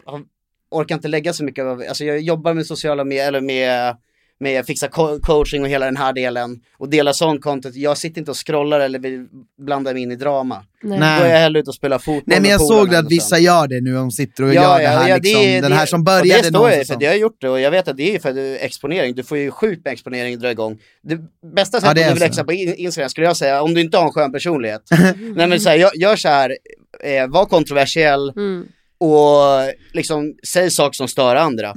orkar 0.72 0.96
inte 0.96 1.08
lägga 1.08 1.34
så 1.34 1.44
mycket 1.44 1.66
av, 1.66 1.84
alltså 1.90 2.04
jag 2.04 2.20
jobbar 2.20 2.54
med 2.54 2.66
sociala 2.66 3.04
medier, 3.04 3.28
eller 3.28 3.42
med 3.42 3.96
med 4.42 4.66
fixa 4.66 4.88
co- 4.88 5.20
coaching 5.20 5.62
och 5.64 5.70
hela 5.70 5.86
den 5.86 5.98
här 5.98 6.14
delen 6.14 6.60
och 6.78 6.90
dela 6.90 7.14
sånt 7.14 7.42
content. 7.42 7.76
Jag 7.76 7.98
sitter 7.98 8.20
inte 8.22 8.32
och 8.32 8.48
scrollar 8.48 8.80
eller 8.80 9.00
vill 9.00 9.28
blanda 9.62 9.94
mig 9.94 10.02
in 10.02 10.12
i 10.12 10.16
drama. 10.16 10.64
Nej. 10.84 11.00
Nej. 11.00 11.20
Då 11.20 11.26
är 11.26 11.30
jag 11.30 11.40
hellre 11.40 11.60
ute 11.60 11.70
och 11.70 11.76
spelar 11.76 12.00
fotboll 12.00 12.24
Nej 12.26 12.42
men 12.42 12.50
jag 12.52 12.62
såg 12.62 12.96
att 12.96 13.12
vissa 13.12 13.36
sånt. 13.36 13.42
gör 13.42 13.68
det 13.68 13.82
nu, 13.82 13.94
de 13.94 14.12
sitter 14.12 14.44
och 14.44 14.54
gör 14.54 14.80
det 14.80 14.88
här 14.88 15.20
liksom, 15.20 15.42
det- 15.44 15.62
den 15.62 15.72
det- 15.72 15.78
här 15.78 15.86
som 15.86 16.04
började 16.04 16.42
Det 16.42 16.48
står 16.48 16.70
jag 16.72 16.88
för 16.88 16.96
det 16.96 17.06
har 17.06 17.14
jag 17.14 17.20
gjort 17.22 17.42
det 17.42 17.50
och 17.50 17.60
jag 17.60 17.72
vet 17.72 17.88
att 17.88 17.98
det 17.98 18.16
är 18.16 18.20
för 18.20 18.30
att 18.30 18.62
exponering, 18.62 19.16
du 19.16 19.24
får 19.24 19.38
ju 19.38 19.52
sjukt 19.52 19.86
med 19.86 19.94
exponering 19.94 20.40
dra 20.40 20.52
igång. 20.52 20.80
Det 21.04 21.18
bästa 21.56 21.78
Ja, 21.78 21.82
sättet 21.82 21.96
det 21.96 22.02
är 22.04 22.08
om 22.08 22.14
du 22.14 22.20
vill 22.20 22.30
växa 22.30 22.44
på 22.44 22.54
in- 22.54 22.76
Instagram 22.76 23.10
skulle 23.10 23.28
jag 23.28 23.38
säga, 23.38 23.62
om 23.62 23.74
du 23.74 23.82
inte 23.82 23.98
har 23.98 24.06
en 24.06 24.12
skön 24.12 24.32
personlighet. 24.32 24.82
Nej 25.36 25.48
men 25.48 25.60
så 25.60 25.70
här, 25.70 25.76
gör, 25.78 25.92
gör 25.96 26.16
så 26.16 26.28
här, 26.28 26.58
eh, 27.04 27.28
var 27.28 27.46
kontroversiell 27.46 28.30
Mm. 28.30 28.66
Och 29.00 29.74
liksom 29.94 30.34
säg 30.48 30.72
saker 30.72 30.96
som 30.96 31.08
stör 31.08 31.36
andra. 31.36 31.76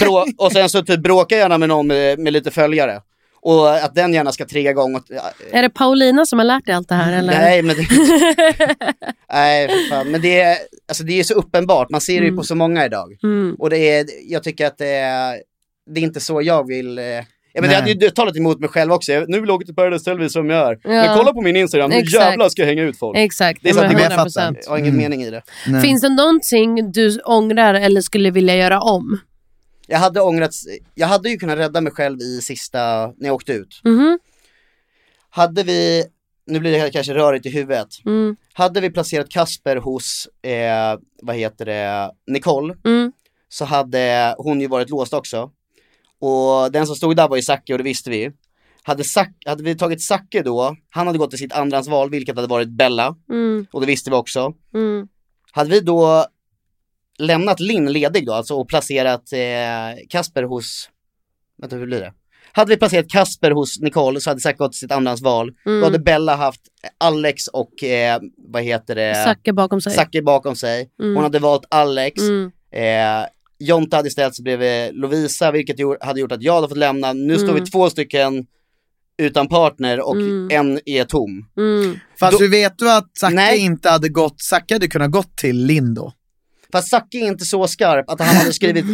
Brå, 0.00 0.26
och 0.36 0.52
sen 0.52 0.68
så 0.68 0.82
typ 0.82 1.00
bråka 1.00 1.36
gärna 1.36 1.58
med 1.58 1.68
någon 1.68 1.86
med, 1.86 2.18
med 2.18 2.32
lite 2.32 2.50
följare. 2.50 3.00
Och 3.40 3.76
att 3.76 3.94
den 3.94 4.14
gärna 4.14 4.32
ska 4.32 4.44
trigga 4.46 4.70
igång. 4.70 4.94
Och, 4.94 5.02
Är 5.52 5.62
det 5.62 5.70
Paulina 5.70 6.26
som 6.26 6.38
har 6.38 6.46
lärt 6.46 6.66
dig 6.66 6.74
allt 6.74 6.88
det 6.88 6.94
här? 6.94 7.12
Eller? 7.12 7.32
Nej 7.32 7.62
men 7.62 7.76
det, 7.76 7.86
nej, 9.32 9.88
fan. 9.90 10.10
men 10.10 10.20
det 10.20 10.40
är, 10.40 10.58
alltså, 10.88 11.04
det 11.04 11.20
är 11.20 11.24
så 11.24 11.34
uppenbart, 11.34 11.90
man 11.90 12.00
ser 12.00 12.20
det 12.20 12.26
ju 12.26 12.36
på 12.36 12.42
så 12.42 12.54
många 12.54 12.84
idag. 12.86 13.18
Mm. 13.22 13.56
Och 13.58 13.70
det 13.70 13.78
är, 13.78 14.06
jag 14.28 14.42
tycker 14.42 14.66
att 14.66 14.78
det 14.78 14.94
är, 14.94 15.42
det 15.86 16.00
är 16.00 16.04
inte 16.04 16.20
så 16.20 16.42
jag 16.42 16.66
vill 16.66 16.98
eh, 16.98 17.04
Ja, 17.56 17.60
men 17.60 17.70
jag 17.70 17.80
hade 17.80 17.90
ju 17.92 18.10
talat 18.10 18.36
emot 18.36 18.60
mig 18.60 18.68
själv 18.68 18.92
också, 18.92 19.12
jag, 19.12 19.28
nu 19.28 19.40
vill 19.40 19.48
jag 19.48 19.56
åka 19.56 19.64
till 19.66 19.74
Paradise 19.74 20.10
Hotel 20.10 20.30
som 20.30 20.50
jag 20.50 20.68
är. 20.70 20.78
Men 20.84 20.96
Ja. 20.96 21.14
kolla 21.16 21.32
på 21.32 21.40
min 21.42 21.56
Instagram, 21.56 21.92
Exakt. 21.92 22.24
jävlar 22.24 22.48
ska 22.48 22.62
jag 22.62 22.66
hänga 22.66 22.82
ut 22.82 22.98
folk. 22.98 23.18
Exakt, 23.18 23.62
Det 23.62 23.68
är 23.68 23.72
så 23.72 23.80
att 23.80 23.92
men 23.92 24.00
100 24.00 24.16
fattar. 24.16 24.56
Jag 24.64 24.70
har 24.70 24.78
ingen 24.78 24.88
Mm. 24.94 25.02
mening 25.02 25.22
i 25.22 25.30
det. 25.30 25.42
Nej. 25.66 25.80
Finns 25.82 26.02
det 26.02 26.08
någonting 26.08 26.92
du 26.92 27.18
ångrar 27.20 27.74
eller 27.74 28.00
skulle 28.00 28.30
vilja 28.30 28.56
göra 28.56 28.80
om? 28.80 29.18
Jag 29.86 29.98
hade 29.98 30.20
ångrat, 30.20 30.50
jag 30.94 31.06
hade 31.06 31.30
ju 31.30 31.36
kunnat 31.36 31.58
rädda 31.58 31.80
mig 31.80 31.92
själv 31.92 32.20
i 32.20 32.40
sista, 32.42 33.06
när 33.06 33.26
jag 33.26 33.34
åkte 33.34 33.52
ut. 33.52 33.80
Mhm. 33.84 34.18
Hade 35.30 35.62
vi, 35.62 36.04
nu 36.46 36.60
blir 36.60 36.72
det 36.72 36.90
kanske 36.90 37.14
rörigt 37.14 37.46
i 37.46 37.50
huvudet, 37.50 37.88
Mm. 38.06 38.36
hade 38.52 38.80
vi 38.80 38.90
placerat 38.90 39.28
Kasper 39.30 39.76
hos, 39.76 40.28
eh, 40.42 40.98
vad 41.22 41.36
heter 41.36 41.64
det, 41.64 42.10
Nicole, 42.26 42.74
Mm. 42.84 43.12
så 43.48 43.64
hade 43.64 44.34
hon 44.38 44.60
ju 44.60 44.66
varit 44.66 44.90
låst 44.90 45.14
också. 45.14 45.50
Och 46.24 46.72
den 46.72 46.86
som 46.86 46.96
stod 46.96 47.16
där 47.16 47.28
var 47.28 47.36
ju 47.36 47.42
Zacke 47.42 47.72
och 47.72 47.78
det 47.78 47.84
visste 47.84 48.10
vi. 48.10 48.30
Hade, 48.82 49.04
Zac, 49.04 49.28
hade 49.46 49.62
vi 49.62 49.74
tagit 49.74 50.02
Zacke 50.02 50.42
då, 50.42 50.76
han 50.90 51.06
hade 51.06 51.18
gått 51.18 51.30
till 51.30 51.38
sitt 51.38 51.52
andrahandsval 51.52 52.10
vilket 52.10 52.36
hade 52.36 52.48
varit 52.48 52.68
Bella, 52.68 53.16
Mm. 53.30 53.66
och 53.72 53.80
det 53.80 53.86
visste 53.86 54.10
vi 54.10 54.16
också. 54.16 54.52
Mm. 54.74 55.08
Hade 55.52 55.70
vi 55.70 55.80
då 55.80 56.26
lämnat 57.18 57.60
Linn 57.60 57.92
ledig 57.92 58.26
då, 58.26 58.32
alltså 58.32 58.54
och 58.54 58.68
placerat 58.68 59.32
eh, 59.32 60.06
Kasper 60.08 60.42
hos, 60.42 60.90
vänta 61.58 61.76
hur 61.76 61.86
blir 61.86 62.00
det? 62.00 62.12
Hade 62.52 62.68
vi 62.70 62.76
placerat 62.76 63.08
Kasper 63.10 63.50
hos 63.50 63.80
Nicole 63.80 64.20
så 64.20 64.30
hade 64.30 64.40
Zacke 64.40 64.58
gått 64.58 64.72
till 64.72 64.80
sitt 64.80 64.92
andrahandsval. 64.92 65.52
Mm. 65.66 65.80
Då 65.80 65.86
hade 65.86 65.98
Bella 65.98 66.36
haft 66.36 66.60
Alex 66.98 67.46
och, 67.46 67.84
eh, 67.84 68.20
vad 68.36 68.62
heter 68.62 68.94
det? 68.94 69.24
Zacke 69.24 69.52
bakom 69.52 69.80
sig. 69.80 69.92
Zacke 69.92 70.22
bakom 70.22 70.56
sig. 70.56 70.90
Mm. 71.00 71.14
Hon 71.14 71.22
hade 71.24 71.38
valt 71.38 71.64
Alex. 71.70 72.22
Mm. 72.22 72.52
Eh, 72.70 73.26
Jonte 73.58 73.96
hade 73.96 74.10
ställt 74.10 74.34
sig 74.34 74.42
bredvid 74.42 74.94
Lovisa 75.00 75.50
vilket 75.50 75.76
hade 76.00 76.20
gjort 76.20 76.32
att 76.32 76.42
jag 76.42 76.54
hade 76.54 76.68
fått 76.68 76.78
lämna. 76.78 77.12
Nu 77.12 77.34
står 77.38 77.48
Mm. 77.48 77.64
vi 77.64 77.70
två 77.70 77.90
stycken 77.90 78.46
utan 79.18 79.48
partner 79.48 80.00
och 80.00 80.16
Mm. 80.16 80.48
en 80.50 80.80
är 80.84 81.04
tom. 81.04 81.46
Mm. 81.56 81.98
Fast 82.20 82.38
du 82.38 82.48
vet 82.48 82.78
du 82.78 82.90
att 82.92 83.10
Zacke 83.18 83.56
inte 83.56 83.90
hade 83.90 84.08
gått, 84.08 84.40
Zacke 84.40 84.74
hade 84.74 84.88
kunnat 84.88 85.10
gått 85.10 85.36
till 85.36 85.56
Linn 85.66 85.94
då? 85.94 86.12
Fast 86.72 86.88
Zacke 86.90 87.18
är 87.18 87.26
inte 87.26 87.44
så 87.44 87.66
skarp 87.68 88.10
att 88.10 88.20
han 88.20 88.36
hade 88.36 88.52
skrivit, 88.52 88.84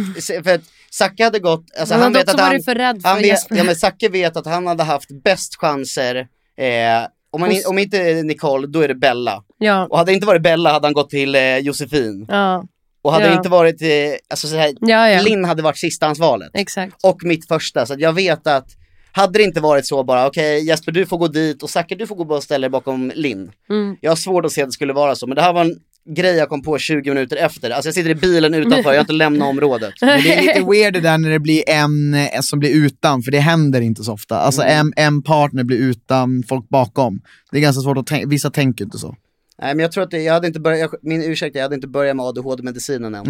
för 0.43 0.53
att 0.55 0.61
Zacke 0.91 1.23
hade 1.23 1.39
gått, 1.39 1.65
alltså 1.79 1.93
Men 1.95 2.03
han 2.03 2.13
vet 2.13 2.29
att 2.29 2.39
han, 2.39 2.63
för 2.63 2.75
rädd 2.75 3.01
för 3.01 3.09
han 3.09 3.21
vet, 3.21 3.39
ja 3.49 3.63
men 3.63 3.75
Zacke 3.75 4.09
vet 4.09 4.37
att 4.37 4.45
han 4.45 4.67
hade 4.67 4.83
haft 4.83 5.23
bäst 5.23 5.55
chanser, 5.55 6.15
eh, 6.57 7.07
om, 7.33 7.41
man, 7.41 7.49
Hos- 7.51 7.65
om 7.65 7.77
inte 7.77 8.23
Nicole, 8.23 8.67
då 8.67 8.79
är 8.81 8.87
det 8.87 8.95
Bella. 8.95 9.43
Ja. 9.57 9.87
Och 9.89 9.97
hade 9.97 10.11
det 10.11 10.15
inte 10.15 10.27
varit 10.27 10.41
Bella 10.41 10.71
hade 10.71 10.87
han 10.87 10.93
gått 10.93 11.09
till 11.09 11.35
eh, 11.35 11.57
Josefin. 11.57 12.25
Ja. 12.29 12.65
Och 13.01 13.11
hade 13.11 13.25
Ja. 13.25 13.29
det 13.31 13.35
inte 13.37 13.49
varit, 13.49 13.81
eh, 13.81 13.87
alltså 14.29 14.47
så 14.47 14.55
här, 14.55 14.73
Ja, 14.81 15.09
ja. 15.09 15.21
Linn 15.21 15.45
hade 15.45 15.61
varit 15.63 15.77
sistahandsvalet. 15.77 16.51
Exakt. 16.53 16.95
och 17.03 17.23
mitt 17.23 17.47
första, 17.47 17.85
så 17.85 17.93
att 17.93 17.99
jag 17.99 18.13
vet 18.13 18.47
att 18.47 18.67
hade 19.13 19.39
det 19.39 19.43
inte 19.43 19.61
varit 19.61 19.85
så 19.87 20.03
bara, 20.03 20.27
okej 20.27 20.65
Jesper 20.67 20.91
du 20.91 21.05
får 21.05 21.17
gå 21.17 21.27
dit 21.27 21.63
och 21.63 21.69
Zacke 21.69 21.95
du 21.95 22.07
får 22.07 22.15
gå 22.15 22.35
och 22.35 22.43
ställa 22.43 22.61
dig 22.61 22.69
bakom 22.69 23.11
Linn. 23.15 23.51
Mm. 23.69 23.95
Jag 24.01 24.11
har 24.11 24.15
svårt 24.15 24.45
att 24.45 24.51
se 24.51 24.61
att 24.61 24.67
det 24.67 24.73
skulle 24.73 24.93
vara 24.93 25.15
så, 25.15 25.27
men 25.27 25.35
det 25.35 25.41
här 25.41 25.53
var 25.53 25.61
en 25.61 25.75
grej 26.15 26.35
jag 26.35 26.49
kom 26.49 26.61
på 26.63 26.77
20 26.77 27.09
minuter 27.09 27.37
efter. 27.37 27.69
Alltså 27.69 27.87
jag 27.87 27.95
sitter 27.95 28.09
i 28.09 28.15
bilen 28.15 28.53
utanför, 28.53 28.89
jag 28.89 28.95
har 28.97 28.99
inte 28.99 29.13
lämnat 29.13 29.47
området. 29.49 29.93
Men 30.01 30.23
det 30.23 30.33
är 30.35 30.41
lite 30.41 30.71
weird 30.71 30.93
det 30.93 30.99
där 30.99 31.17
när 31.17 31.29
det 31.29 31.39
blir 31.39 31.63
en 31.69 32.15
som 32.43 32.59
blir 32.59 32.71
utan, 32.85 33.21
för 33.23 33.31
det 33.31 33.39
händer 33.39 33.81
inte 33.81 34.03
så 34.03 34.13
ofta. 34.13 34.37
Alltså 34.39 34.61
Mm. 34.61 34.91
en, 34.97 35.05
en 35.05 35.23
partner 35.23 35.63
blir 35.63 35.77
utan 35.77 36.43
folk 36.49 36.69
bakom. 36.69 37.21
Det 37.51 37.57
är 37.57 37.61
ganska 37.61 37.81
svårt 37.81 37.97
att 37.97 38.07
tänka, 38.07 38.27
vissa 38.27 38.49
tänker 38.51 38.85
inte 38.85 38.97
så. 38.97 39.15
Nej 39.61 39.75
men 39.75 39.79
jag 39.79 39.91
tror 39.91 40.03
att 40.03 40.11
det, 40.11 40.21
jag 40.21 40.33
hade 40.33 40.47
inte 40.47 40.59
börjat, 40.59 40.79
jag, 40.79 40.99
min 41.01 41.23
ursäkt, 41.23 41.55
jag 41.55 41.63
hade 41.63 41.75
inte 41.75 41.87
börjat 41.87 42.15
med 42.15 42.25
ADHD-medicinen 42.25 43.15
än. 43.15 43.25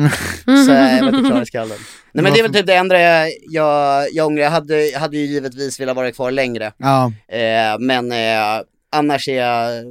Så 0.65 0.71
jag 0.71 1.01
var 1.01 1.17
inte 1.17 1.29
klar 1.29 1.41
i 1.41 1.45
skallen. 1.45 1.77
Nej 2.11 2.23
men 2.23 2.33
det 2.33 2.39
är 2.39 2.43
väl 2.43 2.53
typ 2.53 2.65
det 2.65 2.75
enda 2.75 2.99
jag, 2.99 3.31
jag, 3.49 4.07
jag 4.11 4.27
ångrar, 4.27 4.43
jag 4.43 4.51
hade, 4.51 4.85
jag 4.85 4.99
hade 4.99 5.17
ju 5.17 5.25
givetvis 5.25 5.79
velat 5.79 5.95
vara 5.95 6.11
kvar 6.11 6.31
längre. 6.31 6.73
Ja. 6.77 7.11
Eh, 7.27 7.79
men 7.79 8.11
eh, 8.11 8.63
annars 8.91 9.27
är 9.27 9.35
jag, 9.35 9.83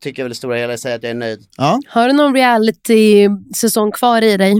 tycker 0.00 0.22
jag 0.22 0.24
väl 0.24 0.30
det 0.30 0.36
stora 0.36 0.56
hela 0.56 0.76
säger 0.76 0.96
att 0.96 1.02
jag 1.02 1.10
är 1.10 1.14
nöjd. 1.14 1.46
Ja. 1.56 1.80
Har 1.88 2.06
du 2.06 2.12
någon 2.12 2.34
reality-säsong 2.34 3.92
kvar 3.92 4.22
i 4.22 4.36
dig? 4.36 4.54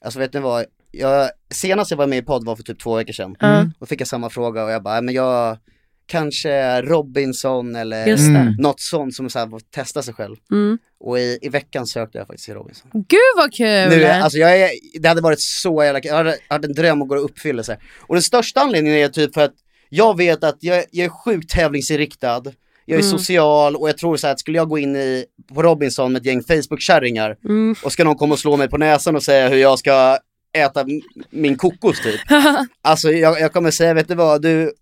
Alltså 0.00 0.18
vet 0.18 0.32
ni 0.32 0.40
vad, 0.40 0.64
jag, 0.90 1.30
senast 1.50 1.90
jag 1.90 1.98
var 1.98 2.06
med 2.06 2.18
i 2.18 2.22
podd 2.22 2.44
var 2.44 2.56
för 2.56 2.62
typ 2.62 2.82
två 2.82 2.96
veckor 2.96 3.12
sedan. 3.12 3.36
Mm. 3.40 3.72
Då 3.80 3.86
fick 3.86 4.00
jag 4.00 4.08
samma 4.08 4.30
fråga 4.30 4.64
och 4.64 4.70
jag 4.70 4.82
bara, 4.82 5.00
men 5.00 5.14
jag 5.14 5.58
kanske 6.06 6.82
Robinson 6.82 7.76
eller 7.76 8.06
det. 8.06 8.62
något 8.62 8.80
sånt 8.80 9.14
som 9.14 9.30
så 9.30 9.38
här, 9.38 9.46
får 9.48 9.60
testa 9.60 10.02
sig 10.02 10.14
själv. 10.14 10.36
Mm. 10.52 10.78
Och 11.00 11.18
i, 11.18 11.38
i 11.42 11.48
veckan 11.48 11.86
sökte 11.86 12.18
jag 12.18 12.26
faktiskt 12.26 12.44
till 12.44 12.54
Robinson. 12.54 12.90
Gud 12.92 13.18
vad 13.36 13.52
kul! 13.54 13.88
Nu, 13.88 14.04
alltså 14.04 14.38
jag 14.38 14.60
är, 14.60 14.70
det 15.00 15.08
hade 15.08 15.20
varit 15.20 15.40
så 15.40 15.84
jävla 15.84 16.00
kul. 16.00 16.08
jag 16.08 16.16
hade, 16.16 16.36
hade 16.48 16.66
en 16.68 16.74
dröm 16.74 17.02
att 17.02 17.08
gå 17.08 17.16
i 17.16 17.20
uppfyllelse. 17.20 17.78
Och 18.00 18.14
den 18.14 18.22
största 18.22 18.60
anledningen 18.60 18.98
är 18.98 19.08
typ 19.08 19.34
för 19.34 19.40
att 19.40 19.54
jag 19.88 20.16
vet 20.16 20.44
att 20.44 20.56
jag, 20.60 20.84
jag 20.90 21.04
är 21.04 21.08
sjukt 21.08 21.50
tävlingsinriktad, 21.50 22.42
jag 22.86 22.98
är 22.98 23.02
Mm. 23.04 23.18
social 23.18 23.76
och 23.76 23.88
jag 23.88 23.98
tror 23.98 24.16
så 24.16 24.26
här 24.26 24.34
att 24.34 24.40
skulle 24.40 24.58
jag 24.58 24.68
gå 24.68 24.78
in 24.78 24.96
i, 24.96 25.24
på 25.54 25.62
Robinson 25.62 26.12
med 26.12 26.20
ett 26.20 26.26
gäng 26.26 26.42
Facebook-kärringar 26.42 27.36
Mm. 27.44 27.74
och 27.84 27.92
ska 27.92 28.04
någon 28.04 28.16
komma 28.16 28.32
och 28.32 28.38
slå 28.38 28.56
mig 28.56 28.68
på 28.68 28.78
näsan 28.78 29.16
och 29.16 29.22
säga 29.22 29.48
hur 29.48 29.56
jag 29.56 29.78
ska 29.78 30.18
äta 30.56 30.86
min 31.30 31.56
kokos 31.56 32.02
typ. 32.02 32.20
Alltså 32.82 33.10
jag, 33.12 33.40
jag 33.40 33.52
kommer 33.52 33.70
säga, 33.70 33.94
vet 33.94 34.08
du 34.08 34.14
vad, 34.14 34.42
du 34.42 34.72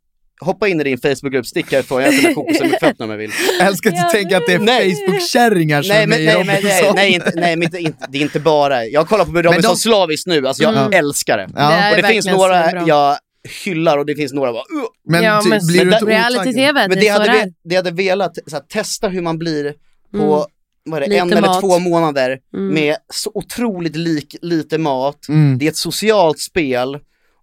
hoppa 0.45 0.69
in 0.69 0.81
i 0.81 0.85
din 0.85 0.99
Facebookgrupp, 0.99 1.47
stick 1.47 1.73
härifrån, 1.73 2.03
jag 2.03 2.15
äter 2.15 2.35
kokosen 2.35 2.71
med 2.71 2.81
fötterna 2.81 3.05
om 3.05 3.11
jag 3.11 3.19
vill. 3.19 3.31
Jag 3.59 3.67
älskar 3.69 3.91
att 3.91 3.97
du 4.13 4.19
tänker 4.19 4.37
att 4.37 4.47
det 4.47 4.53
är. 4.53 4.59
Facebook-kärringar 4.59 5.83
som 5.83 5.89
Nej 5.89 6.03
är 6.03 6.07
men, 6.07 6.25
nej, 6.25 6.37
men, 6.39 6.47
nej, 6.47 6.57
Robinson. 6.63 6.93
nej, 6.97 7.13
inte, 7.15 7.33
nej 7.35 7.57
men 7.57 7.63
inte, 7.63 7.79
inte, 7.79 8.07
det 8.09 8.19
är 8.19 8.23
inte 8.23 8.41
bara, 8.41 8.85
jag 8.87 9.09
kollar 9.09 9.25
på 9.25 9.33
Robinson 9.43 9.63
de- 9.75 9.77
slaviskt 9.77 10.27
nu, 10.27 10.47
alltså 10.49 10.63
jag 10.63 10.77
Mm. 10.77 10.93
älskar 10.93 11.39
det. 11.39 11.49
Ja. 11.57 11.71
Det 11.71 11.91
och 11.97 12.03
det 12.03 12.09
finns 12.09 12.27
några 12.27 12.87
jag 12.87 13.17
hyllar 13.65 13.99
och 13.99 14.07
det 14.07 14.15
finns 14.15 14.33
några 14.33 14.53
bara, 14.53 14.63
uh. 14.63 14.85
Men 15.09 15.23
Ja, 15.25 15.43
men 15.49 15.67
blir 15.67 15.79
du 15.79 15.85
men 15.85 15.93
inte 15.95 16.05
otaggad? 16.05 16.33
Reality-tv, 16.33 16.89
Men 16.89 16.99
det 17.01 17.09
hade, 17.09 17.33
ve- 17.33 17.53
det 17.65 17.77
hade 17.77 17.91
velat 17.91 18.35
så 18.47 18.57
här, 18.57 18.63
testa 18.63 19.09
hur 19.09 19.23
man 19.23 19.39
blir 19.39 19.75
på 20.13 20.19
Mm. 20.19 20.45
vad 20.85 21.03
är 21.03 21.09
det, 21.09 21.17
en 21.19 21.33
eller 21.33 21.41
mat. 21.41 21.61
två 21.61 21.79
månader 21.79 22.39
Mm. 22.55 22.75
med 22.75 22.97
så 23.13 23.31
otroligt 23.35 23.97
lik, 23.97 24.37
lite 24.43 24.79
mat, 24.79 25.29
Mm. 25.29 25.59
det 25.59 25.67
är 25.67 25.71
ett 25.71 25.77
socialt 25.77 26.39
spel 26.41 26.99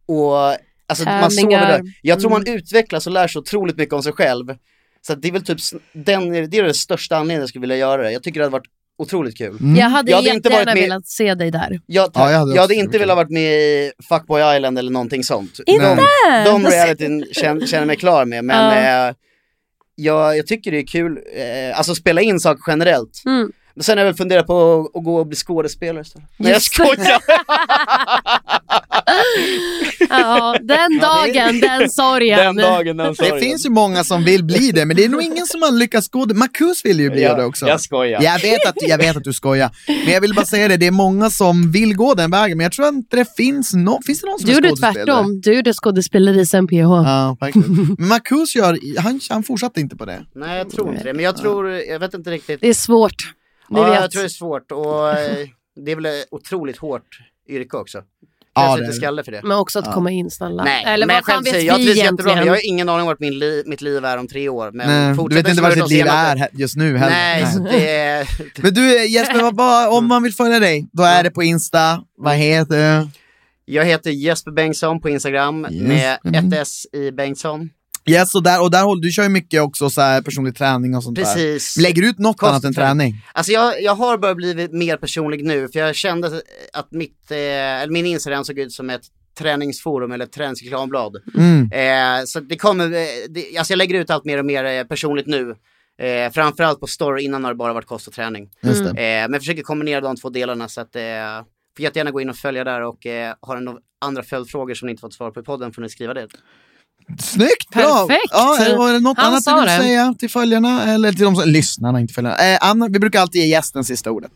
och 0.08 0.56
alltså, 0.90 1.06
man 1.06 1.32
sover 1.32 1.68
där. 1.68 1.82
Jag 2.02 2.20
tror 2.20 2.30
man 2.30 2.42
Mm. 2.42 2.56
utvecklas 2.58 3.08
och 3.08 3.14
lär 3.14 3.28
sig 3.28 3.40
otroligt 3.40 3.78
mycket 3.78 3.94
om 3.94 4.04
sig 4.04 4.14
själv. 4.14 4.56
Så 5.02 5.16
det 5.16 5.28
är 5.28 5.32
väl 5.32 5.46
typ 5.46 5.58
den, 5.94 6.32
det 6.50 6.58
är 6.58 6.64
den 6.64 6.74
största 6.74 7.16
anledningen 7.16 7.42
jag 7.42 7.50
skulle 7.50 7.62
vilja 7.62 7.78
göra 7.78 8.02
det. 8.04 8.12
Jag 8.12 8.24
tycker 8.24 8.40
det 8.40 8.46
hade 8.46 8.52
varit 8.54 8.68
otroligt 8.98 9.38
kul. 9.38 9.58
Mm. 9.62 9.76
Jag 9.76 9.90
hade 9.90 10.12
Jag 10.12 10.18
hade 10.18 10.30
inte 10.30 10.50
varit 10.50 10.66
med- 10.66 10.76
velat 10.76 11.08
se 11.08 11.36
dig 11.36 11.52
där. 11.52 11.80
Jag, 11.86 12.12
Ja, 12.14 12.22
jag 12.22 12.32
jag 12.34 12.40
hade 12.40 12.52
hade, 12.52 12.62
också 12.64 12.74
inte 12.74 12.98
velat 12.98 13.16
varit 13.18 13.30
med 13.30 13.54
i 13.54 13.92
Fuckboy 14.10 14.56
Island 14.56 14.80
eller 14.80 14.92
någonting 14.92 15.24
sånt. 15.24 15.60
Inte? 15.66 15.98
De, 16.46 16.66
realityn 16.66 17.26
känner, 17.32 17.66
känner 17.68 17.86
mig 17.86 17.96
klar 17.96 18.26
med, 18.26 18.46
men 18.46 18.78
Ja. 18.86 19.08
eh, 19.10 19.16
jag, 19.96 20.38
jag 20.38 20.48
tycker 20.48 20.72
det 20.72 20.78
är 20.78 20.88
kul, 20.88 21.20
eh, 21.36 21.78
alltså 21.78 21.96
spela 21.96 22.22
in 22.22 22.40
saker 22.40 22.62
generellt. 22.68 23.22
Mm. 23.26 23.52
Men 23.74 23.84
sen 23.84 23.98
har 23.98 24.06
jag 24.06 24.12
väl 24.12 24.18
funderat 24.18 24.48
på 24.48 24.80
att, 24.82 24.98
att 24.98 25.04
gå 25.04 25.16
och 25.16 25.28
bli 25.28 25.36
skådespelare 25.36 26.02
istället. 26.02 26.30
Nej 26.38 26.52
jag 26.52 26.62
skojar! 26.62 27.20
Ja, 30.10 30.56
den 30.62 31.00
dagen, 31.00 31.60
den 31.60 31.90
sorgen. 31.90 32.38
Den 32.40 32.56
dagen, 32.56 32.98
den 32.98 33.08
Det 33.08 33.16
sorgen. 33.16 33.40
finns 33.40 33.66
ju 33.66 33.70
många 33.70 34.04
som 34.04 34.24
vill 34.24 34.44
bli 34.44 34.72
det, 34.72 34.86
men 34.86 34.98
det 34.98 35.06
är 35.06 35.10
nog 35.10 35.22
ingen 35.22 35.46
som 35.46 35.62
har 35.62 35.72
lyckats 35.72 36.10
gå 36.10 36.26
det. 36.26 36.34
Marcus 36.34 36.86
vill 36.86 37.00
ju 37.00 37.10
bli 37.10 37.24
Ja, 37.24 37.36
det 37.36 37.46
också. 37.46 37.68
Jag 37.68 37.82
skojar. 37.82 38.22
Jag 38.24 38.40
vet, 38.42 38.66
att, 38.68 38.76
jag 38.82 38.98
vet 38.98 39.18
att 39.18 39.24
du 39.24 39.34
skojar, 39.34 39.70
men 39.88 40.14
jag 40.14 40.22
vill 40.22 40.34
bara 40.36 40.46
säga 40.46 40.68
det, 40.68 40.78
det 40.78 40.88
är 40.88 40.92
många 40.92 41.30
som 41.30 41.72
vill 41.72 41.96
gå 41.96 42.14
den 42.14 42.32
vägen, 42.32 42.58
men 42.58 42.64
jag 42.64 42.72
tror 42.74 42.88
inte 42.88 43.16
det 43.18 43.36
finns 43.38 43.74
någon, 43.74 44.04
finns 44.04 44.22
det 44.22 44.28
någon 44.28 44.40
som 44.40 44.46
Du 44.46 44.52
är 44.52 44.56
gjorde 44.56 44.68
skådespelare? 44.70 45.06
tvärtom. 45.06 45.42
Du 45.42 45.54
gjorde 45.54 45.74
skådespeleri 45.74 46.46
sen 46.46 46.68
PH. 46.68 46.74
Ja. 46.76 47.38
Men 47.98 48.08
Marcus 48.08 48.56
gör, 48.56 48.78
han, 49.00 49.20
han 49.30 49.44
fortsatte 49.44 49.80
inte 49.82 49.96
på 49.96 50.06
det. 50.06 50.26
Nej 50.36 50.58
jag 50.58 50.70
tror 50.70 50.92
inte 50.92 51.04
det, 51.04 51.14
men 51.14 51.26
jag 51.26 51.38
tror, 51.38 51.70
jag 51.70 52.00
vet 52.00 52.14
inte 52.14 52.32
riktigt. 52.32 52.62
Det 52.62 52.68
är 52.70 52.74
svårt. 52.74 53.34
Ni 53.70 53.80
ja, 53.80 53.86
vet. 53.90 54.02
jag 54.02 54.12
tror 54.12 54.22
det 54.22 54.26
är 54.28 54.30
svårt 54.30 54.72
och 54.72 55.10
eh, 55.10 55.48
det 55.86 55.92
är 55.92 55.96
väl 55.96 56.08
otroligt 56.32 56.78
hårt 56.78 57.20
yrke 57.50 57.78
också. 57.78 58.02
Ja, 58.54 58.80
inte 58.80 58.94
skalle 58.94 59.24
för 59.24 59.32
det. 59.32 59.42
Men 59.44 59.58
också 59.58 59.80
att 59.80 59.94
komma 59.94 60.12
in 60.12 60.32
snälla. 60.32 60.64
Nej, 60.64 60.84
Eller 60.88 61.08
men 61.08 61.16
vad 61.16 61.26
fan 61.26 61.36
skämt 61.36 61.48
vet 61.48 61.56
vi 61.56 61.68
jag 61.68 61.76
trivs 61.76 61.98
jättebra 61.98 62.36
med 62.36 62.46
Jag 62.46 62.52
har 62.54 62.68
ingen 62.68 62.90
aning 62.90 63.02
om 63.02 63.08
vart 63.08 63.20
min 63.20 63.40
li, 63.40 63.64
mitt 63.66 63.82
liv 63.82 64.06
är 64.06 64.18
om 64.18 64.28
tre 64.28 64.50
år. 64.50 64.72
Men 64.72 64.88
Nej, 64.88 65.28
du 65.30 65.36
vet 65.36 65.48
inte 65.48 65.62
jag 65.64 65.76
ditt 65.76 65.90
liv 65.90 66.06
är 66.08 66.48
just 66.54 66.76
nu 66.76 66.98
heller. 66.98 67.16
Nej, 67.16 67.46
det 67.72 67.98
är... 67.98 68.28
Men 68.62 68.74
du 68.74 69.06
Jesper, 69.08 69.42
vad, 69.42 69.56
vad, 69.56 69.98
om 69.98 70.08
man 70.08 70.24
vill 70.24 70.34
följa 70.34 70.60
dig, 70.60 70.88
då 70.92 71.04
är 71.04 71.24
det 71.24 71.30
på 71.32 71.44
Insta, 71.44 72.02
vad 72.18 72.36
heter 72.36 73.02
du? 73.02 73.10
Jag 73.66 73.86
heter 73.86 74.10
Jesper 74.12 74.52
Bengtsson 74.52 75.02
på 75.02 75.10
Instagram 75.10 75.62
med 75.62 76.18
Mm. 76.26 76.54
ett 76.54 76.62
S 76.62 76.86
i 76.94 77.12
Bengtsson. 77.12 77.70
Yes, 78.10 78.36
och 78.36 78.44
där, 78.44 78.62
och 78.62 78.72
där 78.72 78.84
håller, 78.84 79.02
du 79.02 79.12
kör 79.12 79.24
ju 79.24 79.30
mycket 79.30 79.62
också 79.62 79.90
så 79.90 80.02
här 80.02 80.22
personlig 80.22 80.56
träning 80.56 80.96
och 80.96 81.04
sånt 81.04 81.18
Precis. 81.18 81.76
där. 81.76 81.82
Lägger 81.82 82.02
du 82.02 82.10
ut 82.10 82.20
något 82.20 82.38
Kost- 82.38 82.50
annat 82.50 82.64
än 82.64 82.74
träning? 82.74 83.26
Alltså 83.34 83.52
jag, 83.52 83.82
jag 83.82 83.96
har 83.96 84.18
börjat 84.18 84.38
bli 84.38 84.68
mer 84.72 84.98
personlig 84.98 85.44
nu 85.46 85.68
för 85.68 85.80
jag 85.80 85.96
kände 85.96 86.42
att 86.74 86.92
mitt, 86.92 87.32
eh, 87.32 87.90
min 87.90 88.06
Instagram 88.06 88.44
såg 88.44 88.60
ut 88.60 88.72
som 88.72 88.90
ett 88.90 89.02
träningsforum 89.38 90.12
eller 90.12 90.26
ett 90.26 90.32
träningsreklamblad. 90.32 91.16
Mm. 91.38 91.72
Eh, 91.72 92.26
så 92.26 92.40
det 92.40 92.58
kommer, 92.58 92.86
eh, 92.86 93.08
det, 93.30 93.58
alltså 93.58 93.74
jag 93.74 93.78
lägger 93.78 93.96
ut 93.96 94.10
allt 94.10 94.26
mer 94.26 94.38
och 94.38 94.46
mer 94.46 94.64
eh, 94.64 94.84
personligt 94.84 95.28
nu. 95.28 95.56
Eh, 96.02 96.32
framförallt 96.32 96.80
på 96.80 96.88
story, 96.88 97.24
innan 97.24 97.44
har 97.44 97.52
det 97.52 97.58
bara 97.58 97.74
varit 97.74 97.88
kost 97.88 98.08
och 98.08 98.14
träning. 98.14 98.50
Det. 98.62 98.70
Eh, 98.70 98.94
men 98.96 99.34
jag 99.34 99.42
försöker 99.42 99.62
kombinera 99.62 100.02
de 100.02 100.16
två 100.16 100.30
delarna 100.30 100.68
så 100.68 100.82
att 100.82 100.96
eh, 100.96 101.02
får 101.78 101.84
jättegärna 101.84 102.12
gå 102.12 102.22
in 102.22 102.30
och 102.30 102.36
följa 102.36 102.64
där 102.64 102.82
och 102.82 103.06
eh, 103.06 103.34
har 103.42 103.56
ni 103.56 103.62
några 103.62 103.80
andra 104.02 104.24
följdfrågor 104.24 104.74
som 104.74 104.86
ni 104.86 104.92
inte 104.92 105.02
fått 105.02 105.14
svar 105.14 105.32
på 105.32 105.40
i 105.40 105.44
podden 105.44 105.74
får 105.74 105.82
ni 105.82 105.90
skriva 105.90 106.14
det. 106.14 106.28
Snyggt, 107.20 107.70
bra! 107.74 108.08
Perfekt. 108.08 108.30
Ja, 108.32 108.58
är 108.60 108.70
det- 108.70 108.76
var 108.78 108.94
det 108.94 109.00
något 109.00 109.18
Han 109.18 109.28
annat 109.34 109.46
du 109.46 109.56
vill 109.56 109.64
det. 109.66 109.78
säga 109.78 110.14
till 110.20 110.30
följarna? 110.30 110.84
Eller 110.94 111.12
till 111.12 111.24
de 111.24 111.36
som, 111.36 111.50
lyssnarna, 111.50 112.00
inte 112.00 112.14
följarna. 112.14 112.38
Eh, 112.38 112.58
Anna, 112.62 112.88
vi 112.88 113.00
brukar 113.00 113.22
alltid 113.22 113.42
ge 113.42 113.48
gästen 113.48 113.84
sista 113.84 114.12
ordet. 114.12 114.32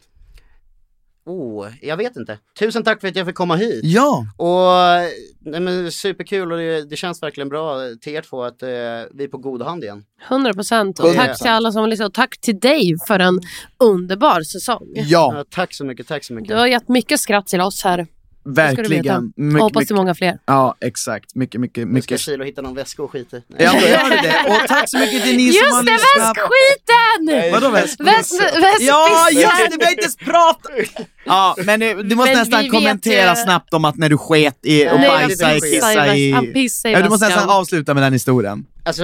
Oh, 1.26 1.68
jag 1.82 1.98
vet 1.98 2.16
inte. 2.18 2.38
Tusen 2.60 2.84
tack 2.84 3.02
för 3.02 3.08
att 3.08 3.16
jag 3.16 3.26
fick 3.28 3.36
komma 3.36 3.56
hit. 3.56 3.80
Ja, 3.84 4.26
Och 4.38 5.12
nej, 5.52 5.60
men, 5.60 5.92
superkul 5.92 6.52
och 6.52 6.58
det, 6.58 6.90
det 6.90 6.96
känns 6.96 7.24
verkligen 7.24 7.50
bra 7.50 7.78
till 8.02 8.14
er 8.16 8.22
två 8.22 8.44
att 8.44 8.64
eh, 8.64 8.70
vi 9.14 9.24
är 9.24 9.28
på 9.28 9.38
god 9.38 9.62
hand 9.62 9.84
igen. 9.84 10.04
100 10.30 10.54
procent. 10.54 11.00
Och 11.00 11.14
tack 11.16 11.38
till 11.40 11.48
alla 11.50 11.72
som 11.72 11.82
har 11.82 11.88
lyssnat. 11.88 12.08
Och 12.08 12.14
tack 12.14 12.38
till 12.42 12.60
dig 12.60 12.96
för 13.08 13.20
en 13.20 13.42
underbar 13.80 14.42
säsong. 14.44 14.88
ja, 14.96 15.04
Ja, 15.38 15.46
tack 15.50 15.74
så 15.74 15.86
mycket, 15.86 16.08
tack 16.08 16.24
så 16.24 16.34
mycket. 16.34 16.50
Du 16.50 16.56
har 16.56 16.68
gett 16.68 16.90
mycket 16.90 17.20
skratt 17.20 17.48
till 17.48 17.62
oss 17.62 17.84
här. 17.84 18.08
Verkligen. 18.46 19.34
Mycket, 19.36 19.62
hoppas 19.62 19.76
mycket, 19.76 19.88
till 19.88 19.96
många 19.96 20.16
fler. 20.16 20.38
ja, 20.46 20.76
exakt. 20.82 21.36
Mycket, 21.36 21.62
mycket, 21.62 21.88
Nu 21.88 22.02
ska 22.02 22.14
mycket. 22.14 22.20
Kilo 22.26 22.44
hitta 22.44 22.62
någon 22.62 22.76
väska 22.76 23.04
och 23.04 23.12
skit 23.12 23.34
i. 23.34 23.44
Ja, 23.58 23.72
då 23.74 23.80
gör 23.88 24.10
det. 24.10 24.50
Och 24.64 24.68
tack 24.68 24.90
så 24.90 24.98
mycket 25.00 25.24
till 25.24 25.38
ni 25.38 25.54
som 25.54 25.72
har 25.72 25.84
Just 25.84 25.86
det, 25.88 25.92
lyssnat. 25.94 26.38
väskskiten! 26.38 27.52
Vadå 27.54 27.70
väsk? 27.70 28.00
Väst, 28.00 28.42
väst, 28.42 28.82
Ja, 28.82 29.28
just 29.32 29.42
det, 29.72 29.78
vi 29.78 29.84
har 29.86 29.92
inte 29.92 30.02
ens 30.02 30.16
pratat! 30.18 30.72
Ja, 31.26 31.56
men 31.66 31.82
eh, 31.82 31.96
du 31.98 32.16
måste 32.16 32.32
Men 32.32 32.40
nästan 32.40 32.60
vi 32.60 32.66
vet 32.66 32.72
kommentera 32.74 33.30
ju- 33.30 33.36
snabbt 33.36 33.74
om 33.74 33.86
att 33.86 33.98
när 33.98 34.10
du 34.10 34.18
sket 34.18 34.58
i 34.64 34.88
och 34.90 35.00
bajsade 35.00 35.58
i, 35.58 35.62
pissar 35.62 35.92
i 36.16 36.32
kissa 36.32 36.48
i... 36.48 36.54
Pissar 36.54 36.90
i 36.90 36.92
Ja, 36.94 37.02
du 37.02 37.10
måste 37.10 37.28
nästan 37.28 37.50
avsluta 37.50 37.94
med 37.94 38.04
den 38.04 38.14
historien. 38.14 38.66
Alltså, 38.86 39.04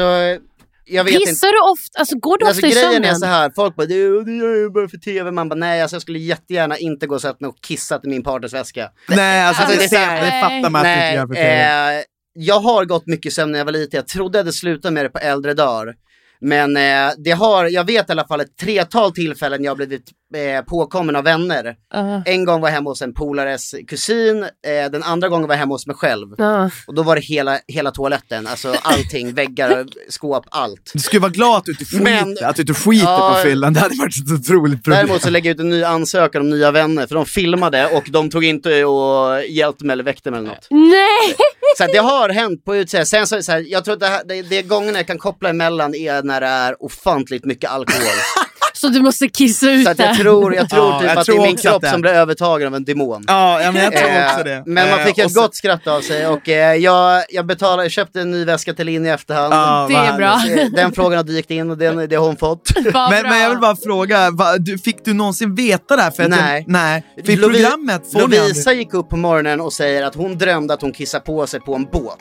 jag 0.90 1.04
vet 1.04 1.14
inte. 1.14 1.26
Pissar 1.26 1.48
du 1.48 1.72
ofta? 1.72 2.00
Alltså 2.00 2.16
går 2.18 2.38
du 2.38 2.46
Alltså 2.46 2.60
ofta 2.60 2.68
i 2.68 2.72
grejen 2.72 2.90
är 3.04 3.08
sömnen? 3.08 3.16
så 3.20 3.26
här, 3.26 3.52
folk 3.56 3.76
bara 3.76 3.86
det, 3.88 3.94
gör 3.94 4.56
jag 4.62 4.74
bara 4.74 4.88
för 4.90 4.98
tv, 4.98 5.32
man 5.32 5.50
bara 5.50 5.56
nej 5.56 5.82
alltså 5.82 5.96
jag 5.96 6.02
skulle 6.02 6.20
jättegärna 6.20 6.78
inte 6.78 7.08
gå 7.08 7.16
och 7.16 7.22
sätta 7.22 7.38
mig 7.40 7.48
och 7.48 7.62
kissat 7.62 8.06
i 8.06 8.08
min 8.10 8.24
partners 8.24 8.54
väska. 8.54 8.90
Nej, 9.10 9.44
alltså, 9.44 9.64
Alltså, 9.64 9.78
det, 9.80 9.84
det 9.86 9.96
det, 9.96 9.98
här- 9.98 10.26
det 10.26 10.42
fattar 10.62 10.70
man 10.70 10.82
att 10.82 10.86
du 10.86 10.90
inte 10.92 11.00
Nej, 11.06 11.16
gör 11.16 11.28
för 11.28 11.34
TV. 11.34 11.98
eh, 12.00 12.04
jag 12.34 12.60
har 12.60 12.86
gått 12.86 13.08
mycket 13.08 13.34
sömn 13.34 13.52
när 13.52 13.60
jag 13.60 13.66
var 13.66 13.72
liten, 13.72 13.98
jag 13.98 14.08
trodde 14.08 14.38
jag 14.38 14.44
hade 14.44 14.54
slutat 14.54 14.94
med 14.94 15.06
det 15.06 15.10
på 15.10 15.20
äldre 15.20 15.54
dagar. 15.54 15.94
Men 16.42 16.78
eh, 16.78 17.12
det 17.18 17.32
har, 17.32 17.66
jag 17.66 17.84
vet 17.84 18.10
i 18.10 18.12
alla 18.12 18.28
fall 18.28 18.42
ett 18.42 18.58
tretal 18.62 19.12
tillfällen 19.12 19.64
jag 19.64 19.72
har 19.72 19.76
blivit 19.76 20.04
eh, 20.36 20.66
påkommen 20.66 21.16
av 21.16 21.24
vänner. 21.24 21.76
Ja. 21.94 22.24
En 22.26 22.46
gång 22.46 22.62
var 22.62 22.68
jag 22.70 22.74
hemma 22.74 22.90
hos 22.90 23.02
en 23.02 23.14
polares 23.14 23.76
kusin, 23.88 24.44
eh, 24.44 24.92
den 24.92 25.04
andra 25.04 25.30
gången 25.30 25.48
var 25.48 25.56
jag 25.56 25.60
hemma 25.60 25.74
hos 25.74 25.88
mig 25.88 25.96
själv. 25.96 26.28
Ja. 26.38 26.70
Och 26.88 26.94
då 26.96 27.04
var 27.04 27.16
det 27.16 27.22
hela, 27.22 27.60
hela 27.68 27.92
toaletten, 27.92 28.48
alltså 28.48 28.76
allting, 28.82 29.34
väggar, 29.34 29.86
skåp, 30.10 30.46
allt. 30.52 30.92
Du 30.94 31.00
skulle 31.00 31.20
vara 31.20 31.32
glad 31.32 31.58
att 31.58 31.66
du 31.66 31.72
inte 31.72 31.86
skiter, 31.86 32.04
Men- 32.04 32.38
att 32.44 32.56
du 32.56 32.62
inte 32.62 32.74
skiter 32.74 33.06
Ja. 33.08 33.34
på 33.36 33.50
fyllan. 33.50 33.74
Det 33.74 33.80
hade 33.80 33.96
varit 33.96 34.16
ett 34.18 34.40
otroligt 34.40 34.84
problem. 34.84 35.00
Däremot 35.06 35.22
så 35.22 35.30
lägger 35.30 35.50
jag 35.50 35.56
ut 35.56 35.60
en 35.62 35.70
ny 35.70 35.84
ansökan 35.84 36.42
om 36.42 36.50
nya 36.50 36.72
vänner, 36.72 37.08
för 37.08 37.16
de 37.16 37.26
filmade 37.26 37.88
och 37.88 38.04
de 38.10 38.30
tog 38.30 38.44
inte 38.46 38.86
och 38.86 39.46
hjälpte 39.46 39.86
mig 39.86 39.94
eller 39.94 40.04
väckte 40.04 40.32
mig 40.32 40.38
eller 40.38 40.50
något. 40.50 40.68
Nej! 40.70 41.36
Så 41.78 41.86
det 41.86 41.98
har 41.98 42.30
hänt 42.30 42.66
på 42.66 42.76
utsidan. 42.76 43.06
Sen 43.06 43.28
så, 43.28 43.44
så 43.44 43.52
här, 43.52 43.66
jag 43.68 43.86
tror 43.86 43.94
att 43.94 44.00
det, 44.00 44.08
här, 44.08 44.24
det, 44.26 44.42
det 44.42 44.62
gångerna 44.62 45.00
jag 45.00 45.08
kan 45.08 45.18
koppla 45.18 45.50
emellan 45.50 45.96
är 45.96 46.24
när 46.24 46.42
det 46.42 46.48
är 46.48 46.84
ofantligt 46.84 47.46
mycket 47.46 47.70
alkohol. 47.72 48.04
Så 48.74 48.88
du 48.88 49.02
måste 49.02 49.28
kissa 49.28 49.72
ut 49.72 49.86
så 49.86 49.92
att 49.92 50.00
jag 50.00 50.10
det. 50.10 50.16
tror, 50.16 50.56
jag 50.56 50.70
tror 50.70 50.86
Ja, 50.86 51.00
typ 51.00 51.10
jag 51.10 51.18
att 51.18 51.26
tror 51.26 51.36
det 51.36 51.42
är 51.42 51.46
min 51.48 51.58
kropp 51.58 51.86
som 51.86 52.02
blir 52.02 52.12
övertagen 52.12 52.68
av 52.68 52.76
en 52.76 52.84
demon. 52.86 53.24
Ja, 53.28 53.62
ja 53.62 53.72
men 53.72 53.84
jag 53.84 53.92
tror 53.98 54.10
Eh, 54.10 54.26
också 54.26 54.44
det. 54.44 54.64
Men 54.66 54.90
man 54.90 55.00
Eh, 55.00 55.06
fick 55.06 55.18
ett 55.18 55.32
så- 55.32 55.42
gott 55.42 55.56
skratt 55.56 55.88
av 55.88 56.02
sig 56.02 56.28
och 56.28 56.50
eh, 56.50 56.76
jag, 56.76 57.24
jag 57.30 57.46
betalade, 57.46 57.84
jag 57.84 57.92
köpte 57.92 58.22
en 58.22 58.32
ny 58.32 58.46
väska 58.46 58.74
till 58.74 58.86
Linn 58.86 59.06
i 59.06 59.10
efterhand. 59.10 59.54
Ja, 59.54 59.88
Det 59.90 59.96
är 59.96 60.18
bra. 60.18 60.42
Den 60.76 60.92
frågan 60.92 61.18
har 61.18 61.24
dykt 61.24 61.52
in 61.52 61.70
och 61.72 61.78
den, 61.78 62.10
det 62.10 62.16
har 62.16 62.26
hon 62.26 62.38
fått. 62.38 62.72
Men, 62.94 63.24
men 63.24 63.40
jag 63.40 63.50
vill 63.50 63.60
bara 63.60 63.76
fråga, 63.76 64.32
va, 64.32 64.58
du, 64.58 64.78
fick 64.78 65.06
du 65.06 65.14
någonsin 65.14 65.56
veta 65.56 65.96
det 65.96 66.02
här? 66.02 66.12
För 66.12 66.24
att 66.24 66.30
Nej. 66.30 66.64
Jag, 66.68 66.72
nej. 66.74 67.04
För 67.26 67.32
Lovi- 67.34 67.42
programmet 67.54 68.12
får 68.12 68.20
Lovisa 68.20 68.74
gick 68.74 68.94
upp 68.94 69.10
på 69.10 69.18
morgonen 69.18 69.62
och 69.62 69.74
säger 69.74 70.04
att 70.06 70.16
hon 70.16 70.38
drömde 70.38 70.74
att 70.74 70.82
hon 70.82 70.92
kissade 70.92 71.24
på 71.26 71.48
sig 71.48 71.60
på 71.60 71.76
en 71.76 71.84
båt. 71.84 72.18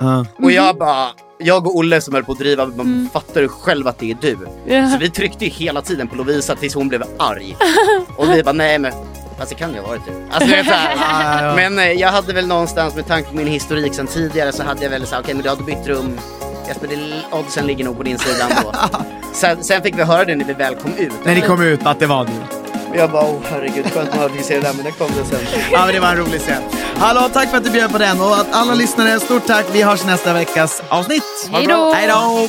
aldrig... 0.00 0.44
Och 0.44 0.52
jag 0.52 0.78
bara, 0.78 1.06
jag 1.40 1.66
och 1.66 1.76
Olle 1.76 2.00
som 2.00 2.14
höll 2.14 2.24
på 2.24 2.32
att 2.32 2.38
driva, 2.38 2.66
man 2.66 3.08
fattar 3.12 3.40
du 3.40 3.48
själv 3.48 3.88
att 3.88 3.98
det 3.98 4.10
är 4.10 4.16
du? 4.20 4.36
Ja. 4.66 4.90
Så 4.90 4.98
vi 4.98 5.10
tryckte 5.10 5.44
ju 5.44 5.50
hela 5.50 5.82
tiden 5.82 6.08
på 6.08 6.16
Lovisa 6.16 6.56
tills 6.56 6.74
hon 6.74 6.88
blev 6.88 7.02
arg. 7.18 7.56
Och 8.16 8.30
vi 8.30 8.42
bara, 8.42 8.52
nej 8.52 8.78
men 8.78 8.92
Fast 9.40 9.50
det 9.50 9.56
kan 9.58 9.74
ju 9.74 9.80
ha 9.80 9.88
varit 9.88 10.00
det. 10.06 10.34
Alltså, 10.34 10.50
det 10.50 10.62
här. 10.62 11.56
Men 11.56 11.78
eh, 11.78 11.92
jag 11.92 12.08
hade 12.08 12.32
väl 12.32 12.46
någonstans 12.46 12.96
med 12.96 13.06
tanke 13.06 13.30
på 13.30 13.36
min 13.36 13.46
historik 13.46 13.94
sen 13.94 14.06
tidigare 14.06 14.52
så 14.52 14.62
hade 14.62 14.82
jag 14.82 14.90
väl 14.90 15.06
såhär, 15.06 15.22
okej 15.22 15.34
men 15.34 15.42
du 15.42 15.48
hade 15.48 15.62
bytt 15.62 15.86
rum. 15.86 16.18
Jesper, 16.68 16.88
det- 16.88 17.36
oddsen 17.38 17.66
ligger 17.66 17.84
nog 17.84 17.96
på 17.96 18.02
din 18.02 18.18
sida 18.18 18.48
ändå. 18.50 18.72
sen, 19.32 19.64
sen 19.64 19.82
fick 19.82 19.98
vi 19.98 20.02
höra 20.02 20.24
det 20.24 20.36
när 20.36 20.44
vi 20.44 20.52
väl 20.52 20.74
kom 20.74 20.92
ut. 20.98 21.12
När 21.24 21.34
ni 21.34 21.40
kom 21.40 21.62
ut 21.62 21.80
att 21.86 22.00
det 22.00 22.06
var 22.06 22.24
du. 22.24 22.30
Jag 22.94 23.10
bara, 23.10 23.24
åh 23.24 23.40
herregud, 23.50 23.92
skönt 23.92 24.16
man 24.16 24.30
fick 24.30 24.44
se 24.44 24.54
det 24.54 24.60
där 24.60 24.72
men 24.74 24.84
det 24.84 24.90
kom 24.90 25.08
det 25.16 25.24
sen. 25.24 25.38
Ja 25.72 25.84
men 25.84 25.94
det 25.94 26.00
var 26.00 26.08
en 26.08 26.16
rolig 26.16 26.40
scen. 26.40 26.62
Hallå, 26.96 27.28
tack 27.32 27.50
för 27.50 27.56
att 27.56 27.64
du 27.64 27.70
bjöd 27.70 27.92
på 27.92 27.98
den 27.98 28.20
och 28.20 28.36
att 28.36 28.46
alla 28.52 28.74
lyssnare, 28.74 29.20
stort 29.20 29.46
tack. 29.46 29.66
Vi 29.72 29.82
hörs 29.82 30.04
nästa 30.04 30.32
veckas 30.32 30.82
avsnitt. 30.88 31.22
Hej 31.52 31.66
då. 31.66 31.92
Hej 31.94 32.08
då! 32.08 32.48